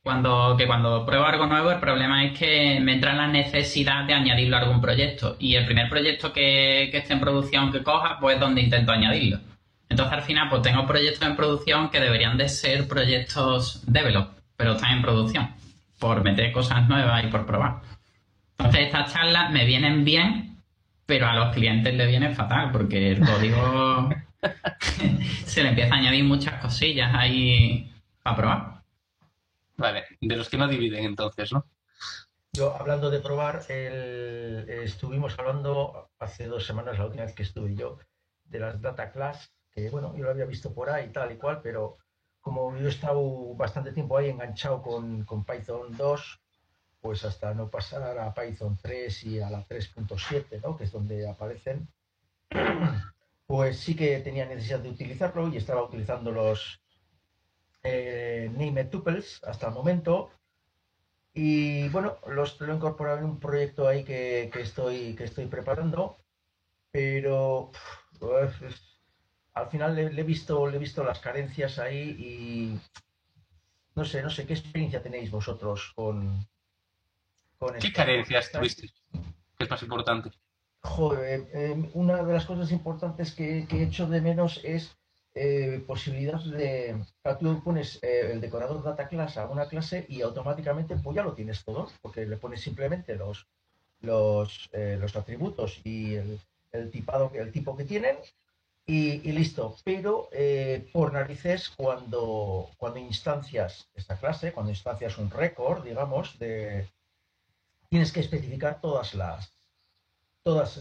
Cuando, 0.03 0.55
que 0.57 0.67
cuando 0.67 1.05
pruebo 1.05 1.25
algo 1.25 1.47
nuevo, 1.47 1.71
el 1.71 1.79
problema 1.79 2.23
es 2.25 2.37
que 2.37 2.79
me 2.79 2.93
entra 2.93 3.13
la 3.13 3.27
necesidad 3.27 4.05
de 4.05 4.13
añadirlo 4.13 4.57
a 4.57 4.59
algún 4.59 4.81
proyecto. 4.81 5.35
Y 5.39 5.55
el 5.55 5.65
primer 5.65 5.89
proyecto 5.89 6.31
que, 6.31 6.89
que 6.91 6.99
esté 6.99 7.13
en 7.13 7.21
producción 7.21 7.71
que 7.71 7.83
coja, 7.83 8.19
pues 8.19 8.35
es 8.35 8.39
donde 8.39 8.61
intento 8.61 8.91
añadirlo. 8.91 9.39
Entonces 9.95 10.13
al 10.13 10.23
final, 10.23 10.49
pues 10.49 10.61
tengo 10.61 10.85
proyectos 10.85 11.25
en 11.25 11.37
producción 11.37 11.89
que 11.89 12.01
deberían 12.01 12.37
de 12.37 12.49
ser 12.49 12.85
proyectos 12.85 13.81
develop, 13.87 14.33
pero 14.57 14.73
están 14.73 14.97
en 14.97 15.01
producción, 15.01 15.55
por 15.99 16.21
meter 16.21 16.51
cosas 16.51 16.85
nuevas 16.89 17.23
y 17.23 17.27
por 17.27 17.45
probar. 17.45 17.79
Entonces 18.57 18.87
estas 18.87 19.13
charlas 19.13 19.51
me 19.51 19.63
vienen 19.63 20.03
bien, 20.03 20.61
pero 21.05 21.27
a 21.27 21.33
los 21.35 21.53
clientes 21.53 21.93
les 21.93 22.09
viene 22.09 22.35
fatal, 22.35 22.71
porque 22.73 23.11
el 23.13 23.21
código 23.21 24.09
se 25.45 25.63
le 25.63 25.69
empieza 25.69 25.95
a 25.95 25.97
añadir 25.99 26.25
muchas 26.25 26.61
cosillas 26.61 27.11
ahí 27.15 27.89
para 28.21 28.35
probar. 28.35 28.81
vale, 29.77 30.03
de 30.19 30.35
los 30.35 30.49
que 30.49 30.57
no 30.57 30.67
dividen 30.67 31.05
entonces, 31.05 31.53
¿no? 31.53 31.63
Yo, 32.51 32.75
hablando 32.77 33.09
de 33.09 33.21
probar, 33.21 33.61
el- 33.69 34.65
estuvimos 34.69 35.39
hablando 35.39 36.09
hace 36.19 36.47
dos 36.47 36.65
semanas, 36.65 36.99
la 36.99 37.05
última 37.05 37.23
vez 37.23 37.33
que 37.33 37.43
estuve 37.43 37.75
yo, 37.75 37.97
de 38.43 38.59
las 38.59 38.81
data 38.81 39.09
class, 39.13 39.54
que 39.75 39.89
bueno, 39.89 40.15
yo 40.15 40.23
lo 40.23 40.31
había 40.31 40.45
visto 40.45 40.73
por 40.73 40.89
ahí 40.89 41.09
tal 41.09 41.33
y 41.33 41.37
cual, 41.37 41.59
pero 41.61 41.97
como 42.39 42.75
yo 42.77 42.87
he 42.87 42.89
estado 42.89 43.53
bastante 43.55 43.91
tiempo 43.91 44.17
ahí 44.17 44.29
enganchado 44.29 44.81
con, 44.81 45.25
con 45.25 45.43
Python 45.43 45.95
2, 45.97 46.41
pues 47.01 47.25
hasta 47.25 47.53
no 47.53 47.69
pasar 47.69 48.17
a 48.17 48.33
Python 48.33 48.77
3 48.81 49.23
y 49.25 49.41
a 49.41 49.49
la 49.49 49.67
3.7, 49.67 50.61
¿no? 50.61 50.77
que 50.77 50.85
es 50.85 50.91
donde 50.91 51.29
aparecen, 51.29 51.89
pues 53.47 53.79
sí 53.79 53.95
que 53.95 54.19
tenía 54.19 54.45
necesidad 54.45 54.79
de 54.79 54.89
utilizarlo 54.89 55.49
y 55.49 55.57
estaba 55.57 55.83
utilizando 55.83 56.31
los 56.31 56.81
eh, 57.83 58.49
named 58.55 58.89
tuples 58.89 59.43
hasta 59.43 59.67
el 59.67 59.73
momento. 59.73 60.29
Y 61.33 61.89
bueno, 61.89 62.17
los, 62.27 62.61
lo 62.61 62.71
he 62.71 62.75
incorporado 62.75 63.17
en 63.17 63.25
un 63.25 63.39
proyecto 63.39 63.89
ahí 63.89 64.05
que, 64.05 64.49
que 64.53 64.61
estoy, 64.61 65.15
que 65.15 65.25
estoy 65.25 65.47
preparando, 65.47 66.17
pero 66.91 67.71
al 69.55 69.67
final 69.69 69.95
le, 69.95 70.11
le 70.11 70.21
he 70.21 70.25
visto, 70.25 70.67
le 70.67 70.75
he 70.75 70.79
visto 70.79 71.03
las 71.03 71.19
carencias 71.19 71.79
ahí 71.79 72.09
y 72.19 72.79
no 73.95 74.03
sé, 74.03 74.21
no 74.21 74.29
sé, 74.29 74.45
¿qué 74.45 74.53
experiencia 74.53 75.01
tenéis 75.01 75.31
vosotros 75.31 75.93
con, 75.95 76.45
con 77.57 77.73
¿Qué 77.79 77.87
esto? 77.87 77.97
carencias 77.97 78.51
tuviste? 78.51 78.89
¿Qué 79.57 79.63
es 79.63 79.69
más 79.69 79.81
importante? 79.81 80.31
Joder, 80.81 81.49
eh, 81.53 81.89
una 81.93 82.21
de 82.21 82.33
las 82.33 82.45
cosas 82.45 82.71
importantes 82.71 83.33
que, 83.33 83.65
que 83.67 83.77
he 83.77 83.83
hecho 83.83 84.07
de 84.07 84.21
menos 84.21 84.59
es 84.63 84.97
eh, 85.33 85.83
posibilidad 85.87 86.43
de. 86.43 87.01
claro, 87.23 87.37
tú 87.39 87.63
pones 87.63 87.99
eh, 88.03 88.31
el 88.33 88.41
decorador 88.41 88.83
data 88.83 89.07
class 89.07 89.37
a 89.37 89.47
una 89.49 89.67
clase 89.67 90.05
y 90.09 90.21
automáticamente 90.21 90.97
pues 90.97 91.15
ya 91.15 91.23
lo 91.23 91.33
tienes 91.33 91.63
todo, 91.63 91.89
porque 92.01 92.25
le 92.25 92.37
pones 92.37 92.61
simplemente 92.61 93.15
los, 93.15 93.47
los, 94.01 94.69
eh, 94.73 94.97
los 94.99 95.15
atributos 95.15 95.79
y 95.85 96.15
el, 96.15 96.39
el 96.73 96.91
tipado, 96.91 97.31
el 97.33 97.51
tipo 97.51 97.75
que 97.75 97.85
tienen 97.85 98.17
y, 98.85 99.31
listo. 99.31 99.75
Pero 99.83 100.29
eh, 100.31 100.89
por 100.93 101.13
narices, 101.13 101.69
cuando, 101.69 102.69
cuando 102.77 102.99
instancias 102.99 103.89
esta 103.95 104.17
clase, 104.17 104.53
cuando 104.53 104.71
instancias 104.71 105.17
un 105.17 105.31
récord, 105.31 105.83
digamos, 105.83 106.37
de, 106.39 106.87
tienes 107.89 108.11
que 108.11 108.19
especificar 108.19 108.81
todas 108.81 109.13
las 109.15 109.51
todos 110.43 110.77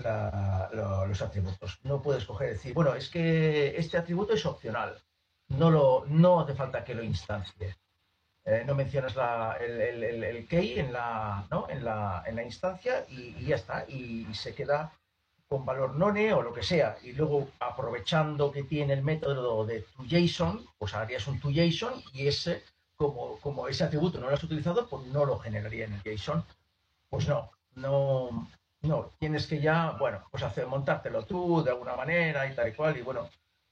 los 1.06 1.22
atributos. 1.22 1.78
No 1.85 2.02
puedes 2.02 2.26
coger 2.26 2.48
y 2.48 2.52
decir, 2.52 2.74
bueno, 2.74 2.94
es 2.94 3.09
que 3.09 3.74
este 3.78 3.97
atributo 3.97 4.35
es 4.35 4.44
opcional. 4.44 5.02
No, 5.48 5.70
lo, 5.70 6.05
no 6.06 6.40
hace 6.40 6.55
falta 6.55 6.85
que 6.85 6.94
lo 6.94 7.02
instancie. 7.02 7.74
eh, 8.44 8.62
no 8.66 8.74
mencionas 8.74 9.16
la, 9.16 9.56
el, 9.59 10.02
el, 10.05 10.47
key 10.48 10.78
en 10.78 10.93
la, 10.93 11.47
¿no? 11.51 11.66
en 11.70 11.82
la, 11.82 12.22
en 12.26 12.36
la 12.36 12.43
instancia 12.43 13.06
y, 13.09 13.43
ya 13.47 13.56
está, 13.56 13.86
y, 13.89 14.26
se 14.35 14.55
queda 14.55 14.93
con 15.48 15.64
valor 15.64 15.94
none 15.94 16.32
o 16.32 16.42
lo 16.42 16.52
que 16.52 16.62
sea. 16.62 16.96
Y 17.02 17.12
luego, 17.12 17.48
aprovechando 17.60 18.50
que 18.50 18.64
tiene 18.64 18.94
el 18.94 19.02
método 19.02 19.64
de 19.64 19.84
toJSON, 19.96 20.66
pues 20.78 20.94
harías 20.94 21.26
un 21.26 21.40
toJSON 21.40 22.02
y 22.12 22.26
ese, 22.26 22.62
como, 22.96 23.38
como 23.40 23.68
ese 23.68 23.84
atributo 23.84 24.18
no 24.20 24.28
lo 24.28 24.34
has 24.34 24.44
utilizado, 24.44 24.88
pues 24.88 25.06
no 25.06 25.24
lo 25.24 25.38
generaría 25.38 25.86
en 25.86 25.94
el 25.94 26.02
JSON. 26.02 26.44
Pues 27.08 27.28
no, 27.28 27.50
no, 27.74 28.48
no, 28.82 29.10
tienes 29.18 29.46
que 29.46 29.60
ya, 29.60 29.92
bueno, 29.92 30.24
pues 30.30 30.42
hacer, 30.42 30.66
montártelo 30.66 31.24
tú 31.24 31.62
de 31.62 31.70
alguna 31.70 31.96
manera 31.96 32.46
y 32.50 32.54
tal 32.54 32.68
y 32.68 32.72
cual. 32.72 32.96
Y 32.96 33.02
bueno, 33.02 33.28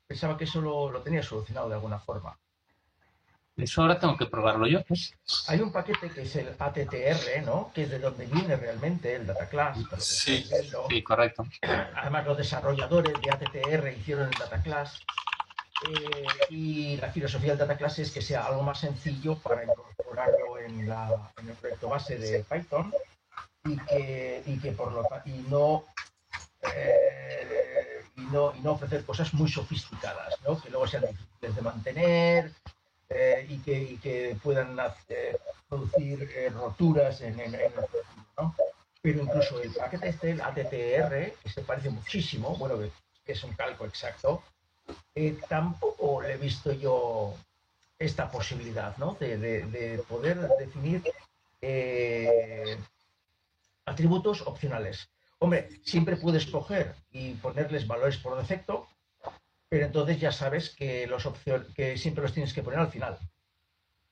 pensaba 0.07 0.37
que 0.37 0.45
eso 0.45 0.61
lo, 0.61 0.91
lo 0.91 1.03
solucionado 1.23 1.69
de 1.69 1.75
alguna 1.75 1.99
forma. 1.99 2.39
Eso 3.57 3.83
ahora 3.83 3.99
tengo 3.99 4.17
que 4.17 4.27
probarlo 4.27 4.67
yo. 4.67 4.83
Pues. 4.85 5.15
Hay 5.49 5.61
un 5.61 5.73
paquete 5.73 6.11
que 6.11 6.23
es 6.23 6.37
el 6.37 6.55
ATTR, 6.59 7.45
¿no? 7.45 7.71
Que 7.75 7.83
es 7.83 7.91
de 7.91 7.99
donde 7.99 8.27
viene 8.27 8.57
realmente 8.57 9.15
el 9.15 9.27
Data 9.27 9.49
Class. 9.49 9.79
Sí, 9.99 10.45
sí, 10.89 11.03
correcto. 11.03 11.47
Además, 11.95 12.27
los 12.27 12.39
desarrolladores 12.39 13.15
de 13.21 13.31
ATTR 13.31 13.89
hicieron 13.99 14.29
el 14.29 14.39
Data 14.39 14.63
Class. 14.63 15.01
Eh, 15.89 16.27
y 16.49 16.97
la 16.97 17.11
filosofía 17.11 17.51
del 17.51 17.59
Data 17.59 17.77
Class 17.77 17.99
es 17.99 18.11
que 18.11 18.23
sea 18.23 18.47
algo 18.47 18.63
más 18.63 18.79
sencillo 18.79 19.37
para 19.39 19.65
incorporarlo 19.65 20.59
en, 20.59 20.89
la, 20.89 21.33
en 21.39 21.49
el 21.49 21.55
proyecto 21.55 21.89
base 21.89 22.17
de 22.19 22.45
Python 22.45 22.93
y 23.65 23.77
que, 23.77 24.43
y 24.47 24.59
que 24.59 24.73
por 24.73 24.93
lo 24.93 25.07
y 25.25 25.33
no, 25.49 25.85
eh, 26.75 28.03
y 28.17 28.21
no 28.23 28.55
y 28.55 28.61
no 28.61 28.73
ofrecer 28.73 29.05
cosas 29.05 29.35
muy 29.35 29.49
sofisticadas, 29.49 30.35
¿no? 30.47 30.61
Que 30.61 30.71
luego 30.71 30.87
sean 30.87 31.03
difíciles 31.03 31.57
de 31.57 31.63
mantener, 31.63 32.53
eh, 33.15 33.47
y, 33.49 33.59
que, 33.59 33.83
y, 33.83 33.97
que, 33.99 34.37
puedan 34.43 34.79
eh, 35.09 35.37
producir 35.69 36.31
eh, 36.35 36.51
roturas 36.51 37.21
en, 37.21 37.39
en, 37.41 37.55
en 37.55 37.73
¿no? 38.39 38.55
Pero 39.01 39.23
incluso 39.23 39.61
el 39.61 39.73
paquete 39.73 40.09
este, 40.09 40.31
el 40.31 40.41
ATTR, 40.41 41.33
que 41.43 41.49
se 41.53 41.63
parece 41.63 41.91
muchísimo, 41.91 42.57
bueno, 42.57 42.79
que 43.25 43.33
es 43.33 43.45
un 43.45 43.53
calco 43.55 43.85
exacto, 43.85 44.43
tampoco 45.49 46.23
le 46.23 46.35
he 46.35 46.37
visto 46.37 46.73
yo 46.73 47.35
esta 47.99 48.31
posibilidad, 48.31 48.97
¿no? 48.99 49.17
De, 49.19 49.37
de, 49.39 49.67
de 49.67 49.99
poder 50.09 50.49
definir 50.59 51.03
atributos 53.85 54.43
opcionales. 54.43 55.09
Hombre, 55.39 55.69
siempre 55.85 56.17
puedes 56.17 56.47
coger 56.47 56.95
y 57.11 57.35
ponerles 57.35 57.87
valores 57.89 58.17
por 58.19 58.39
defecto, 58.39 58.87
pero 59.73 59.87
entonces 59.87 60.21
ya 60.21 60.33
sabes 60.33 60.69
que, 60.77 61.07
los 61.07 61.27
que 61.75 61.97
siempre 61.97 62.21
los 62.21 62.35
tienes 62.35 62.53
que 62.53 62.63
poner 62.63 62.79
al 62.79 62.91
final, 62.91 63.19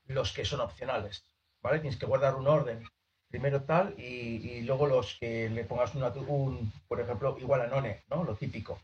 los 0.07 0.32
que 0.32 0.47
son 0.47 0.61
opcionales, 0.61 1.23
¿vale? 1.61 1.81
Tienes 1.81 1.99
que 1.99 2.07
guardar 2.07 2.35
un 2.35 2.49
orden, 2.49 2.82
primero 3.28 3.65
tal, 3.65 3.95
y, 4.01 4.62
luego 4.62 4.87
los 4.87 5.19
que 5.20 5.51
le 5.51 5.65
pongas 5.65 5.95
una, 5.95 6.09
un, 6.09 6.73
por 6.89 6.99
ejemplo, 6.99 7.37
igual 7.39 7.61
a 7.61 7.66
none, 7.66 8.05
¿no? 8.09 8.24
Lo 8.24 8.37
típico. 8.37 8.81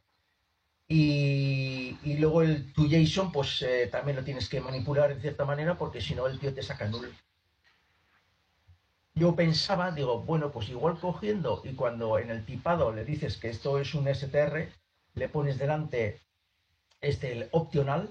Y, 0.87 1.97
y 2.05 2.19
luego 2.19 2.43
el 2.43 2.71
tu 2.75 2.87
JSON, 2.87 3.33
pues 3.33 3.63
eh, 3.63 3.89
también 3.91 4.19
lo 4.19 4.25
tienes 4.25 4.47
que 4.47 4.61
manipular 4.61 5.11
en 5.11 5.23
cierta 5.23 5.47
manera, 5.47 5.79
porque 5.79 6.03
si 6.03 6.15
no 6.15 6.27
el 6.27 6.39
tío 6.39 6.53
te 6.53 6.63
saca 6.63 6.89
null. 6.89 7.11
Yo 9.15 9.35
pensaba, 9.35 9.93
digo, 9.93 10.21
bueno, 10.25 10.53
pues 10.53 10.69
igual 10.69 11.01
cogiendo 11.01 11.63
y 11.65 11.73
cuando 11.73 12.19
en 12.19 12.29
el 12.29 12.45
tipado 12.45 12.93
le 12.93 13.07
dices 13.07 13.39
que 13.39 13.49
esto 13.49 13.79
es 13.79 13.95
un 13.95 14.15
STR, 14.15 14.69
le 15.15 15.29
pones 15.31 15.57
delante 15.57 16.26
este, 17.01 17.33
el 17.33 17.49
opcional 17.53 18.09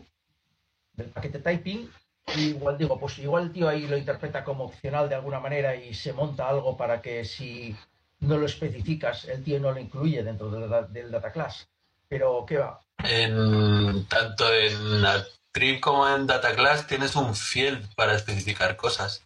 del 0.94 1.08
paquete 1.08 1.40
typing. 1.40 1.90
Y 2.36 2.42
igual 2.50 2.78
digo, 2.78 3.00
pues 3.00 3.20
igual 3.20 3.44
el 3.44 3.54
tío 3.54 3.70
ahí 3.70 3.88
lo 3.88 3.98
interpreta 3.98 4.44
como 4.44 4.66
opcional 4.66 5.08
de 5.08 5.16
alguna 5.16 5.40
manera 5.40 5.76
y 5.76 5.94
se 5.94 6.12
monta 6.12 6.50
algo 6.50 6.76
para 6.76 7.02
que 7.02 7.24
si 7.24 7.76
no 8.20 8.38
lo 8.38 8.46
especificas, 8.46 9.26
el 9.26 9.44
tío 9.44 9.60
no 9.60 9.72
lo 9.72 9.80
incluye 9.80 10.24
dentro 10.24 10.50
del, 10.50 10.92
del 10.92 11.12
data 11.12 11.32
class. 11.32 11.68
Pero, 12.08 12.46
¿qué 12.48 12.58
va? 12.58 12.80
En, 13.04 14.06
tanto 14.06 14.52
en 14.54 15.04
Trip 15.52 15.80
como 15.80 16.08
en 16.10 16.28
data 16.28 16.54
class 16.56 16.86
tienes 16.88 17.16
un 17.16 17.36
field 17.36 17.94
para 17.96 18.16
especificar 18.16 18.76
cosas. 18.76 19.24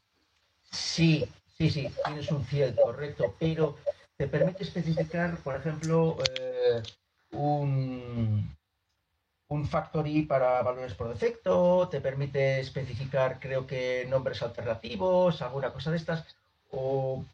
Sí, 0.72 1.28
sí, 1.58 1.70
sí, 1.72 1.90
tienes 2.06 2.32
un 2.32 2.46
field, 2.46 2.76
correcto, 2.76 3.36
pero 3.40 3.78
te 4.16 4.28
permite 4.28 4.64
especificar, 4.64 5.38
por 5.38 5.56
ejemplo, 5.56 6.18
eh, 6.40 6.84
un, 7.32 8.56
un 9.50 9.68
factory 9.68 10.24
para 10.24 10.62
valores 10.62 10.94
por 10.94 11.10
defecto, 11.10 11.88
te 11.90 12.02
permite 12.02 12.60
especificar, 12.60 13.40
creo 13.40 13.66
que, 13.66 14.06
nombres 14.08 14.44
alternativos, 14.44 15.42
alguna 15.42 15.74
cosa 15.74 15.90
de 15.92 15.98
estas, 15.98 16.26
o, 16.70 17.26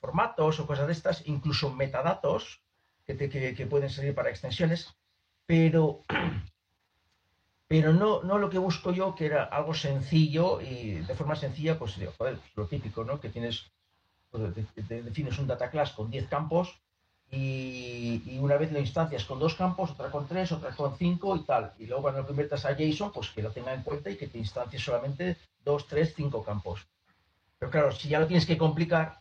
formatos 0.00 0.60
o 0.60 0.66
cosas 0.66 0.86
de 0.86 0.92
estas, 0.92 1.26
incluso 1.26 1.72
metadatos 1.72 2.60
que, 3.06 3.14
te, 3.14 3.30
que, 3.30 3.54
que 3.54 3.66
pueden 3.66 3.88
servir 3.88 4.14
para 4.14 4.30
extensiones, 4.30 4.94
pero, 5.46 6.02
pero 7.68 7.94
no, 7.94 8.22
no 8.22 8.36
lo 8.36 8.50
que 8.50 8.58
busco 8.58 8.92
yo, 8.92 9.14
que 9.14 9.26
era 9.26 9.44
algo 9.44 9.72
sencillo 9.72 10.60
y 10.60 10.96
de 10.96 11.14
forma 11.14 11.36
sencilla, 11.36 11.78
pues 11.78 11.98
joder, 12.18 12.38
lo 12.54 12.66
típico, 12.66 13.02
¿no? 13.02 13.18
Que 13.18 13.30
tienes, 13.30 13.70
pues, 14.30 14.54
defines 14.86 15.38
un 15.38 15.46
data 15.46 15.70
class 15.70 15.92
con 15.92 16.10
10 16.10 16.28
campos 16.28 16.78
y, 17.30 18.38
una 18.38 18.56
vez 18.56 18.70
lo 18.72 18.78
instancias 18.78 19.24
con 19.24 19.38
dos 19.38 19.54
campos, 19.54 19.90
otra 19.90 20.10
con 20.10 20.26
tres, 20.28 20.52
otra 20.52 20.70
con 20.70 20.96
cinco 20.96 21.36
y 21.36 21.44
tal. 21.44 21.72
Y 21.78 21.86
luego 21.86 22.02
cuando 22.02 22.20
lo 22.20 22.26
conviertas 22.26 22.64
a 22.64 22.76
JSON, 22.76 23.12
pues 23.12 23.30
que 23.30 23.42
lo 23.42 23.50
tenga 23.50 23.74
en 23.74 23.82
cuenta 23.82 24.10
y 24.10 24.16
que 24.16 24.28
te 24.28 24.38
instancies 24.38 24.82
solamente 24.82 25.36
dos, 25.64 25.86
tres, 25.86 26.14
cinco 26.16 26.44
campos. 26.44 26.86
Pero 27.58 27.70
claro, 27.70 27.92
si 27.92 28.08
ya 28.08 28.20
lo 28.20 28.26
tienes 28.26 28.46
que 28.46 28.58
complicar, 28.58 29.18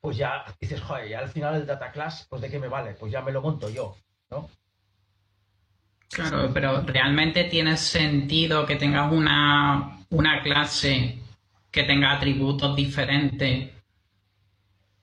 pues 0.00 0.16
ya 0.16 0.44
dices, 0.60 0.80
joder, 0.80 1.08
ya 1.08 1.18
al 1.18 1.28
final 1.28 1.56
el 1.56 1.66
data 1.66 1.90
class, 1.90 2.26
pues 2.30 2.40
de 2.40 2.50
qué 2.50 2.58
me 2.58 2.68
vale, 2.68 2.94
pues 2.94 3.12
ya 3.12 3.22
me 3.22 3.32
lo 3.32 3.42
monto 3.42 3.68
yo, 3.68 3.96
¿no? 4.30 4.48
Claro, 6.08 6.50
pero 6.54 6.82
realmente 6.82 7.44
tiene 7.44 7.76
sentido 7.76 8.64
que 8.64 8.76
tengas 8.76 9.12
una, 9.12 9.98
una 10.10 10.42
clase 10.42 11.18
que 11.70 11.82
tenga 11.82 12.12
atributos 12.12 12.74
diferentes 12.76 13.75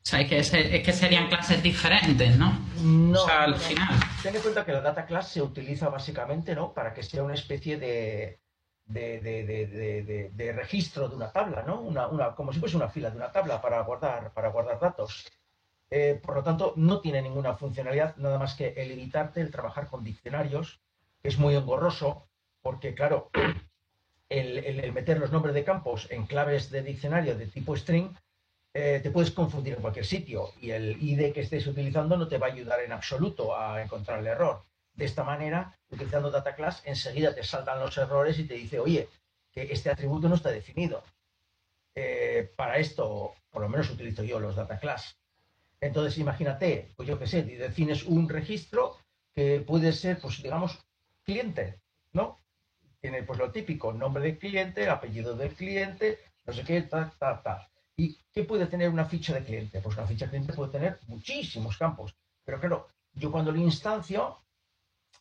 o 0.04 0.06
sea, 0.06 0.20
es 0.20 0.52
que, 0.52 0.60
es 0.76 0.84
que 0.84 0.92
serían 0.92 1.30
clases 1.30 1.64
diferentes, 1.64 2.38
¿no? 2.38 2.60
No. 2.82 3.24
O 3.24 3.26
sea, 3.26 3.44
al 3.44 3.56
final. 3.56 3.88
Ten 4.22 4.36
en 4.36 4.42
cuenta 4.42 4.66
que 4.66 4.74
la 4.74 4.82
data 4.82 5.06
class 5.06 5.30
se 5.30 5.42
utiliza 5.42 5.88
básicamente, 5.88 6.54
¿no? 6.54 6.74
Para 6.74 6.94
que 6.94 7.04
sea 7.04 7.24
una 7.24 7.36
especie 7.36 7.78
de, 7.78 8.42
de, 8.84 9.22
de, 9.22 9.46
de, 9.46 10.32
de 10.34 10.52
registro 10.52 11.08
de 11.08 11.16
una 11.16 11.32
tabla, 11.32 11.64
¿no? 11.66 11.80
Una, 11.80 12.08
una, 12.08 12.36
como 12.36 12.52
si 12.52 12.60
fuese 12.60 12.76
una 12.76 12.90
fila 12.90 13.12
de 13.12 13.16
una 13.16 13.32
tabla 13.32 13.62
para 13.62 13.80
guardar, 13.84 14.34
para 14.34 14.50
guardar 14.50 14.78
datos. 14.78 15.26
Eh, 15.90 16.20
por 16.22 16.36
lo 16.36 16.44
tanto, 16.44 16.74
no 16.76 17.00
tiene 17.00 17.22
ninguna 17.22 17.54
funcionalidad, 17.54 18.18
nada 18.18 18.38
más 18.38 18.56
que 18.56 18.74
el 18.76 18.92
evitarte 18.92 19.40
el 19.40 19.52
trabajar 19.52 19.88
con 19.88 20.04
diccionarios, 20.04 20.82
que 21.22 21.30
es 21.30 21.38
muy 21.38 21.56
engorroso, 21.56 22.28
porque, 22.62 22.94
claro, 22.94 23.30
el, 24.28 24.58
el, 24.58 24.80
el 24.82 24.92
meter 24.92 25.18
los 25.18 25.32
nombres 25.32 25.56
de 25.56 25.64
campos 25.64 26.08
en 26.12 26.26
claves 26.26 26.72
de 26.72 26.82
diccionario 26.82 27.38
de 27.38 27.48
tipo 27.48 27.78
string 27.78 28.14
eh, 28.74 29.00
te 29.04 29.12
puedes 29.12 29.32
confundir 29.32 29.76
en 29.76 29.82
cualquier 29.82 30.06
sitio 30.06 30.52
y 30.60 30.72
el 30.72 31.02
ID 31.02 31.32
que 31.32 31.42
estés 31.42 31.68
utilizando 31.68 32.18
no 32.18 32.28
te 32.28 32.40
va 32.40 32.48
a 32.48 32.52
ayudar 32.52 32.80
en 32.82 32.92
absoluto 32.92 33.56
a 33.56 33.82
encontrar 33.82 34.20
el 34.20 34.28
error. 34.28 34.64
De 34.94 35.06
esta 35.06 35.24
manera, 35.24 35.78
utilizando 35.90 36.32
data 36.32 36.56
class, 36.56 36.82
enseguida 36.86 37.36
te 37.36 37.44
saltan 37.44 37.80
los 37.80 37.98
errores 37.98 38.40
y 38.40 38.46
te 38.46 38.56
dice, 38.56 38.80
oye, 38.80 39.10
que 39.52 39.64
este 39.72 39.92
atributo 39.92 40.28
no 40.28 40.36
está 40.36 40.50
definido. 40.50 41.04
Eh, 41.96 42.52
para 42.56 42.78
esto, 42.78 43.36
por 43.52 43.62
lo 43.62 43.70
menos 43.70 43.90
utilizo 43.92 44.24
yo 44.24 44.40
los 44.40 44.56
data 44.56 44.80
class. 44.80 45.18
Entonces, 45.80 46.18
imagínate, 46.18 46.94
pues 46.96 47.08
yo 47.08 47.20
qué 47.20 47.28
sé, 47.28 47.44
defines 47.44 48.04
un 48.04 48.28
registro 48.28 48.98
que 49.36 49.60
puede 49.60 49.92
ser, 49.94 50.20
pues 50.20 50.42
digamos, 50.42 50.80
cliente, 51.24 51.80
¿no? 52.14 52.40
Tiene 53.00 53.22
pues 53.24 53.38
lo 53.38 53.52
típico, 53.52 53.94
nombre 53.94 54.24
del 54.24 54.40
cliente, 54.40 54.90
apellido 54.90 55.36
del 55.36 55.54
cliente, 55.54 56.20
no 56.46 56.54
sé 56.54 56.64
qué, 56.64 56.82
tal, 56.84 57.12
tal, 57.20 57.44
tal. 57.44 57.68
¿Y 57.96 58.18
qué 58.34 58.44
puede 58.44 58.66
tener 58.66 58.90
una 58.90 59.06
ficha 59.06 59.34
de 59.34 59.44
cliente? 59.44 59.80
Pues 59.82 59.98
una 59.98 60.08
ficha 60.08 60.26
de 60.26 60.32
cliente 60.32 60.54
puede 60.54 60.72
tener 60.72 61.00
muchísimos 61.08 61.78
campos. 61.78 62.16
Pero 62.44 62.60
claro, 62.60 62.88
yo 63.14 63.32
cuando 63.32 63.52
lo 63.52 63.60
instancio, 63.60 64.38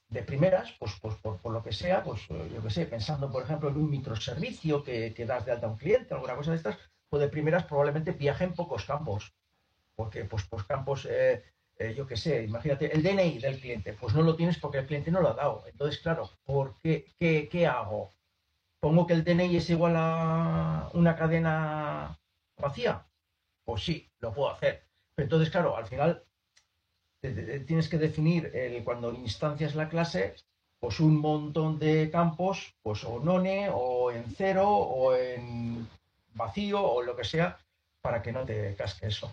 de 0.08 0.22
primeras, 0.22 0.72
pues, 0.78 0.92
pues 1.00 1.14
por, 1.16 1.38
por, 1.38 1.52
lo 1.52 1.62
que 1.62 1.72
sea, 1.72 2.02
pues 2.02 2.20
yo 2.28 2.62
qué 2.62 2.70
sé, 2.70 2.86
pensando 2.86 3.30
por 3.30 3.42
ejemplo 3.42 3.70
en 3.70 3.76
un 3.76 3.90
microservicio 3.90 4.82
que, 4.82 5.14
que, 5.14 5.24
das 5.24 5.44
de 5.46 5.52
alta 5.52 5.66
a 5.66 5.70
un 5.70 5.78
cliente, 5.78 6.14
alguna 6.14 6.36
cosa 6.36 6.50
de 6.50 6.58
estas, 6.58 6.76
pues 7.08 7.20
de 7.20 7.28
primeras 7.28 7.64
probablemente 7.64 8.12
viaje 8.12 8.44
en 8.44 8.54
pocos 8.54 8.84
campos. 8.84 9.34
Porque 9.94 10.24
pues, 10.24 10.44
pues 10.44 10.64
campos, 10.64 11.06
eh, 11.10 11.42
eh, 11.78 11.94
yo 11.96 12.06
qué 12.06 12.16
sé, 12.16 12.44
imagínate, 12.44 12.94
el 12.94 13.02
DNI 13.02 13.38
del 13.38 13.60
cliente, 13.60 13.94
pues 13.94 14.14
no 14.14 14.22
lo 14.22 14.36
tienes 14.36 14.58
porque 14.58 14.78
el 14.78 14.86
cliente 14.86 15.10
no 15.10 15.20
lo 15.20 15.30
ha 15.30 15.34
dado. 15.34 15.64
Entonces, 15.66 16.00
claro, 16.00 16.30
¿por 16.44 16.78
qué, 16.78 17.06
qué 17.18 17.66
hago? 17.66 18.14
Pongo 18.80 19.06
que 19.06 19.14
el 19.14 19.24
DNI 19.24 19.56
es 19.56 19.70
igual 19.70 19.94
a 19.96 20.90
una 20.94 21.16
cadena 21.16 22.18
vacía? 22.62 23.06
Pues 23.64 23.84
sí, 23.84 24.10
lo 24.20 24.32
puedo 24.32 24.50
hacer. 24.50 24.84
Pero 25.14 25.26
entonces, 25.26 25.50
claro, 25.50 25.76
al 25.76 25.86
final 25.86 26.24
tienes 27.20 27.88
que 27.88 27.98
definir 27.98 28.50
el, 28.54 28.82
cuando 28.82 29.12
instancias 29.12 29.74
la 29.74 29.88
clase 29.88 30.34
pues 30.82 30.98
un 30.98 31.20
montón 31.20 31.78
de 31.78 32.10
campos, 32.10 32.74
pues 32.82 33.04
o 33.04 33.20
none, 33.20 33.70
o 33.72 34.10
en 34.10 34.24
cero, 34.36 34.68
o 34.68 35.14
en 35.14 35.88
vacío, 36.34 36.82
o 36.82 37.02
lo 37.02 37.14
que 37.14 37.22
sea, 37.22 37.56
para 38.00 38.20
que 38.20 38.32
no 38.32 38.44
te 38.44 38.74
casque 38.74 39.06
eso. 39.06 39.32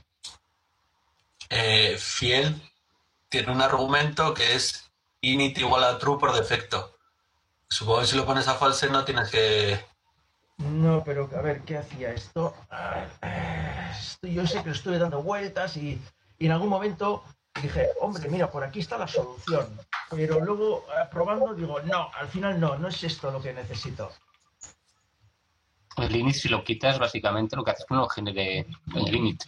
Eh, 1.49 1.97
fiel 1.97 2.55
tiene 3.29 3.51
un 3.51 3.63
argumento 3.63 4.31
que 4.31 4.53
es 4.53 4.91
init 5.21 5.57
igual 5.57 5.85
a 5.85 5.97
true 5.97 6.19
por 6.19 6.33
defecto. 6.33 6.95
Supongo 7.67 8.01
que 8.01 8.07
si 8.07 8.15
lo 8.15 8.27
pones 8.27 8.47
a 8.47 8.53
false 8.53 8.87
no 8.87 9.03
tienes 9.03 9.31
que... 9.31 9.83
No, 10.59 11.03
pero 11.03 11.29
a 11.35 11.41
ver, 11.41 11.61
¿qué 11.61 11.77
hacía 11.77 12.11
esto? 12.11 12.53
Ah, 12.69 13.05
yo 14.21 14.45
sé 14.45 14.61
que 14.61 14.69
lo 14.69 14.75
estuve 14.75 14.99
dando 14.99 15.23
vueltas 15.23 15.77
y, 15.77 15.99
y 16.37 16.45
en 16.45 16.51
algún 16.51 16.69
momento 16.69 17.23
dije, 17.61 17.89
hombre, 18.01 18.29
mira, 18.29 18.51
por 18.51 18.63
aquí 18.63 18.79
está 18.79 18.97
la 18.97 19.07
solución. 19.07 19.67
Pero 20.09 20.39
luego, 20.39 20.85
eh, 20.89 21.07
probando, 21.09 21.53
digo, 21.53 21.79
no, 21.81 22.09
al 22.13 22.27
final 22.27 22.59
no, 22.59 22.77
no 22.77 22.89
es 22.89 23.03
esto 23.03 23.31
lo 23.31 23.41
que 23.41 23.53
necesito. 23.53 24.11
El 25.97 26.15
init, 26.15 26.35
si 26.35 26.49
lo 26.49 26.63
quitas, 26.63 26.99
básicamente 26.99 27.55
lo 27.55 27.63
que 27.63 27.71
haces 27.71 27.83
es 27.83 27.87
que 27.87 27.95
no 27.95 28.07
genere 28.07 28.59
en 28.59 29.07
el 29.07 29.15
init. 29.15 29.43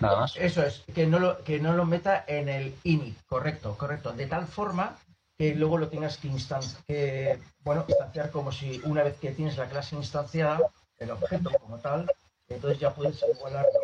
Nada 0.00 0.20
más. 0.20 0.36
Eso 0.36 0.62
es, 0.62 0.82
que 0.94 1.06
no 1.06 1.18
lo, 1.18 1.42
que 1.44 1.60
no 1.60 1.74
lo 1.74 1.84
meta 1.84 2.24
en 2.26 2.48
el 2.48 2.74
init, 2.84 3.16
correcto, 3.26 3.76
correcto. 3.76 4.12
De 4.12 4.26
tal 4.26 4.46
forma 4.46 4.96
que 5.36 5.54
luego 5.54 5.78
lo 5.78 5.88
tengas 5.88 6.16
que, 6.18 6.28
instan- 6.28 6.76
que 6.86 7.38
bueno, 7.64 7.84
instanciar 7.88 8.30
como 8.30 8.52
si 8.52 8.80
una 8.84 9.02
vez 9.02 9.16
que 9.18 9.32
tienes 9.32 9.56
la 9.56 9.68
clase 9.68 9.96
instanciada, 9.96 10.58
el 10.98 11.10
objeto 11.10 11.50
como 11.60 11.78
tal, 11.78 12.10
entonces 12.48 12.78
ya 12.78 12.94
puedes 12.94 13.22
igualarlo. 13.36 13.80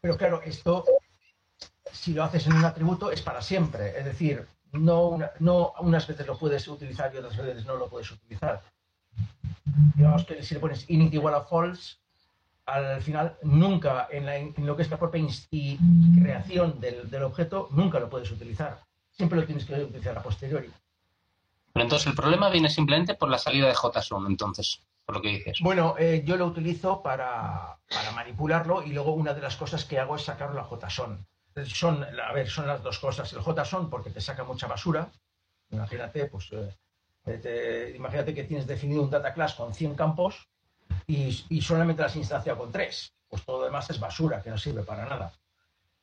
Pero 0.00 0.16
claro, 0.16 0.40
esto, 0.42 0.84
si 1.92 2.14
lo 2.14 2.24
haces 2.24 2.46
en 2.46 2.54
un 2.54 2.64
atributo, 2.64 3.10
es 3.10 3.20
para 3.20 3.42
siempre. 3.42 3.98
Es 3.98 4.04
decir, 4.04 4.46
no, 4.72 5.18
no 5.40 5.72
unas 5.80 6.06
veces 6.06 6.26
lo 6.26 6.38
puedes 6.38 6.66
utilizar 6.68 7.12
y 7.14 7.18
otras 7.18 7.36
veces 7.36 7.64
no 7.66 7.76
lo 7.76 7.88
puedes 7.88 8.10
utilizar. 8.10 8.62
Digamos 9.96 10.24
que 10.24 10.42
si 10.42 10.54
le 10.54 10.60
pones 10.60 10.88
init 10.88 11.12
igual 11.14 11.34
a 11.34 11.42
false, 11.42 11.96
al 12.66 13.00
final 13.02 13.36
nunca 13.42 14.08
en, 14.10 14.26
la- 14.26 14.36
en 14.38 14.54
lo 14.58 14.76
que 14.76 14.82
es 14.82 14.90
la 14.90 14.98
propia 14.98 15.24
creación 16.22 16.80
del 16.80 17.22
objeto, 17.22 17.68
nunca 17.72 18.00
lo 18.00 18.08
puedes 18.08 18.30
utilizar. 18.30 18.80
Siempre 19.10 19.38
lo 19.38 19.46
tienes 19.46 19.64
que 19.64 19.74
utilizar 19.74 20.16
a 20.16 20.22
posteriori. 20.22 20.70
Pero 21.76 21.84
entonces 21.84 22.06
el 22.06 22.14
problema 22.14 22.48
viene 22.48 22.70
simplemente 22.70 23.16
por 23.16 23.28
la 23.28 23.36
salida 23.36 23.68
de 23.68 23.74
JSON, 23.74 24.26
entonces, 24.28 24.80
por 25.04 25.16
lo 25.16 25.20
que 25.20 25.28
dices. 25.28 25.58
Bueno, 25.60 25.94
eh, 25.98 26.22
yo 26.24 26.38
lo 26.38 26.46
utilizo 26.46 27.02
para, 27.02 27.78
manipularlo 28.14 28.82
y 28.82 28.94
luego 28.94 29.12
una 29.12 29.34
de 29.34 29.42
las 29.42 29.56
cosas 29.56 29.84
que 29.84 29.98
hago 29.98 30.16
es 30.16 30.22
sacarlo 30.22 30.58
a 30.58 30.64
JSON. 30.64 31.26
Son, 31.66 32.02
a 32.02 32.32
ver, 32.32 32.48
son 32.48 32.66
las 32.66 32.82
dos 32.82 32.98
cosas. 32.98 33.30
El 33.34 33.42
JSON 33.42 33.90
porque 33.90 34.08
te 34.08 34.22
saca 34.22 34.42
mucha 34.42 34.66
basura. 34.66 35.12
Imagínate, 35.68 36.24
pues, 36.28 36.50
eh, 36.52 36.74
eh, 37.26 37.38
te- 37.42 37.90
imagínate 37.94 38.32
que 38.32 38.44
tienes 38.44 38.66
definido 38.66 39.02
un 39.02 39.10
data 39.10 39.34
class 39.34 39.52
con 39.52 39.74
100 39.74 39.96
campos 39.96 40.48
y, 41.06 41.44
y 41.50 41.60
solamente 41.60 42.00
las 42.00 42.16
instancias 42.16 42.56
con 42.56 42.72
3. 42.72 43.12
Pues 43.28 43.44
todo 43.44 43.58
lo 43.58 43.64
demás 43.66 43.90
es 43.90 44.00
basura, 44.00 44.40
que 44.40 44.48
no 44.48 44.56
sirve 44.56 44.82
para 44.82 45.04
nada. 45.04 45.30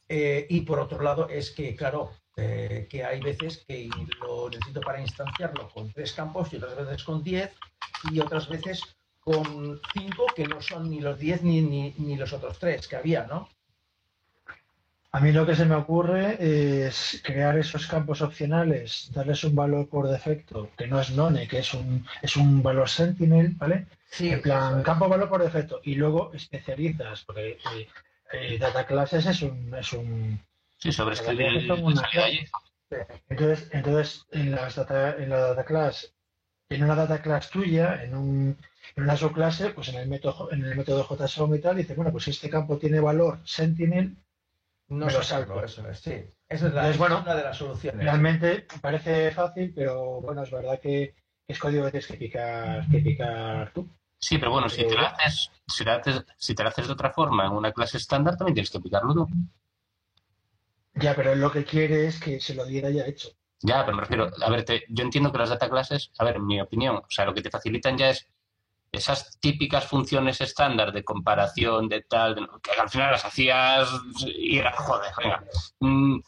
Eh, 0.07 0.45
y 0.51 0.61
por 0.61 0.79
otro 0.79 1.01
lado 1.01 1.29
es 1.29 1.49
que, 1.49 1.75
claro, 1.75 2.11
eh, 2.35 2.87
que 2.89 3.03
hay 3.03 3.21
veces 3.21 3.63
que 3.67 3.89
lo 4.19 4.49
necesito 4.49 4.81
para 4.81 5.01
instanciarlo 5.01 5.69
con 5.69 5.91
tres 5.91 6.13
campos 6.13 6.51
y 6.51 6.57
otras 6.57 6.75
veces 6.75 7.03
con 7.03 7.23
10 7.23 7.51
y 8.11 8.19
otras 8.19 8.49
veces 8.49 8.81
con 9.19 9.79
5 9.93 10.25
que 10.35 10.47
no 10.47 10.61
son 10.61 10.89
ni 10.89 10.99
los 10.99 11.17
10 11.19 11.43
ni, 11.43 11.61
ni, 11.61 11.93
ni 11.97 12.15
los 12.15 12.33
otros 12.33 12.59
tres 12.59 12.87
que 12.87 12.95
había, 12.95 13.25
¿no? 13.25 13.49
A 15.15 15.19
mí 15.19 15.31
lo 15.31 15.45
que 15.45 15.55
se 15.55 15.65
me 15.65 15.75
ocurre 15.75 16.37
es 16.39 17.21
crear 17.23 17.55
esos 17.59 17.85
campos 17.85 18.23
opcionales, 18.23 19.11
darles 19.13 19.43
un 19.43 19.53
valor 19.53 19.87
por 19.87 20.09
defecto, 20.09 20.71
que 20.75 20.87
no 20.87 20.99
es 20.99 21.11
none, 21.11 21.47
que 21.47 21.59
es 21.59 21.71
un, 21.75 22.03
es 22.23 22.35
un 22.35 22.63
valor 22.63 22.89
sentinel, 22.89 23.53
¿vale? 23.55 23.85
Sí, 24.09 24.29
en 24.31 24.41
plan, 24.41 24.79
es. 24.79 24.85
campo 24.85 25.07
valor 25.07 25.29
por 25.29 25.43
defecto, 25.43 25.81
y 25.83 25.93
luego 25.93 26.33
especializas, 26.33 27.25
porque 27.25 27.59
eh, 27.75 27.87
eh, 28.31 28.57
data 28.57 28.87
classes 28.87 29.27
es 29.27 29.43
un, 29.43 29.75
es 29.75 29.93
un 29.93 30.39
El, 30.85 31.67
Como 31.67 31.87
una- 31.87 32.01
la 32.01 32.07
salida 32.09 32.25
allí. 32.25 32.39
entonces, 33.29 33.69
entonces 33.71 34.25
en 34.31 34.51
las 34.51 34.75
data, 34.75 35.15
en 35.17 35.29
la 35.29 35.37
data 35.39 35.65
class, 35.65 36.13
en 36.69 36.83
una 36.83 36.95
data 36.95 37.21
class 37.21 37.49
tuya, 37.49 38.03
en 38.03 38.15
un 38.15 38.57
en 38.95 39.03
una 39.03 39.15
subclase, 39.17 39.69
pues 39.71 39.87
en 39.89 39.95
el 39.95 40.07
método 40.09 40.51
en 40.51 40.63
el 40.65 40.75
método 40.75 41.03
JSON 41.03 41.55
y 41.55 41.59
tal, 41.59 41.77
dice, 41.77 41.95
bueno, 41.95 42.11
pues 42.11 42.25
si 42.25 42.31
este 42.31 42.49
campo 42.49 42.77
tiene 42.77 42.99
valor 42.99 43.39
sentinel, 43.45 44.15
No 44.89 45.05
me 45.07 45.13
lo 45.13 45.23
sacarlo, 45.23 45.55
salto. 45.55 45.65
eso 45.65 45.89
es, 45.89 45.99
sí. 45.99 46.11
Esa 46.49 46.67
es, 46.67 46.73
la, 46.73 46.81
Entonces, 46.81 46.97
bueno, 46.99 47.17
es 47.17 47.23
una 47.23 47.35
de 47.35 47.43
las 47.43 47.57
soluciones. 47.57 48.03
Realmente 48.03 48.67
parece 48.81 49.31
fácil, 49.31 49.73
pero 49.73 50.21
bueno, 50.21 50.43
es 50.43 50.51
verdad 50.51 50.79
que 50.79 51.15
es 51.47 51.57
código 51.59 51.85
que 51.85 51.91
tienes 51.91 52.07
que 52.07 52.17
picar, 52.17 52.87
que 52.89 52.99
picar 52.99 53.71
tú. 53.73 53.89
Sí, 54.19 54.37
pero 54.37 54.51
bueno, 54.51 54.69
si 54.69 54.83
te, 54.85 54.93
lo 54.95 55.05
haces, 55.05 55.49
si, 55.67 55.83
te 55.83 55.89
lo 55.89 55.97
haces, 55.97 56.25
si 56.37 56.55
te 56.55 56.63
lo 56.63 56.69
haces 56.69 56.87
de 56.87 56.93
otra 56.93 57.11
forma 57.11 57.45
en 57.45 57.53
una 57.53 57.71
clase 57.71 57.97
estándar, 57.97 58.37
también 58.37 58.53
tienes 58.53 58.69
que 58.69 58.77
aplicarlo 58.77 59.13
tú. 59.13 59.27
Ya, 60.95 61.15
pero 61.15 61.35
lo 61.35 61.51
que 61.51 61.63
quiere 61.63 62.07
es 62.07 62.19
que 62.19 62.39
se 62.39 62.53
lo 62.55 62.65
diera 62.65 62.89
ya 62.89 63.05
hecho. 63.05 63.29
Ya, 63.61 63.83
pero 63.85 63.95
me 63.95 64.01
refiero, 64.03 64.29
a 64.45 64.49
ver, 64.49 64.63
te- 64.65 64.83
yo 64.89 65.03
entiendo 65.03 65.31
que 65.31 65.37
las 65.37 65.49
data 65.49 65.69
classes, 65.69 66.11
a 66.19 66.25
ver, 66.25 66.35
en 66.35 66.45
mi 66.45 66.59
opinión, 66.61 66.97
o 66.97 67.05
sea, 67.09 67.25
lo 67.25 67.33
que 67.33 67.41
te 67.41 67.49
facilitan 67.49 67.97
ya 67.97 68.09
es 68.09 68.27
esas 68.91 69.39
típicas 69.39 69.85
funciones 69.87 70.39
estándar 70.41 70.91
de 70.91 71.03
comparación, 71.03 71.87
de 71.89 72.01
tal, 72.01 72.35
de- 72.35 72.47
que 72.61 72.71
al 72.79 72.89
final 72.89 73.11
las 73.11 73.25
hacías 73.25 73.89
y 74.27 74.57
era, 74.59 74.71
joder, 74.73 75.11
venga. 75.17 75.43
Mm, 75.79 76.19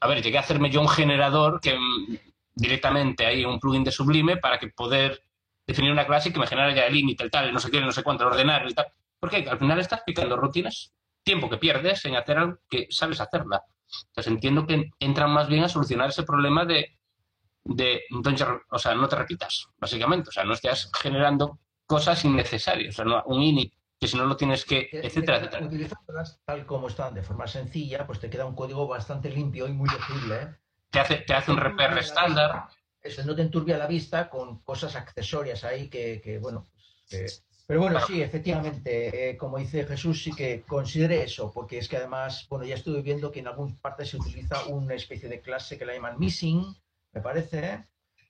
a 0.00 0.06
ver, 0.08 0.22
llegué 0.22 0.38
a 0.38 0.40
hacerme 0.40 0.70
yo 0.70 0.80
un 0.80 0.88
generador 0.88 1.60
que 1.60 1.74
mm, 1.78 2.16
directamente 2.54 3.26
ahí 3.26 3.44
un 3.44 3.60
plugin 3.60 3.84
de 3.84 3.92
Sublime 3.92 4.38
para 4.38 4.58
que 4.58 4.68
poder 4.68 5.20
definir 5.66 5.90
una 5.92 6.06
clase 6.06 6.28
y 6.30 6.32
que 6.32 6.38
me 6.40 6.46
generara 6.46 6.74
ya 6.74 6.86
el 6.86 6.94
límite, 6.94 7.22
el 7.24 7.30
tal, 7.30 7.46
el 7.48 7.52
no 7.52 7.58
sé 7.60 7.70
qué, 7.70 7.80
no 7.80 7.92
sé 7.92 8.02
cuánto, 8.02 8.22
el 8.24 8.30
ordenar, 8.30 8.64
el 8.64 8.74
tal. 8.74 8.86
Porque 9.20 9.44
al 9.48 9.58
final 9.58 9.78
estás 9.80 10.02
picando 10.06 10.36
rutinas, 10.36 10.92
tiempo 11.24 11.50
que 11.50 11.58
pierdes 11.58 12.04
en 12.06 12.16
hacer 12.16 12.38
algo 12.38 12.58
que 12.70 12.86
sabes 12.90 13.20
hacerla. 13.20 13.62
Entonces 14.08 14.32
entiendo 14.32 14.66
que 14.66 14.90
entran 14.98 15.30
más 15.30 15.48
bien 15.48 15.64
a 15.64 15.68
solucionar 15.68 16.08
ese 16.10 16.22
problema 16.24 16.64
de, 16.64 16.98
de 17.64 18.02
o 18.70 18.78
sea, 18.78 18.94
no 18.94 19.08
te 19.08 19.16
repitas, 19.16 19.66
básicamente. 19.78 20.28
O 20.28 20.32
sea, 20.32 20.44
no 20.44 20.52
estés 20.54 20.90
generando 21.00 21.58
cosas 21.86 22.24
innecesarias. 22.24 22.94
O 22.94 22.96
sea, 22.96 23.04
no- 23.04 23.22
un 23.26 23.42
init 23.42 23.72
que 23.98 24.06
si 24.08 24.16
no 24.16 24.26
lo 24.26 24.36
tienes 24.36 24.64
que, 24.64 24.88
Que- 24.88 25.00
etcétera, 25.06 25.38
que 25.38 25.46
etcétera. 25.46 25.66
Utilizándolas 25.66 26.40
tal 26.44 26.66
como 26.66 26.88
están, 26.88 27.14
de 27.14 27.22
forma 27.22 27.46
sencilla, 27.46 28.06
pues 28.06 28.20
te 28.20 28.28
queda 28.28 28.44
un 28.44 28.54
código 28.54 28.86
bastante 28.86 29.30
limpio 29.30 29.66
y 29.68 29.72
muy 29.72 29.88
legible. 29.88 30.34
¿eh? 30.42 30.48
Te 30.90 31.00
hace, 31.00 31.16
te 31.18 31.34
hace 31.34 31.52
un 31.52 31.58
RPR 31.58 31.98
estándar. 32.00 32.66
Eso 33.00 33.24
no 33.24 33.34
te 33.36 33.42
enturbia 33.42 33.78
la 33.78 33.86
vista 33.86 34.28
con 34.28 34.62
cosas 34.62 34.96
accesorias 34.96 35.64
ahí 35.64 35.88
que, 35.88 36.20
que, 36.22 36.38
bueno, 36.38 36.66
pues, 37.08 37.42
que- 37.42 37.45
pero 37.66 37.80
bueno, 37.80 38.00
sí, 38.06 38.22
efectivamente, 38.22 39.30
eh, 39.30 39.36
como 39.36 39.58
dice 39.58 39.84
Jesús, 39.84 40.22
sí 40.22 40.32
que 40.32 40.62
considere 40.62 41.22
eso, 41.24 41.50
porque 41.52 41.78
es 41.78 41.88
que 41.88 41.96
además, 41.96 42.46
bueno, 42.48 42.64
ya 42.64 42.76
estuve 42.76 43.02
viendo 43.02 43.32
que 43.32 43.40
en 43.40 43.48
alguna 43.48 43.74
parte 43.80 44.04
se 44.04 44.16
utiliza 44.16 44.64
una 44.66 44.94
especie 44.94 45.28
de 45.28 45.40
clase 45.40 45.76
que 45.76 45.84
la 45.84 45.92
llaman 45.94 46.18
missing, 46.18 46.64
me 47.12 47.20
parece, 47.20 47.86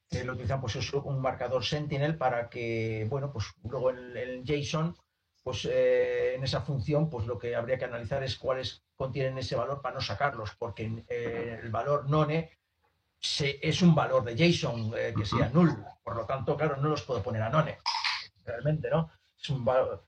que 0.09 0.25
lo 0.25 0.33
utilizan 0.33 0.61
pues 0.61 0.77
eso, 0.77 1.03
un 1.03 1.21
marcador 1.21 1.65
sentinel 1.65 2.17
para 2.17 2.49
que, 2.49 3.07
bueno, 3.11 3.31
pues 3.33 3.47
luego 3.65 3.91
en, 3.91 4.17
en 4.17 4.45
JSON, 4.47 4.97
pues 5.43 5.69
eh, 5.71 6.35
en 6.37 6.43
esa 6.45 6.63
función, 6.63 7.11
pues 7.11 7.27
lo 7.27 7.39
que 7.39 7.55
habría 7.55 7.79
que 7.79 7.85
analizar 7.85 8.23
es 8.23 8.37
cuáles 8.37 8.83
contienen 8.97 9.37
ese 9.39 9.55
valor 9.55 9.83
para 9.83 9.97
no 9.97 10.01
sacarlos, 10.01 10.53
porque 10.59 11.05
eh, 11.09 11.61
el 11.63 11.71
valor 11.71 12.09
none 12.09 12.51
se- 13.21 13.59
es 13.61 13.83
un 13.83 13.95
valor 13.95 14.25
de 14.25 14.35
JSON 14.35 14.93
eh, 14.97 15.13
que 15.17 15.25
sea 15.27 15.51
null. 15.51 15.77
Por 16.03 16.17
lo 16.17 16.25
tanto, 16.25 16.57
claro, 16.57 16.77
no 16.79 16.89
los 16.89 17.03
puedo 17.03 17.23
poner 17.23 17.43
a 17.43 17.51
none. 17.51 17.79
Realmente, 18.45 18.89
¿no? 18.91 19.11
Es 19.47 19.51
un 19.51 19.65
valor. 19.65 20.05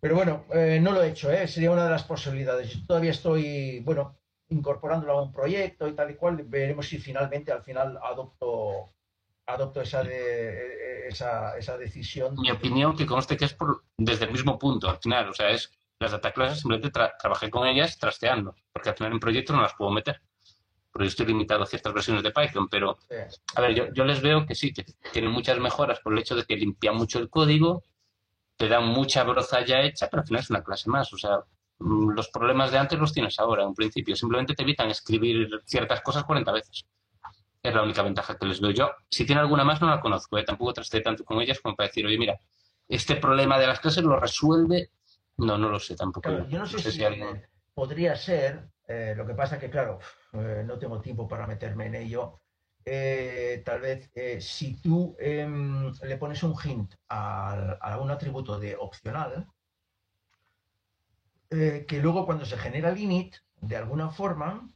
Pero 0.00 0.14
bueno, 0.14 0.44
eh, 0.54 0.78
no 0.80 0.92
lo 0.92 1.02
he 1.02 1.08
hecho, 1.08 1.28
¿eh? 1.32 1.48
Sería 1.48 1.72
una 1.72 1.84
de 1.84 1.90
las 1.90 2.04
posibilidades. 2.04 2.72
Yo 2.72 2.86
todavía 2.86 3.10
estoy, 3.10 3.80
bueno, 3.80 4.16
incorporándolo 4.50 5.12
a 5.18 5.22
un 5.22 5.32
proyecto 5.32 5.88
y 5.88 5.94
tal 5.94 6.12
y 6.12 6.14
cual. 6.14 6.44
Veremos 6.44 6.86
si 6.86 6.98
finalmente, 6.98 7.50
al 7.50 7.64
final, 7.64 7.98
adopto, 8.00 8.94
adopto 9.46 9.80
esa, 9.80 10.04
de, 10.04 11.08
esa, 11.08 11.58
esa 11.58 11.76
decisión. 11.76 12.36
Mi 12.38 12.52
opinión, 12.52 12.96
que 12.96 13.06
conste 13.06 13.36
que 13.36 13.46
es 13.46 13.54
por, 13.54 13.82
desde 13.96 14.26
el 14.26 14.30
mismo 14.32 14.56
punto, 14.56 14.88
al 14.88 14.98
final. 14.98 15.30
O 15.30 15.34
sea, 15.34 15.50
es 15.50 15.72
las 15.98 16.12
data 16.12 16.30
classes, 16.30 16.60
simplemente 16.60 16.96
tra- 16.96 17.14
trabajé 17.18 17.50
con 17.50 17.66
ellas 17.66 17.98
trasteando. 17.98 18.54
Porque 18.72 18.90
al 18.90 18.96
final 18.96 19.12
en 19.14 19.18
proyecto 19.20 19.52
no 19.52 19.62
las 19.62 19.74
puedo 19.74 19.90
meter. 19.90 20.20
Porque 20.92 21.06
yo 21.06 21.10
estoy 21.10 21.26
limitado 21.26 21.64
a 21.64 21.66
ciertas 21.66 21.92
versiones 21.92 22.22
de 22.22 22.30
Python, 22.30 22.68
pero 22.68 22.98
Eh, 23.10 23.26
A 23.56 23.60
ver, 23.62 23.74
yo, 23.74 23.92
yo 23.92 24.04
les 24.04 24.22
veo 24.22 24.46
que 24.46 24.54
sí, 24.54 24.72
que 24.72 24.84
tienen 25.12 25.32
muchas 25.32 25.58
mejoras 25.58 25.98
por 25.98 26.12
el 26.12 26.20
hecho 26.20 26.36
de 26.36 26.44
que 26.44 26.54
limpian 26.56 26.94
mucho 26.94 27.18
el 27.18 27.28
código, 27.28 27.82
te 28.58 28.68
dan 28.68 28.86
mucha 28.88 29.22
broza 29.24 29.64
ya 29.64 29.80
hecha, 29.80 30.08
pero 30.10 30.20
al 30.22 30.26
final 30.26 30.42
es 30.42 30.50
una 30.50 30.62
clase 30.62 30.90
más. 30.90 31.12
O 31.12 31.16
sea, 31.16 31.38
mm, 31.78 32.10
los 32.10 32.28
problemas 32.28 32.70
de 32.72 32.78
antes 32.78 32.98
los 32.98 33.12
tienes 33.12 33.38
ahora, 33.38 33.62
en 33.62 33.72
principio. 33.74 34.14
Simplemente 34.16 34.54
te 34.54 34.62
evitan 34.62 34.90
escribir 34.90 35.48
ciertas 35.64 36.00
cosas 36.02 36.24
40 36.24 36.52
veces. 36.52 36.84
Es 37.62 37.74
la 37.74 37.82
única 37.82 38.02
ventaja 38.02 38.36
que 38.36 38.46
les 38.46 38.60
veo 38.60 38.70
yo. 38.72 38.90
Si 39.08 39.24
tiene 39.24 39.40
alguna 39.40 39.64
más, 39.64 39.80
no 39.80 39.88
la 39.88 40.00
conozco. 40.00 40.36
¿eh? 40.38 40.44
Tampoco 40.44 40.72
traste 40.74 41.00
tanto 41.00 41.24
con 41.24 41.40
ellas 41.40 41.60
como 41.60 41.74
para 41.76 41.86
decir, 41.88 42.04
oye, 42.04 42.18
mira, 42.18 42.38
este 42.88 43.16
problema 43.16 43.58
de 43.58 43.66
las 43.68 43.80
clases 43.80 44.02
lo 44.04 44.18
resuelve. 44.18 44.90
No, 45.38 45.56
no 45.56 45.68
lo 45.68 45.78
sé 45.78 45.94
tampoco. 45.94 46.28
claro, 46.28 46.48
yo 46.48 46.58
no 46.58 46.66
sé 46.66 46.90
si 46.90 47.04
alguien- 47.04 47.46
podría 47.74 48.16
ser, 48.16 48.68
eh, 48.88 49.14
lo 49.16 49.24
que 49.24 49.34
pasa 49.34 49.56
que, 49.58 49.70
claro, 49.70 50.00
eh, 50.32 50.64
no 50.66 50.78
tengo 50.80 51.00
tiempo 51.00 51.28
para 51.28 51.46
meterme 51.46 51.86
en 51.86 51.94
ello, 51.94 52.40
eh, 52.90 53.62
tal 53.66 53.80
vez 53.80 54.10
eh, 54.14 54.40
si 54.40 54.80
tú 54.80 55.14
em, 55.18 55.92
le 56.02 56.16
pones 56.16 56.42
un 56.42 56.54
hint 56.54 56.94
a, 57.08 57.72
a 57.80 57.98
un 57.98 58.10
atributo 58.10 58.58
de 58.58 58.76
opcional, 58.76 59.46
eh, 61.50 61.84
que 61.86 62.00
luego 62.00 62.24
cuando 62.24 62.46
se 62.46 62.56
genera 62.56 62.88
el 62.88 62.98
init, 62.98 63.36
de 63.60 63.76
alguna 63.76 64.10
forma, 64.10 64.70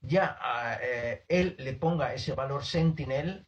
ya 0.00 0.36
él 1.28 1.54
le 1.58 1.74
ponga 1.74 2.12
ese 2.12 2.34
valor 2.34 2.64
sentinel 2.64 3.46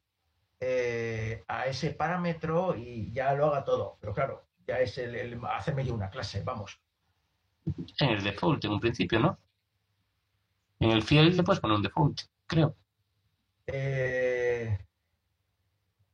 a 1.49 1.67
ese 1.67 1.91
parámetro 1.91 2.77
y 2.77 3.13
ya 3.13 3.35
lo 3.35 3.47
haga 3.47 3.65
todo. 3.65 3.99
Pero 4.01 4.15
claro, 4.15 4.47
ya 4.67 4.79
es 4.79 4.97
el, 4.99 5.15
el 5.17 5.41
hacerme 5.45 5.85
yo 5.85 5.95
una 5.95 6.11
clase, 6.11 6.43
vamos. 6.43 6.81
En 7.99 8.11
el 8.11 8.23
default, 8.23 8.65
en 8.65 8.73
un 8.73 8.81
principio, 8.81 9.19
¿no? 9.19 9.39
En 10.79 10.93
el 10.93 11.03
field 11.03 11.35
le 11.35 11.43
puedes 11.43 11.61
poner 11.61 11.77
un 11.77 11.83
default, 11.83 12.21
creo. 12.47 12.77
Eh, 13.67 14.79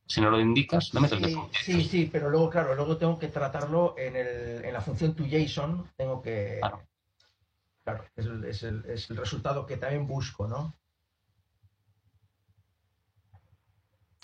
Si 0.07 0.19
no 0.21 0.29
lo 0.29 0.39
indicas, 0.39 0.93
no 0.93 1.01
metes 1.01 1.21
el 1.21 1.29
sí, 1.29 1.37
sí, 1.63 1.83
sí, 1.83 2.09
pero 2.11 2.29
luego, 2.29 2.49
claro, 2.49 2.75
luego 2.75 2.97
tengo 2.97 3.17
que 3.17 3.27
tratarlo 3.29 3.95
en, 3.97 4.15
el, 4.15 4.65
en 4.65 4.73
la 4.73 4.81
función 4.81 5.15
toJSON, 5.15 5.89
tengo 5.95 6.21
que... 6.21 6.57
Claro. 6.59 6.81
Claro, 7.83 8.05
es 8.15 8.25
el, 8.25 8.43
es 8.45 8.63
el- 8.63 8.85
es 8.85 9.09
el 9.09 9.17
resultado 9.17 9.65
que 9.65 9.77
también 9.77 10.05
busco, 10.07 10.47
¿no? 10.47 10.75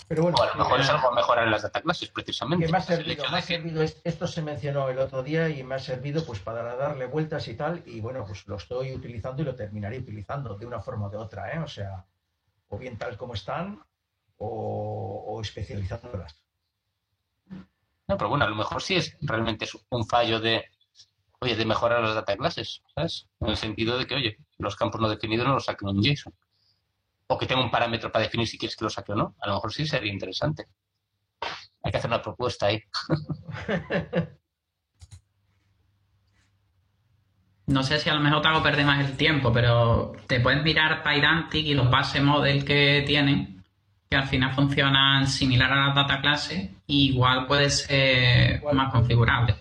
Pero 0.07 0.23
bueno, 0.23 0.37
O 0.37 0.43
a 0.43 0.47
lo 0.47 0.55
mejor 0.63 0.79
eh, 0.79 0.83
es 0.83 0.89
algo 0.89 1.11
mejorar 1.11 1.45
en 1.45 1.51
las 1.51 1.63
data 1.63 1.81
classes, 1.81 2.09
precisamente. 2.09 2.65
que 2.65 2.71
me 2.71 2.77
ha 2.77 2.81
El 2.81 2.85
servido, 2.85 3.23
me 3.29 3.37
ha 3.39 3.41
que- 3.41 3.93
esto 4.03 4.27
se 4.27 4.41
mencionó 4.41 4.87
el 4.89 4.99
otro 4.99 5.23
día 5.23 5.49
y 5.49 5.63
me 5.63 5.75
ha 5.75 5.79
servido 5.79 6.23
pues 6.25 6.39
para 6.39 6.75
darle 6.75 7.07
vueltas 7.07 7.47
y 7.47 7.55
tal, 7.55 7.81
y 7.85 7.99
bueno, 7.99 8.23
pues 8.25 8.47
lo 8.47 8.55
estoy 8.57 8.93
utilizando 8.93 9.41
y 9.41 9.45
lo 9.45 9.55
terminaré 9.55 9.99
utilizando 9.99 10.55
de 10.55 10.65
una 10.65 10.79
forma 10.79 11.07
o 11.07 11.09
de 11.09 11.17
otra, 11.17 11.51
¿eh? 11.53 11.59
O 11.59 11.67
sea, 11.67 12.05
o 12.69 12.77
bien 12.77 12.97
tal 12.97 13.17
como 13.17 13.33
están, 13.33 13.81
o, 14.37 15.23
o 15.27 15.41
especializándolas. 15.41 16.41
No, 18.07 18.17
pero 18.17 18.29
bueno, 18.29 18.45
a 18.45 18.49
lo 18.49 18.55
mejor 18.55 18.81
sí 18.81 18.95
es 18.95 19.17
realmente 19.21 19.65
es 19.65 19.77
un 19.89 20.07
fallo 20.07 20.39
de, 20.39 20.65
oye, 21.39 21.55
de 21.55 21.65
mejorar 21.65 22.01
las 22.01 22.15
data 22.15 22.37
classes, 22.37 22.81
¿sabes? 22.95 23.27
En 23.39 23.49
el 23.49 23.57
sentido 23.57 23.97
de 23.97 24.07
que, 24.07 24.15
oye, 24.15 24.37
los 24.57 24.75
campos 24.75 25.01
no 25.01 25.09
definidos 25.09 25.47
no 25.47 25.53
los 25.55 25.65
saquen 25.65 25.89
en 25.89 26.01
JSON. 26.01 26.33
O 27.27 27.37
que 27.37 27.45
tenga 27.45 27.61
un 27.61 27.71
parámetro 27.71 28.11
para 28.11 28.23
definir 28.23 28.47
si 28.47 28.57
quieres 28.57 28.77
que 28.77 28.85
lo 28.85 28.89
saque 28.89 29.11
o 29.11 29.15
no. 29.15 29.35
A 29.41 29.47
lo 29.47 29.55
mejor 29.55 29.73
sí 29.73 29.85
sería 29.85 30.13
interesante. 30.13 30.67
Hay 31.83 31.91
que 31.91 31.97
hacer 31.97 32.09
una 32.09 32.21
propuesta 32.21 32.67
ahí. 32.67 32.81
No 37.67 37.83
sé 37.83 37.99
si 37.99 38.09
a 38.09 38.13
lo 38.13 38.21
mejor 38.21 38.41
te 38.41 38.47
hago 38.47 38.63
perder 38.63 38.85
más 38.85 39.05
el 39.05 39.17
tiempo, 39.17 39.51
pero 39.51 40.13
te 40.25 40.39
puedes 40.39 40.63
mirar 40.63 41.03
Pydantic 41.03 41.65
y 41.65 41.73
los 41.73 41.89
base 41.89 42.21
model 42.21 42.63
que 42.63 43.03
tienen, 43.05 43.61
que 44.09 44.15
al 44.15 44.27
final 44.27 44.53
funcionan 44.53 45.27
similar 45.27 45.73
a 45.73 45.87
las 45.87 45.95
data 45.95 46.21
clases, 46.21 46.69
y 46.87 47.09
igual 47.09 47.45
puede 47.45 47.69
ser 47.69 48.63
más 48.73 48.89
configurable. 48.89 49.55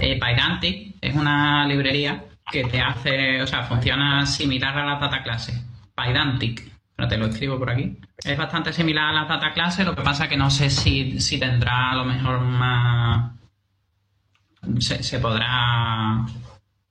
Eh, 0.00 0.20
Pydantic 0.20 0.94
es 1.00 1.16
una 1.16 1.66
librería 1.66 2.24
que 2.48 2.62
te 2.64 2.80
hace, 2.80 3.42
o 3.42 3.46
sea, 3.46 3.64
funciona 3.64 4.24
similar 4.24 4.78
a 4.78 4.86
las 4.86 5.00
data 5.00 5.24
clases. 5.24 5.60
Pydantic, 5.96 6.70
pero 6.94 7.08
te 7.08 7.16
lo 7.16 7.26
escribo 7.26 7.58
por 7.58 7.70
aquí. 7.70 7.98
Es 8.22 8.38
bastante 8.38 8.72
similar 8.72 9.06
a 9.08 9.12
las 9.12 9.28
data 9.28 9.52
clases, 9.52 9.84
lo 9.84 9.96
que 9.96 10.02
pasa 10.02 10.28
que 10.28 10.36
no 10.36 10.48
sé 10.48 10.70
si, 10.70 11.18
si 11.20 11.40
tendrá 11.40 11.90
a 11.90 11.96
lo 11.96 12.04
mejor 12.04 12.40
más... 12.40 13.32
Se, 14.78 15.02
se 15.02 15.18
podrá 15.18 16.24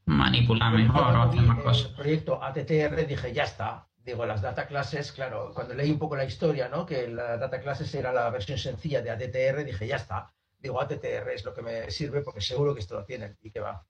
manipular 0.06 0.74
mejor 0.74 1.16
o 1.16 1.22
hacer 1.24 1.42
más 1.42 1.58
el 1.58 1.64
cosas. 1.64 1.88
proyecto 1.92 2.44
ATTR 2.44 3.06
dije, 3.08 3.34
ya 3.34 3.44
está. 3.44 3.88
Digo, 4.04 4.26
las 4.26 4.42
data 4.42 4.66
classes, 4.66 5.12
claro, 5.12 5.52
cuando 5.54 5.76
leí 5.76 5.92
un 5.92 6.00
poco 6.00 6.16
la 6.16 6.26
historia, 6.26 6.68
¿no? 6.68 6.86
Que 6.86 7.08
la 7.08 7.38
data 7.38 7.62
classes 7.62 7.94
era 7.94 8.12
la 8.12 8.30
versión 8.32 8.58
sencilla 8.58 9.02
de 9.02 9.12
ATTR, 9.12 9.64
dije, 9.64 9.86
ya 9.88 9.98
está. 9.98 10.34
Digo, 10.58 10.82
ATTR 10.82 11.30
es 11.34 11.46
lo 11.46 11.54
que 11.54 11.62
me 11.62 11.92
sirve 11.92 12.22
porque 12.22 12.42
seguro 12.42 12.74
que 12.74 12.82
esto 12.82 12.96
lo 12.96 13.06
tienen 13.06 13.38
y 13.42 13.52
que 13.52 13.60
va. 13.60 13.86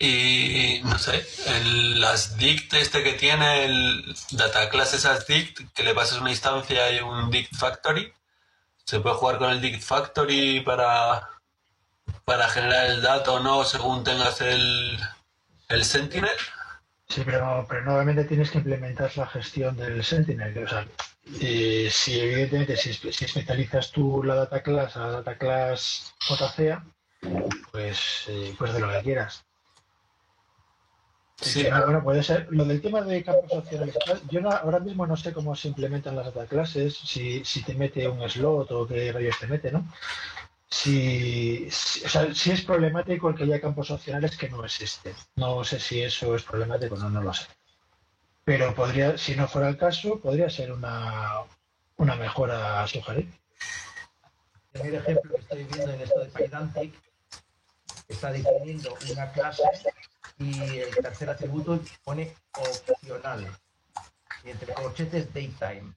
Y 0.00 0.80
no 0.84 0.96
sé, 0.96 1.26
el, 1.46 2.00
las 2.00 2.36
dict 2.36 2.72
este 2.74 3.02
que 3.02 3.14
tiene 3.14 3.64
el 3.64 4.14
data 4.30 4.70
classes 4.70 5.04
as 5.04 5.26
dict, 5.26 5.72
que 5.74 5.82
le 5.82 5.94
pasas 5.94 6.20
una 6.20 6.30
instancia 6.30 6.92
y 6.92 7.00
un 7.00 7.30
dict 7.32 7.56
factory, 7.56 8.12
se 8.84 9.00
puede 9.00 9.16
jugar 9.16 9.38
con 9.38 9.50
el 9.50 9.60
dict 9.60 9.82
factory 9.82 10.60
para, 10.60 11.28
para 12.24 12.48
generar 12.48 12.86
el 12.90 13.02
dato 13.02 13.34
o 13.34 13.40
no 13.40 13.64
según 13.64 14.04
tengas 14.04 14.40
el, 14.40 14.98
el 15.68 15.84
sentinel. 15.84 16.30
Sí, 17.08 17.22
pero, 17.24 17.64
pero 17.68 17.84
nuevamente 17.86 18.24
tienes 18.24 18.50
que 18.50 18.58
implementar 18.58 19.10
la 19.16 19.26
gestión 19.26 19.74
del 19.78 20.04
Sentinel. 20.04 20.62
O 20.62 20.68
sea, 20.68 20.86
eh, 21.40 21.88
si 21.90 22.20
evidentemente 22.20 22.76
si, 22.76 22.92
si 22.92 23.24
especializas 23.24 23.90
tú 23.92 24.22
la 24.22 24.34
data 24.34 24.62
class 24.62 24.94
a 24.98 25.00
la 25.00 25.10
data 25.12 25.38
class 25.38 26.12
JCA, 26.28 26.84
pues, 27.72 28.24
eh, 28.28 28.54
pues 28.58 28.74
de 28.74 28.80
lo 28.80 28.90
que 28.90 29.00
quieras. 29.02 29.42
Sí, 31.40 31.66
Ah, 31.68 31.82
bueno, 31.84 32.02
puede 32.02 32.22
ser. 32.22 32.48
Lo 32.50 32.64
del 32.64 32.82
tema 32.82 33.00
de 33.00 33.22
campos 33.22 33.64
tal, 33.70 33.92
yo 34.28 34.40
no- 34.40 34.50
ahora 34.50 34.80
mismo 34.80 35.06
no 35.06 35.16
sé 35.16 35.32
cómo 35.32 35.54
se 35.54 35.68
implementan 35.68 36.16
las 36.16 36.26
data 36.34 36.46
classes, 36.46 36.96
si, 36.98 37.44
si 37.44 37.62
te 37.62 37.74
mete 37.74 38.08
un 38.08 38.28
slot 38.28 38.70
o 38.72 38.86
qué 38.86 39.12
rayos 39.12 39.38
te 39.38 39.46
mete, 39.46 39.70
¿no? 39.70 39.86
Si, 40.70 41.66
o 41.66 42.08
sea, 42.08 42.34
si 42.34 42.50
es 42.50 42.62
problemático 42.62 43.30
el 43.30 43.34
que 43.34 43.44
haya 43.44 43.60
campos 43.60 43.90
opcionales 43.90 44.36
que 44.36 44.50
no 44.50 44.64
existen. 44.64 45.14
No 45.36 45.64
sé 45.64 45.80
si 45.80 46.02
eso 46.02 46.34
es 46.36 46.42
problemático, 46.42 46.96
no, 46.96 47.08
no 47.08 47.22
lo 47.22 47.32
sé. 47.32 47.46
Pero 48.44 48.74
podría, 48.74 49.16
si 49.16 49.34
no 49.34 49.48
fuera 49.48 49.68
el 49.68 49.78
caso, 49.78 50.20
podría 50.20 50.50
ser 50.50 50.72
una, 50.72 51.42
una 51.96 52.16
mejora 52.16 52.82
a 52.82 52.86
sugerir. 52.86 53.30
El 54.72 54.80
primer 54.80 55.00
ejemplo 55.00 55.34
que 55.34 55.40
estoy 55.40 55.64
viendo 55.64 55.92
en 55.92 56.00
esto 56.00 56.20
de 56.20 56.26
Pydantic 56.26 56.94
está 58.08 58.32
definiendo 58.32 58.96
una 59.10 59.32
clase 59.32 59.62
y 60.38 60.78
el 60.78 60.94
tercer 60.96 61.30
atributo 61.30 61.80
pone 62.04 62.34
opcional. 62.52 63.46
Y 64.44 64.50
entre 64.50 64.72
corchetes 64.74 65.32
daytime. 65.32 65.94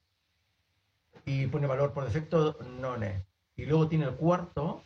Y 1.26 1.48
pone 1.48 1.68
valor 1.68 1.94
por 1.94 2.06
defecto 2.06 2.58
none. 2.80 3.26
Y 3.62 3.66
luego 3.68 3.88
tiene 3.88 4.06
el 4.06 4.16
cuarto 4.16 4.84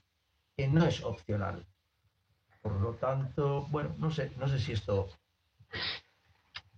que 0.57 0.67
no 0.67 0.85
es 0.85 1.01
opcional. 1.01 1.65
Por 2.61 2.73
lo 2.81 2.95
tanto, 2.95 3.61
bueno, 3.69 3.95
no 3.99 4.11
sé, 4.11 4.33
no 4.37 4.49
sé 4.49 4.59
si 4.59 4.73
esto. 4.73 5.07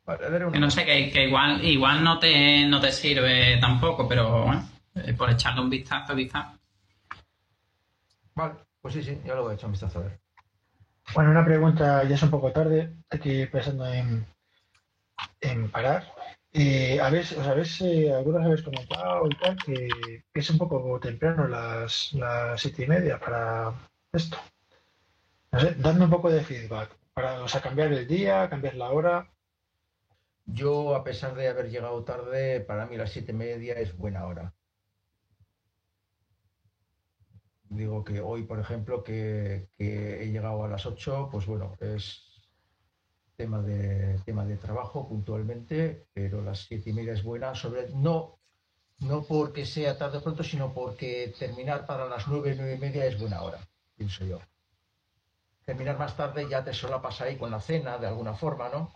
Vale, 0.06 0.26
a 0.28 0.30
ver, 0.30 0.42
Que 0.44 0.48
una- 0.50 0.60
no 0.60 0.70
sé, 0.70 0.86
que, 0.86 1.10
que 1.12 1.26
igual, 1.28 1.66
igual 1.66 2.04
no 2.04 2.20
te, 2.20 2.68
no 2.68 2.80
te 2.80 2.92
sirve 2.92 3.58
tampoco, 3.60 4.08
pero 4.08 4.44
bueno, 4.44 4.70
eh, 4.94 5.14
por 5.16 5.32
echarle 5.32 5.62
un 5.62 5.72
vistazo 5.72 6.16
quizás. 6.16 6.46
Vale, 8.36 8.54
pues 8.80 8.94
sí, 8.94 9.02
sí, 9.02 9.20
ya 9.26 9.34
lo 9.34 9.50
he 9.50 9.56
hecho 9.56 9.66
un 9.66 9.72
vistazo 9.72 9.98
a 9.98 10.04
ver. 10.04 10.20
Bueno, 11.16 11.32
una 11.32 11.44
pregunta, 11.44 12.04
ya 12.04 12.14
es 12.14 12.22
un 12.22 12.30
poco 12.30 12.52
tarde, 12.52 12.94
aquí 13.10 13.48
pensando 13.48 13.88
en, 13.92 14.24
en 15.42 15.72
parar. 15.72 16.06
Eh, 16.60 17.00
a 17.00 17.08
os 17.10 17.48
habéis, 17.52 17.82
eh, 17.82 18.12
algunos 18.12 18.44
habéis 18.44 18.64
comentado 18.64 19.28
y 19.28 19.36
tal 19.42 19.56
que, 19.64 19.90
es 20.34 20.50
un 20.50 20.58
poco 20.58 21.00
temprano 21.00 21.48
las, 21.48 22.14
las 22.14 22.60
siete 22.60 22.84
y 22.84 22.88
media 22.88 23.20
para 23.20 23.74
esto. 24.12 24.38
No 25.52 25.60
sé, 25.60 25.76
dadme 25.76 26.06
un 26.06 26.10
poco 26.10 26.32
de 26.32 26.42
feedback 26.42 26.90
para, 27.14 27.44
o 27.44 27.48
sea, 27.48 27.62
cambiar 27.62 27.94
el 27.94 28.08
día, 28.08 28.50
cambiar 28.50 28.76
la 28.76 28.90
hora. 28.92 29.32
Yo, 30.48 30.96
a 30.96 31.04
pesar 31.04 31.36
de 31.36 31.48
haber 31.48 31.70
llegado 31.70 32.04
tarde, 32.04 32.62
para 32.62 32.88
mí 32.88 32.98
las 32.98 33.12
siete 33.12 33.34
y 33.34 33.36
media 33.36 33.76
es 33.76 33.96
buena 33.96 34.26
hora. 34.26 34.56
Digo 37.70 38.04
que 38.04 38.20
hoy, 38.20 38.44
por 38.44 38.60
ejemplo, 38.60 39.04
que, 39.04 39.70
he 39.78 40.32
llegado 40.32 40.64
a 40.64 40.70
las 40.70 40.86
8, 40.88 41.30
pues 41.32 41.46
bueno, 41.46 41.76
es 41.82 42.37
tema 43.38 43.60
de, 43.60 44.20
tema 44.26 44.44
de 44.44 44.58
trabajo 44.58 45.08
puntualmente, 45.08 46.08
pero 46.14 46.42
las 46.42 46.62
siete 46.62 46.90
y 46.90 46.94
media 46.94 47.14
es 47.14 47.24
buena, 47.24 47.54
sobre, 47.54 47.90
no, 47.94 48.40
no 49.00 49.24
porque 49.24 49.66
sea 49.66 49.98
tarde 49.98 50.18
o 50.18 50.24
pronto, 50.24 50.44
sino 50.44 50.74
porque 50.74 51.34
terminar 51.38 51.86
para 51.86 52.08
las 52.08 52.28
nueve, 52.28 52.56
nueve 52.58 52.76
y 52.76 52.80
media 52.80 53.06
es 53.06 53.20
buena 53.20 53.44
hora, 53.44 53.60
pienso 53.96 54.26
yo. 54.26 54.40
Terminar 55.64 56.00
más 56.00 56.18
tarde 56.18 56.48
ya 56.50 56.64
te 56.64 56.74
solapas 56.74 57.22
ahí 57.22 57.38
con 57.38 57.52
la 57.52 57.62
cena, 57.62 57.98
de 57.98 58.08
alguna 58.08 58.34
forma, 58.34 58.70
¿no? 58.70 58.92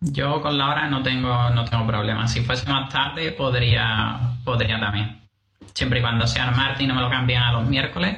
Yo 0.00 0.40
con 0.40 0.56
la 0.56 0.70
hora 0.70 0.88
no 0.88 1.02
tengo, 1.02 1.50
no 1.50 1.64
tengo 1.64 1.86
problema. 1.86 2.26
Si 2.26 2.40
fuese 2.40 2.70
más 2.70 2.88
tarde, 2.90 3.32
podría, 3.32 4.18
podría 4.44 4.78
también. 4.78 5.28
Siempre 5.74 5.98
y 5.98 6.02
cuando 6.02 6.26
sea 6.26 6.48
el 6.48 6.56
martes 6.56 6.86
no 6.86 6.94
me 6.94 7.02
lo 7.02 7.10
cambian 7.10 7.42
a 7.42 7.52
los 7.52 7.68
miércoles, 7.68 8.16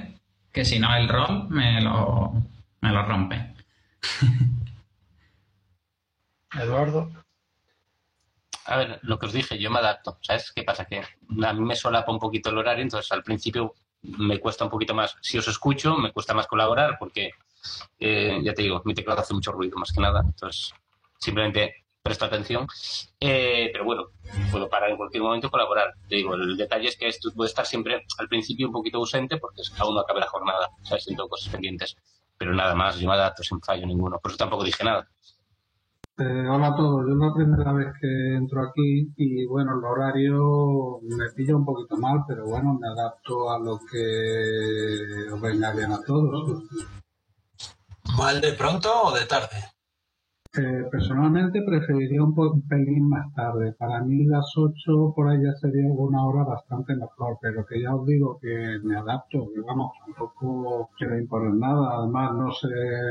que 0.53 0.65
si 0.65 0.79
no 0.79 0.95
el 0.95 1.09
rol 1.09 1.49
me 1.49 1.81
lo, 1.81 2.35
me 2.83 2.93
lo 2.93 3.03
rompe. 3.03 3.55
Eduardo, 6.55 7.11
A 8.67 8.77
ver, 8.77 9.01
lo 9.03 9.19
que 9.19 9.27
os 9.27 9.33
dije, 9.33 9.59
yo 9.59 9.71
me 9.71 9.79
adapto. 9.79 10.19
¿Sabes 10.21 10.53
qué 10.53 10.63
pasa? 10.63 10.85
Que 10.85 10.99
a 11.01 11.53
mí 11.53 11.61
me 11.61 11.75
solapa 11.77 12.13
un 12.13 12.19
poquito 12.19 12.51
el 12.51 12.59
horario, 12.59 12.83
entonces 12.83 13.11
al 13.13 13.23
principio 13.23 13.75
me 14.03 14.39
cuesta 14.39 14.65
un 14.65 14.71
poquito 14.71 14.95
más. 14.95 15.17
Si 15.21 15.39
os 15.39 15.49
escucho, 15.49 15.97
me 15.97 16.13
cuesta 16.13 16.35
más 16.35 16.47
colaborar 16.47 16.97
porque, 16.99 17.31
eh, 17.99 18.41
ya 18.43 18.55
te 18.55 18.63
digo, 18.63 18.83
mi 18.85 18.95
teclado 18.95 19.21
hace 19.21 19.35
mucho 19.35 19.53
ruido 19.53 19.79
más 19.79 19.93
que 19.93 20.01
nada. 20.01 20.23
Entonces, 20.25 20.73
simplemente 21.19 21.85
presta 22.03 22.27
atención. 22.27 22.67
Eh, 23.19 23.71
pero 23.73 23.85
bueno, 23.85 24.05
puedo 24.51 24.69
parar 24.69 24.91
en 24.91 24.97
cualquier 24.97 25.23
momento 25.23 25.51
colaborar. 25.51 25.95
Te 26.09 26.17
digo, 26.17 26.35
el 26.35 26.57
detalle 26.57 26.89
es 26.89 26.97
que 26.97 27.09
esto 27.09 27.31
puede 27.35 27.49
estar 27.49 27.67
siempre 27.67 28.05
al 28.19 28.29
principio 28.29 28.67
un 28.67 28.73
poquito 28.73 28.99
ausente 28.99 29.37
porque 29.39 29.63
aún 29.79 29.95
no 29.95 30.01
acabe 30.01 30.21
la 30.21 30.29
jornada, 30.29 30.69
sea, 30.83 30.99
siento 30.99 31.29
cosas 31.29 31.53
pendientes. 31.53 31.97
Pero 32.39 32.55
nada 32.55 32.75
más, 32.75 32.99
yo 32.99 33.09
me 33.09 33.15
adapto 33.15 33.43
sin 33.43 33.61
fallo 33.61 33.87
ninguno, 33.87 34.19
por 34.19 34.31
eso 34.31 34.39
tampoco 34.39 34.65
dije 34.65 34.83
nada. 34.85 35.09
Eh, 36.21 36.47
hola 36.51 36.67
a 36.67 36.77
todos, 36.77 37.07
yo 37.07 37.15
es 37.15 37.19
la 37.19 37.33
primera 37.33 37.73
vez 37.73 37.95
que 37.99 38.35
entro 38.35 38.63
aquí 38.63 39.11
y 39.17 39.47
bueno, 39.47 39.73
el 39.73 39.83
horario 39.83 41.01
me 41.01 41.31
pilla 41.35 41.57
un 41.57 41.65
poquito 41.65 41.97
mal, 41.97 42.25
pero 42.29 42.45
bueno, 42.45 42.79
me 42.79 42.89
adapto 42.89 43.51
a 43.51 43.59
lo 43.59 43.81
que 43.91 45.31
venga 45.41 45.73
bien 45.73 45.91
a 45.91 46.03
todos. 46.03 46.63
¿Mal 48.19 48.39
de 48.39 48.53
pronto 48.53 48.91
o 49.05 49.15
de 49.15 49.25
tarde? 49.25 49.65
Eh, 50.57 50.85
personalmente 50.91 51.63
preferiría 51.63 52.23
un, 52.23 52.35
un 52.39 52.63
pelín 52.69 53.09
más 53.09 53.33
tarde. 53.35 53.73
Para 53.73 54.01
mí 54.03 54.25
las 54.25 54.53
8 54.57 55.13
por 55.15 55.29
ahí 55.29 55.43
ya 55.43 55.53
sería 55.55 55.87
una 55.93 56.25
hora 56.27 56.45
bastante 56.45 56.95
mejor, 56.97 57.39
pero 57.41 57.65
que 57.67 57.81
ya 57.83 57.95
os 57.95 58.05
digo 58.07 58.39
que 58.41 58.79
me 58.85 58.97
adapto, 58.97 59.49
que 59.55 59.61
vamos, 59.61 59.93
tampoco 60.05 60.91
quiero 60.99 61.19
imponer 61.19 61.55
nada. 61.55 61.99
Además, 61.99 62.33
no 62.35 62.51
sé, 62.53 62.69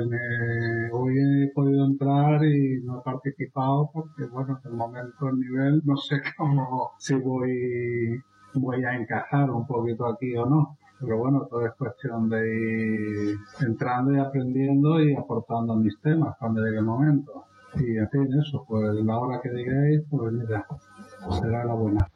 me- 0.09 0.91
hoy 0.91 1.15
he 1.45 1.51
podido 1.53 1.85
entrar 1.85 2.43
y 2.45 2.81
no 2.83 2.99
he 2.99 3.03
participado 3.03 3.89
porque, 3.93 4.25
bueno, 4.25 4.59
de 4.63 4.69
momento 4.71 5.29
el 5.29 5.39
nivel 5.39 5.81
no 5.85 5.95
sé 5.97 6.21
cómo, 6.37 6.91
si 6.97 7.15
voy, 7.15 8.21
voy 8.55 8.83
a 8.85 8.95
encajar 8.95 9.49
un 9.49 9.65
poquito 9.65 10.05
aquí 10.07 10.35
o 10.35 10.45
no. 10.45 10.77
Pero 10.99 11.17
bueno, 11.17 11.47
todo 11.49 11.65
es 11.65 11.73
cuestión 11.73 12.29
de 12.29 12.55
ir 12.55 13.37
entrando 13.61 14.13
y 14.13 14.19
aprendiendo 14.19 15.01
y 15.01 15.15
aportando 15.15 15.75
mis 15.75 15.99
temas 16.01 16.35
cuando 16.37 16.61
llegue 16.61 16.79
el 16.79 16.85
momento. 16.85 17.45
Y 17.75 17.97
en 17.97 18.09
fin, 18.09 18.27
eso, 18.33 18.65
pues 18.67 18.95
la 19.05 19.17
hora 19.17 19.39
que 19.41 19.49
digáis, 19.49 20.01
pues 20.09 20.33
mira, 20.33 20.65
será 21.39 21.63
la 21.65 21.73
buena. 21.73 22.07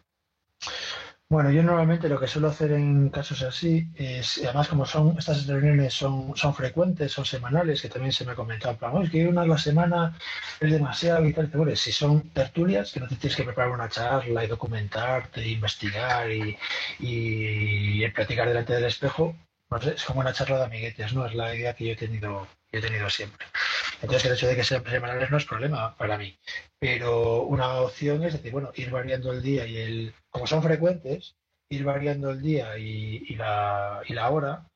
Bueno, 1.30 1.50
yo 1.50 1.64
normalmente 1.64 2.10
lo 2.10 2.20
que 2.20 2.28
suelo 2.28 2.50
hacer 2.50 2.74
en 2.74 3.10
casos 3.10 3.42
así 3.42 3.90
es, 3.96 4.38
y 4.38 4.46
además 4.46 4.68
como 4.68 4.86
son 4.86 5.18
estas 5.18 5.48
reuniones 5.48 5.94
son, 5.96 6.36
son 6.36 6.54
frecuentes, 6.54 7.12
son 7.12 7.26
semanales, 7.26 7.82
que 7.82 7.90
también 7.90 8.12
se 8.14 8.24
me 8.24 8.34
ha 8.34 8.36
comentado, 8.36 8.74
en 8.74 8.78
plan, 8.80 8.92
"Oh, 8.96 9.02
es 9.04 9.10
que 9.10 9.28
una 9.28 9.42
a 9.42 9.48
la 9.48 9.58
semana 9.58 10.16
es 10.60 10.72
demasiado 10.72 11.26
y 11.28 11.34
tal. 11.34 11.48
Bueno, 11.48 11.76
si 11.76 11.92
son 11.92 12.30
tertulias, 12.34 12.92
que 12.92 13.00
no 13.00 13.08
te 13.08 13.16
tienes 13.16 13.36
que 13.36 13.44
preparar 13.46 13.72
una 13.72 13.90
charla 13.90 14.44
y 14.44 14.48
documentarte, 14.48 15.42
e 15.42 15.50
investigar 15.50 16.30
y, 16.32 16.56
y, 17.00 18.08
practicar 18.10 18.48
delante 18.48 18.74
del 18.74 18.86
espejo, 18.86 19.36
no 19.72 19.82
sé, 19.82 19.94
es 19.96 20.04
como 20.06 20.20
una 20.20 20.34
charla 20.34 20.60
de 20.60 20.66
amiguetes, 20.66 21.14
¿no? 21.14 21.26
Es 21.26 21.34
la 21.34 21.56
idea 21.56 21.74
que 21.76 21.86
yo 21.86 21.94
he 21.94 21.96
tenido, 21.96 22.48
he 22.74 22.82
tenido 22.82 23.10
siempre. 23.10 23.46
Entonces 24.02 24.26
el 24.26 24.34
hecho 24.34 24.48
de 24.48 24.56
que 24.56 24.64
sean 24.64 24.84
semanales 24.84 25.30
no 25.30 25.38
es 25.38 25.46
problema 25.46 25.96
para 25.96 26.18
mí. 26.18 26.38
Pero 26.80 27.44
una 27.44 27.82
opción 27.82 28.24
es 28.24 28.34
decir, 28.34 28.52
bueno, 28.52 28.72
ir 28.76 28.90
variando 28.90 29.32
el 29.32 29.42
día 29.42 29.66
y 29.66 29.78
el, 29.78 30.14
como 30.30 30.48
son 30.48 30.64
frecuentes, 30.64 31.36
ir 31.70 31.84
variando 31.84 32.32
el 32.32 32.42
día 32.42 32.78
y, 32.78 33.36
la, 33.36 34.30
hora, 34.30 34.68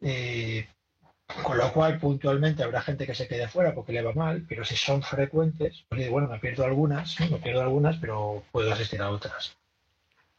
eh, 0.00 0.68
con 1.42 1.58
lo 1.58 1.72
cual 1.72 1.98
puntualmente 1.98 2.62
habrá 2.62 2.80
gente 2.80 3.06
que 3.06 3.14
se 3.14 3.28
quede 3.28 3.48
fuera 3.48 3.74
porque 3.74 3.92
le 3.92 4.02
va 4.02 4.12
mal, 4.12 4.46
pero 4.48 4.64
si 4.64 4.76
son 4.76 5.02
frecuentes, 5.02 5.84
pues 5.88 6.08
bueno, 6.08 6.28
me 6.28 6.38
pierdo 6.38 6.64
algunas, 6.64 7.18
me 7.20 7.38
pierdo 7.38 7.62
algunas, 7.62 7.96
pero 7.96 8.44
puedo 8.52 8.72
asistir 8.72 9.02
a 9.02 9.10
otras. 9.10 9.56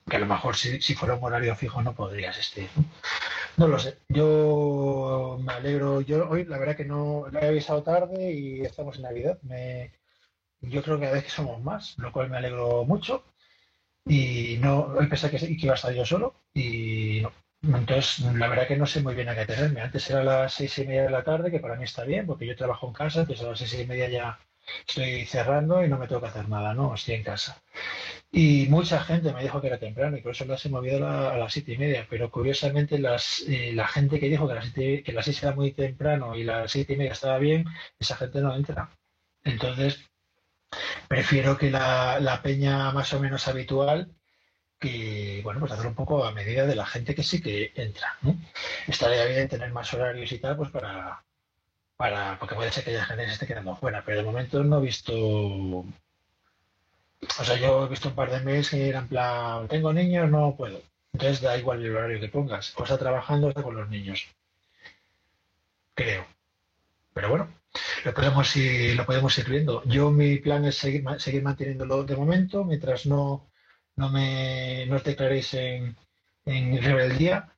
Que 0.09 0.15
a 0.15 0.19
lo 0.19 0.25
mejor 0.25 0.55
si, 0.55 0.81
si 0.81 0.95
fuera 0.95 1.15
un 1.15 1.23
horario 1.23 1.55
fijo 1.55 1.81
no 1.81 1.93
podría 1.93 2.31
asistir. 2.31 2.69
¿No? 3.57 3.67
Lo 3.67 3.79
sé. 3.79 3.97
Yo 4.09 5.37
me 5.41 5.53
alegro. 5.53 6.01
Yo 6.01 6.27
hoy 6.29 6.45
la 6.45 6.57
verdad 6.57 6.75
que 6.75 6.85
no 6.85 7.27
lo 7.31 7.39
he 7.39 7.47
avisado 7.47 7.83
tarde 7.83 8.31
y 8.33 8.61
estamos 8.61 8.97
en 8.97 9.03
Navidad. 9.03 9.39
Me, 9.43 9.91
yo 10.61 10.83
creo 10.83 10.99
que 10.99 11.07
a 11.07 11.11
veces 11.13 11.33
somos 11.33 11.61
más, 11.63 11.97
lo 11.99 12.11
cual 12.11 12.29
me 12.29 12.37
alegro 12.37 12.85
mucho. 12.85 13.25
Y 14.05 14.57
no, 14.61 14.85
hoy 14.97 15.07
pensé 15.07 15.31
que, 15.31 15.39
que 15.39 15.47
iba 15.65 15.73
a 15.73 15.75
estar 15.75 15.93
yo 15.93 16.05
solo 16.05 16.35
y 16.53 17.21
no. 17.23 17.31
Entonces, 17.77 18.19
la 18.35 18.47
verdad 18.49 18.67
que 18.67 18.77
no 18.77 18.85
sé 18.87 19.01
muy 19.01 19.15
bien 19.15 19.29
a 19.29 19.35
qué 19.35 19.45
tenerme. 19.45 19.81
Antes 19.81 20.09
era 20.09 20.21
a 20.21 20.23
las 20.23 20.53
seis 20.53 20.77
y 20.79 20.87
media 20.87 21.03
de 21.03 21.11
la 21.11 21.23
tarde, 21.23 21.51
que 21.51 21.59
para 21.59 21.75
mí 21.75 21.85
está 21.85 22.03
bien, 22.05 22.27
porque 22.27 22.45
yo 22.47 22.55
trabajo 22.55 22.87
en 22.87 22.93
casa, 22.93 23.21
entonces 23.21 23.45
a 23.45 23.49
las 23.49 23.59
seis 23.59 23.75
y 23.75 23.87
media 23.87 24.09
ya 24.09 24.39
estoy 24.87 25.25
cerrando 25.25 25.83
y 25.83 25.89
no 25.89 25.97
me 25.97 26.07
tengo 26.07 26.21
que 26.21 26.27
hacer 26.27 26.49
nada, 26.49 26.73
¿no? 26.75 26.93
Estoy 26.95 27.15
en 27.15 27.23
casa. 27.23 27.61
Y 28.31 28.67
mucha 28.69 29.03
gente 29.03 29.33
me 29.33 29.41
dijo 29.43 29.59
que 29.59 29.67
era 29.67 29.79
temprano 29.79 30.15
y 30.17 30.21
por 30.21 30.31
eso 30.33 30.45
las 30.45 30.63
he 30.65 30.69
movido 30.69 31.05
a, 31.07 31.33
a 31.33 31.37
las 31.37 31.53
siete 31.53 31.73
y 31.73 31.77
media. 31.77 32.05
Pero 32.09 32.29
curiosamente 32.31 32.99
las, 32.99 33.41
eh, 33.47 33.71
la 33.73 33.87
gente 33.87 34.19
que 34.19 34.29
dijo 34.29 34.47
que 34.47 34.53
las, 34.55 34.65
siete, 34.65 35.03
que 35.03 35.13
las 35.13 35.25
seis 35.25 35.41
era 35.43 35.53
muy 35.53 35.71
temprano 35.73 36.35
y 36.35 36.43
las 36.43 36.71
siete 36.71 36.93
y 36.93 36.97
media 36.97 37.13
estaba 37.13 37.39
bien, 37.39 37.65
esa 37.99 38.15
gente 38.17 38.41
no 38.41 38.55
entra. 38.55 38.91
Entonces, 39.43 40.09
prefiero 41.07 41.57
que 41.57 41.69
la, 41.71 42.19
la 42.19 42.41
peña 42.41 42.91
más 42.91 43.13
o 43.13 43.19
menos 43.19 43.47
habitual, 43.47 44.13
que, 44.79 45.41
bueno, 45.43 45.59
pues 45.59 45.71
hacer 45.73 45.87
un 45.87 45.95
poco 45.95 46.25
a 46.25 46.31
medida 46.31 46.65
de 46.65 46.75
la 46.75 46.85
gente 46.85 47.15
que 47.15 47.23
sí 47.23 47.41
que 47.41 47.71
entra, 47.75 48.17
¿no? 48.21 48.35
Estaría 48.87 49.25
bien 49.25 49.49
tener 49.49 49.71
más 49.73 49.93
horarios 49.93 50.31
y 50.31 50.39
tal, 50.39 50.57
pues 50.57 50.71
para, 50.71 51.25
para, 51.97 52.39
porque 52.39 52.55
puede 52.55 52.71
ser 52.71 52.83
que 52.83 52.91
haya 52.91 53.05
gente 53.05 53.23
que 53.23 53.29
se 53.29 53.33
esté 53.35 53.47
quedando 53.47 53.75
fuera, 53.75 54.03
pero 54.05 54.19
de 54.19 54.25
momento 54.25 54.63
no 54.63 54.79
he 54.79 54.81
visto, 54.83 55.85
o 57.39 57.43
sea, 57.43 57.55
yo 57.57 57.85
he 57.85 57.89
visto 57.89 58.09
un 58.09 58.15
par 58.15 58.31
de 58.31 58.39
mails 58.41 58.69
que 58.69 58.89
eran 58.89 59.07
plan, 59.07 59.67
tengo 59.67 59.93
niños, 59.93 60.29
no 60.29 60.55
puedo. 60.55 60.81
Entonces 61.13 61.41
da 61.41 61.57
igual 61.57 61.83
el 61.83 61.95
horario 61.95 62.19
que 62.19 62.29
pongas, 62.29 62.73
o 62.77 62.83
está 62.83 62.97
trabajando 62.97 63.47
o 63.47 63.49
está 63.49 63.63
con 63.63 63.75
los 63.75 63.89
niños. 63.89 64.27
Creo. 65.95 66.25
Pero 67.13 67.29
bueno, 67.29 67.53
lo 68.05 68.13
podemos 68.13 68.55
ir, 68.55 69.49
viendo. 69.49 69.83
Yo 69.85 70.11
mi 70.11 70.37
plan 70.37 70.65
es 70.65 70.77
seguir 70.77 71.43
manteniéndolo 71.43 72.03
de 72.03 72.15
momento, 72.15 72.63
mientras 72.63 73.05
no, 73.05 73.49
no 73.95 74.09
me 74.09 74.85
no 74.87 74.95
os 74.97 75.03
declaréis 75.03 75.53
en, 75.53 75.95
en 76.45 76.81
rebeldía 76.81 77.53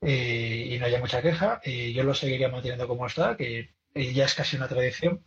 eh, 0.00 0.68
y 0.70 0.78
no 0.78 0.86
haya 0.86 1.00
mucha 1.00 1.22
queja, 1.22 1.60
eh, 1.64 1.92
yo 1.92 2.02
lo 2.04 2.14
seguiría 2.14 2.48
manteniendo 2.48 2.88
como 2.88 3.06
está, 3.06 3.36
que 3.36 3.70
eh, 3.94 4.12
ya 4.12 4.24
es 4.24 4.34
casi 4.34 4.56
una 4.56 4.68
tradición, 4.68 5.22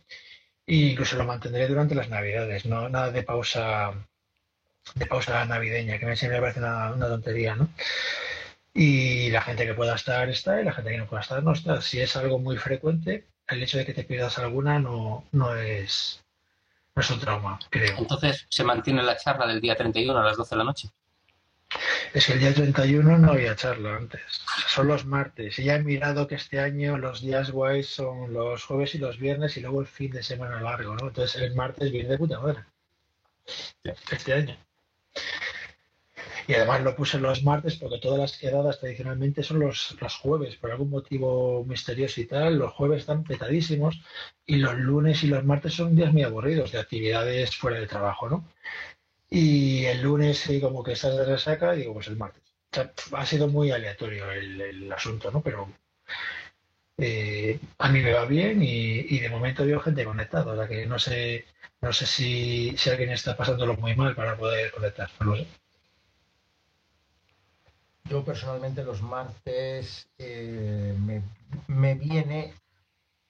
e 0.66 0.76
incluso 0.76 1.16
lo 1.16 1.24
mantendré 1.24 1.68
durante 1.68 1.94
las 1.94 2.08
navidades, 2.08 2.66
no 2.66 2.88
nada 2.88 3.10
de 3.10 3.22
pausa 3.22 3.94
de 4.94 5.06
pausa 5.06 5.44
navideña, 5.44 5.98
que 5.98 6.16
siempre 6.16 6.38
me 6.38 6.42
parece 6.42 6.60
una, 6.60 6.92
una 6.92 7.08
tontería, 7.08 7.56
¿no? 7.56 7.68
Y 8.74 9.30
la 9.30 9.42
gente 9.42 9.66
que 9.66 9.74
pueda 9.74 9.94
estar 9.94 10.28
está 10.28 10.60
y 10.60 10.64
la 10.64 10.72
gente 10.72 10.90
que 10.90 10.98
no 10.98 11.06
pueda 11.06 11.22
estar 11.22 11.42
no 11.42 11.52
está. 11.52 11.80
Si 11.80 12.00
es 12.00 12.14
algo 12.16 12.38
muy 12.38 12.56
frecuente, 12.58 13.26
el 13.48 13.62
hecho 13.62 13.78
de 13.78 13.86
que 13.86 13.94
te 13.94 14.04
pierdas 14.04 14.38
alguna 14.38 14.78
no, 14.78 15.24
no 15.32 15.56
es 15.56 16.22
no 16.94 17.02
es 17.02 17.10
un 17.10 17.20
trauma, 17.20 17.58
creo. 17.70 17.96
Entonces, 17.98 18.46
¿se 18.48 18.64
mantiene 18.64 19.02
la 19.02 19.16
charla 19.16 19.46
del 19.46 19.60
día 19.60 19.76
31 19.76 20.18
a 20.18 20.24
las 20.24 20.36
12 20.36 20.54
de 20.54 20.58
la 20.58 20.64
noche? 20.64 20.88
Es 22.12 22.26
que 22.26 22.32
el 22.32 22.40
día 22.40 22.54
31 22.54 23.18
no 23.18 23.32
había 23.32 23.56
charla 23.56 23.96
antes. 23.96 24.22
Son 24.68 24.88
los 24.88 25.04
martes. 25.04 25.58
Y 25.58 25.64
ya 25.64 25.76
he 25.76 25.82
mirado 25.82 26.26
que 26.26 26.36
este 26.36 26.60
año 26.60 26.96
los 26.96 27.20
días 27.20 27.50
guays 27.50 27.88
son 27.88 28.32
los 28.32 28.64
jueves 28.64 28.94
y 28.94 28.98
los 28.98 29.18
viernes 29.18 29.56
y 29.56 29.60
luego 29.60 29.80
el 29.80 29.86
fin 29.86 30.12
de 30.12 30.22
semana 30.22 30.60
largo, 30.60 30.94
¿no? 30.94 31.08
Entonces 31.08 31.42
el 31.42 31.54
martes 31.54 31.92
viene 31.92 32.08
de 32.08 32.18
puta 32.18 32.40
madre. 32.40 32.64
Este 33.84 34.32
año. 34.32 34.56
Y 36.48 36.54
además 36.54 36.82
lo 36.82 36.94
puse 36.94 37.18
los 37.18 37.42
martes 37.42 37.76
porque 37.76 37.98
todas 37.98 38.18
las 38.18 38.38
quedadas 38.38 38.78
tradicionalmente 38.78 39.42
son 39.42 39.58
los, 39.58 39.96
los 40.00 40.14
jueves. 40.16 40.56
Por 40.56 40.70
algún 40.70 40.90
motivo 40.90 41.64
misterioso 41.64 42.20
y 42.20 42.26
tal, 42.26 42.56
los 42.56 42.72
jueves 42.72 43.00
están 43.00 43.24
petadísimos 43.24 44.00
y 44.46 44.56
los 44.56 44.76
lunes 44.76 45.24
y 45.24 45.26
los 45.26 45.44
martes 45.44 45.74
son 45.74 45.96
días 45.96 46.12
muy 46.12 46.22
aburridos 46.22 46.70
de 46.70 46.78
actividades 46.78 47.56
fuera 47.56 47.78
de 47.78 47.88
trabajo, 47.88 48.28
¿no? 48.28 48.48
Y 49.28 49.84
el 49.86 50.02
lunes 50.02 50.48
como 50.60 50.82
que 50.82 50.92
estás 50.92 51.16
de 51.16 51.24
resaca 51.24 51.72
digo, 51.72 51.94
pues 51.94 52.08
el 52.08 52.16
martes. 52.16 52.42
O 52.72 52.74
sea, 52.74 52.92
ha 53.12 53.26
sido 53.26 53.48
muy 53.48 53.70
aleatorio 53.70 54.30
el, 54.30 54.92
asunto, 54.92 55.30
¿no? 55.30 55.40
Pero 55.42 55.68
eh, 56.98 57.58
a 57.78 57.88
mí 57.90 58.00
me 58.00 58.12
va 58.12 58.24
bien 58.24 58.62
y, 58.62 59.00
y 59.00 59.18
de 59.20 59.28
momento 59.28 59.66
veo 59.66 59.80
gente 59.80 60.04
conectada. 60.04 60.52
O 60.52 60.56
sea 60.56 60.68
que 60.68 60.86
no 60.86 60.98
sé, 60.98 61.46
no 61.80 61.92
sé 61.92 62.06
si, 62.06 62.76
si 62.76 62.90
alguien 62.90 63.10
está 63.10 63.36
pasándolo 63.36 63.74
muy 63.76 63.94
mal 63.96 64.14
para 64.14 64.36
poder 64.36 64.70
conectar. 64.72 65.10
No 65.20 65.26
lo 65.26 65.36
sé. 65.36 65.46
Yo 68.04 68.24
personalmente 68.24 68.84
los 68.84 69.02
martes 69.02 70.08
eh, 70.18 70.94
me, 70.98 71.22
me 71.66 71.94
viene 71.94 72.54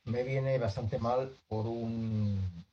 me 0.07 0.23
viene 0.23 0.59
bastante 0.59 0.99
mal 0.99 1.37
por 1.49 1.67
un 1.67 2.65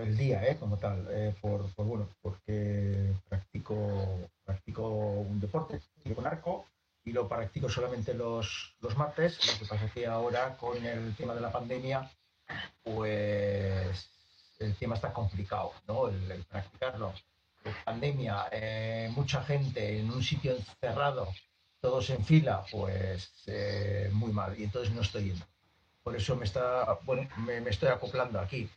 el 0.00 0.16
día, 0.16 0.46
¿eh? 0.46 0.56
como 0.58 0.78
tal, 0.78 1.06
eh, 1.10 1.34
por, 1.40 1.72
por, 1.74 1.86
bueno, 1.86 2.08
porque 2.20 3.12
practico 3.28 4.30
practico 4.44 4.88
un 4.88 5.40
deporte, 5.40 5.80
tiro 6.02 6.16
con 6.16 6.26
arco 6.26 6.66
y 7.04 7.12
lo 7.12 7.28
practico 7.28 7.68
solamente 7.68 8.14
los, 8.14 8.74
los 8.80 8.96
martes. 8.96 9.38
Lo 9.46 9.58
que 9.60 9.66
pasa 9.66 9.84
es 9.86 9.92
que 9.92 10.06
ahora 10.06 10.56
con 10.56 10.84
el 10.84 11.14
tema 11.16 11.34
de 11.34 11.40
la 11.40 11.52
pandemia, 11.52 12.10
pues 12.82 14.10
el 14.58 14.74
tema 14.76 14.96
está 14.96 15.12
complicado, 15.12 15.72
¿no? 15.86 16.08
El, 16.08 16.30
el 16.30 16.44
practicarlo 16.44 17.12
pandemia, 17.84 18.48
eh, 18.52 19.10
mucha 19.14 19.42
gente 19.42 19.98
en 19.98 20.10
un 20.10 20.22
sitio 20.22 20.56
encerrado, 20.56 21.28
todos 21.80 22.10
en 22.10 22.24
fila, 22.24 22.64
pues 22.70 23.30
eh, 23.46 24.10
muy 24.12 24.32
mal. 24.32 24.58
Y 24.58 24.64
entonces 24.64 24.94
no 24.94 25.02
estoy 25.02 25.24
yendo. 25.24 25.46
Por 26.02 26.16
eso 26.16 26.36
me 26.36 26.44
está, 26.44 26.98
bueno, 27.04 27.28
me, 27.38 27.60
me 27.60 27.70
estoy 27.70 27.90
acoplando 27.90 28.40
aquí. 28.40 28.68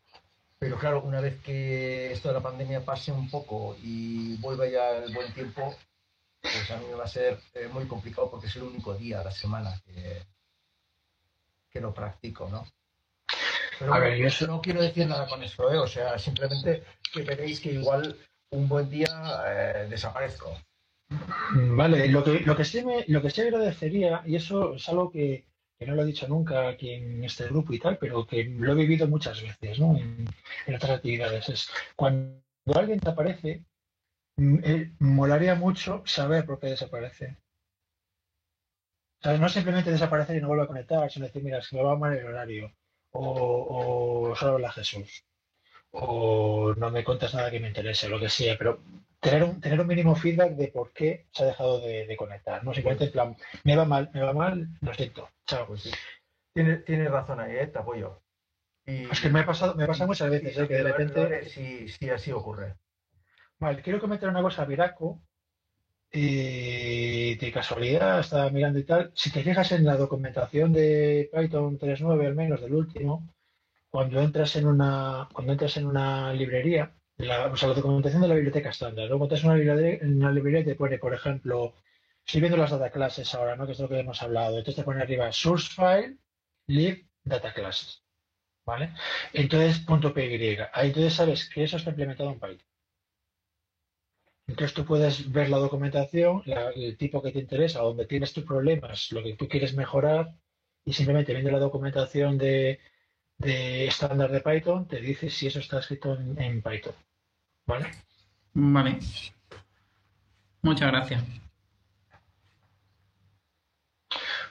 Pero 0.64 0.77
claro, 0.80 1.02
una 1.03 1.19
vez 1.19 1.41
que 1.41 2.11
esto 2.14 2.30
de 2.30 2.35
la 2.35 2.40
pandemia 2.41 2.85
pase 2.85 3.11
un 3.11 3.30
poco 3.30 3.76
y 3.84 4.38
vuelva 4.38 4.65
ya 4.68 4.98
el 4.98 5.14
buen 5.14 5.34
tiempo, 5.34 5.76
pues 6.41 6.72
a 6.72 6.77
mí 6.77 6.85
me 6.88 6.95
va 6.95 7.03
a 7.03 7.07
ser 7.07 7.38
eh, 7.53 7.68
muy 7.72 7.85
complicado 7.85 8.31
porque 8.31 8.48
es 8.48 8.56
el 8.56 8.64
único 8.64 8.94
día 8.94 9.19
a 9.19 9.26
la 9.26 9.31
semana 9.31 9.77
que, 9.85 10.22
que 11.69 11.81
lo 11.81 11.94
practico, 11.94 12.48
¿no? 12.49 12.65
Pero 13.77 13.94
A 13.94 13.99
ver, 13.99 14.18
yo 14.18 14.27
eso- 14.27 14.48
no 14.48 14.61
quiero 14.61 14.81
decir 14.81 15.06
nada 15.06 15.27
con 15.27 15.44
esto, 15.44 15.69
¿eh? 15.69 15.77
O 15.77 15.88
sea, 15.88 16.18
simplemente 16.18 16.84
que 17.11 17.23
veréis 17.23 17.60
que 17.60 17.73
igual 17.73 18.18
un 18.52 18.69
buen 18.69 18.90
día 18.90 19.07
eh, 19.45 19.88
desaparezco. 19.90 20.57
Vale, 21.52 22.07
lo 22.07 22.23
que, 22.23 22.40
lo 22.40 22.56
que 22.56 22.64
sí 22.64 22.85
me, 22.85 23.03
lo 23.07 23.22
que 23.22 23.30
sí 23.30 23.41
agradecería, 23.41 24.23
y 24.26 24.38
eso 24.38 24.76
es 24.76 24.88
algo 24.88 25.11
que, 25.11 25.45
no 25.86 25.96
lo 25.96 26.04
he 26.04 26.06
dicho 26.06 26.28
nunca 26.28 26.68
aquí 26.70 26.92
en 26.92 27.24
este 27.24 27.46
grupo 27.48 27.74
y 27.74 27.80
tal, 27.80 27.98
pero 27.98 28.26
que 28.26 28.44
lo 28.46 28.72
he 28.72 28.76
vivido 28.76 29.08
muchas 29.08 29.42
veces, 29.42 29.80
¿no? 29.80 29.98
En, 29.98 30.26
en 30.68 30.76
otras 30.76 30.92
actividades, 30.94 31.50
es 31.50 31.70
cuando 31.96 32.42
alguien 32.76 33.00
te 33.00 33.10
aparece, 33.10 33.64
mm, 34.38 34.60
eh, 34.64 34.94
molaría 35.00 35.56
mucho 35.56 36.04
saber 36.06 36.46
por 36.46 36.60
qué 36.60 36.68
desaparece. 36.68 37.38
O 39.20 39.24
sea, 39.24 39.38
no 39.38 39.50
simplemente 39.50 39.92
desaparecer 39.92 40.36
y 40.38 40.42
no 40.42 40.50
vuelve 40.50 40.64
a 40.66 40.68
conectar, 40.68 41.10
sino 41.12 41.26
decir, 41.26 41.44
mira, 41.44 41.62
que 41.62 41.76
me 41.76 41.84
va 41.84 41.98
mal 41.98 42.16
el 42.18 42.26
horario, 42.26 42.74
o, 43.12 44.30
o 44.32 44.36
solo 44.36 44.54
habla 44.54 44.72
Jesús, 44.72 45.24
o 45.92 46.74
no 46.76 46.92
me 46.92 47.04
cuentas 47.04 47.34
nada 47.34 47.52
que 47.52 47.60
me 47.60 47.70
interese, 47.70 48.10
lo 48.10 48.20
que 48.20 48.30
sea, 48.30 48.58
pero 48.58 48.82
tener 49.24 49.44
un, 49.44 49.62
tener 49.62 49.80
un 49.80 49.88
mínimo 49.88 50.16
feedback 50.16 50.52
de 50.52 50.68
por 50.68 50.91
qué 50.91 51.28
se 51.32 51.44
ha 51.44 51.48
dejado 51.48 51.80
de, 51.80 52.06
de 52.06 52.18
conectar, 52.18 52.64
no 52.64 52.74
simplemente 52.74 53.06
en 53.06 53.12
plan, 53.12 53.38
me 53.64 53.76
va 53.76 53.86
mal, 53.86 54.12
me 54.14 54.22
va 54.22 54.34
mal, 54.34 54.68
lo 54.82 54.94
siento, 54.94 55.30
chao. 55.48 55.66
Pues 55.66 55.84
sí. 55.84 55.91
Tienes, 56.54 56.84
tienes 56.84 57.10
razón 57.10 57.40
ahí, 57.40 57.56
¿eh? 57.56 57.68
te 57.68 57.80
apoyo. 57.80 58.22
Y, 58.86 59.06
Es 59.06 59.22
que 59.22 59.30
me 59.30 59.40
ha 59.40 59.45
pasado, 59.45 59.76
me 59.76 59.88
pasa 59.88 60.06
muchas 60.06 60.30
veces, 60.30 60.58
¿eh? 60.58 60.68
que 60.68 60.76
de 60.76 60.84
repente, 60.84 61.45
si, 61.45 61.88
si 61.88 62.10
así 62.10 62.32
ocurre. 62.34 62.76
vale, 63.60 63.82
quiero 63.82 64.02
comentar 64.02 64.30
una 64.30 64.41
cosa 64.41 64.64
a 64.64 64.66
Viraco, 64.66 65.22
y 66.12 67.36
de 67.36 67.52
casualidad 67.52 68.20
estaba 68.20 68.50
mirando 68.52 68.78
y 68.78 68.84
tal, 68.84 69.12
si 69.16 69.32
te 69.32 69.41
fijas 69.41 69.72
en 69.72 69.86
la 69.86 69.95
documentación 69.95 70.74
de 70.74 71.30
Python 71.34 71.80
3.9 71.80 72.28
al 72.28 72.36
menos 72.36 72.62
del 72.62 72.76
último, 72.76 73.34
cuando 73.90 74.22
entras 74.22 74.56
en 74.58 74.68
una, 74.68 75.30
cuando 75.34 75.54
entras 75.54 75.78
en 75.78 75.88
una 75.88 76.34
librería, 76.34 76.94
la, 77.26 77.48
o 77.48 77.56
sea, 77.58 77.70
la 77.70 77.76
documentación 77.76 78.22
de 78.22 78.28
la 78.28 78.36
biblioteca 78.36 78.70
estándar. 78.70 79.08
Cuando 79.08 79.26
entras 79.26 79.44
en 79.44 79.50
una 79.52 80.16
una 80.18 80.32
librería 80.32 80.62
y 80.62 80.66
te 80.66 80.76
pone, 80.76 80.98
por 81.00 81.14
ejemplo, 81.14 81.76
estoy 82.26 82.41
viendo 82.41 82.58
las 82.58 82.72
data 82.72 82.91
classes 82.91 83.34
ahora, 83.36 83.56
¿no? 83.56 83.66
Que 83.66 83.74
es 83.74 83.80
lo 83.80 83.90
que 83.90 84.00
hemos 84.00 84.22
hablado. 84.22 84.58
Entonces 84.58 84.76
te 84.76 84.84
pone 84.84 85.02
arriba 85.02 85.32
source 85.32 85.70
file, 85.74 86.18
lib, 86.68 87.08
data 87.24 87.54
classes. 87.54 88.04
¿Vale? 88.66 88.94
Entonces, 89.34 89.80
punto 89.80 90.14
.py. 90.14 90.58
Ahí 90.74 90.88
entonces 90.88 91.14
sabes 91.14 91.50
que 91.50 91.64
eso 91.64 91.78
está 91.78 91.90
implementado 91.91 92.32
en 92.32 92.40
Python. 92.40 92.68
Entonces 94.48 94.74
tú 94.74 94.86
puedes 94.86 95.32
ver 95.32 95.50
la 95.50 95.58
documentación, 95.58 96.44
el 96.45 96.98
tipo 96.98 97.22
que 97.22 97.32
te 97.32 97.40
interesa, 97.40 97.80
donde 97.80 98.06
tienes 98.06 98.34
tus 98.34 98.44
problemas, 98.45 99.12
lo 99.12 99.24
que 99.24 99.36
tú 99.36 99.48
quieres 99.48 99.74
mejorar, 99.76 100.34
y 100.86 100.94
simplemente 100.94 101.34
viendo 101.34 101.52
la 101.52 101.60
documentación 101.60 102.38
de, 102.38 102.80
de 103.38 103.86
estándar 103.88 104.32
de 104.32 104.41
Python, 104.41 104.88
te 104.88 105.00
dice 105.00 105.30
si 105.30 105.48
eso 105.48 105.60
está 105.60 105.80
escrito 105.80 106.18
en 106.20 106.62
Python. 106.62 106.94
¿Vale? 107.65 107.91
Vale. 108.53 108.99
Muchas 110.61 110.91
gracias. 110.91 111.23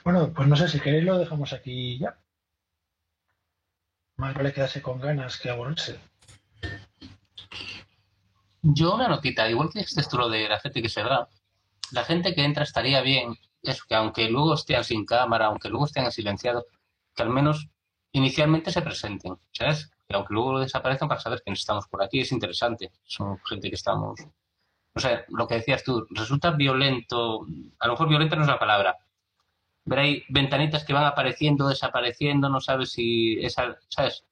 Bueno, 0.05 0.32
pues 0.32 0.48
no 0.48 0.56
sé 0.56 0.68
si 0.68 0.80
queréis 0.80 1.05
lo 1.05 1.18
dejamos 1.18 1.52
aquí 1.52 1.98
ya. 1.98 2.18
Más 4.16 4.34
vale 4.34 4.52
quedarse 4.52 4.82
con 4.82 5.01
ganas 5.01 5.39
que 5.39 5.51
aburrirse. 5.51 5.98
Yo 8.62 8.94
una 8.94 9.09
notita, 9.09 9.48
igual 9.48 9.70
que 9.72 9.80
este 9.80 10.01
esto 10.01 10.18
lo 10.18 10.28
de 10.28 10.48
la 10.48 10.60
gente 10.60 10.82
que 10.82 10.89
se 10.89 11.02
va, 11.02 11.28
la 11.93 12.05
gente 12.05 12.34
que 12.34 12.44
entra 12.44 12.62
estaría 12.62 13.01
bien, 13.01 13.36
es 13.62 13.82
que 13.84 13.94
aunque 13.94 14.28
luego 14.28 14.55
estén 14.55 14.84
sin 14.84 15.05
cámara, 15.05 15.47
aunque 15.47 15.68
luego 15.68 15.86
estén 15.86 16.10
silenciados, 16.12 16.64
que 17.14 17.22
al 17.22 17.30
menos 17.30 17.68
inicialmente 18.12 18.70
se 18.72 18.82
presenten, 18.82 19.39
¿sabes? 19.52 19.90
Que 20.12 20.16
aunque 20.16 20.34
luego 20.34 20.60
desaparezcan 20.60 21.09
para 21.09 21.20
saber 21.20 21.43
quiénes 21.43 21.60
estamos 21.60 21.89
por 21.89 22.02
aquí, 22.02 22.20
es 22.20 22.32
interesante. 22.32 22.93
Son 23.05 23.39
gente 23.44 23.70
que 23.70 23.76
estamos... 23.76 24.20
O 24.94 25.01
sea, 25.01 25.24
lo 25.28 25.48
que 25.48 25.55
decías 25.55 25.82
tú, 25.82 26.06
resulta 26.10 26.51
violento, 26.51 27.47
a 27.78 27.86
lo 27.86 27.94
mejor 27.94 28.09
violenta 28.10 28.36
no 28.36 28.43
es 28.43 28.48
la 28.48 28.59
palabra, 28.59 28.98
pero 29.89 30.02
hay 30.02 30.22
ventanitas 30.28 30.84
que 30.84 30.93
van 30.93 31.05
apareciendo, 31.06 31.66
desapareciendo, 31.66 32.51
no 32.51 32.60
sabes 32.60 32.93
si 32.93 33.43
esa, 33.43 33.78
¿sabes? 33.89 34.26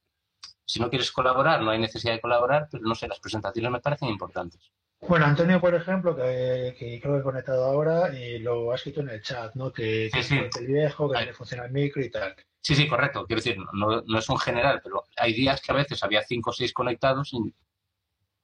Si 0.67 0.79
no 0.79 0.91
quieres 0.91 1.11
colaborar, 1.13 1.63
no 1.63 1.71
hay 1.71 1.79
necesidad 1.79 2.13
de 2.13 2.21
colaborar, 2.21 2.69
pero 2.71 2.85
no 2.85 2.95
sé, 2.95 3.09
las 3.09 3.21
presentaciones 3.21 3.73
me 3.73 3.81
parecen 3.81 4.11
importantes. 4.11 4.71
Bueno, 5.09 5.25
Antonio, 5.25 5.63
por 5.63 5.75
ejemplo, 5.75 6.15
que, 6.15 6.77
que 6.79 7.01
creo 7.01 7.15
que 7.15 7.21
he 7.21 7.25
conectado 7.25 7.65
ahora, 7.65 8.15
y 8.15 8.39
lo 8.39 8.71
ha 8.71 8.75
escrito 8.75 9.01
en 9.01 9.09
el 9.09 9.23
chat, 9.23 9.55
¿no? 9.55 9.73
Que, 9.73 10.11
que 10.13 10.23
Sí, 10.23 10.37
sí. 10.37 10.45
es 10.45 10.57
el 10.61 10.67
viejo, 10.67 11.11
que 11.11 11.19
no 11.21 11.25
le 11.25 11.33
funciona 11.33 11.65
el 11.65 11.73
micro 11.73 12.05
y 12.05 12.11
tal. 12.11 12.37
Sí, 12.63 12.75
sí, 12.75 12.87
correcto. 12.89 13.27
Quiero 13.27 13.41
decir, 13.43 13.57
no, 13.73 14.19
es 14.19 14.29
un 14.29 14.39
general, 14.39 14.81
pero 14.83 15.05
hay 15.17 15.33
días 15.33 15.61
que 15.63 15.73
a 15.73 15.75
veces 15.77 16.03
había 16.03 16.23
cinco 16.23 16.51
o 16.51 16.53
seis 16.53 16.73
conectados 16.73 17.31
y 17.33 17.55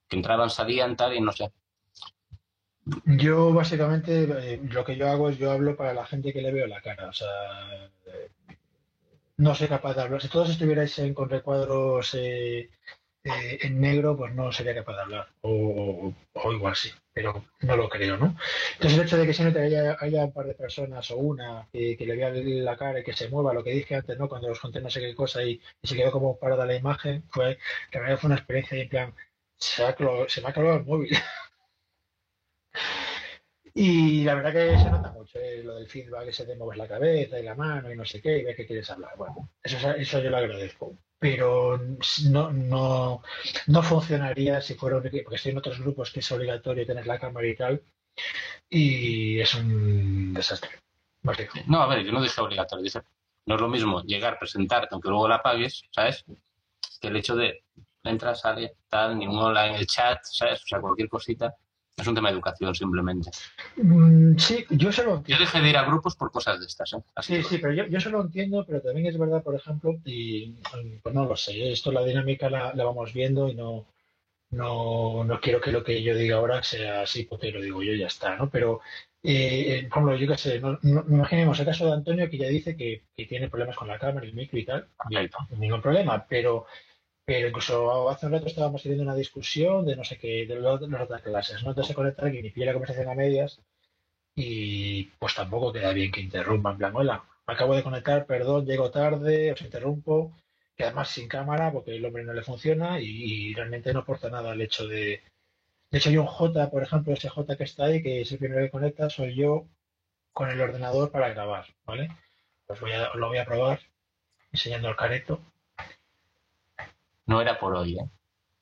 que 0.07 0.15
entraban, 0.17 0.49
salían, 0.49 0.95
tal, 0.95 1.13
y 1.15 1.21
no 1.21 1.31
sé. 1.31 1.51
Yo 3.05 3.53
básicamente 3.53 4.53
eh, 4.53 4.61
lo 4.63 4.85
que 4.85 4.95
yo 4.95 5.09
hago 5.09 5.29
es 5.29 5.37
yo 5.37 5.51
hablo 5.51 5.75
para 5.75 5.93
la 5.93 6.05
gente 6.05 6.31
que 6.33 6.41
le 6.41 6.53
veo 6.53 6.67
la 6.67 6.81
cara, 6.81 7.09
o 7.09 7.13
sea, 7.13 7.27
eh, 8.05 8.29
no 9.37 9.53
soy 9.55 9.67
capaz 9.67 9.93
de 9.95 10.01
hablar. 10.01 10.21
Si 10.21 10.29
todos 10.29 10.49
estuvierais 10.49 10.97
en- 10.99 11.13
con 11.13 11.29
recuadros 11.29 12.13
eh, 12.15 12.69
eh, 13.27 13.59
en 13.61 13.79
negro, 13.81 14.15
pues 14.17 14.33
no 14.33 14.51
sería 14.51 14.75
capaz 14.75 14.95
de 14.95 15.01
hablar, 15.03 15.27
o, 15.41 16.13
o 16.33 16.53
igual 16.53 16.75
sí, 16.75 16.89
pero 17.13 17.43
no 17.61 17.75
lo 17.77 17.89
creo, 17.89 18.17
¿no? 18.17 18.35
Entonces 18.73 18.97
el 18.99 19.05
hecho 19.05 19.17
de 19.17 19.25
que 19.25 19.33
siempre 19.33 19.63
haya, 19.63 19.97
haya 19.99 20.25
un 20.25 20.33
par 20.33 20.45
de 20.47 20.53
personas 20.55 21.09
o 21.11 21.17
una 21.17 21.67
que, 21.71 21.97
que 21.97 22.05
le 22.05 22.15
vea 22.15 22.31
la 22.33 22.77
cara 22.77 22.99
y 22.99 23.03
que 23.03 23.13
se 23.13 23.29
mueva, 23.29 23.53
lo 23.53 23.63
que 23.63 23.71
dije 23.71 23.95
antes, 23.95 24.17
¿no? 24.17 24.29
Cuando 24.29 24.49
os 24.51 24.59
conté 24.59 24.81
no 24.81 24.89
sé 24.89 24.99
qué 25.01 25.15
cosa 25.15 25.43
y, 25.43 25.61
y 25.81 25.87
se 25.87 25.95
quedó 25.95 26.11
como 26.11 26.37
parada 26.39 26.65
la 26.65 26.75
imagen, 26.75 27.23
fue 27.29 27.57
que 27.91 27.97
a 27.99 28.01
mí 28.01 28.17
fue 28.17 28.27
una 28.29 28.37
experiencia 28.37 28.77
y 28.77 28.81
en 28.81 28.89
plan, 28.89 29.13
se, 29.57 29.83
ha 29.83 29.95
se 30.27 30.41
me 30.41 30.47
ha 30.49 30.53
clavado 30.53 30.77
el 30.77 30.85
móvil. 30.85 31.11
Y 33.73 34.23
la 34.23 34.33
verdad 34.35 34.51
que 34.51 34.77
se 34.77 34.89
nota 34.89 35.11
mucho 35.11 35.39
eh, 35.39 35.63
lo 35.63 35.75
del 35.75 35.87
feedback, 35.87 36.27
ese 36.27 36.45
de 36.45 36.55
mover 36.55 36.77
la 36.77 36.87
cabeza 36.87 37.39
y 37.39 37.43
la 37.43 37.55
mano 37.55 37.91
y 37.91 37.95
no 37.95 38.03
sé 38.05 38.21
qué, 38.21 38.39
y 38.39 38.43
ver 38.43 38.55
que 38.55 38.65
quieres 38.65 38.89
hablar. 38.89 39.11
Bueno, 39.17 39.49
eso, 39.63 39.91
eso 39.91 40.19
yo 40.19 40.29
lo 40.29 40.37
agradezco. 40.37 40.97
Pero 41.19 41.79
no, 42.29 42.51
no, 42.51 43.21
no 43.67 43.83
funcionaría 43.83 44.61
si 44.61 44.75
fuera 44.75 44.97
un 44.97 45.07
equipo, 45.07 45.23
porque 45.25 45.37
estoy 45.37 45.51
en 45.51 45.57
otros 45.57 45.79
grupos 45.79 46.11
que 46.11 46.19
es 46.19 46.31
obligatorio 46.31 46.85
tener 46.85 47.07
la 47.07 47.19
cámara 47.19 47.47
y 47.47 47.55
tal, 47.55 47.81
y 48.69 49.39
es 49.39 49.53
un 49.55 50.33
desastre. 50.33 50.69
No, 51.67 51.81
a 51.81 51.87
ver, 51.87 52.05
yo 52.05 52.11
no 52.11 52.21
dije 52.21 52.39
obligatorio, 52.39 52.83
dije, 52.83 53.01
no 53.45 53.55
es 53.55 53.61
lo 53.61 53.67
mismo 53.67 54.01
llegar, 54.03 54.37
presentarte, 54.39 54.89
aunque 54.91 55.09
luego 55.09 55.27
la 55.27 55.41
pagues, 55.41 55.83
¿sabes? 55.91 56.23
Que 57.01 57.07
el 57.07 57.15
hecho 57.17 57.35
de 57.35 57.63
entra, 58.03 58.35
sale, 58.35 58.77
tal, 58.87 59.17
ni 59.17 59.27
un 59.27 59.37
hola 59.37 59.67
en 59.67 59.75
el 59.75 59.87
chat, 59.87 60.19
¿sabes? 60.23 60.63
O 60.63 60.67
sea, 60.67 60.79
cualquier 60.79 61.09
cosita. 61.09 61.55
Es 61.97 62.05
un 62.07 62.13
tema 62.13 62.29
de 62.29 62.35
educación, 62.35 62.75
simplemente. 62.75 63.31
Mm, 63.75 64.37
sí, 64.37 64.63
yo 64.69 64.91
se 64.91 65.03
lo 65.03 65.09
Yo 65.11 65.17
entiendo. 65.17 65.45
dejé 65.45 65.61
de 65.61 65.69
ir 65.71 65.77
a 65.77 65.83
grupos 65.85 66.15
por 66.15 66.31
cosas 66.31 66.59
de 66.59 66.67
estas, 66.67 66.93
¿eh? 66.93 66.97
Así 67.15 67.37
Sí, 67.37 67.43
sí, 67.43 67.57
pero 67.57 67.73
yo, 67.73 67.85
yo 67.87 67.99
se 67.99 68.11
lo 68.11 68.21
entiendo, 68.21 68.63
pero 68.67 68.81
también 68.81 69.07
es 69.07 69.17
verdad, 69.17 69.41
por 69.43 69.55
ejemplo, 69.55 69.95
y 70.05 70.55
mm, 70.75 70.99
pues 71.01 71.15
no 71.15 71.25
lo 71.25 71.35
sé, 71.35 71.71
esto 71.71 71.91
la 71.91 72.03
dinámica 72.03 72.49
la, 72.51 72.73
la 72.75 72.83
vamos 72.83 73.13
viendo 73.13 73.49
y 73.49 73.55
no, 73.55 73.87
no, 74.51 75.23
no 75.23 75.39
quiero 75.41 75.59
que 75.59 75.71
lo 75.71 75.83
que 75.83 76.03
yo 76.03 76.15
diga 76.15 76.37
ahora 76.37 76.61
sea 76.61 77.01
así, 77.01 77.23
porque 77.23 77.51
lo 77.51 77.61
digo 77.61 77.81
yo 77.81 77.93
y 77.93 77.99
ya 77.99 78.07
está, 78.07 78.35
¿no? 78.35 78.49
Pero, 78.51 78.79
eh, 79.23 79.79
eh, 79.79 79.87
por 79.89 80.03
ejemplo, 80.03 80.15
yo 80.17 80.27
qué 80.27 80.37
sé, 80.37 80.59
no, 80.59 80.77
no- 80.83 81.03
imaginemos 81.09 81.59
el 81.59 81.65
caso 81.65 81.87
de 81.87 81.93
Antonio 81.93 82.29
que 82.29 82.37
ya 82.37 82.47
dice 82.47 82.77
que, 82.77 83.05
que 83.15 83.25
tiene 83.25 83.49
problemas 83.49 83.75
con 83.75 83.87
la 83.87 83.97
cámara, 83.97 84.25
el 84.25 84.33
micro 84.35 84.59
y 84.59 84.65
tal, 84.65 84.87
bien, 85.09 85.29
ningún 85.57 85.81
problema, 85.81 86.25
pero, 86.29 86.67
pero 87.27 87.49
incluso 87.49 88.09
hace 88.09 88.25
un 88.25 88.31
rato 88.31 88.47
estábamos 88.47 88.81
teniendo 88.81 89.03
una 89.03 89.13
discusión 89.13 89.85
de 89.85 89.97
no 89.97 90.05
sé 90.05 90.17
qué, 90.17 90.45
de 90.47 90.55
las 90.61 90.81
otras 90.81 91.21
clases, 91.21 91.61
¿no? 91.61 91.71
Entonces 91.71 91.89
se 91.89 91.93
conecta 91.93 92.23
alguien 92.23 92.45
y 92.45 92.51
pilla 92.51 92.67
la 92.67 92.73
conversación 92.73 93.09
a 93.09 93.15
medias 93.15 93.59
y 94.35 95.05
pues 95.19 95.35
tampoco 95.35 95.73
queda 95.73 95.91
bien 95.91 96.09
que 96.11 96.21
interrumpa 96.21 96.71
en 96.71 96.77
plan, 96.77 96.95
hola, 96.95 97.25
me 97.45 97.53
acabo 97.53 97.75
de 97.75 97.83
conectar, 97.83 98.25
perdón, 98.25 98.65
llego 98.65 98.91
tarde, 98.91 99.51
os 99.51 99.61
interrumpo, 99.61 100.37
que 100.77 100.85
además 100.85 101.09
sin 101.09 101.27
cámara 101.27 101.71
porque 101.73 101.97
el 101.97 102.05
hombre 102.05 102.23
no 102.23 102.31
le 102.33 102.43
funciona 102.43 103.01
y, 103.01 103.05
y 103.07 103.53
realmente 103.53 103.91
no 103.93 103.99
aporta 103.99 104.29
nada 104.29 104.53
el 104.53 104.61
hecho 104.61 104.87
de... 104.87 105.21
De 105.91 105.97
hecho 105.97 106.09
hay 106.09 106.17
un 106.17 106.27
J, 106.27 106.69
por 106.71 106.83
ejemplo, 106.83 107.13
ese 107.13 107.29
J 107.29 107.57
que 107.57 107.63
está 107.65 107.85
ahí, 107.85 108.01
que 108.01 108.21
es 108.21 108.31
el 108.31 108.39
primero 108.39 108.61
que 108.61 108.71
conecta, 108.71 109.09
soy 109.09 109.35
yo 109.35 109.67
con 110.31 110.49
el 110.49 110.61
ordenador 110.61 111.11
para 111.11 111.29
grabar, 111.29 111.65
¿vale? 111.85 112.09
Pues 112.67 112.79
voy 112.79 112.93
a, 112.93 113.13
lo 113.15 113.27
voy 113.27 113.39
a 113.39 113.45
probar 113.45 113.81
enseñando 114.53 114.89
el 114.89 114.95
careto, 114.95 115.41
No 117.27 117.41
era 117.41 117.59
por 117.59 117.75
hoy, 117.75 117.99
¿eh? 117.99 118.09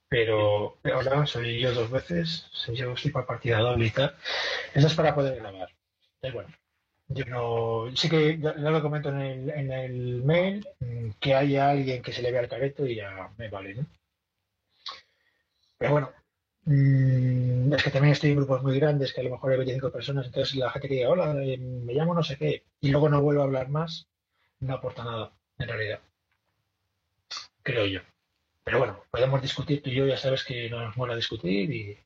pero 0.10 0.78
hola, 0.84 1.26
soy 1.26 1.60
yo 1.60 1.74
dos 1.74 1.92
veces, 1.92 2.48
soy 2.52 2.76
yo 2.78 2.94
estoy 2.94 3.12
para 3.12 3.26
partida 3.26 3.60
doble 3.60 3.88
y 3.88 3.92
tal. 3.92 4.16
Eso 4.74 4.88
es 4.88 4.94
para 4.94 5.16
poder 5.16 5.36
grabar. 5.38 5.70
Da 6.22 6.30
igual. 6.30 6.48
Yo 7.08 7.26
no, 7.26 7.96
sí 7.96 8.10
que 8.10 8.40
ya, 8.40 8.56
ya 8.56 8.72
lo 8.72 8.82
comento 8.82 9.10
en 9.10 9.22
el, 9.22 9.50
en 9.50 9.72
el 9.72 10.24
mail, 10.24 10.68
mm, 10.80 11.12
que 11.20 11.36
haya 11.36 11.70
alguien 11.70 12.02
que 12.02 12.14
se 12.14 12.22
le 12.22 12.32
vea 12.32 12.42
el 12.42 12.50
careto 12.50 12.86
y 12.88 12.96
ya 12.96 13.32
me 13.38 13.50
vale, 13.50 13.76
¿no? 13.76 13.86
Pero 15.78 15.92
bueno, 15.92 16.12
mm, 16.66 17.74
es 17.74 17.84
que 17.84 17.92
también 17.92 18.14
estoy 18.14 18.32
en 18.32 18.38
grupos 18.38 18.64
muy 18.64 18.80
grandes, 18.80 19.14
que 19.14 19.22
a 19.22 19.24
lo 19.24 19.32
mejor 19.32 19.52
hay 19.52 19.58
25 19.58 19.92
personas, 19.92 20.26
entonces 20.28 20.56
la 20.56 20.72
gente 20.72 20.88
que 20.88 20.96
diga, 20.96 21.10
hola, 21.10 21.36
eh, 21.44 21.58
me 21.58 21.94
llamo 21.94 22.14
no 22.14 22.24
sé 22.24 22.38
qué, 22.38 22.66
y 22.82 22.90
luego 22.92 23.10
no 23.10 23.22
vuelvo 23.22 23.42
a 23.42 23.46
hablar 23.46 23.70
más, 23.70 24.08
no 24.60 24.74
aporta 24.76 25.04
nada, 25.04 25.32
en 25.60 25.68
realidad. 25.68 26.00
Creo 27.64 27.86
yo. 27.86 28.15
Pero 28.66 28.80
bueno, 28.80 29.04
podemos 29.12 29.42
discutir 29.42 29.82
tú 29.84 29.90
y 29.92 29.96
yo, 29.96 30.08
ya 30.08 30.18
sabes 30.18 30.44
que 30.44 30.70
nos 30.70 30.98
mola 30.98 31.16
discutir 31.16 31.72
y... 31.72 31.98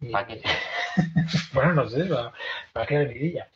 y- 0.00 0.12
¿Para 0.12 0.26
qué? 0.28 0.42
bueno, 1.54 1.74
no 1.74 1.88
sé, 1.88 2.04
para, 2.06 2.32
para 2.72 2.86
crear 2.86 3.08
vidilla. 3.08 3.48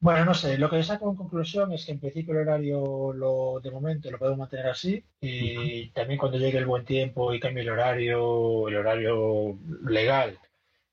Bueno, 0.00 0.24
no 0.26 0.34
sé, 0.34 0.58
lo 0.58 0.70
que 0.70 0.82
saco 0.84 1.10
en 1.10 1.16
conclusión 1.16 1.72
es 1.72 1.86
que 1.86 1.92
en 1.92 2.00
principio 2.00 2.34
el 2.34 2.40
horario 2.48 3.12
lo, 3.14 3.60
de 3.62 3.70
momento 3.72 4.10
lo 4.10 4.18
podemos 4.18 4.38
mantener 4.40 4.68
así 4.68 5.04
y 5.20 5.90
también 5.90 6.18
cuando 6.20 6.38
llegue 6.38 6.58
el 6.58 6.66
buen 6.66 6.84
tiempo 6.86 7.34
y 7.34 7.40
cambie 7.40 7.62
el 7.64 7.70
horario, 7.70 8.68
el 8.68 8.76
horario 8.76 9.58
legal, 9.86 10.38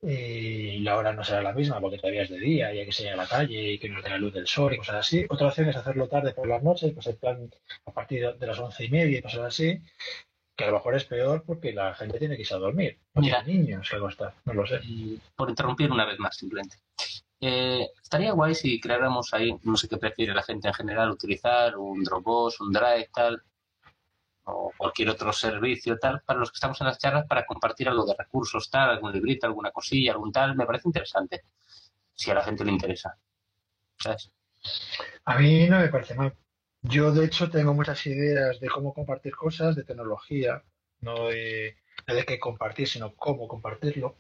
y 0.02 0.80
la 0.82 0.98
hora 0.98 1.14
no 1.14 1.24
será 1.24 1.42
la 1.44 1.54
misma 1.54 1.82
porque 1.82 1.98
todavía 1.98 2.24
es 2.24 2.30
de 2.30 2.40
día 2.40 2.74
y 2.74 2.80
hay 2.80 2.86
que 2.86 2.92
salir 2.94 3.14
a 3.14 3.18
la 3.18 3.28
calle 3.28 3.74
y 3.74 3.80
que 3.80 3.90
nos 3.90 4.04
dé 4.04 4.10
la 4.12 4.18
luz 4.20 4.34
del 4.34 4.48
sol 4.48 4.74
y 4.74 4.78
cosas 4.78 4.98
así. 4.98 5.26
Otra 5.30 5.48
opción 5.48 5.70
es 5.70 5.76
hacerlo 5.78 6.08
tarde 6.10 6.34
por 6.34 6.48
las 6.48 6.64
noches, 6.64 6.94
pues 6.94 7.08
el 7.08 7.18
plan 7.18 7.50
a 7.86 7.92
partir 7.94 8.34
de 8.36 8.48
las 8.48 8.60
once 8.60 8.86
y 8.86 8.90
media 8.90 9.20
y 9.20 9.22
cosas 9.24 9.42
así, 9.46 9.82
que 10.56 10.64
a 10.64 10.68
lo 10.68 10.74
mejor 10.74 10.96
es 10.96 11.06
peor 11.06 11.44
porque 11.46 11.74
la 11.74 11.94
gente 11.96 12.18
tiene 12.18 12.36
que 12.36 12.42
irse 12.42 12.54
a 12.54 12.60
dormir. 12.60 13.00
O 13.14 13.22
Mira. 13.22 13.44
niños 13.44 13.90
que 13.90 13.96
acostar, 13.98 14.34
no 14.46 14.54
lo 14.54 14.66
sé. 14.66 14.80
Y 14.84 15.20
por 15.36 15.50
interrumpir 15.50 15.92
una 15.92 16.06
vez 16.06 16.18
más, 16.20 16.38
simplemente. 16.38 16.78
Eh, 17.42 17.90
estaría 18.02 18.32
guay 18.32 18.56
si 18.56 18.80
creáramos 18.80 19.34
ahí, 19.34 19.56
no 19.64 19.76
sé 19.76 19.90
qué 19.90 19.98
prefiere 19.98 20.34
la 20.34 20.44
gente 20.44 20.70
en 20.70 20.74
general, 20.74 21.12
utilizar 21.12 21.78
un 21.78 22.04
Dropbox, 22.04 22.62
un 22.62 22.72
Drive, 22.72 23.10
tal, 23.14 23.44
o 24.46 24.72
cualquier 24.78 25.10
otro 25.10 25.34
servicio, 25.34 25.98
tal, 25.98 26.22
para 26.22 26.40
los 26.40 26.52
que 26.52 26.56
estamos 26.56 26.80
en 26.80 26.88
las 26.88 26.98
charlas, 26.98 27.26
para 27.28 27.46
compartir 27.46 27.90
algo 27.90 28.06
de 28.06 28.16
recursos, 28.18 28.70
tal, 28.70 28.90
algún 28.90 29.12
librito, 29.12 29.48
alguna 29.48 29.72
cosilla, 29.72 30.14
algún 30.14 30.32
tal, 30.32 30.56
me 30.56 30.66
parece 30.66 30.88
interesante, 30.88 31.44
si 32.14 32.32
a 32.32 32.36
la 32.36 32.44
gente 32.44 32.64
le 32.64 32.72
interesa. 32.72 33.18
¿Sabes? 33.98 34.32
A 35.26 35.38
mí 35.38 35.68
no 35.68 35.80
me 35.80 35.90
parece 35.90 36.16
mal. 36.16 36.34
Yo, 36.88 37.12
de 37.12 37.26
hecho, 37.26 37.50
tengo 37.50 37.74
muchas 37.74 38.06
ideas 38.06 38.60
de 38.60 38.68
cómo 38.68 38.94
compartir 38.94 39.36
cosas, 39.36 39.76
de 39.76 39.84
tecnología, 39.84 40.64
no 41.02 41.30
de, 41.30 41.78
no 42.08 42.14
de 42.16 42.26
qué 42.26 42.40
compartir, 42.40 42.88
sino 42.88 43.16
cómo 43.16 43.48
compartirlo, 43.48 44.16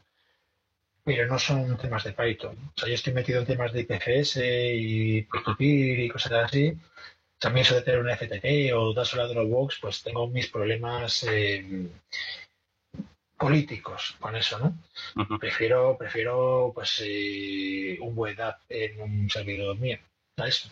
pero 1.03 1.27
no 1.27 1.37
son 1.37 1.77
temas 1.77 2.03
de 2.03 2.13
Python. 2.13 2.57
O 2.75 2.79
sea, 2.79 2.89
yo 2.89 2.95
estoy 2.95 3.13
metido 3.13 3.39
en 3.39 3.45
temas 3.45 3.71
de 3.71 3.81
IPFS 3.81 4.37
y 4.75 5.21
peer-to-peer 5.23 5.99
y 5.99 6.09
cosas 6.09 6.31
así. 6.45 6.73
También 7.37 7.65
eso 7.65 7.75
de 7.75 7.81
tener 7.83 8.01
un 8.01 8.09
FTP 8.09 8.73
o 8.75 8.93
dárselo 8.93 9.23
a 9.23 9.27
Dropbox, 9.27 9.79
pues 9.81 10.01
tengo 10.01 10.27
mis 10.27 10.47
problemas 10.49 11.23
eh, 11.29 11.89
políticos 13.37 14.15
con 14.19 14.35
eso, 14.35 14.57
¿no? 14.59 15.37
Prefiero, 15.39 15.97
prefiero 15.97 16.71
pues 16.73 17.01
eh, 17.05 17.97
un 18.01 18.15
buen 18.15 18.39
app 18.41 18.61
en 18.69 19.01
un 19.01 19.29
servidor 19.29 19.77
mío. 19.77 19.99
¿Sabes? 20.37 20.69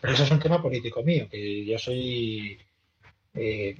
Pero 0.00 0.12
eso 0.12 0.24
es 0.24 0.30
un 0.30 0.40
tema 0.40 0.60
político 0.60 1.02
mío, 1.02 1.28
que 1.30 1.64
yo 1.64 1.78
soy 1.78 2.58
eh, 3.34 3.76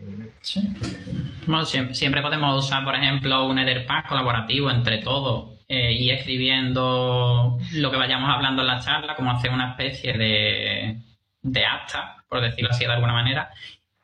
Bueno, 1.46 1.64
siempre, 1.66 2.22
podemos 2.22 2.64
usar, 2.64 2.84
por 2.84 2.94
ejemplo, 2.94 3.46
un 3.46 3.58
Etherpad 3.58 4.04
colaborativo 4.08 4.70
entre 4.70 4.98
todos 4.98 5.58
eh, 5.68 5.92
y 5.92 6.10
escribiendo 6.10 7.58
lo 7.72 7.90
que 7.90 7.96
vayamos 7.96 8.30
hablando 8.30 8.62
en 8.62 8.68
la 8.68 8.80
charla, 8.80 9.16
como 9.16 9.32
hacer 9.32 9.50
una 9.50 9.70
especie 9.70 10.16
de, 10.16 11.02
de 11.42 11.66
acta, 11.66 12.24
por 12.28 12.40
decirlo 12.40 12.70
así 12.70 12.84
de 12.84 12.92
alguna 12.92 13.12
manera, 13.12 13.50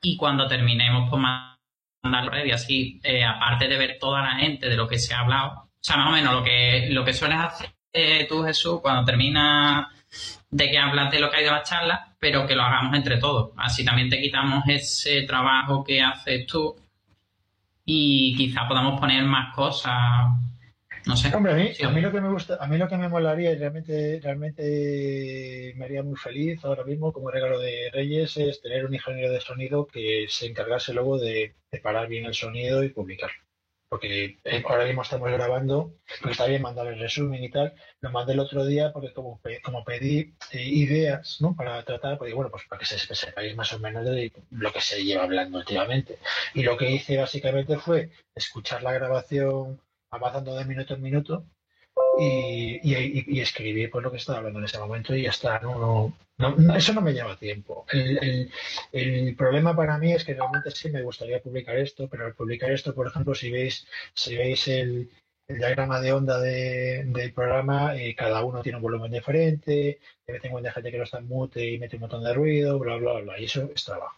y 0.02 0.16
cuando 0.16 0.46
terminemos, 0.46 1.08
pues 1.08 1.22
mandarlo 2.02 2.32
red 2.32 2.44
y 2.46 2.50
así, 2.50 3.00
eh, 3.02 3.24
aparte 3.24 3.68
de 3.68 3.78
ver 3.78 3.98
toda 3.98 4.20
la 4.22 4.36
gente 4.36 4.68
de 4.68 4.76
lo 4.76 4.88
que 4.88 4.98
se 4.98 5.14
ha 5.14 5.20
hablado, 5.20 5.52
o 5.52 5.70
sea, 5.80 5.96
más 5.96 6.08
o 6.08 6.12
menos 6.12 6.34
lo 6.34 6.42
que, 6.42 6.88
lo 6.90 7.04
que 7.04 7.14
sueles 7.14 7.38
hacer 7.38 7.70
eh, 7.96 8.26
tú, 8.28 8.42
Jesús, 8.42 8.80
cuando 8.80 9.04
terminas 9.04 9.86
de 10.50 10.70
que 10.70 10.78
hablas 10.78 11.10
de 11.10 11.20
lo 11.20 11.30
que 11.30 11.36
ha 11.36 11.42
ido 11.42 11.52
la 11.52 11.62
charla, 11.62 12.14
pero 12.18 12.46
que 12.46 12.54
lo 12.54 12.62
hagamos 12.62 12.94
entre 12.94 13.18
todos. 13.18 13.52
Así 13.56 13.84
también 13.84 14.08
te 14.08 14.20
quitamos 14.20 14.64
ese 14.68 15.22
trabajo 15.22 15.82
que 15.84 16.02
haces 16.02 16.46
tú 16.46 16.76
y 17.84 18.36
quizá 18.36 18.66
podamos 18.66 19.00
poner 19.00 19.24
más 19.24 19.54
cosas. 19.54 19.92
No 21.06 21.16
sé. 21.16 21.34
Hombre, 21.34 21.52
a 21.52 21.56
mí, 21.56 21.74
Sí, 21.74 21.84
a 21.84 21.90
mí 21.90 22.00
lo 22.00 22.10
que 22.10 22.20
me 22.20 22.30
gusta, 22.30 22.56
a 22.58 22.66
mí 22.66 22.78
lo 22.78 22.88
que 22.88 22.96
me 22.96 23.08
molaría 23.08 23.52
y 23.52 23.56
realmente, 23.56 24.20
realmente 24.22 25.74
me 25.76 25.84
haría 25.84 26.02
muy 26.02 26.16
feliz 26.16 26.64
ahora 26.64 26.84
mismo 26.84 27.12
como 27.12 27.30
regalo 27.30 27.58
de 27.58 27.90
Reyes 27.92 28.36
es 28.38 28.62
tener 28.62 28.86
un 28.86 28.94
ingeniero 28.94 29.30
de 29.30 29.40
sonido 29.40 29.86
que 29.86 30.26
se 30.28 30.46
encargase 30.46 30.94
luego 30.94 31.18
de 31.18 31.54
preparar 31.68 32.08
bien 32.08 32.24
el 32.24 32.34
sonido 32.34 32.82
y 32.82 32.88
publicarlo. 32.88 33.36
Porque 33.88 34.38
eh, 34.44 34.62
ahora 34.68 34.84
mismo 34.84 35.02
estamos 35.02 35.30
grabando, 35.30 35.94
porque 36.20 36.32
está 36.32 36.46
bien 36.46 36.62
mandar 36.62 36.86
el 36.88 36.98
resumen 36.98 37.42
y 37.44 37.50
tal. 37.50 37.74
Lo 38.00 38.10
mandé 38.10 38.32
el 38.32 38.40
otro 38.40 38.64
día 38.66 38.92
porque 38.92 39.12
como, 39.12 39.40
pe- 39.40 39.60
como 39.62 39.84
pedí 39.84 40.34
eh, 40.52 40.62
ideas 40.62 41.38
¿no? 41.40 41.54
para 41.54 41.82
tratar, 41.84 42.18
pues 42.18 42.34
bueno, 42.34 42.50
pues 42.50 42.64
para 42.68 42.80
que 42.80 42.86
se 42.86 42.98
sepáis 42.98 43.54
más 43.56 43.72
o 43.72 43.78
menos 43.78 44.04
de 44.04 44.32
lo 44.50 44.72
que 44.72 44.80
se 44.80 45.04
lleva 45.04 45.24
hablando 45.24 45.58
últimamente. 45.58 46.18
Y 46.54 46.62
lo 46.62 46.76
que 46.76 46.90
hice 46.90 47.18
básicamente 47.18 47.78
fue 47.78 48.10
escuchar 48.34 48.82
la 48.82 48.92
grabación 48.92 49.80
avanzando 50.10 50.56
de 50.56 50.64
minuto 50.64 50.94
en 50.94 51.02
minuto 51.02 51.46
y, 52.16 52.80
y, 52.82 53.24
y- 53.26 53.40
escribir 53.40 53.90
pues 53.90 54.02
lo 54.04 54.10
que 54.10 54.18
estaba 54.18 54.38
hablando 54.38 54.58
en 54.60 54.66
ese 54.66 54.78
momento 54.78 55.14
y 55.14 55.22
ya 55.22 55.30
está. 55.30 55.58
No, 55.60 56.12
no, 56.38 56.56
no- 56.56 56.76
eso 56.76 56.92
no 56.92 57.00
me 57.00 57.12
lleva 57.12 57.36
tiempo. 57.36 57.84
El, 57.92 58.18
el- 58.18 58.50
el 58.92 59.36
problema 59.36 59.74
para 59.76 59.98
mí 59.98 60.12
es 60.12 60.24
que 60.24 60.34
realmente 60.34 60.70
sí 60.70 60.90
me 60.90 61.02
gustaría 61.02 61.40
publicar 61.42 61.76
esto, 61.78 62.08
pero 62.08 62.26
al 62.26 62.34
publicar 62.34 62.70
esto, 62.70 62.94
por 62.94 63.06
ejemplo, 63.08 63.34
si 63.34 63.50
veis, 63.50 63.86
si 64.14 64.36
veis 64.36 64.66
el, 64.68 65.10
el 65.48 65.58
diagrama 65.58 66.00
de 66.00 66.12
onda 66.12 66.40
de- 66.40 67.04
del 67.06 67.32
programa, 67.32 67.96
eh, 67.96 68.14
cada 68.14 68.44
uno 68.44 68.62
tiene 68.62 68.76
un 68.76 68.82
volumen 68.82 69.10
diferente, 69.12 69.98
de 70.26 70.32
vez 70.32 70.42
gente 70.72 70.90
que 70.90 70.98
no 70.98 71.04
está 71.04 71.18
en 71.18 71.26
mute 71.28 71.64
y 71.70 71.78
mete 71.78 71.96
un 71.96 72.00
montón 72.02 72.24
de 72.24 72.32
ruido, 72.34 72.78
bla, 72.78 72.96
bla, 72.96 73.20
bla, 73.20 73.38
y 73.40 73.44
eso 73.44 73.70
es 73.74 73.84
trabajo. 73.84 74.16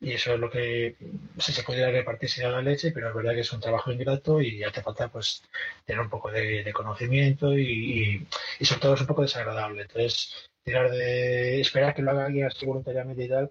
Y 0.00 0.12
eso 0.12 0.34
es 0.34 0.40
lo 0.40 0.50
que 0.50 0.96
si 1.38 1.52
se 1.52 1.62
pudiera 1.62 1.90
repartir 1.90 2.28
sería 2.28 2.50
la 2.50 2.62
leche, 2.62 2.92
pero 2.92 3.08
es 3.08 3.14
verdad 3.14 3.34
que 3.34 3.40
es 3.40 3.52
un 3.52 3.60
trabajo 3.60 3.92
ingrato 3.92 4.40
y 4.40 4.62
hace 4.64 4.82
falta 4.82 5.08
pues 5.08 5.42
tener 5.84 6.00
un 6.00 6.10
poco 6.10 6.30
de, 6.30 6.70
conocimiento 6.72 7.56
y, 7.56 8.26
sobre 8.60 8.80
todo 8.80 8.94
es 8.94 9.00
un 9.00 9.06
poco 9.06 9.22
desagradable. 9.22 9.82
Entonces, 9.82 10.50
tirar 10.64 10.90
de 10.90 11.60
esperar 11.60 11.94
que 11.94 12.02
lo 12.02 12.10
haga 12.10 12.26
alguien 12.26 12.46
así 12.46 12.64
voluntariamente 12.66 13.24
y 13.24 13.28
tal, 13.28 13.50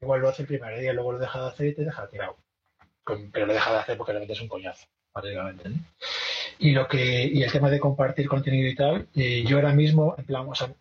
igual 0.00 0.20
lo 0.20 0.28
hace 0.28 0.42
el 0.42 0.48
primer 0.48 0.78
día, 0.78 0.92
luego 0.92 1.12
lo 1.12 1.18
deja 1.18 1.42
de 1.42 1.48
hacer 1.48 1.66
y 1.66 1.74
te 1.74 1.84
deja 1.84 2.08
tirado. 2.08 2.36
Pero 3.32 3.46
lo 3.46 3.52
deja 3.52 3.72
de 3.72 3.78
hacer 3.78 3.96
porque 3.96 4.12
realmente 4.12 4.34
es 4.34 4.40
un 4.40 4.48
coñazo, 4.48 4.86
básicamente. 5.14 5.70
Y 6.58 6.72
lo 6.72 6.86
que 6.86 7.24
y 7.24 7.42
el 7.42 7.50
tema 7.50 7.70
de 7.70 7.80
compartir 7.80 8.28
contenido 8.28 8.68
y 8.68 8.74
tal, 8.74 9.08
eh, 9.14 9.42
yo 9.46 9.56
ahora 9.56 9.72
mismo, 9.72 10.14
en 10.18 10.24
plan, 10.26 10.46
o 10.48 10.54
sea, 10.54 10.72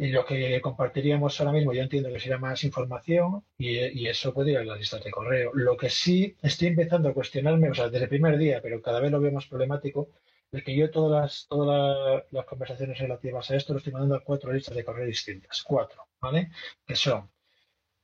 y 0.00 0.08
lo 0.08 0.24
que 0.24 0.60
compartiríamos 0.62 1.38
ahora 1.40 1.52
mismo, 1.52 1.74
yo 1.74 1.82
entiendo 1.82 2.10
que 2.10 2.20
sería 2.20 2.38
más 2.38 2.64
información 2.64 3.44
y, 3.58 4.06
eso 4.08 4.32
puede 4.32 4.52
ir 4.52 4.58
a 4.58 4.64
las 4.64 4.78
listas 4.78 5.04
de 5.04 5.10
correo. 5.10 5.50
Lo 5.54 5.76
que 5.76 5.90
sí 5.90 6.36
estoy 6.42 6.68
empezando 6.68 7.08
a 7.10 7.14
cuestionarme, 7.14 7.70
o 7.70 7.74
sea, 7.74 7.90
desde 7.90 8.04
el 8.04 8.08
primer 8.08 8.38
día, 8.38 8.60
pero 8.62 8.80
cada 8.80 9.00
vez 9.00 9.10
lo 9.12 9.20
veo 9.20 9.30
más 9.32 9.46
problemático, 9.46 10.08
de 10.52 10.62
que 10.64 10.74
yo 10.74 10.90
todas 10.90 11.20
las, 11.22 11.46
todas 11.48 11.68
la- 11.68 12.24
las 12.30 12.46
conversaciones 12.46 12.98
relativas 12.98 13.50
a 13.50 13.56
esto 13.56 13.72
lo 13.74 13.78
estoy 13.78 13.92
mandando 13.92 14.16
a 14.16 14.24
cuatro 14.24 14.52
listas 14.52 14.74
de 14.74 14.84
correo 14.84 15.06
distintas. 15.06 15.62
Cuatro, 15.62 16.08
¿vale? 16.20 16.50
Que 16.86 16.96
son 16.96 17.30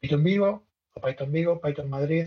Python 0.01 0.23
Vigo, 0.24 0.66
o 0.94 1.01
Python 1.01 1.32
Vigo, 1.32 1.60
Python 1.60 1.89
Madrid, 1.90 2.27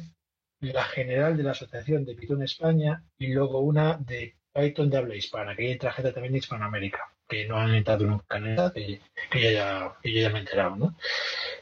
la 0.61 0.83
general 0.85 1.37
de 1.37 1.43
la 1.43 1.51
Asociación 1.51 2.05
de 2.05 2.15
Python 2.15 2.41
España 2.43 3.03
y 3.17 3.27
luego 3.33 3.59
una 3.59 3.97
de 3.97 4.35
Python 4.53 4.89
de 4.89 4.97
habla 4.97 5.15
hispana, 5.15 5.55
que 5.55 5.63
hay 5.67 5.79
gente 5.79 6.11
también 6.13 6.33
de 6.33 6.39
Hispanoamérica, 6.39 7.13
que 7.29 7.45
no 7.45 7.57
han 7.57 7.75
entrado 7.75 8.05
nunca 8.05 8.37
en 8.37 8.47
esta, 8.47 8.73
que, 8.73 8.99
que 9.29 9.53
ya, 9.53 9.95
me 10.03 10.09
he 10.09 10.39
enterado, 10.39 10.75
¿no? 10.75 10.95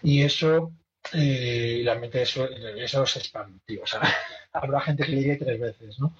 Y 0.02 0.24
eso, 0.24 0.72
eh, 1.14 1.82
realmente 1.84 2.22
eso, 2.22 2.50
eso 2.50 3.04
es 3.04 3.18
spam, 3.18 3.60
tío. 3.66 3.84
O 3.84 3.88
sea, 3.88 4.02
habrá 4.54 4.80
gente 4.82 5.04
que 5.04 5.12
le 5.12 5.22
llegue 5.22 5.36
tres 5.36 5.60
veces, 5.60 6.00
¿no? 6.00 6.16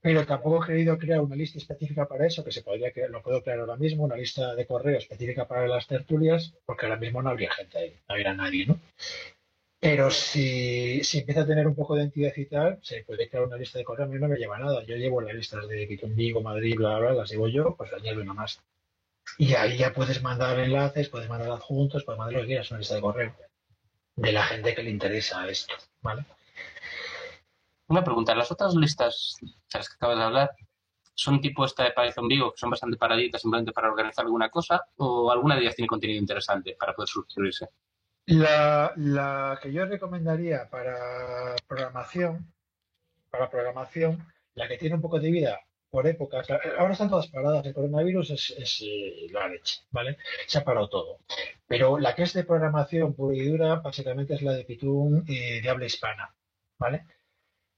Pero 0.00 0.26
tampoco 0.26 0.62
he 0.62 0.66
querido 0.68 0.98
crear 0.98 1.20
una 1.20 1.34
lista 1.34 1.58
específica 1.58 2.06
para 2.06 2.26
eso, 2.26 2.44
que 2.44 2.52
se 2.52 2.62
podría 2.62 2.92
crear, 2.92 3.10
lo 3.10 3.22
puedo 3.22 3.42
crear 3.42 3.58
ahora 3.58 3.76
mismo, 3.76 4.04
una 4.04 4.16
lista 4.16 4.54
de 4.54 4.66
correo 4.66 4.98
específica 4.98 5.48
para 5.48 5.66
las 5.66 5.86
tertulias, 5.86 6.54
porque 6.66 6.86
ahora 6.86 6.98
mismo 6.98 7.22
no 7.22 7.30
habría 7.30 7.50
gente 7.50 7.78
ahí, 7.78 7.90
no 8.06 8.14
habría 8.14 8.34
nadie, 8.34 8.66
¿no? 8.66 8.78
Pero 9.84 10.10
si, 10.10 11.04
si 11.04 11.18
empieza 11.18 11.42
a 11.42 11.46
tener 11.46 11.66
un 11.66 11.74
poco 11.74 11.94
de 11.94 12.04
entidad 12.04 12.32
y 12.34 12.46
tal, 12.46 12.78
se 12.80 13.04
puede 13.04 13.28
crear 13.28 13.44
una 13.44 13.58
lista 13.58 13.76
de 13.76 13.84
correo. 13.84 14.06
A 14.06 14.08
mí 14.08 14.18
no 14.18 14.28
me 14.28 14.38
lleva 14.38 14.58
nada. 14.58 14.82
Yo 14.84 14.96
llevo 14.96 15.20
las 15.20 15.34
listas 15.34 15.68
de 15.68 15.86
Python 15.86 16.16
Vigo, 16.16 16.40
Madrid, 16.40 16.74
bla, 16.74 16.98
bla, 16.98 17.12
las 17.12 17.30
llevo 17.30 17.48
yo, 17.48 17.76
pues 17.76 17.92
añado 17.92 18.22
una 18.22 18.32
más. 18.32 18.62
Y 19.36 19.52
ahí 19.52 19.76
ya 19.76 19.92
puedes 19.92 20.22
mandar 20.22 20.58
enlaces, 20.58 21.10
puedes 21.10 21.28
mandar 21.28 21.50
adjuntos, 21.50 22.02
puedes 22.02 22.18
mandar 22.18 22.32
lo 22.32 22.40
que 22.40 22.46
quieras, 22.46 22.70
una 22.70 22.78
lista 22.78 22.94
de 22.94 23.00
correo 23.02 23.36
de 24.16 24.32
la 24.32 24.44
gente 24.44 24.74
que 24.74 24.82
le 24.82 24.90
interesa 24.90 25.46
esto, 25.48 25.74
¿vale? 26.00 26.24
Una 27.88 28.02
pregunta, 28.02 28.34
las 28.34 28.50
otras 28.50 28.74
listas 28.74 29.36
de 29.42 29.50
las 29.74 29.88
que 29.90 29.96
acabas 29.96 30.16
de 30.16 30.24
hablar, 30.24 30.50
¿son 31.12 31.42
tipo 31.42 31.62
esta 31.62 31.84
de 31.84 31.90
Python 31.90 32.26
Vigo, 32.26 32.52
que 32.52 32.58
son 32.58 32.70
bastante 32.70 32.96
paraditas 32.96 33.42
simplemente 33.42 33.72
para 33.72 33.90
organizar 33.90 34.24
alguna 34.24 34.48
cosa, 34.48 34.82
o 34.96 35.30
alguna 35.30 35.56
de 35.56 35.62
ellas 35.62 35.76
tiene 35.76 35.88
contenido 35.88 36.18
interesante 36.18 36.74
para 36.78 36.94
poder 36.94 37.08
suscribirse? 37.08 37.68
La, 38.26 38.92
la 38.96 39.58
que 39.62 39.72
yo 39.72 39.84
recomendaría 39.86 40.68
para 40.70 41.54
programación, 41.68 42.52
para 43.30 43.50
programación, 43.50 44.26
La 44.54 44.68
que 44.68 44.78
tiene 44.78 44.96
un 44.96 45.02
poco 45.02 45.20
de 45.20 45.30
vida 45.30 45.60
por 45.90 46.06
épocas, 46.06 46.48
ahora 46.78 46.92
están 46.92 47.10
todas 47.10 47.28
paradas, 47.28 47.66
el 47.66 47.74
coronavirus 47.74 48.30
es, 48.30 48.80
eh, 48.82 49.28
la 49.32 49.48
leche, 49.48 49.82
¿vale? 49.90 50.18
Se 50.46 50.58
ha 50.58 50.64
parado 50.64 50.88
todo. 50.88 51.20
Pero 51.66 51.98
la 51.98 52.14
que 52.14 52.22
es 52.24 52.32
de 52.34 52.44
programación 52.44 53.14
pura 53.14 53.36
y 53.36 53.46
dura, 53.48 53.76
básicamente 53.76 54.34
es 54.34 54.42
la 54.42 54.52
de 54.52 54.64
Python 54.64 55.24
eh, 55.28 55.60
de 55.62 55.68
habla 55.68 55.86
hispana, 55.86 56.34
¿vale? 56.78 57.06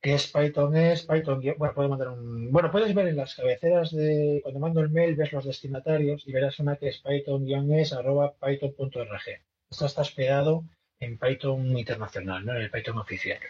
Que 0.00 0.14
es 0.14 0.32
Python, 0.32 0.76
es 0.76 1.04
Python, 1.06 1.42
bueno, 1.58 1.74
puedo 1.74 1.88
mandar 1.88 2.08
un, 2.08 2.52
bueno, 2.52 2.70
puedes 2.70 2.94
ver 2.94 3.08
en 3.08 3.16
las 3.16 3.34
cabeceras 3.34 3.90
de, 3.92 4.40
cuando 4.42 4.60
mando 4.60 4.80
el 4.80 4.90
mail, 4.90 5.16
ves 5.16 5.32
los 5.32 5.44
destinatarios 5.44 6.26
y 6.26 6.32
verás 6.32 6.58
una 6.60 6.76
que 6.76 6.88
es 6.88 7.00
python-es 7.00 7.92
arroba 7.92 8.34
python.org. 8.34 9.24
Esto 9.70 9.86
está 9.86 10.02
hospedado 10.02 10.64
en 11.00 11.18
Python 11.18 11.76
internacional, 11.76 12.44
¿no? 12.44 12.52
En 12.54 12.62
el 12.62 12.70
Python 12.70 12.98
oficial. 12.98 13.40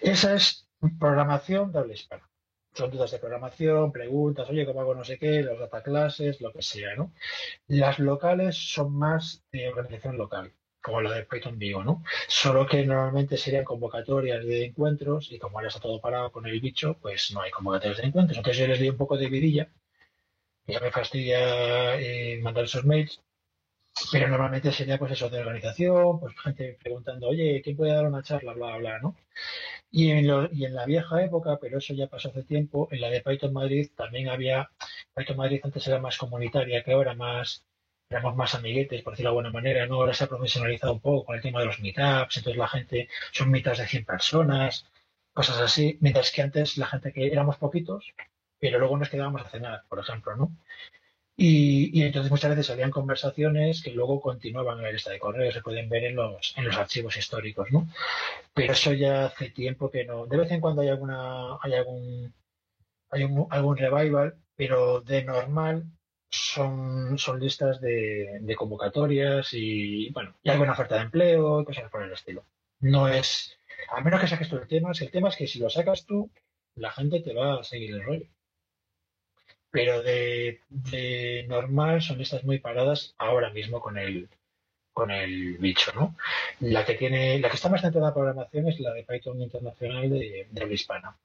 Esa 0.00 0.34
es 0.34 0.68
programación 0.98 1.72
de 1.72 1.78
habla 1.78 1.94
hispana. 1.94 2.28
Son 2.74 2.90
dudas 2.90 3.12
de 3.12 3.20
programación, 3.20 3.92
preguntas, 3.92 4.50
oye, 4.50 4.66
¿cómo 4.66 4.80
hago 4.80 4.94
no 4.96 5.04
sé 5.04 5.16
qué? 5.16 5.42
Los 5.42 5.60
data 5.60 5.82
classes, 5.82 6.40
lo 6.40 6.52
que 6.52 6.60
sea, 6.60 6.96
¿no? 6.96 7.12
Las 7.68 8.00
locales 8.00 8.56
son 8.56 8.92
más 8.96 9.44
de 9.52 9.68
organización 9.68 10.18
local, 10.18 10.52
como 10.82 11.00
la 11.00 11.12
de 11.12 11.24
Python 11.24 11.56
Vivo, 11.56 11.84
¿no? 11.84 12.02
Solo 12.26 12.66
que 12.66 12.84
normalmente 12.84 13.36
serían 13.36 13.64
convocatorias 13.64 14.44
de 14.44 14.64
encuentros 14.66 15.30
y 15.30 15.38
como 15.38 15.58
ahora 15.58 15.68
está 15.68 15.80
todo 15.80 16.00
parado 16.00 16.32
con 16.32 16.46
el 16.46 16.60
bicho, 16.60 16.98
pues 17.00 17.30
no 17.32 17.42
hay 17.42 17.52
convocatorias 17.52 17.98
de 17.98 18.08
encuentros. 18.08 18.38
Entonces 18.38 18.60
yo 18.60 18.66
les 18.66 18.80
di 18.80 18.88
un 18.88 18.96
poco 18.96 19.16
de 19.16 19.28
vidilla, 19.28 19.70
ya 20.66 20.80
me 20.80 20.90
fastidia 20.90 21.96
eh, 22.00 22.40
mandar 22.42 22.64
esos 22.64 22.84
mails, 22.84 23.22
pero 24.12 24.28
normalmente 24.28 24.72
sería 24.72 24.98
pues 24.98 25.12
eso 25.12 25.30
de 25.30 25.40
organización, 25.40 26.20
pues 26.20 26.34
gente 26.40 26.76
preguntando, 26.82 27.28
oye, 27.28 27.60
¿quién 27.62 27.76
puede 27.76 27.92
dar 27.92 28.06
una 28.06 28.22
charla? 28.22 28.52
Bla, 28.52 28.76
bla, 28.76 28.98
¿no? 29.00 29.16
Y 29.90 30.10
en, 30.10 30.26
y 30.52 30.64
en 30.64 30.74
la 30.74 30.86
vieja 30.86 31.22
época, 31.24 31.58
pero 31.60 31.78
eso 31.78 31.94
ya 31.94 32.08
pasó 32.08 32.28
hace 32.30 32.42
tiempo, 32.44 32.88
en 32.90 33.00
la 33.00 33.10
de 33.10 33.22
Python 33.22 33.52
Madrid 33.52 33.90
también 33.96 34.28
había, 34.28 34.70
Python 35.14 35.36
Madrid 35.36 35.60
antes 35.64 35.86
era 35.88 36.00
más 36.00 36.18
comunitaria 36.18 36.82
que 36.84 36.92
ahora, 36.92 37.14
más, 37.14 37.64
éramos 38.10 38.36
más 38.36 38.54
amiguetes, 38.54 39.02
por 39.02 39.12
decirlo 39.14 39.30
de 39.30 39.38
alguna 39.38 39.52
manera, 39.52 39.86
¿no? 39.86 39.96
Ahora 39.96 40.14
se 40.14 40.24
ha 40.24 40.28
profesionalizado 40.28 40.92
un 40.94 41.00
poco 41.00 41.24
con 41.26 41.36
el 41.36 41.42
tema 41.42 41.60
de 41.60 41.66
los 41.66 41.80
meetups, 41.80 42.36
entonces 42.38 42.58
la 42.58 42.68
gente, 42.68 43.08
son 43.32 43.50
meetups 43.50 43.78
de 43.78 43.86
100 43.86 44.04
personas, 44.04 44.86
cosas 45.32 45.58
así, 45.60 45.98
mientras 46.00 46.32
que 46.32 46.42
antes 46.42 46.76
la 46.78 46.86
gente 46.86 47.12
que 47.12 47.26
éramos 47.28 47.56
poquitos, 47.58 48.14
pero 48.58 48.78
luego 48.78 48.96
nos 48.98 49.08
quedábamos 49.10 49.42
a 49.42 49.50
cenar, 49.50 49.84
por 49.88 49.98
ejemplo, 50.00 50.36
¿no? 50.36 50.56
Y, 51.36 52.02
entonces 52.02 52.30
muchas 52.30 52.50
veces 52.50 52.66
salían 52.66 52.92
conversaciones 52.92 53.82
que 53.82 53.90
luego 53.90 54.20
continuaban 54.20 54.78
en 54.78 54.84
la 54.84 54.92
lista 54.92 55.10
de 55.10 55.18
correos, 55.18 55.54
se 55.54 55.62
pueden 55.62 55.88
ver 55.88 56.04
en 56.04 56.16
los, 56.16 56.54
en 56.56 56.64
los 56.64 56.76
archivos 56.76 57.16
históricos, 57.16 57.72
¿no? 57.72 57.88
Pero 58.54 58.72
eso 58.72 58.92
ya 58.92 59.26
hace 59.26 59.50
tiempo 59.50 59.90
que 59.90 60.04
no. 60.04 60.26
De 60.26 60.36
vez 60.36 60.50
en 60.52 60.60
cuando 60.60 60.82
hay 60.82 60.88
alguna, 60.88 61.56
hay 61.60 61.74
algún, 61.74 62.32
hay 63.10 63.22
algún 63.50 63.76
revival, 63.76 64.36
pero 64.54 65.00
de 65.00 65.24
normal 65.24 65.84
son, 66.30 67.18
son 67.18 67.40
listas 67.40 67.80
de, 67.80 68.38
de 68.40 68.56
convocatorias 68.56 69.48
y, 69.54 70.10
bueno, 70.10 70.36
y 70.42 70.50
alguna 70.50 70.72
oferta 70.72 70.96
de 70.96 71.02
empleo 71.02 71.62
y 71.62 71.64
cosas 71.64 71.90
por 71.90 72.02
el 72.02 72.12
estilo. 72.12 72.44
No 72.80 73.08
es, 73.08 73.58
a 73.88 74.00
menos 74.02 74.20
que 74.20 74.28
saques 74.28 74.48
tú 74.48 74.56
el 74.56 74.68
tema, 74.68 74.92
el 74.98 75.10
tema 75.10 75.30
es 75.30 75.36
que 75.36 75.48
si 75.48 75.58
lo 75.58 75.68
sacas 75.68 76.06
tú, 76.06 76.30
la 76.76 76.92
gente 76.92 77.20
te 77.20 77.34
va 77.34 77.60
a 77.60 77.64
seguir 77.64 77.94
el 77.94 78.04
rollo 78.04 78.26
pero 79.74 80.04
de, 80.04 80.60
normal 81.48 82.00
son 82.00 82.20
estas 82.20 82.44
muy 82.44 82.60
paradas 82.60 83.12
ahora 83.18 83.50
mismo 83.50 83.80
con 83.80 83.98
el 83.98 84.28
con 84.92 85.10
el 85.10 85.58
bicho, 85.58 85.90
¿no? 85.96 86.14
La 86.60 86.84
que 86.84 86.94
tiene, 86.94 87.40
la 87.40 87.48
que 87.48 87.56
está 87.56 87.68
más 87.68 87.82
dentro 87.82 88.00
de 88.00 88.06
la 88.06 88.14
programación 88.14 88.68
es 88.68 88.78
la 88.78 88.92
de 88.92 89.02
Python 89.02 89.42
internacional 89.42 90.08
de, 90.08 90.46
de 90.48 90.72
hispana. 90.72 91.18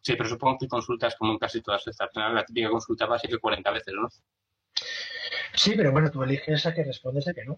Sí, 0.00 0.14
pero 0.14 0.28
supongo 0.28 0.58
que 0.60 0.68
consultas 0.68 1.16
como 1.16 1.32
en 1.32 1.38
casi 1.38 1.60
todas 1.60 1.84
estas, 1.88 2.10
la 2.14 2.44
típica 2.44 2.70
consulta 2.70 3.06
básica 3.06 3.38
40 3.38 3.70
veces, 3.72 3.94
¿no? 3.94 4.08
Sí, 5.54 5.74
pero 5.76 5.90
bueno, 5.90 6.12
tú 6.12 6.22
eliges 6.22 6.64
a 6.66 6.72
que 6.72 6.84
respondes 6.84 7.26
a 7.26 7.34
que 7.34 7.44
no. 7.44 7.54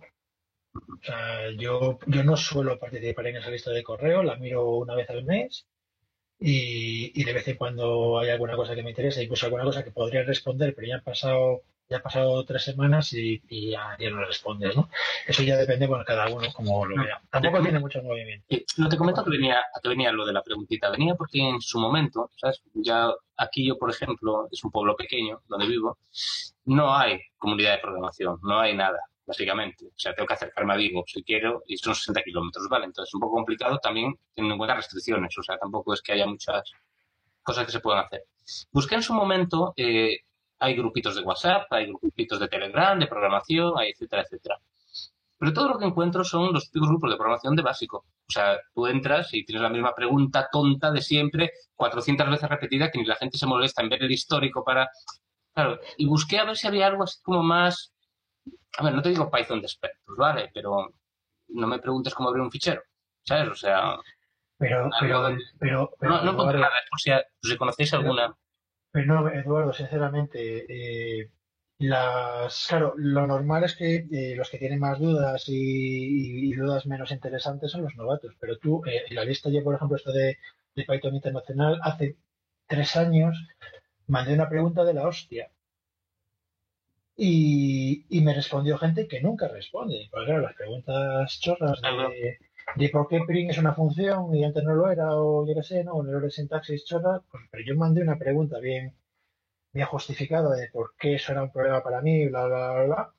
O 0.73 1.03
sea, 1.03 1.51
yo, 1.51 1.99
yo 2.07 2.25
no 2.25 2.39
suelo 2.39 2.79
participar 2.79 3.27
en 3.27 3.37
esa 3.37 3.51
lista 3.51 3.71
de 3.71 3.83
correo, 3.83 4.23
la 4.23 4.37
miro 4.37 4.67
una 4.77 4.95
vez 4.95 5.11
al 5.11 5.25
mes 5.25 5.67
y, 6.43 7.25
de 7.25 7.33
vez 7.33 7.49
en 7.49 7.57
cuando 7.57 8.19
hay 8.19 8.31
alguna 8.31 8.57
cosa 8.57 8.75
que 8.75 8.83
me 8.83 8.91
interesa, 8.91 9.23
incluso 9.23 9.47
alguna 9.47 9.65
cosa 9.65 9.85
que 9.85 9.91
podría 9.91 10.23
responder, 10.23 10.75
pero 10.75 10.89
ya 10.89 10.97
han 10.97 11.03
pasado 11.03 11.63
ya 11.89 11.99
han 11.99 12.03
pasado 12.03 12.43
tres 12.47 12.65
semanas 12.65 13.13
y, 13.13 13.43
ya, 13.71 13.97
no 14.11 14.25
respondes, 14.25 14.75
¿no? 14.75 14.89
Eso 15.27 15.43
ya 15.43 15.59
depende, 15.59 15.87
bueno, 15.87 16.05
cada 16.07 16.27
uno 16.29 16.49
como 16.55 16.87
lo 16.87 17.03
vea. 17.03 17.21
Tampoco 17.31 17.61
tiene 17.61 17.81
mucho 17.81 18.03
movimiento. 18.03 18.47
No 18.79 18.89
te 18.89 18.97
comento 18.97 19.23
que 19.23 19.31
venía, 19.31 19.63
que 19.83 19.89
venía 19.91 20.11
lo 20.11 20.25
de 20.25 20.33
la 20.33 20.43
preguntita. 20.43 20.91
Venía 20.91 21.15
porque 21.17 21.39
en 21.41 21.61
su 21.61 21.79
momento, 21.79 22.31
¿sabes? 22.37 22.63
Ya 22.75 23.11
aquí 23.37 23.67
yo, 23.67 23.77
por 23.77 23.91
ejemplo, 23.91 24.49
es 24.51 24.65
un 24.65 24.71
pueblo 24.71 24.97
pequeño 24.97 25.43
donde 25.49 25.67
vivo, 25.67 25.99
no 26.65 26.97
hay 26.97 27.21
comunidad 27.37 27.73
de 27.73 27.83
programación, 27.83 28.39
no 28.43 28.59
hay 28.59 28.75
nada 28.75 28.99
básicamente. 29.27 29.87
O 29.87 29.99
sea, 29.99 30.15
tengo 30.15 30.27
que 30.27 30.35
acercarme 30.35 30.75
a 30.75 30.77
Vigo 30.77 31.05
si 31.07 31.23
quiero 31.23 31.63
y 31.67 31.77
son 31.77 31.95
60 31.95 32.23
kilómetros, 32.23 32.69
¿vale? 32.69 32.87
Entonces 32.87 33.11
es 33.11 33.15
un 33.15 33.21
poco 33.21 33.37
complicado 33.37 33.79
también 33.79 34.15
teniendo 34.35 34.55
en 34.55 34.59
cuenta 34.59 34.77
restricciones. 34.77 35.37
O 35.39 35.43
sea, 35.43 35.57
tampoco 35.59 35.95
es 35.95 36.03
que 36.03 36.13
haya 36.13 36.27
muchas 36.27 36.73
cosas 37.43 37.67
que 37.67 37.73
se 37.73 37.81
puedan 37.81 38.05
hacer. 38.05 38.25
Busqué 38.71 38.97
en 38.97 39.03
su 39.03 39.15
momento, 39.15 39.73
eh, 39.77 40.19
hay 40.59 40.75
grupitos 40.77 41.15
de 41.17 41.23
WhatsApp, 41.23 41.67
hay 41.71 41.87
grupitos 41.87 42.39
de 42.39 42.49
Telegram, 42.49 42.99
de 42.99 43.07
programación, 43.07 43.73
hay 43.77 43.91
etcétera, 43.91 44.23
etcétera. 44.23 44.59
Pero 45.39 45.53
todo 45.53 45.71
lo 45.71 45.79
que 45.79 45.87
encuentro 45.87 46.23
son 46.23 46.53
los 46.53 46.67
típicos 46.67 46.89
grupos 46.89 47.11
de 47.11 47.17
programación 47.17 47.57
de 47.57 47.63
básico. 47.63 48.05
O 48.29 48.31
sea, 48.33 48.59
tú 48.73 48.87
entras 48.87 49.35
y 49.35 49.45
tienes 49.45 49.63
la 49.63 49.71
misma 49.71 49.93
pregunta 49.93 50.49
tonta 50.53 50.93
de 50.93 51.03
siempre, 51.03 51.51
400 51.75 52.31
veces 52.31 52.49
repetida, 52.49 52.91
que 52.91 52.99
ni 52.99 53.05
la 53.05 53.17
gente 53.17 53.37
se 53.37 53.47
molesta 53.47 53.83
en 53.83 53.89
ver 53.89 54.05
el 54.05 54.13
histórico 54.13 54.63
para... 54.63 54.89
Claro, 55.53 55.81
y 55.97 56.07
busqué 56.07 56.39
a 56.39 56.45
ver 56.45 56.57
si 56.57 56.69
había 56.69 56.87
algo 56.87 57.03
así 57.03 57.21
como 57.23 57.43
más 57.43 57.92
a 58.79 58.85
ver, 58.85 58.95
no 58.95 59.03
te 59.03 59.11
digo 59.11 59.31
Python 59.31 59.61
de 59.61 59.67
expertos, 59.67 60.17
¿vale? 60.17 60.51
Pero 60.53 60.95
no 61.49 61.67
me 61.67 61.79
preguntes 61.79 62.15
cómo 62.15 62.29
abrir 62.29 62.43
un 62.43 62.51
fichero, 62.51 62.83
¿sabes? 63.25 63.49
O 63.49 63.55
sea... 63.55 63.97
Pero, 64.59 64.91
pero, 65.01 65.37
pero, 65.59 65.91
No, 66.01 66.23
no 66.23 66.53
nada, 66.53 66.69
es 66.85 66.91
por 66.91 67.01
si, 67.01 67.57
conocéis 67.57 67.93
alguna... 67.95 68.35
Pero 68.93 69.07
no, 69.07 69.29
Eduardo, 69.29 69.73
sinceramente, 69.73 70.67
eh, 70.69 71.31
las, 71.79 72.67
claro, 72.69 72.95
lo 72.97 73.27
normal 73.27 73.65
es 73.65 73.75
que 73.75 74.07
eh, 74.13 74.35
los 74.37 74.51
que 74.51 74.59
tienen 74.59 74.79
más 74.79 75.01
dudas 75.01 75.45
y, 75.49 76.53
dudas 76.53 76.87
menos 76.87 77.11
interesantes 77.11 77.73
son 77.73 77.83
los 77.83 77.97
novatos. 77.97 78.35
Pero 78.39 78.59
tú, 78.59 78.83
eh, 78.87 79.03
en 79.09 79.17
la 79.17 79.25
lista 79.25 79.51
yo, 79.51 79.65
por 79.65 79.75
ejemplo, 79.75 79.97
esto 79.97 80.13
de, 80.13 80.39
de 80.77 80.85
Python 80.85 81.15
Internacional, 81.15 81.81
hace 81.83 82.17
tres 82.67 82.95
años 82.97 83.37
mandé 84.07 84.35
una 84.35 84.49
pregunta 84.49 84.85
de 84.85 84.95
la 84.95 85.07
hostia 85.09 85.51
y, 87.25 88.21
me 88.21 88.35
respondió 88.35 88.77
gente 88.79 89.07
que 89.07 89.21
nunca 89.21 89.47
responde. 89.47 90.09
Porque 90.11 90.27
claro, 90.27 90.43
las 90.43 90.55
preguntas 90.55 91.41
chorras 91.41 91.81
de, 92.77 92.89
por 92.89 93.07
qué 93.09 93.21
print 93.25 93.51
es 93.51 93.59
una 93.59 93.75
función 93.75 94.35
y 94.35 94.45
antes 94.45 94.65
no 94.65 94.75
lo 94.75 94.91
era, 94.91 95.15
o 95.15 95.47
yo 95.47 95.55
qué 95.55 95.63
sé, 95.63 95.85
¿no? 95.85 95.95
Un 95.95 96.09
error 96.09 96.23
de 96.23 96.31
sintaxis 96.31 96.85
chorra, 96.85 97.21
pues, 97.31 97.45
pero 97.51 97.65
yo 97.65 97.77
mandé 97.77 98.03
una 98.03 98.19
pregunta 98.19 98.59
bien, 98.59 98.97
bien 99.73 99.87
justificada 99.87 100.55
de 100.57 100.69
por 100.73 100.95
qué 100.99 101.15
eso 101.15 101.31
era 101.33 101.45
un 101.45 101.53
problema 101.53 101.83
para 101.83 102.01
mí, 102.01 102.27
bla, 102.27 102.47
bla, 102.47 102.73
bla, 102.73 102.85
bla. 102.85 103.15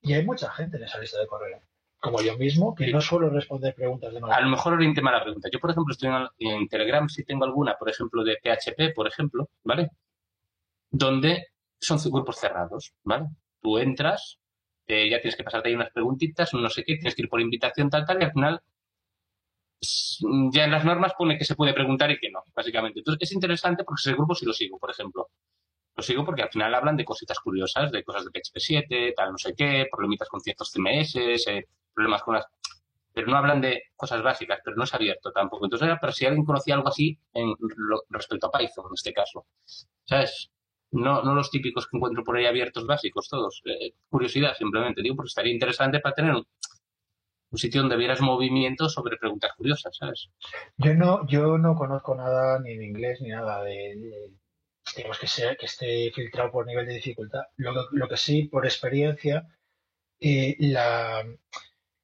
Y 0.00 0.14
hay 0.14 0.24
mucha 0.24 0.50
gente 0.50 0.78
en 0.78 0.84
esa 0.84 0.98
lista 0.98 1.20
de 1.20 1.26
correo, 1.26 1.60
como 2.00 2.22
yo 2.22 2.38
mismo, 2.38 2.74
que 2.74 2.90
no 2.92 3.00
suelo 3.02 3.28
responder 3.28 3.74
preguntas 3.74 4.12
de 4.12 4.20
A 4.22 4.40
lo 4.40 4.48
mejor 4.48 4.72
oriente 4.72 5.02
la 5.02 5.22
pregunta. 5.22 5.48
Yo, 5.52 5.60
por 5.60 5.70
ejemplo, 5.70 5.92
estoy 5.92 6.08
en, 6.08 6.50
en 6.50 6.68
Telegram, 6.68 7.08
si 7.10 7.24
tengo 7.24 7.44
alguna, 7.44 7.76
por 7.76 7.90
ejemplo, 7.90 8.24
de 8.24 8.36
PHP, 8.42 8.94
por 8.94 9.06
ejemplo, 9.06 9.50
¿vale? 9.64 9.90
Donde 10.90 11.48
son 11.84 11.98
grupos 12.10 12.36
cerrados, 12.36 12.92
¿vale? 13.02 13.26
Tú 13.60 13.78
entras, 13.78 14.38
eh, 14.86 15.08
ya 15.08 15.20
tienes 15.20 15.36
que 15.36 15.44
pasarte 15.44 15.68
ahí 15.68 15.74
unas 15.74 15.90
preguntitas, 15.90 16.52
no 16.54 16.68
sé 16.68 16.84
qué, 16.84 16.94
tienes 16.96 17.14
que 17.14 17.22
ir 17.22 17.28
por 17.28 17.40
invitación, 17.40 17.90
tal, 17.90 18.04
tal, 18.04 18.20
y 18.20 18.24
al 18.24 18.32
final 18.32 18.62
ya 20.52 20.64
en 20.64 20.70
las 20.70 20.84
normas 20.84 21.12
pone 21.16 21.36
que 21.38 21.44
se 21.44 21.54
puede 21.54 21.74
preguntar 21.74 22.10
y 22.10 22.18
que 22.18 22.30
no, 22.30 22.42
básicamente. 22.54 23.00
Entonces 23.00 23.28
es 23.28 23.34
interesante 23.34 23.84
porque 23.84 24.00
ese 24.00 24.12
grupo 24.14 24.34
sí 24.34 24.46
lo 24.46 24.52
sigo, 24.52 24.78
por 24.78 24.90
ejemplo. 24.90 25.28
Lo 25.96 26.02
sigo 26.02 26.24
porque 26.24 26.42
al 26.42 26.50
final 26.50 26.74
hablan 26.74 26.96
de 26.96 27.04
cositas 27.04 27.38
curiosas, 27.38 27.92
de 27.92 28.02
cosas 28.02 28.24
de 28.24 28.30
PHP 28.30 28.58
7, 28.58 29.12
tal, 29.16 29.32
no 29.32 29.38
sé 29.38 29.54
qué, 29.54 29.86
problemitas 29.90 30.28
con 30.28 30.40
ciertos 30.40 30.72
CMS, 30.72 31.16
eh, 31.16 31.68
problemas 31.94 32.22
con 32.22 32.34
las... 32.34 32.46
Pero 33.12 33.28
no 33.28 33.36
hablan 33.36 33.60
de 33.60 33.84
cosas 33.94 34.22
básicas, 34.22 34.58
pero 34.64 34.76
no 34.76 34.84
es 34.84 34.92
abierto 34.92 35.30
tampoco. 35.30 35.66
Entonces 35.66 35.86
era 35.86 36.00
para 36.00 36.12
si 36.12 36.26
alguien 36.26 36.44
conocía 36.44 36.74
algo 36.74 36.88
así 36.88 37.16
en, 37.32 37.54
respecto 38.10 38.48
a 38.48 38.58
Python, 38.58 38.86
en 38.88 38.94
este 38.94 39.12
caso. 39.12 39.46
¿Sabes? 40.04 40.50
No, 40.94 41.22
no 41.22 41.34
los 41.34 41.50
típicos 41.50 41.88
que 41.88 41.96
encuentro 41.96 42.22
por 42.22 42.36
ahí 42.36 42.46
abiertos 42.46 42.86
básicos, 42.86 43.28
todos. 43.28 43.62
Eh, 43.64 43.94
curiosidad, 44.08 44.54
simplemente, 44.56 45.02
digo, 45.02 45.16
porque 45.16 45.28
estaría 45.28 45.52
interesante 45.52 46.00
para 46.00 46.14
tener 46.14 46.34
un, 46.34 46.46
sitio 47.56 47.82
donde 47.82 47.96
vieras 47.96 48.20
movimiento 48.20 48.88
sobre 48.88 49.16
preguntas 49.16 49.52
curiosas, 49.56 49.96
¿sabes? 49.96 50.28
Yo 50.76 50.94
no, 50.94 51.26
yo 51.28 51.56
no 51.58 51.76
conozco 51.76 52.14
nada 52.16 52.58
ni 52.60 52.72
en 52.72 52.82
inglés 52.82 53.20
ni 53.20 53.28
nada 53.28 53.62
de, 53.62 54.30
digamos 54.96 55.18
que 55.20 55.28
sea 55.28 55.54
que 55.54 55.66
esté 55.66 56.10
filtrado 56.12 56.50
por 56.50 56.66
nivel 56.66 56.86
de 56.86 56.94
dificultad. 56.94 57.42
Lo, 57.56 57.72
lo 57.92 58.08
que 58.08 58.16
sí, 58.16 58.44
por 58.48 58.64
experiencia, 58.64 59.46
eh, 60.20 60.56
la, 60.58 61.24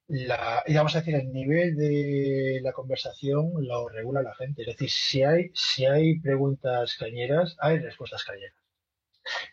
la, 0.07 0.63
y 0.67 0.73
vamos 0.73 0.95
a 0.95 0.99
decir, 0.99 1.15
el 1.15 1.31
nivel 1.31 1.75
de 1.75 2.59
la 2.61 2.71
conversación 2.73 3.51
lo 3.59 3.89
regula 3.89 4.21
la 4.21 4.35
gente. 4.35 4.61
Es 4.61 4.67
decir, 4.67 4.89
si 4.89 5.23
hay, 5.23 5.51
si 5.53 5.85
hay 5.85 6.19
preguntas 6.19 6.95
cañeras, 6.97 7.55
hay 7.59 7.79
respuestas 7.79 8.23
cañeras. 8.23 8.60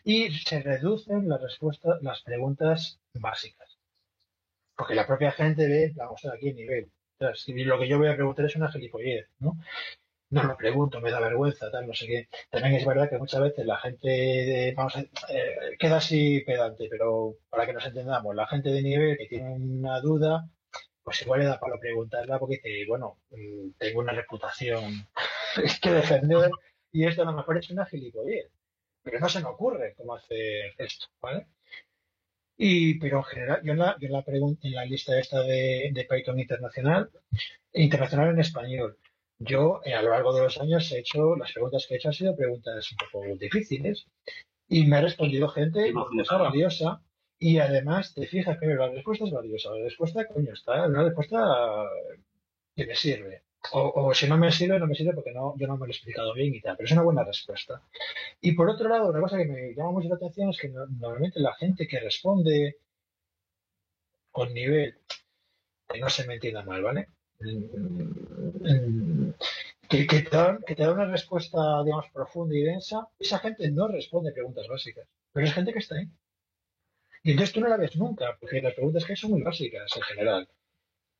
Y 0.03 0.31
se 0.31 0.61
reducen 0.61 1.27
las 1.29 1.41
respuestas, 1.41 2.01
las 2.01 2.21
preguntas 2.21 2.99
básicas. 3.13 3.77
Porque 4.75 4.95
la 4.95 5.05
propia 5.05 5.31
gente 5.31 5.67
ve, 5.67 5.91
vamos 5.95 6.23
a 6.25 6.33
aquí 6.33 6.49
el 6.49 6.55
nivel. 6.55 6.91
si 7.35 7.53
lo 7.63 7.77
que 7.79 7.87
yo 7.87 7.97
voy 7.97 8.07
a 8.07 8.15
preguntar 8.15 8.45
es 8.45 8.55
una 8.55 8.71
gilipollez, 8.71 9.27
¿no? 9.39 9.57
No 10.31 10.43
lo 10.43 10.55
pregunto, 10.55 11.01
me 11.01 11.09
da 11.11 11.19
vergüenza, 11.19 11.71
tal, 11.71 11.87
no 11.87 11.93
sé 11.93 12.05
qué. 12.05 12.29
También 12.51 12.75
es 12.75 12.85
verdad 12.85 13.09
que 13.09 13.17
muchas 13.17 13.41
veces 13.41 13.65
la 13.65 13.77
gente, 13.79 14.07
de, 14.07 14.73
vamos 14.77 14.95
a, 14.95 15.01
eh, 15.01 15.75
queda 15.79 15.97
así 15.97 16.41
pedante, 16.45 16.87
pero 16.89 17.35
para 17.49 17.65
que 17.65 17.73
nos 17.73 17.85
entendamos, 17.85 18.35
la 18.35 18.47
gente 18.47 18.69
de 18.69 18.83
nivel 18.83 19.17
que 19.17 19.25
tiene 19.25 19.55
una 19.55 19.99
duda, 20.01 20.47
pues 21.03 21.21
igual 21.23 21.39
le 21.39 21.47
da 21.47 21.59
para 21.59 21.79
preguntarla 21.79 22.37
porque 22.37 22.61
dice, 22.63 22.85
bueno, 22.87 23.17
mm, 23.31 23.71
tengo 23.79 24.01
una 24.01 24.13
reputación 24.13 25.07
que 25.81 25.91
defender 25.91 26.51
y 26.91 27.07
esto 27.07 27.23
a 27.23 27.25
lo 27.25 27.33
mejor 27.33 27.57
es 27.57 27.69
una 27.71 27.85
gilipollez. 27.85 28.51
Pero 29.03 29.19
no 29.19 29.29
se 29.29 29.41
me 29.41 29.47
ocurre 29.49 29.93
cómo 29.95 30.15
hacer 30.15 30.73
esto, 30.77 31.07
¿vale? 31.21 31.47
Y, 32.57 32.99
pero 32.99 33.19
en 33.19 33.23
general, 33.23 33.61
yo 33.63 33.71
en 33.71 33.79
la, 33.79 33.97
yo 33.99 34.07
en 34.07 34.13
la, 34.13 34.23
pregunta, 34.23 34.67
en 34.67 34.73
la 34.73 34.85
lista 34.85 35.17
esta 35.17 35.41
de, 35.43 35.91
de 35.93 36.05
Python 36.05 36.39
internacional, 36.39 37.09
internacional 37.71 38.29
en 38.31 38.39
español, 38.39 38.97
yo, 39.39 39.79
eh, 39.85 39.93
a 39.93 40.01
lo 40.01 40.09
largo 40.11 40.33
de 40.33 40.41
los 40.43 40.59
años, 40.59 40.91
he 40.91 40.99
hecho, 40.99 41.35
las 41.37 41.53
preguntas 41.53 41.85
que 41.87 41.93
he 41.93 41.97
hecho 41.97 42.09
han 42.09 42.13
sido 42.13 42.35
preguntas 42.35 42.91
un 42.91 42.97
poco 42.97 43.37
difíciles 43.37 44.07
y 44.67 44.85
me 44.85 44.97
ha 44.97 45.01
respondido 45.01 45.47
gente 45.47 45.93
cosa 45.93 46.37
valiosa 46.37 47.01
y 47.39 47.59
además 47.59 48.13
te 48.13 48.27
fijas 48.27 48.59
que 48.59 48.67
la 48.67 48.89
respuesta 48.89 49.25
es 49.25 49.31
valiosa, 49.31 49.69
la 49.71 49.85
respuesta, 49.85 50.27
coño, 50.27 50.53
está, 50.53 50.87
una 50.87 51.03
respuesta 51.03 51.37
que 52.75 52.85
me 52.85 52.95
sirve. 52.95 53.43
O, 53.71 54.13
si 54.13 54.27
no 54.27 54.37
me 54.37 54.51
sirve, 54.51 54.79
no 54.79 54.87
me 54.87 54.95
sirve 54.95 55.13
porque 55.13 55.33
no, 55.33 55.55
yo 55.57 55.67
no 55.67 55.75
me 55.75 55.85
lo 55.85 55.87
he 55.87 55.95
explicado 55.95 56.33
bien 56.33 56.55
y 56.55 56.61
tal, 56.61 56.77
pero 56.77 56.85
es 56.87 56.91
una 56.93 57.03
buena 57.03 57.23
respuesta. 57.23 57.81
Y 58.41 58.53
por 58.53 58.69
otro 58.69 58.87
lado, 58.89 59.09
una 59.09 59.19
cosa 59.21 59.37
que 59.37 59.45
me 59.45 59.73
llama 59.75 59.91
mucho 59.91 60.09
la 60.09 60.15
atención 60.15 60.49
es 60.49 60.59
que 60.59 60.69
normalmente 60.69 61.39
la 61.39 61.53
gente 61.55 61.87
que 61.87 61.99
responde 61.99 62.77
con 64.31 64.53
nivel, 64.53 64.97
que 65.87 65.99
no 65.99 66.09
se 66.09 66.25
me 66.25 66.35
entienda 66.35 66.63
mal, 66.63 66.81
¿vale? 66.81 67.09
que, 69.89 70.05
te 70.05 70.29
que 70.65 70.75
te 70.75 70.83
da 70.83 70.93
una 70.93 71.05
respuesta, 71.05 71.83
digamos, 71.83 72.09
profunda 72.13 72.55
y 72.55 72.61
densa, 72.61 73.07
esa 73.17 73.39
gente 73.39 73.69
no 73.71 73.87
responde 73.87 74.31
preguntas 74.31 74.67
básicas, 74.67 75.07
pero 75.31 75.45
es 75.45 75.53
gente 75.53 75.73
que 75.73 75.79
está 75.79 75.95
ahí. 75.95 76.07
Y 77.23 77.31
entonces 77.31 77.53
tú 77.53 77.59
no 77.59 77.67
la 77.67 77.77
ves 77.77 77.95
nunca, 77.97 78.37
porque 78.39 78.61
las 78.61 78.73
preguntas 78.73 79.03
que 79.05 79.13
hay 79.13 79.17
son 79.17 79.31
muy 79.31 79.41
básicas 79.41 79.91
en 79.95 80.01
general. 80.03 80.49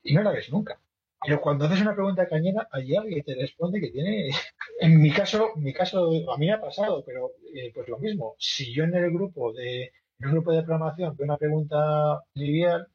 Y 0.03 0.13
no 0.13 0.23
la 0.23 0.31
ves 0.31 0.49
nunca. 0.51 0.79
Pero 1.21 1.41
cuando 1.41 1.65
haces 1.65 1.81
una 1.81 1.93
pregunta 1.93 2.27
cañera, 2.27 2.67
hay 2.71 2.95
alguien 2.95 3.23
que 3.23 3.33
te 3.33 3.39
responde 3.39 3.79
que 3.81 3.91
tiene. 3.91 4.29
En 4.81 5.01
mi 5.01 5.11
caso, 5.11 5.51
mi 5.57 5.73
caso, 5.73 6.09
a 6.31 6.37
mí 6.37 6.45
me 6.47 6.53
ha 6.53 6.61
pasado, 6.61 7.03
pero 7.05 7.31
eh, 7.53 7.71
pues 7.73 7.87
lo 7.89 7.99
mismo. 7.99 8.35
Si 8.39 8.73
yo 8.73 8.85
en 8.85 8.95
el 8.95 9.11
grupo 9.11 9.51
de, 9.51 9.91
un 10.19 10.31
grupo 10.31 10.51
de 10.53 10.63
programación 10.63 11.15
veo 11.17 11.25
una 11.25 11.37
pregunta 11.37 12.23
trivial, 12.33 12.87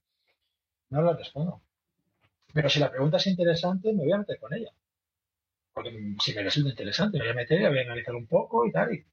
no 0.91 1.03
la 1.03 1.15
respondo. 1.15 1.61
Pero 2.55 2.71
si 2.71 2.81
la 2.81 2.91
pregunta 2.91 3.19
es 3.19 3.27
interesante, 3.27 3.93
me 3.93 4.05
voy 4.05 4.13
a 4.13 4.19
meter 4.19 4.39
con 4.41 4.55
ella. 4.55 4.71
Porque 5.75 5.91
si 6.23 6.35
me 6.35 6.43
resulta 6.43 6.71
interesante, 6.71 7.19
me 7.19 7.25
voy 7.25 7.33
a 7.33 7.35
meter, 7.35 7.69
voy 7.69 7.79
a 7.81 7.83
analizar 7.83 8.15
un 8.15 8.27
poco 8.27 8.67
y 8.67 8.73
tal. 8.73 9.05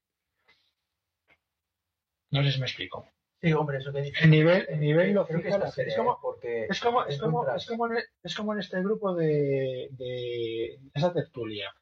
No 2.32 2.44
sé 2.44 2.52
si 2.52 2.60
me 2.60 2.66
explico. 2.66 3.06
Sí, 3.42 3.54
hombre, 3.54 3.80
eso 3.80 3.92
que 3.92 4.02
dice. 4.02 4.24
El 4.24 4.30
nivel, 4.30 4.66
el 4.70 4.80
nivel 4.80 5.14
lo 5.14 5.26
creo 5.26 5.42
que 5.42 5.50
es, 5.50 5.78
es 5.78 5.96
como, 5.96 6.20
porque 6.22 6.68
es 6.70 6.80
como, 6.80 7.06
es 7.06 7.20
como, 7.20 7.48
es 7.56 7.66
como, 7.66 7.88
en, 7.88 7.98
es 8.24 8.36
como 8.36 8.54
en 8.54 8.60
este 8.60 8.80
grupo 8.82 9.16
de, 9.16 9.90
de 9.92 10.80
esa 10.94 11.12
tertulia. 11.12 11.74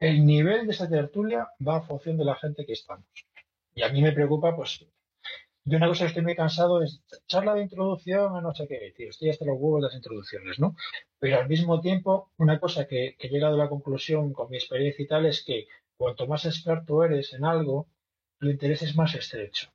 El 0.00 0.26
nivel 0.26 0.66
de 0.66 0.72
esa 0.72 0.88
tertulia 0.88 1.48
va 1.66 1.76
a 1.76 1.82
función 1.82 2.18
de 2.18 2.24
la 2.26 2.34
gente 2.36 2.66
que 2.66 2.74
estamos. 2.74 3.06
Y 3.74 3.82
a 3.82 3.88
mí 3.88 4.02
me 4.02 4.12
preocupa, 4.12 4.54
pues, 4.54 4.84
de 5.64 5.76
una 5.76 5.88
cosa 5.88 6.04
que 6.04 6.08
estoy 6.08 6.22
muy 6.24 6.36
cansado 6.36 6.82
es 6.82 7.02
charla 7.26 7.54
de 7.54 7.62
introducción 7.62 8.36
a 8.36 8.40
no 8.42 8.54
sé 8.54 8.66
qué, 8.68 8.92
tío, 8.96 9.10
estoy 9.10 9.30
hasta 9.30 9.46
los 9.46 9.56
huevos 9.58 9.80
de 9.80 9.86
las 9.86 9.94
introducciones, 9.94 10.58
¿no? 10.58 10.76
Pero 11.18 11.38
al 11.38 11.48
mismo 11.48 11.80
tiempo, 11.80 12.32
una 12.38 12.60
cosa 12.60 12.86
que, 12.86 13.16
que 13.18 13.28
he 13.28 13.30
llegado 13.30 13.54
a 13.54 13.64
la 13.64 13.68
conclusión 13.70 14.32
con 14.32 14.50
mi 14.50 14.56
experiencia 14.56 15.02
y 15.02 15.08
tal 15.08 15.26
es 15.26 15.42
que 15.44 15.66
cuanto 15.96 16.26
más 16.26 16.44
experto 16.44 17.02
eres 17.04 17.32
en 17.34 17.44
algo, 17.44 17.88
tu 18.38 18.48
interés 18.50 18.82
es 18.82 18.96
más 18.96 19.14
estrecho. 19.14 19.70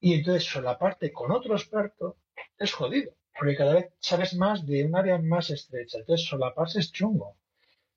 Y 0.00 0.14
entonces 0.14 0.44
solaparte 0.44 1.12
con 1.12 1.32
otro 1.32 1.54
experto 1.54 2.16
es 2.58 2.72
jodido, 2.72 3.12
porque 3.38 3.56
cada 3.56 3.74
vez 3.74 3.92
sabes 3.98 4.34
más 4.34 4.66
de 4.66 4.84
un 4.84 4.96
área 4.96 5.18
más 5.18 5.50
estrecha. 5.50 5.98
Entonces 5.98 6.26
solaparse 6.26 6.80
es 6.80 6.92
chungo. 6.92 7.36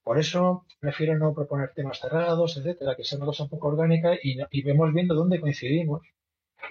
Por 0.04 0.18
eso 0.18 0.66
prefiero 0.80 1.18
no 1.18 1.34
proponer 1.34 1.74
temas 1.74 2.00
cerrados, 2.00 2.58
etcétera, 2.58 2.96
que 2.96 3.04
sea 3.04 3.18
una 3.18 3.28
cosa 3.28 3.44
un 3.44 3.50
poco 3.50 3.68
orgánica 3.68 4.16
y, 4.22 4.38
y 4.50 4.62
vemos 4.64 4.94
viendo 4.94 5.14
dónde 5.14 5.40
coincidimos 5.40 6.02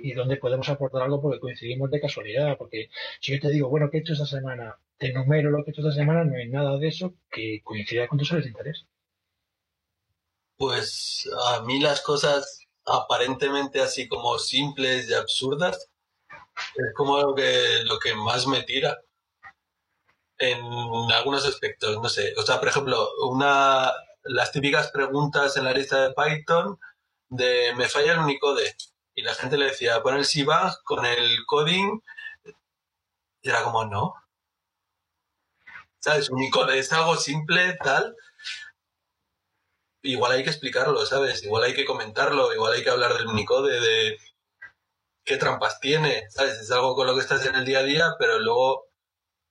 y 0.01 0.13
dónde 0.13 0.37
podemos 0.37 0.69
aportar 0.69 1.03
algo 1.03 1.21
porque 1.21 1.41
coincidimos 1.41 1.91
de 1.91 2.01
casualidad. 2.01 2.57
Porque 2.59 2.89
si 3.21 3.33
yo 3.33 3.41
te 3.41 3.51
digo, 3.51 3.69
bueno, 3.69 3.91
¿qué 3.91 3.99
he 3.99 4.01
hecho 4.01 4.15
esta 4.15 4.27
semana? 4.27 4.77
Te 4.97 5.11
enumero 5.11 5.51
lo 5.51 5.65
que 5.65 5.71
he 5.71 5.73
hecho 5.73 5.83
esta 5.83 5.95
semana, 5.95 6.25
no 6.25 6.37
hay 6.37 6.49
nada 6.49 6.79
de 6.79 6.89
eso 6.89 7.15
que 7.31 7.61
coincida 7.63 8.09
con 8.09 8.19
tus 8.19 8.33
áreas 8.33 8.45
de 8.45 8.51
interés. 8.51 8.87
Pues 10.57 11.31
a 11.51 11.63
mí 11.63 11.81
las 11.81 12.01
cosas 12.01 12.68
aparentemente 12.91 13.81
así 13.81 14.09
como 14.09 14.39
simples 14.39 15.09
y 15.09 15.15
absurdas 15.15 15.89
es 16.77 16.95
como 16.95 17.21
lo 17.21 17.35
que, 17.35 17.83
lo 17.85 17.99
que 17.99 18.15
más 18.15 18.47
me 18.47 18.63
tira 18.63 18.99
en 20.39 20.63
algunos 21.13 21.45
aspectos, 21.47 22.01
no 22.01 22.09
sé. 22.09 22.35
O 22.37 22.43
sea, 22.43 22.59
por 22.61 22.69
ejemplo, 22.69 23.09
una 23.29 23.93
las 24.25 24.53
típicas 24.53 24.91
preguntas 24.91 25.57
en 25.57 25.65
la 25.65 25.73
lista 25.73 26.03
de 26.03 26.15
Python 26.15 26.79
de 27.29 27.73
me 27.77 27.89
falla 27.89 28.13
el 28.13 28.21
Unicode 28.21 28.77
y 29.15 29.23
la 29.23 29.35
gente 29.35 29.59
le 29.59 29.67
decía, 29.67 30.03
pon 30.03 30.17
el 30.17 30.25
SIBAG 30.25 30.83
con 30.85 31.05
el 31.05 31.45
coding. 31.47 32.01
Y 33.43 33.49
era 33.49 33.65
como, 33.65 33.85
no. 33.85 34.15
¿Sabes? 36.01 36.31
Unicode 36.31 36.79
es 36.79 36.93
algo 36.93 37.17
simple, 37.17 37.77
tal. 37.83 38.15
Igual 40.03 40.33
hay 40.33 40.45
que 40.45 40.51
explicarlo, 40.51 41.05
¿sabes? 41.07 41.43
Igual 41.45 41.65
hay 41.65 41.75
que 41.75 41.85
comentarlo, 41.85 42.55
igual 42.55 42.75
hay 42.75 42.83
que 42.83 42.91
hablar 42.91 43.15
del 43.15 43.27
Unicode, 43.27 43.81
de 43.81 44.19
qué 45.25 45.37
trampas 45.37 45.81
tiene, 45.81 46.29
¿sabes? 46.31 46.59
Es 46.59 46.71
algo 46.71 46.95
con 46.95 47.07
lo 47.07 47.15
que 47.15 47.21
estás 47.21 47.45
en 47.47 47.55
el 47.57 47.65
día 47.65 47.81
a 47.81 47.83
día, 47.83 48.15
pero 48.19 48.39
luego 48.39 48.89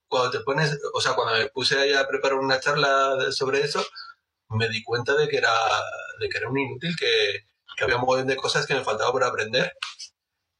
cuando 0.08 0.32
te 0.32 0.40
pones, 0.42 0.80
o 0.94 1.02
sea, 1.02 1.14
cuando 1.14 1.36
me 1.38 1.50
puse 1.50 1.78
ahí 1.80 1.94
a 1.94 2.08
preparar 2.08 2.40
una 2.40 2.60
charla 2.60 3.32
sobre 3.32 3.62
eso, 3.62 3.86
me 4.50 4.70
di 4.70 4.84
cuenta 4.84 5.16
de 5.16 5.28
que 5.28 5.38
era, 5.38 5.54
de 6.20 6.30
que 6.30 6.38
era 6.38 6.50
un 6.50 6.58
inútil 6.58 6.96
que, 6.98 7.46
que 7.78 7.84
había 7.84 7.98
un 7.98 8.06
montón 8.06 8.28
de 8.28 8.36
cosas 8.36 8.66
que 8.66 8.74
me 8.74 8.84
faltaba 8.84 9.12
por 9.12 9.24
aprender, 9.24 9.74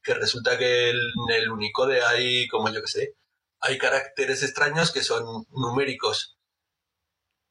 que 0.02 0.14
resulta 0.14 0.58
que 0.58 0.90
en 0.90 0.96
el 1.30 1.50
Unicode 1.50 2.02
hay, 2.02 2.46
como 2.48 2.70
yo 2.70 2.80
que 2.82 2.88
sé, 2.88 3.14
hay 3.60 3.78
caracteres 3.78 4.42
extraños 4.42 4.92
que 4.92 5.02
son 5.02 5.46
numéricos 5.50 6.37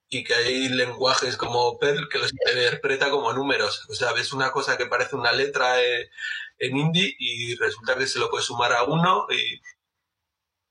y 0.09 0.23
que 0.23 0.33
hay 0.33 0.69
lenguajes 0.69 1.37
como 1.37 1.77
Perl 1.79 2.07
que 2.09 2.19
los 2.19 2.31
interpreta 2.31 3.09
como 3.09 3.33
números. 3.33 3.85
O 3.89 3.93
sea, 3.93 4.13
ves 4.13 4.33
una 4.33 4.51
cosa 4.51 4.77
que 4.77 4.85
parece 4.85 5.15
una 5.15 5.31
letra 5.31 5.81
eh, 5.81 6.09
en 6.59 6.77
indie 6.77 7.15
y 7.19 7.55
resulta 7.55 7.95
que 7.97 8.07
se 8.07 8.19
lo 8.19 8.29
puedes 8.29 8.45
sumar 8.45 8.73
a 8.73 8.83
uno 8.83 9.27
y 9.29 9.61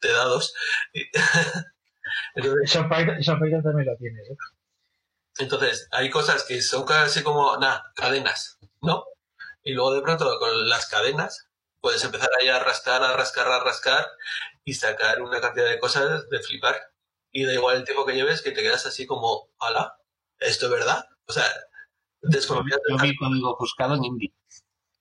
te 0.00 0.12
da 0.12 0.24
dos. 0.24 0.54
Entonces, 2.34 2.60
esa 2.70 2.88
también 2.88 3.86
lo 3.86 3.96
tienes. 3.96 4.30
¿eh? 4.30 4.36
Entonces, 5.38 5.88
hay 5.90 6.08
cosas 6.10 6.44
que 6.44 6.62
son 6.62 6.84
casi 6.86 7.22
como, 7.22 7.56
nada, 7.58 7.92
cadenas. 7.94 8.58
¿no? 8.82 9.04
Y 9.62 9.72
luego 9.74 9.94
de 9.94 10.02
pronto 10.02 10.38
con 10.38 10.68
las 10.68 10.86
cadenas 10.86 11.48
puedes 11.80 12.02
empezar 12.04 12.30
ahí 12.40 12.48
a 12.48 12.58
rascar, 12.60 13.02
a 13.02 13.16
rascar, 13.16 13.48
a 13.48 13.62
rascar 13.62 14.06
y 14.64 14.74
sacar 14.74 15.20
una 15.22 15.40
cantidad 15.40 15.68
de 15.68 15.78
cosas 15.78 16.28
de 16.28 16.40
flipar. 16.40 16.92
Y 17.36 17.44
da 17.44 17.52
igual 17.52 17.76
el 17.76 17.84
tiempo 17.84 18.06
que 18.06 18.14
lleves 18.14 18.40
que 18.40 18.50
te 18.50 18.62
quedas 18.62 18.86
así 18.86 19.04
como, 19.04 19.50
ala, 19.58 19.94
¿esto 20.38 20.66
es 20.66 20.72
verdad? 20.72 21.04
O 21.26 21.32
sea, 21.34 21.44
desconocido. 22.22 22.80
Yo 22.88 22.96
vi 22.96 23.14
código 23.14 23.54
buscado 23.60 23.94
en 23.94 24.04
Indie. 24.04 24.32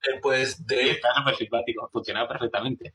Eh, 0.04 0.20
pues 0.22 0.68
de... 0.68 1.00
simpático, 1.38 1.90
funcionaba 1.94 2.28
perfectamente. 2.28 2.94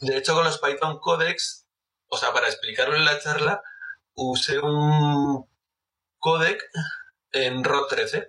De 0.00 0.16
hecho, 0.16 0.34
con 0.34 0.44
los 0.44 0.56
Python 0.56 1.00
Codecs, 1.00 1.66
o 2.06 2.16
sea, 2.16 2.32
para 2.32 2.46
explicarlo 2.48 2.96
en 2.96 3.04
la 3.04 3.20
charla, 3.20 3.62
usé 4.14 4.58
un 4.58 5.46
codec 6.18 6.64
en 7.32 7.62
ROT13 7.62 8.26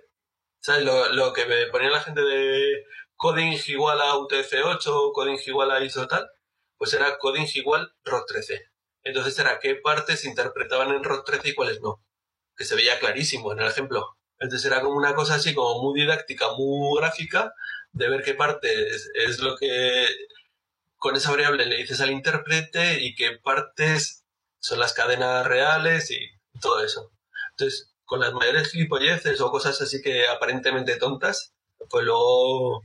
¿Sabes? 0.58 0.84
Lo, 0.84 1.10
lo, 1.14 1.32
que 1.32 1.46
me 1.46 1.68
ponía 1.68 1.88
la 1.88 2.02
gente 2.02 2.20
de 2.20 2.84
coding 3.16 3.56
igual 3.66 3.98
a 4.02 4.14
UTF-8, 4.16 5.12
coding 5.14 5.38
igual 5.46 5.70
a 5.70 5.82
ISO 5.82 6.06
tal, 6.06 6.28
pues 6.76 6.92
era 6.92 7.16
coding 7.16 7.46
igual 7.54 7.94
ROT13. 8.04 8.69
Entonces 9.02 9.38
era 9.38 9.58
qué 9.60 9.76
partes 9.76 10.24
interpretaban 10.24 10.90
en 10.90 11.02
ROT13 11.02 11.40
y 11.44 11.54
cuáles 11.54 11.80
no. 11.80 12.02
Que 12.56 12.64
se 12.64 12.74
veía 12.74 12.98
clarísimo 12.98 13.52
en 13.52 13.60
el 13.60 13.68
ejemplo. 13.68 14.16
Entonces 14.38 14.70
era 14.70 14.80
como 14.80 14.96
una 14.96 15.14
cosa 15.14 15.34
así 15.34 15.54
como 15.54 15.82
muy 15.82 16.00
didáctica, 16.00 16.52
muy 16.56 16.98
gráfica, 16.98 17.52
de 17.92 18.08
ver 18.08 18.22
qué 18.22 18.34
parte 18.34 18.68
es, 18.88 19.38
lo 19.40 19.56
que 19.56 20.06
con 20.96 21.16
esa 21.16 21.30
variable 21.30 21.66
le 21.66 21.76
dices 21.76 22.00
al 22.00 22.10
intérprete 22.10 23.02
y 23.02 23.14
qué 23.14 23.38
partes 23.42 24.24
son 24.58 24.78
las 24.78 24.92
cadenas 24.92 25.46
reales 25.46 26.10
y 26.10 26.18
todo 26.60 26.84
eso. 26.84 27.10
Entonces, 27.50 27.92
con 28.04 28.20
las 28.20 28.32
mayores 28.32 28.70
gilipolleces 28.70 29.40
o 29.40 29.50
cosas 29.50 29.80
así 29.80 30.02
que 30.02 30.26
aparentemente 30.28 30.96
tontas, 30.96 31.54
pues 31.88 32.04
luego, 32.04 32.82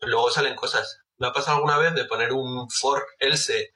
luego 0.00 0.30
salen 0.30 0.54
cosas. 0.54 1.00
Me 1.18 1.28
ha 1.28 1.32
pasado 1.32 1.56
alguna 1.58 1.78
vez 1.78 1.94
de 1.94 2.04
poner 2.04 2.32
un 2.32 2.68
for 2.70 3.04
else 3.18 3.72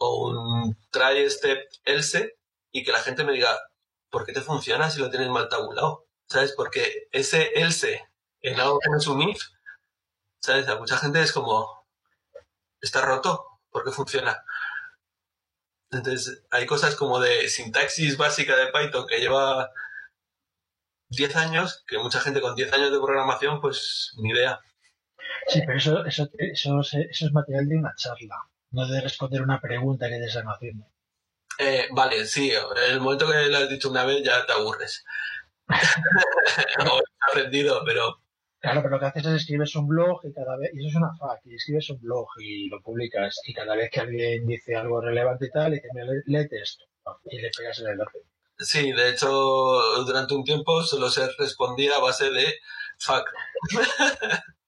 o 0.00 0.30
un 0.30 0.76
try 0.90 1.28
step 1.30 1.68
else 1.84 2.38
y 2.72 2.84
que 2.84 2.92
la 2.92 3.00
gente 3.00 3.22
me 3.22 3.32
diga, 3.32 3.56
¿por 4.10 4.24
qué 4.24 4.32
te 4.32 4.40
funciona 4.40 4.90
si 4.90 4.98
lo 4.98 5.10
tienes 5.10 5.28
mal 5.28 5.48
tabulado? 5.48 6.06
¿Sabes? 6.26 6.52
Porque 6.56 7.08
ese 7.12 7.50
else 7.54 8.08
en 8.40 8.58
algo 8.58 8.78
que 8.78 8.88
no 8.88 8.96
es 8.96 9.06
un 9.06 9.22
if, 9.22 9.42
¿sabes? 10.40 10.66
A 10.68 10.78
mucha 10.78 10.96
gente 10.96 11.20
es 11.20 11.32
como, 11.32 11.86
está 12.80 13.02
roto, 13.02 13.60
¿por 13.70 13.84
qué 13.84 13.90
funciona? 13.90 14.42
Entonces, 15.90 16.44
hay 16.50 16.66
cosas 16.66 16.96
como 16.96 17.20
de 17.20 17.48
sintaxis 17.48 18.16
básica 18.16 18.56
de 18.56 18.68
Python 18.68 19.06
que 19.06 19.18
lleva 19.18 19.70
10 21.08 21.36
años, 21.36 21.84
que 21.86 21.98
mucha 21.98 22.20
gente 22.20 22.40
con 22.40 22.54
10 22.54 22.72
años 22.72 22.92
de 22.92 23.00
programación, 23.00 23.60
pues 23.60 24.12
ni 24.16 24.30
idea. 24.30 24.60
Sí, 25.48 25.60
pero 25.66 25.76
eso, 25.76 26.04
eso, 26.06 26.30
eso, 26.38 26.80
eso 26.80 27.26
es 27.26 27.32
material 27.32 27.68
de 27.68 27.76
una 27.76 27.94
charla, 27.96 28.36
no 28.70 28.86
de 28.86 29.00
responder 29.00 29.42
una 29.42 29.60
pregunta 29.60 30.08
que 30.08 30.18
te 30.18 30.26
están 30.26 30.46
haciendo. 30.46 30.86
Eh, 31.58 31.88
vale, 31.92 32.24
sí, 32.24 32.50
en 32.50 32.92
el 32.92 33.00
momento 33.00 33.26
que 33.30 33.48
lo 33.48 33.58
has 33.58 33.68
dicho 33.68 33.90
una 33.90 34.04
vez 34.04 34.22
ya 34.24 34.46
te 34.46 34.52
aburres. 34.52 35.04
o 35.68 37.00
aprendido, 37.30 37.82
pero 37.84 38.20
Claro, 38.60 38.82
pero 38.82 38.96
lo 38.96 39.00
que 39.00 39.06
haces 39.06 39.24
es 39.24 39.40
escribes 39.40 39.74
un 39.74 39.88
blog 39.88 40.20
y 40.22 40.34
cada 40.34 40.54
vez, 40.58 40.70
y 40.74 40.80
eso 40.80 40.88
es 40.88 40.96
una 40.96 41.16
fact, 41.16 41.46
y 41.46 41.54
escribes 41.54 41.88
un 41.88 42.00
blog 42.00 42.26
y 42.38 42.68
lo 42.68 42.82
publicas, 42.82 43.40
y 43.46 43.54
cada 43.54 43.74
vez 43.74 43.90
que 43.90 44.00
alguien 44.00 44.46
dice 44.46 44.76
algo 44.76 45.00
relevante 45.00 45.46
y 45.46 45.50
tal, 45.50 45.74
y 45.74 45.80
mira, 45.94 46.06
léete 46.26 46.60
esto, 46.60 46.84
y 47.24 47.40
le 47.40 47.50
pegas 47.56 47.78
el 47.78 47.88
enlace. 47.88 48.18
Sí, 48.58 48.92
de 48.92 49.08
hecho, 49.08 49.30
durante 50.04 50.34
un 50.34 50.44
tiempo 50.44 50.82
solo 50.82 51.08
se 51.08 51.26
respondía 51.38 51.96
a 51.96 52.00
base 52.00 52.30
de 52.30 52.54
fact. 52.98 53.28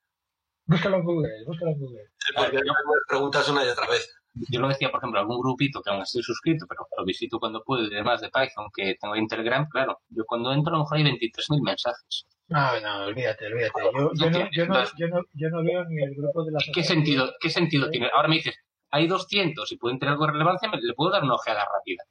búscalo 0.73 0.97
en 0.97 1.05
Google, 1.05 1.45
búscalo 1.47 1.71
en 1.73 1.79
Google. 1.79 2.03
porque 2.37 2.57
no 2.57 2.73
me 2.73 3.01
preguntas 3.09 3.49
una 3.49 3.65
y 3.65 3.69
otra 3.69 3.87
vez. 3.89 4.23
Yo 4.51 4.61
lo 4.61 4.69
decía, 4.69 4.91
por 4.91 4.99
ejemplo, 4.99 5.21
algún 5.21 5.41
grupito 5.41 5.83
que 5.83 5.91
aún 5.91 6.03
estoy 6.03 6.23
suscrito, 6.23 6.67
pero 6.67 6.87
lo 6.97 7.05
visito 7.05 7.39
cuando 7.39 7.63
puedo 7.63 7.85
y 7.85 7.91
demás 7.91 8.21
de 8.23 8.31
Python, 8.31 8.69
que 8.75 8.97
tengo 8.99 9.15
Instagram, 9.15 9.69
claro, 9.69 10.01
yo 10.09 10.25
cuando 10.25 10.53
entro 10.53 10.75
a 10.75 10.79
lo 10.79 10.85
mejor 10.85 10.99
hay 10.99 11.05
23.000 11.05 11.63
mensajes. 11.63 12.27
No, 12.49 12.81
no, 12.81 13.05
olvídate, 13.07 13.47
olvídate. 13.47 13.81
Yo, 13.83 14.11
yo, 14.15 14.31
no, 14.31 14.51
yo, 14.51 14.67
no, 14.67 14.85
yo, 14.97 15.09
no, 15.09 15.23
yo 15.35 15.49
no 15.51 15.63
veo 15.63 15.85
ni 15.85 16.03
el 16.03 16.15
grupo 16.15 16.45
de 16.45 16.53
la 16.53 16.59
¿Qué 16.73 16.83
sentido, 16.83 17.33
qué 17.41 17.51
sentido 17.51 17.91
tiene? 17.91 18.09
Ahora 18.15 18.29
me 18.29 18.37
dices, 18.37 18.59
hay 18.91 19.07
200 19.07 19.71
y 19.71 19.77
pueden 19.77 19.99
tener 19.99 20.13
algo 20.13 20.27
de 20.27 20.33
relevancia, 20.33 20.71
le 20.71 20.95
puedo 20.95 21.11
dar 21.11 21.23
una 21.25 21.35
ojeada 21.35 21.65
rápida. 21.65 22.05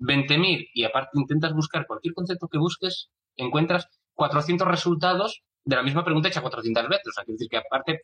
20.000 0.00 0.70
y 0.74 0.84
aparte 0.84 1.18
intentas 1.18 1.54
buscar 1.54 1.86
cualquier 1.86 2.14
concepto 2.14 2.48
que 2.48 2.58
busques, 2.58 3.10
encuentras 3.36 3.88
400 4.14 4.68
resultados 4.68 5.42
de 5.64 5.76
la 5.76 5.82
misma 5.82 6.04
pregunta 6.04 6.28
hecha 6.28 6.40
400 6.42 6.88
veces. 6.88 7.08
O 7.08 7.12
sea, 7.12 7.24
quiere 7.24 7.36
decir 7.36 7.48
que 7.48 7.56
aparte, 7.58 8.00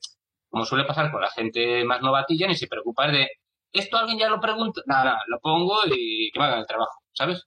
como 0.49 0.65
suele 0.65 0.85
pasar 0.85 1.11
con 1.11 1.20
la 1.20 1.31
gente 1.31 1.85
más 1.85 2.01
novatilla, 2.03 2.47
ni 2.49 2.55
se 2.57 2.66
preocupa 2.66 3.09
de 3.09 3.28
esto 3.73 3.97
alguien 3.97 4.19
ya 4.19 4.28
lo 4.28 4.41
pregunta, 4.41 4.81
nada, 4.87 5.05
nada, 5.05 5.23
lo 5.28 5.39
pongo 5.41 5.78
y 5.87 6.31
que 6.32 6.39
me 6.41 6.45
hagan 6.47 6.61
el 6.61 6.66
trabajo, 6.66 7.01
¿sabes? 7.12 7.47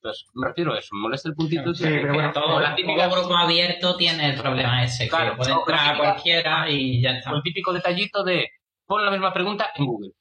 Entonces, 0.00 0.26
me 0.34 0.46
refiero 0.48 0.72
a 0.74 0.78
eso, 0.78 0.94
me 0.94 1.00
molesta 1.02 1.30
el 1.30 1.34
puntito. 1.34 1.74
Sí, 1.74 1.82
pero 1.84 2.12
bueno, 2.14 2.30
todo, 2.32 2.60
el 2.60 2.74
típico 2.74 3.10
grupo 3.10 3.34
abierto 3.36 3.96
tiene 3.96 4.30
el 4.34 4.40
problema 4.40 4.84
ese, 4.84 5.08
Claro, 5.08 5.30
que 5.32 5.36
puede 5.38 5.50
no, 5.52 5.60
entrar 5.60 5.78
la 5.78 5.92
típica- 5.92 6.10
cualquiera 6.12 6.70
y 6.70 7.02
ya 7.02 7.10
está. 7.12 7.30
el 7.30 7.42
típico 7.42 7.72
detallito 7.72 8.22
de 8.22 8.48
pon 8.86 9.04
la 9.04 9.10
misma 9.10 9.32
pregunta 9.32 9.70
en 9.74 9.86
Google. 9.86 10.12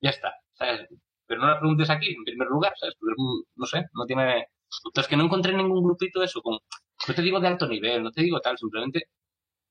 Ya 0.00 0.10
está. 0.10 0.34
¿sabes? 0.54 0.86
Pero 1.26 1.40
no 1.42 1.48
la 1.48 1.58
preguntes 1.60 1.90
aquí, 1.90 2.10
en 2.14 2.24
primer 2.24 2.48
lugar, 2.48 2.72
¿sabes? 2.76 2.94
Porque, 2.98 3.14
no 3.56 3.66
sé, 3.66 3.84
no 3.94 4.04
tiene... 4.06 4.46
Entonces, 4.86 5.08
que 5.08 5.16
no 5.16 5.24
encontré 5.24 5.52
ningún 5.52 5.82
grupito 5.84 6.22
eso. 6.22 6.40
Con... 6.40 6.58
No 7.08 7.14
te 7.14 7.22
digo 7.22 7.40
de 7.40 7.48
alto 7.48 7.66
nivel, 7.66 8.02
no 8.02 8.10
te 8.12 8.22
digo 8.22 8.40
tal, 8.40 8.56
simplemente 8.58 9.08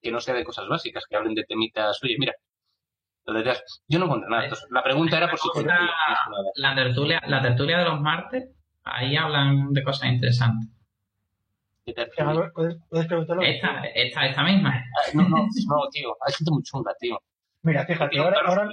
que 0.02 0.12
no 0.12 0.20
sea 0.20 0.34
de 0.34 0.44
cosas 0.44 0.68
básicas, 0.68 1.06
que 1.08 1.16
hablen 1.16 1.36
de 1.36 1.44
temitas. 1.44 2.00
Oye, 2.04 2.16
mira. 2.18 2.34
Yo 3.88 4.00
no 4.00 4.06
encontré 4.06 4.30
nada. 4.30 4.44
Entonces, 4.46 4.68
la 4.72 4.84
pregunta 4.84 5.18
era 5.18 5.30
por 5.30 5.40
si. 5.40 5.48
La 6.56 6.76
tertulia, 6.76 7.22
la 7.28 7.42
tertulia 7.42 7.78
de 7.78 7.86
los 7.86 8.02
martes, 8.02 8.50
ahí 8.84 9.16
hablan 9.16 9.72
de 9.74 9.84
cosas 9.84 10.10
interesantes. 10.12 10.70
¿Puedes, 12.54 12.78
puedes 12.90 13.08
preguntarlo? 13.08 13.44
Esta, 13.44 13.84
esta, 13.96 14.26
esta 14.28 14.44
misma. 14.44 14.70
Ah, 14.76 15.10
No, 15.14 15.24
no, 15.24 15.38
no, 15.38 15.90
tío. 15.92 16.16
Hay 16.26 16.34
gente 16.34 16.52
muy 16.52 16.64
chunga, 16.64 16.94
tío. 17.00 17.20
Mira, 17.64 17.86
fíjate, 17.86 18.18
ahora, 18.20 18.40
ahora, 18.46 18.70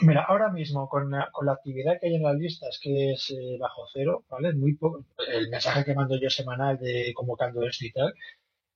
mira, 0.00 0.22
ahora 0.24 0.50
mismo 0.50 0.88
con 0.88 1.10
la, 1.10 1.30
con 1.32 1.46
la 1.46 1.52
actividad 1.52 1.98
que 1.98 2.08
hay 2.08 2.16
en 2.16 2.22
las 2.22 2.36
listas, 2.36 2.78
que 2.82 3.12
es 3.12 3.30
eh, 3.30 3.56
bajo 3.58 3.82
cero, 3.92 4.24
¿vale? 4.28 4.52
Muy 4.54 4.74
poco, 4.74 5.04
el 5.28 5.48
mensaje 5.48 5.84
que 5.84 5.94
mando 5.94 6.18
yo 6.20 6.28
semanal 6.28 6.78
de 6.78 7.12
convocando 7.14 7.62
esto 7.66 7.86
y 7.86 7.92
tal, 7.92 8.12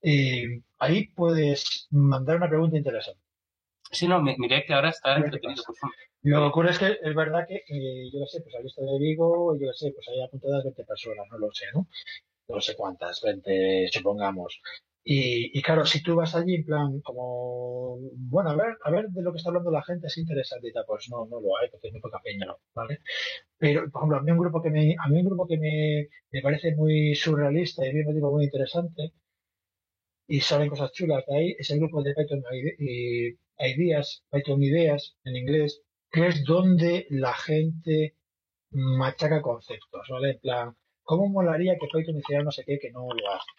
eh, 0.03 0.63
ahí 0.79 1.09
puedes 1.09 1.89
mandar 1.91 2.37
una 2.37 2.49
pregunta 2.49 2.77
interesante. 2.79 3.21
Sí, 3.93 4.09
no, 4.09 4.23
mi- 4.23 4.37
miré 4.39 4.65
que 4.67 4.75
ahora 4.75 4.91
está 4.91 5.17
¿Qué 5.17 5.23
entretenido. 5.25 5.65
Lo 6.23 6.39
que 6.41 6.47
ocurre 6.47 6.71
es 6.71 6.79
que 6.79 6.99
es 7.03 7.15
verdad 7.15 7.47
que, 7.49 7.57
eh, 7.57 8.11
yo 8.13 8.21
qué 8.21 8.27
sé, 8.29 8.41
pues 8.43 8.55
la 8.55 8.61
lista 8.61 8.83
de 8.83 8.99
Vigo, 8.99 9.55
yo 9.59 9.69
qué 9.69 9.75
sé, 9.75 9.93
pues 9.93 10.09
hay 10.09 10.23
apuntadas 10.23 10.65
20 10.65 10.85
personas, 10.85 11.27
no 11.31 11.39
lo 11.39 11.51
sé, 11.53 11.67
¿no? 11.75 11.87
No 12.49 12.61
sé 12.61 12.77
cuántas, 12.77 13.23
20, 13.23 13.89
supongamos. 13.93 14.61
Y, 15.05 15.59
y 15.59 15.63
claro, 15.63 15.85
si 15.87 16.03
tú 16.03 16.15
vas 16.17 16.35
allí 16.35 16.55
en 16.57 16.65
plan 16.65 17.01
como, 17.01 17.99
bueno, 18.17 18.51
a 18.51 18.57
ver, 18.57 18.77
a 18.85 18.91
ver 18.91 19.09
de 19.09 19.23
lo 19.23 19.33
que 19.33 19.39
está 19.39 19.51
hablando 19.51 19.71
la 19.71 19.83
gente, 19.83 20.07
es 20.07 20.19
interesante 20.19 20.69
y 20.69 20.73
tal, 20.73 20.85
pues 20.87 21.09
no, 21.11 21.27
no 21.27 21.41
lo 21.41 21.57
hay, 21.59 21.69
porque 21.71 21.89
es 21.89 21.93
muy 21.95 22.03
poca 22.03 22.21
peña. 22.23 22.47
¿vale? 22.75 23.01
Pero, 23.59 23.91
por 23.91 24.01
ejemplo, 24.03 24.19
a 24.19 24.23
mí 24.23 24.31
un 24.33 24.39
grupo 24.39 24.63
que 24.63 24.71
me, 24.71 24.97
a 24.99 25.09
mí 25.09 25.21
un 25.21 25.27
grupo 25.27 25.47
que 25.49 25.59
me, 25.59 26.09
me 26.33 26.43
parece 26.43 26.75
muy 26.77 27.15
surrealista 27.15 27.85
y 27.85 27.91
al 27.91 27.95
mismo 27.97 28.13
tiempo 28.13 28.33
muy 28.33 28.45
interesante, 28.45 29.13
y 30.27 30.41
salen 30.41 30.71
cosas 30.71 30.93
chulas 30.93 31.25
de 31.27 31.37
ahí, 31.37 31.57
es 31.59 31.71
el 31.71 31.79
grupo 31.81 32.03
de 32.03 32.15
Python 32.15 32.43
Ideas, 33.59 34.25
Python 34.31 34.63
Ideas 34.63 35.17
en 35.25 35.37
inglés, 35.37 35.83
que 36.11 36.27
es 36.29 36.45
donde 36.45 37.07
la 37.11 37.35
gente 37.35 38.17
machaca 38.71 39.43
conceptos, 39.43 40.09
¿vale? 40.11 40.33
En 40.33 40.41
plan, 40.41 40.77
¿cómo 41.03 41.29
molaría 41.29 41.77
que 41.79 41.89
Python 41.93 42.19
hiciera 42.19 42.43
no 42.45 42.53
sé 42.53 42.65
qué 42.67 42.79
que 42.79 42.91
no 42.93 43.09
lo 43.15 43.31
hace? 43.35 43.51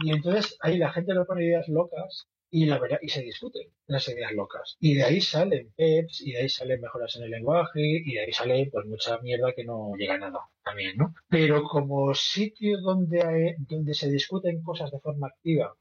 Y 0.00 0.10
entonces 0.12 0.56
ahí 0.60 0.78
la 0.78 0.92
gente 0.92 1.14
le 1.14 1.24
pone 1.24 1.44
ideas 1.44 1.68
locas 1.68 2.28
y, 2.50 2.66
la 2.66 2.78
verdad, 2.78 2.98
y 3.02 3.08
se 3.08 3.22
discuten 3.22 3.68
las 3.86 4.06
ideas 4.08 4.32
locas. 4.32 4.76
Y 4.80 4.94
de 4.94 5.04
ahí 5.04 5.20
salen 5.22 5.72
PEPs, 5.76 6.20
y 6.20 6.32
de 6.32 6.38
ahí 6.40 6.48
salen 6.50 6.80
mejoras 6.82 7.16
en 7.16 7.24
el 7.24 7.30
lenguaje, 7.30 7.80
y 7.80 8.12
de 8.14 8.20
ahí 8.20 8.32
sale 8.32 8.68
pues 8.70 8.84
mucha 8.86 9.18
mierda 9.20 9.52
que 9.54 9.64
no 9.64 9.92
llega 9.98 10.14
a 10.14 10.18
nada 10.18 10.40
también, 10.62 10.96
¿no? 10.98 11.14
Pero 11.28 11.62
como 11.64 12.14
sitio 12.14 12.78
donde, 12.82 13.22
hay- 13.22 13.54
donde 13.58 13.94
se 13.94 14.10
discuten 14.10 14.62
cosas 14.62 14.90
de 14.90 15.00
forma 15.00 15.28
activa, 15.28 15.74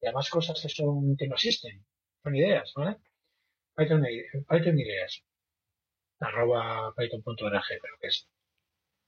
y 0.00 0.06
además 0.06 0.30
cosas 0.30 0.60
que 0.62 0.68
son, 0.70 1.16
que 1.16 1.28
no 1.28 1.34
existen, 1.34 1.84
son 2.22 2.36
ideas, 2.36 2.72
¿vale? 2.76 2.96
Python, 3.76 4.04
Python 4.48 4.78
ideas 4.80 5.22
arroba 6.20 6.92
python.org 6.96 7.62
creo 7.82 7.96
que 8.00 8.06
es. 8.08 8.28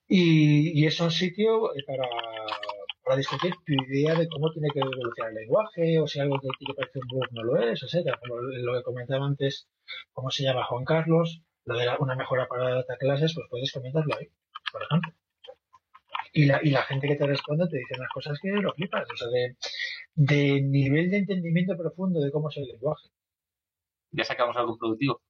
Y, 0.08 0.80
y 0.82 0.86
es 0.86 1.00
un 1.00 1.10
sitio 1.10 1.70
para, 1.86 2.04
para 3.06 3.18
discutir 3.18 3.54
tu 3.64 3.72
idea 3.72 4.14
de 4.16 4.28
cómo 4.28 4.50
tiene 4.52 4.68
que 4.74 4.80
evolucionar 4.80 5.30
el 5.30 5.36
lenguaje, 5.36 6.00
o 6.00 6.06
si 6.08 6.20
algo 6.20 6.40
que 6.40 6.48
te 6.66 6.74
parece 6.74 6.98
un 6.98 7.08
bug 7.08 7.26
no 7.32 7.42
lo 7.44 7.56
es, 7.58 7.82
etcétera. 7.82 8.18
Como 8.20 8.40
lo 8.42 8.74
que 8.76 8.82
comentaba 8.82 9.24
antes, 9.26 9.68
cómo 10.12 10.30
se 10.30 10.42
llama 10.44 10.64
Juan 10.66 10.84
Carlos, 10.84 11.40
lo 11.66 11.78
de 11.78 11.86
la- 11.86 11.98
una 12.00 12.16
mejora 12.16 12.48
para 12.48 12.74
data 12.74 12.96
clases, 12.98 13.32
pues 13.34 13.46
puedes 13.50 13.72
comentarlo 13.72 14.14
ahí, 14.18 14.28
por 14.72 14.82
ejemplo. 14.82 15.12
Y 16.32 16.44
la, 16.46 16.60
y 16.62 16.70
la 16.70 16.82
gente 16.82 17.08
que 17.08 17.16
te 17.16 17.26
responde 17.26 17.66
te 17.68 17.78
dice 17.78 17.94
unas 17.96 18.10
cosas 18.12 18.38
que 18.42 18.48
lo 18.50 18.72
flipas, 18.74 19.06
o 19.12 19.16
sea, 19.16 19.28
de, 19.28 19.56
de 20.14 20.60
nivel 20.62 21.10
de 21.10 21.18
entendimiento 21.18 21.76
profundo 21.76 22.20
de 22.20 22.30
cómo 22.30 22.50
es 22.50 22.56
el 22.58 22.64
lenguaje. 22.66 23.08
Ya 24.10 24.24
sacamos 24.24 24.56
algo 24.56 24.76
productivo. 24.78 25.22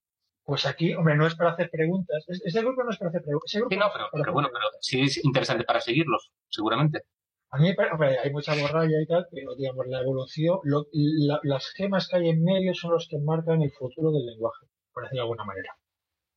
Pues 0.45 0.65
aquí, 0.67 0.95
hombre, 0.95 1.17
no 1.17 1.27
es 1.27 1.35
para 1.35 1.51
hacer 1.53 1.71
preguntas. 1.71 2.25
Es- 2.29 2.43
Este 2.45 2.61
grupo 2.61 2.83
no 2.85 2.91
es 2.91 2.99
para 2.99 3.11
hacer 3.11 3.23
preguntas. 3.23 3.53
Ese 3.55 3.65
Sí, 3.69 3.77
no, 3.77 3.87
pero, 3.93 4.07
pero 4.13 4.33
bueno, 4.33 4.49
pero 4.53 4.65
sí 4.81 5.03
es 5.03 5.25
interesante 5.25 5.65
para 5.65 5.81
seguirlos, 5.81 6.31
seguramente. 6.49 7.03
A 7.51 7.59
mí 7.59 7.73
me 7.77 8.19
hay 8.19 8.31
mucha 8.33 8.55
borralla 8.55 9.01
y 9.03 9.07
tal, 9.07 9.27
pero 9.33 9.55
digamos, 9.57 9.87
la 9.89 10.01
evolución, 10.01 10.61
lo- 10.65 10.87
la- 10.93 11.41
las 11.43 11.67
gemas 11.73 12.09
que 12.09 12.17
hay 12.17 12.29
en 12.31 12.45
medio 12.45 12.73
son 12.75 12.93
los 12.93 13.09
que 13.09 13.19
marcan 13.19 13.63
el 13.63 13.73
futuro 13.73 14.13
del 14.13 14.27
lenguaje, 14.27 14.67
por 14.93 15.03
decirlo 15.05 15.23
de 15.23 15.25
alguna 15.25 15.45
manera. 15.45 15.77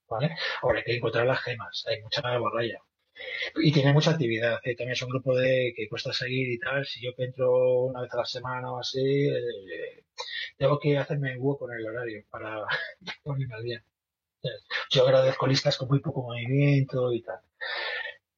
¿Vale? 0.09 0.35
Ahora 0.61 0.79
hay 0.79 0.85
que 0.85 0.97
encontrar 0.97 1.25
las 1.27 1.41
gemas, 1.41 1.85
hay 1.87 2.01
mucha 2.01 2.37
borralla. 2.39 2.79
Y 3.57 3.71
tiene 3.73 3.93
mucha 3.93 4.11
actividad, 4.11 4.59
¿eh? 4.63 4.75
también 4.75 4.93
es 4.93 5.01
un 5.03 5.09
grupo 5.09 5.35
de 5.37 5.73
que 5.75 5.89
cuesta 5.89 6.13
seguir 6.13 6.49
y 6.51 6.59
tal. 6.59 6.85
Si 6.85 7.01
yo 7.03 7.11
entro 7.17 7.83
una 7.85 8.01
vez 8.01 8.13
a 8.13 8.17
la 8.17 8.25
semana 8.25 8.71
o 8.73 8.79
así, 8.79 8.99
eh, 9.29 10.03
tengo 10.57 10.79
que 10.79 10.97
hacerme 10.97 11.37
un 11.37 11.45
hueco 11.45 11.71
en 11.71 11.79
el 11.79 11.87
horario 11.87 12.23
para 12.31 12.63
ponerme 13.23 13.55
al 13.55 13.63
día. 13.63 13.83
Yo 14.89 15.03
agradezco 15.05 15.47
listas 15.47 15.77
con 15.77 15.87
muy 15.87 15.99
poco 15.99 16.23
movimiento 16.23 17.11
y 17.13 17.21
tal. 17.21 17.39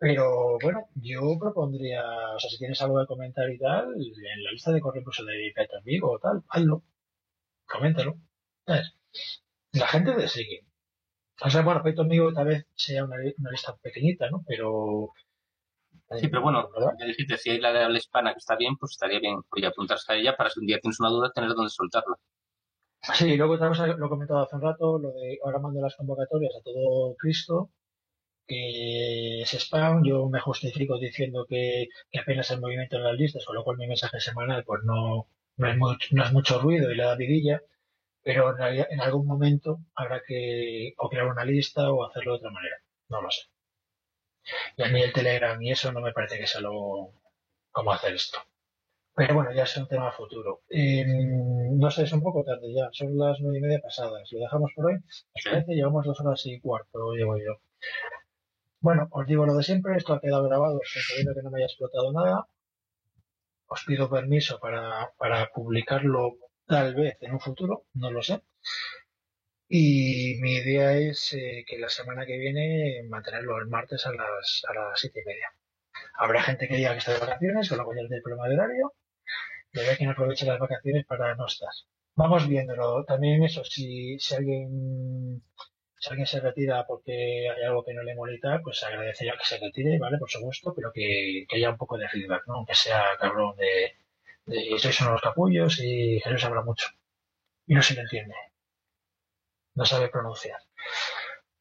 Pero 0.01 0.57
bueno, 0.63 0.89
yo 0.95 1.37
propondría, 1.39 2.01
o 2.35 2.39
sea, 2.39 2.49
si 2.49 2.57
tienes 2.57 2.81
algo 2.81 2.99
que 2.99 3.05
comentar 3.05 3.47
y 3.51 3.59
tal, 3.59 3.93
en 3.93 4.43
la 4.43 4.51
lista 4.51 4.71
de 4.71 4.81
correo 4.81 5.01
incluso 5.01 5.23
de 5.23 5.53
Python 5.55 5.83
Vigo 5.83 6.13
o 6.13 6.17
tal, 6.17 6.43
hazlo, 6.49 6.81
coméntalo. 7.67 8.17
¿sabes? 8.65 8.95
La 9.73 9.87
gente 9.87 10.13
te 10.13 10.27
sigue. 10.27 10.65
O 11.43 11.51
sea, 11.51 11.61
bueno, 11.61 11.83
Python 11.83 12.07
amigo 12.07 12.33
tal 12.33 12.47
vez 12.47 12.65
sea 12.73 13.05
una, 13.05 13.17
una 13.37 13.51
lista 13.51 13.75
pequeñita, 13.77 14.27
¿no? 14.31 14.43
Pero... 14.47 15.11
Sí, 16.19 16.29
pero 16.29 16.41
bueno, 16.41 16.67
ya 16.99 17.05
dijiste, 17.05 17.37
si 17.37 17.51
hay 17.51 17.59
la 17.59 17.71
de 17.71 17.83
habla 17.83 17.99
hispana 17.99 18.33
que 18.33 18.39
está 18.39 18.55
bien, 18.55 18.77
pues 18.77 18.93
estaría 18.93 19.19
bien 19.19 19.37
oye, 19.51 19.67
apuntarse 19.67 20.13
a 20.13 20.15
ella 20.15 20.35
para 20.35 20.49
si 20.49 20.61
un 20.61 20.65
día 20.65 20.79
tienes 20.79 20.99
una 20.99 21.09
duda 21.09 21.31
tener 21.31 21.51
dónde 21.51 21.69
soltarla. 21.69 22.15
Sí, 23.13 23.33
y 23.33 23.37
luego 23.37 23.53
otra 23.53 23.67
cosa, 23.67 23.85
lo 23.85 24.05
he 24.05 24.09
comentado 24.09 24.41
hace 24.41 24.55
un 24.55 24.63
rato, 24.63 24.97
lo 24.97 25.11
de 25.11 25.37
ahora 25.43 25.59
mando 25.59 25.79
las 25.79 25.95
convocatorias 25.95 26.55
a 26.55 26.63
todo 26.63 27.15
Cristo, 27.17 27.69
que 28.47 29.41
es 29.41 29.53
spam, 29.53 30.03
yo 30.03 30.30
me 30.30 30.39
justifico 30.39 30.97
diciendo 30.99 31.45
que, 31.47 31.88
que 32.11 32.19
apenas 32.19 32.51
hay 32.51 32.59
movimiento 32.59 32.97
en 32.97 33.03
las 33.03 33.15
listas, 33.15 33.45
con 33.45 33.55
lo 33.55 33.63
cual 33.63 33.77
mi 33.77 33.88
mensaje 33.88 34.19
semanal 34.19 34.63
pues 34.65 34.81
no, 34.84 35.27
no, 35.57 35.69
es, 35.69 35.77
mucho, 35.77 36.07
no 36.11 36.23
es 36.26 36.31
mucho 36.34 36.59
ruido 36.59 36.91
y 36.91 36.95
le 36.95 37.03
da 37.03 37.15
vidilla, 37.15 37.61
pero 38.23 38.51
en, 38.51 38.57
realidad, 38.57 38.88
en 38.91 39.01
algún 39.01 39.27
momento 39.27 39.80
habrá 39.95 40.22
que 40.27 40.93
o 40.97 41.09
crear 41.09 41.27
una 41.27 41.45
lista 41.45 41.91
o 41.91 42.05
hacerlo 42.05 42.34
de 42.34 42.38
otra 42.39 42.51
manera, 42.51 42.77
no 43.09 43.22
lo 43.22 43.31
sé. 43.31 43.43
Y 44.77 44.84
a 44.84 44.88
mí 44.89 45.01
el 45.01 45.13
Telegram 45.13 45.61
y 45.61 45.72
eso 45.72 45.91
no 45.91 46.01
me 46.01 46.13
parece 46.13 46.38
que 46.38 46.47
sea 46.47 46.61
lo 46.61 47.13
cómo 47.72 47.91
hacer 47.93 48.13
esto. 48.13 48.39
Pero 49.15 49.35
bueno, 49.35 49.51
ya 49.53 49.63
es 49.63 49.77
un 49.77 49.88
tema 49.88 50.11
futuro. 50.11 50.61
Eh, 50.69 51.05
no 51.05 51.91
sé, 51.91 52.03
es 52.03 52.13
un 52.13 52.22
poco 52.23 52.43
tarde 52.43 52.73
ya, 52.73 52.89
son 52.93 53.18
las 53.18 53.39
nueve 53.41 53.59
y 53.59 53.61
media 53.61 53.80
pasadas. 53.81 54.31
¿Lo 54.31 54.39
dejamos 54.39 54.72
por 54.76 54.85
hoy? 54.88 54.95
¿Os 54.95 55.43
parece? 55.43 55.73
Llevamos 55.76 56.05
dos 56.05 56.19
horas 56.22 56.45
y 56.45 56.59
cuarto, 56.59 57.13
llevo 57.13 57.38
yo. 57.38 57.59
Bueno, 58.85 59.07
os 59.11 59.25
digo 59.27 59.45
lo 59.45 59.55
de 59.55 59.63
siempre, 59.63 59.95
esto 59.95 60.13
ha 60.13 60.19
quedado 60.21 60.43
grabado, 60.47 60.79
sabiendo 60.83 61.33
que 61.33 61.41
no 61.41 61.49
me 61.51 61.57
haya 61.59 61.67
explotado 61.67 62.11
nada. 62.11 62.47
Os 63.73 63.81
pido 63.87 64.07
permiso 64.15 64.53
para, 64.63 64.83
para 65.21 65.39
publicarlo 65.55 66.21
tal 66.67 66.93
vez 66.93 67.17
en 67.21 67.31
un 67.33 67.39
futuro, 67.39 67.73
no 68.01 68.11
lo 68.11 68.21
sé. 68.21 68.35
Y 69.69 70.35
mi 70.41 70.53
idea 70.57 70.93
es 70.97 71.33
eh, 71.33 71.63
que 71.67 71.79
la 71.79 71.89
semana 71.89 72.25
que 72.25 72.37
viene 72.37 73.01
mantenerlo 73.09 73.57
el 73.57 73.67
martes 73.67 74.05
a 74.05 74.11
las, 74.11 74.63
a 74.69 74.73
las 74.73 74.99
siete 74.99 75.21
y 75.21 75.25
media. 75.25 75.47
Habrá 76.15 76.43
gente 76.43 76.67
que 76.67 76.77
diga 76.77 76.93
que 76.93 76.99
está 76.99 77.13
de 77.13 77.19
vacaciones, 77.19 77.69
con 77.69 77.77
lo 77.79 77.85
cual 77.85 77.97
ya 77.97 78.07
tiene 78.07 78.21
problema 78.23 78.47
de 78.49 78.55
horario. 78.55 78.93
Y 79.73 79.79
habrá 79.79 79.95
quien 79.97 80.09
aproveche 80.11 80.45
las 80.45 80.59
vacaciones 80.59 81.05
para 81.05 81.35
no 81.35 81.47
estar. 81.47 81.69
Vamos 82.15 82.47
viéndolo. 82.47 83.05
También 83.05 83.43
eso, 83.43 83.63
si, 83.63 84.19
si 84.19 84.35
alguien 84.35 85.43
si 86.01 86.09
alguien 86.09 86.25
se 86.25 86.39
retira 86.39 86.85
porque 86.87 87.47
hay 87.49 87.63
algo 87.63 87.83
que 87.85 87.93
no 87.93 88.01
le 88.01 88.15
molesta, 88.15 88.59
pues 88.63 88.83
agradecería 88.83 89.37
que 89.37 89.45
se 89.45 89.59
retire, 89.59 89.99
¿vale? 89.99 90.17
Por 90.17 90.29
supuesto, 90.29 90.73
pero 90.75 90.91
que, 90.91 91.45
que 91.47 91.57
haya 91.57 91.69
un 91.69 91.77
poco 91.77 91.95
de 91.97 92.09
feedback, 92.09 92.43
¿no? 92.47 92.55
Aunque 92.55 92.73
sea 92.73 93.03
cabrón 93.19 93.55
de, 93.55 93.93
de 94.47 94.79
sois 94.79 94.99
unos 95.01 95.21
capullos 95.21 95.79
y 95.79 96.19
Jesús 96.19 96.43
habla 96.45 96.63
mucho. 96.63 96.87
Y 97.67 97.75
no 97.75 97.83
se 97.83 97.93
le 97.93 98.01
entiende. 98.01 98.33
No 99.75 99.85
sabe 99.85 100.09
pronunciar. 100.09 100.59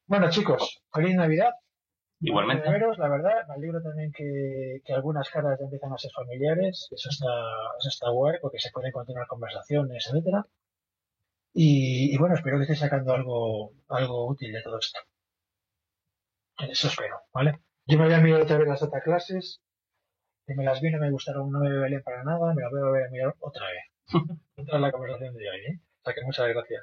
Bueno, 0.06 0.30
chicos, 0.30 0.82
feliz 0.90 1.14
Navidad. 1.16 1.52
Igualmente. 2.20 2.70
Veros, 2.70 2.96
la 2.96 3.08
verdad, 3.08 3.46
me 3.46 3.54
alegro 3.54 3.82
también 3.82 4.10
que, 4.10 4.80
que 4.86 4.92
algunas 4.94 5.28
caras 5.28 5.58
ya 5.58 5.64
empiezan 5.66 5.92
a 5.92 5.98
ser 5.98 6.12
familiares. 6.12 6.88
Eso 6.90 7.10
está, 7.10 7.28
eso 7.78 7.88
está 7.90 8.08
guay 8.08 8.38
porque 8.40 8.58
se 8.58 8.70
pueden 8.70 8.92
continuar 8.92 9.26
conversaciones, 9.26 10.06
etcétera. 10.06 10.46
Y, 11.52 12.14
y 12.14 12.18
bueno, 12.18 12.34
espero 12.34 12.56
que 12.58 12.62
esté 12.62 12.76
sacando 12.76 13.12
algo, 13.12 13.72
algo 13.88 14.28
útil 14.28 14.52
de 14.52 14.62
todo 14.62 14.78
esto. 14.78 15.00
Eso 16.68 16.88
espero, 16.88 17.20
¿vale? 17.32 17.58
Yo 17.86 17.98
me 17.98 18.04
voy 18.04 18.14
a 18.14 18.20
mirar 18.20 18.42
otra 18.42 18.58
vez 18.58 18.68
las 18.68 18.80
data 18.80 19.00
clases. 19.00 19.60
Que 20.46 20.54
me 20.54 20.64
las 20.64 20.80
vi, 20.80 20.90
no 20.90 20.98
me 20.98 21.10
gustaron, 21.10 21.50
no 21.50 21.60
me 21.60 21.78
valían 21.78 22.02
para 22.02 22.22
nada. 22.24 22.54
Me 22.54 22.62
las 22.62 22.70
voy 22.70 22.80
a 22.80 22.84
volver 22.84 23.06
a 23.06 23.10
mirar 23.10 23.34
otra 23.38 23.66
vez. 23.66 23.84
Otra 24.56 24.78
la 24.78 24.92
conversación 24.92 25.34
de 25.36 25.48
hoy, 25.48 25.60
¿eh? 25.66 25.80
O 26.00 26.04
sea 26.04 26.14
que 26.14 26.24
muchas 26.24 26.48
gracias. 26.48 26.82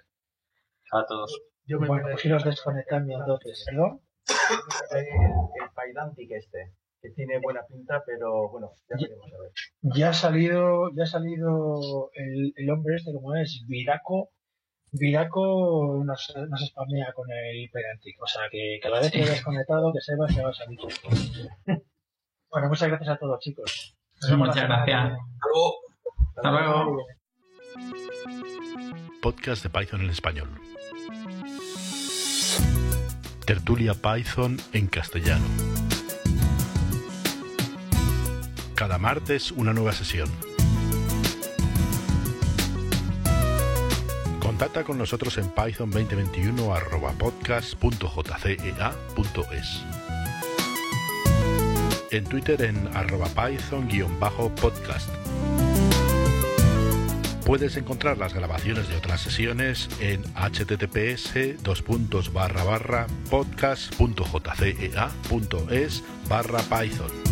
A 0.94 1.06
todos. 1.06 1.42
Yo 1.66 1.80
me 1.80 1.88
Bueno, 1.88 2.08
pues 2.10 2.26
iros 2.26 2.46
desconectando 2.46 3.14
entonces, 3.20 3.66
¿perdón? 3.70 4.02
el, 4.92 5.06
el 5.06 5.70
Pydantic 5.76 6.32
este, 6.32 6.74
que 7.02 7.10
tiene 7.12 7.40
buena 7.40 7.66
pinta, 7.68 8.02
pero 8.06 8.50
bueno, 8.50 8.72
ya 8.90 8.96
veremos 8.96 9.34
a 9.34 9.42
ver. 9.42 9.52
Ya 9.82 10.10
ha 10.10 10.14
salido, 10.14 10.90
ya 10.96 11.04
ha 11.04 11.08
salido 11.08 12.10
el, 12.14 12.54
el 12.56 12.70
hombre 12.70 12.96
este, 12.96 13.12
como 13.14 13.36
es, 13.36 13.66
Viraco. 13.68 14.30
Viraco 14.98 16.02
nos, 16.06 16.34
nos 16.50 16.62
spamea 16.68 17.12
con 17.14 17.28
el 17.32 17.70
Pedantic. 17.72 18.22
O 18.22 18.28
sea 18.28 18.44
que 18.52 18.80
cada 18.82 19.00
vez 19.00 19.12
que 19.12 19.20
lo 19.20 19.26
desconectado, 19.28 19.94
que 19.94 20.02
sepas 20.02 20.36
que 20.36 20.42
va 20.42 20.50
a 20.50 20.54
salir. 20.54 20.80
Bueno, 22.50 22.70
muchas 22.70 22.88
gracias 22.88 23.10
a 23.10 23.18
todos, 23.18 23.40
chicos. 23.42 23.94
Nos 24.22 24.32
vemos 24.32 24.48
Muchas 24.48 24.64
gracias. 24.64 25.04
viene. 25.04 25.18
Luego, 25.44 25.76
Hasta 26.38 26.52
luego. 26.52 27.06
Podcast 29.22 29.64
de 29.64 29.70
Python 29.70 30.02
en 30.02 30.10
español. 30.10 30.50
Tertulia 33.46 33.94
Python 33.94 34.58
en 34.72 34.88
castellano. 34.88 35.46
Cada 38.76 38.98
martes 38.98 39.52
una 39.52 39.74
nueva 39.74 39.92
sesión. 39.92 40.30
Contacta 44.58 44.84
con 44.84 44.98
nosotros 44.98 45.38
en 45.38 45.52
python 45.52 45.92
2021 45.92 46.74
arroba 46.74 47.12
podcast.jcea.es. 47.12 49.84
En 52.10 52.24
Twitter 52.24 52.60
en 52.64 52.88
arroba 52.98 53.28
python-podcast. 53.28 55.10
Puedes 57.46 57.78
encontrar 57.78 58.18
las 58.18 58.34
grabaciones 58.34 58.90
de 58.90 58.96
otras 58.96 59.22
sesiones 59.22 59.90
en 60.00 60.24
https 60.34 61.34
podcast.jcea.es 63.30 66.04
barra 66.28 66.64
python. 66.64 67.27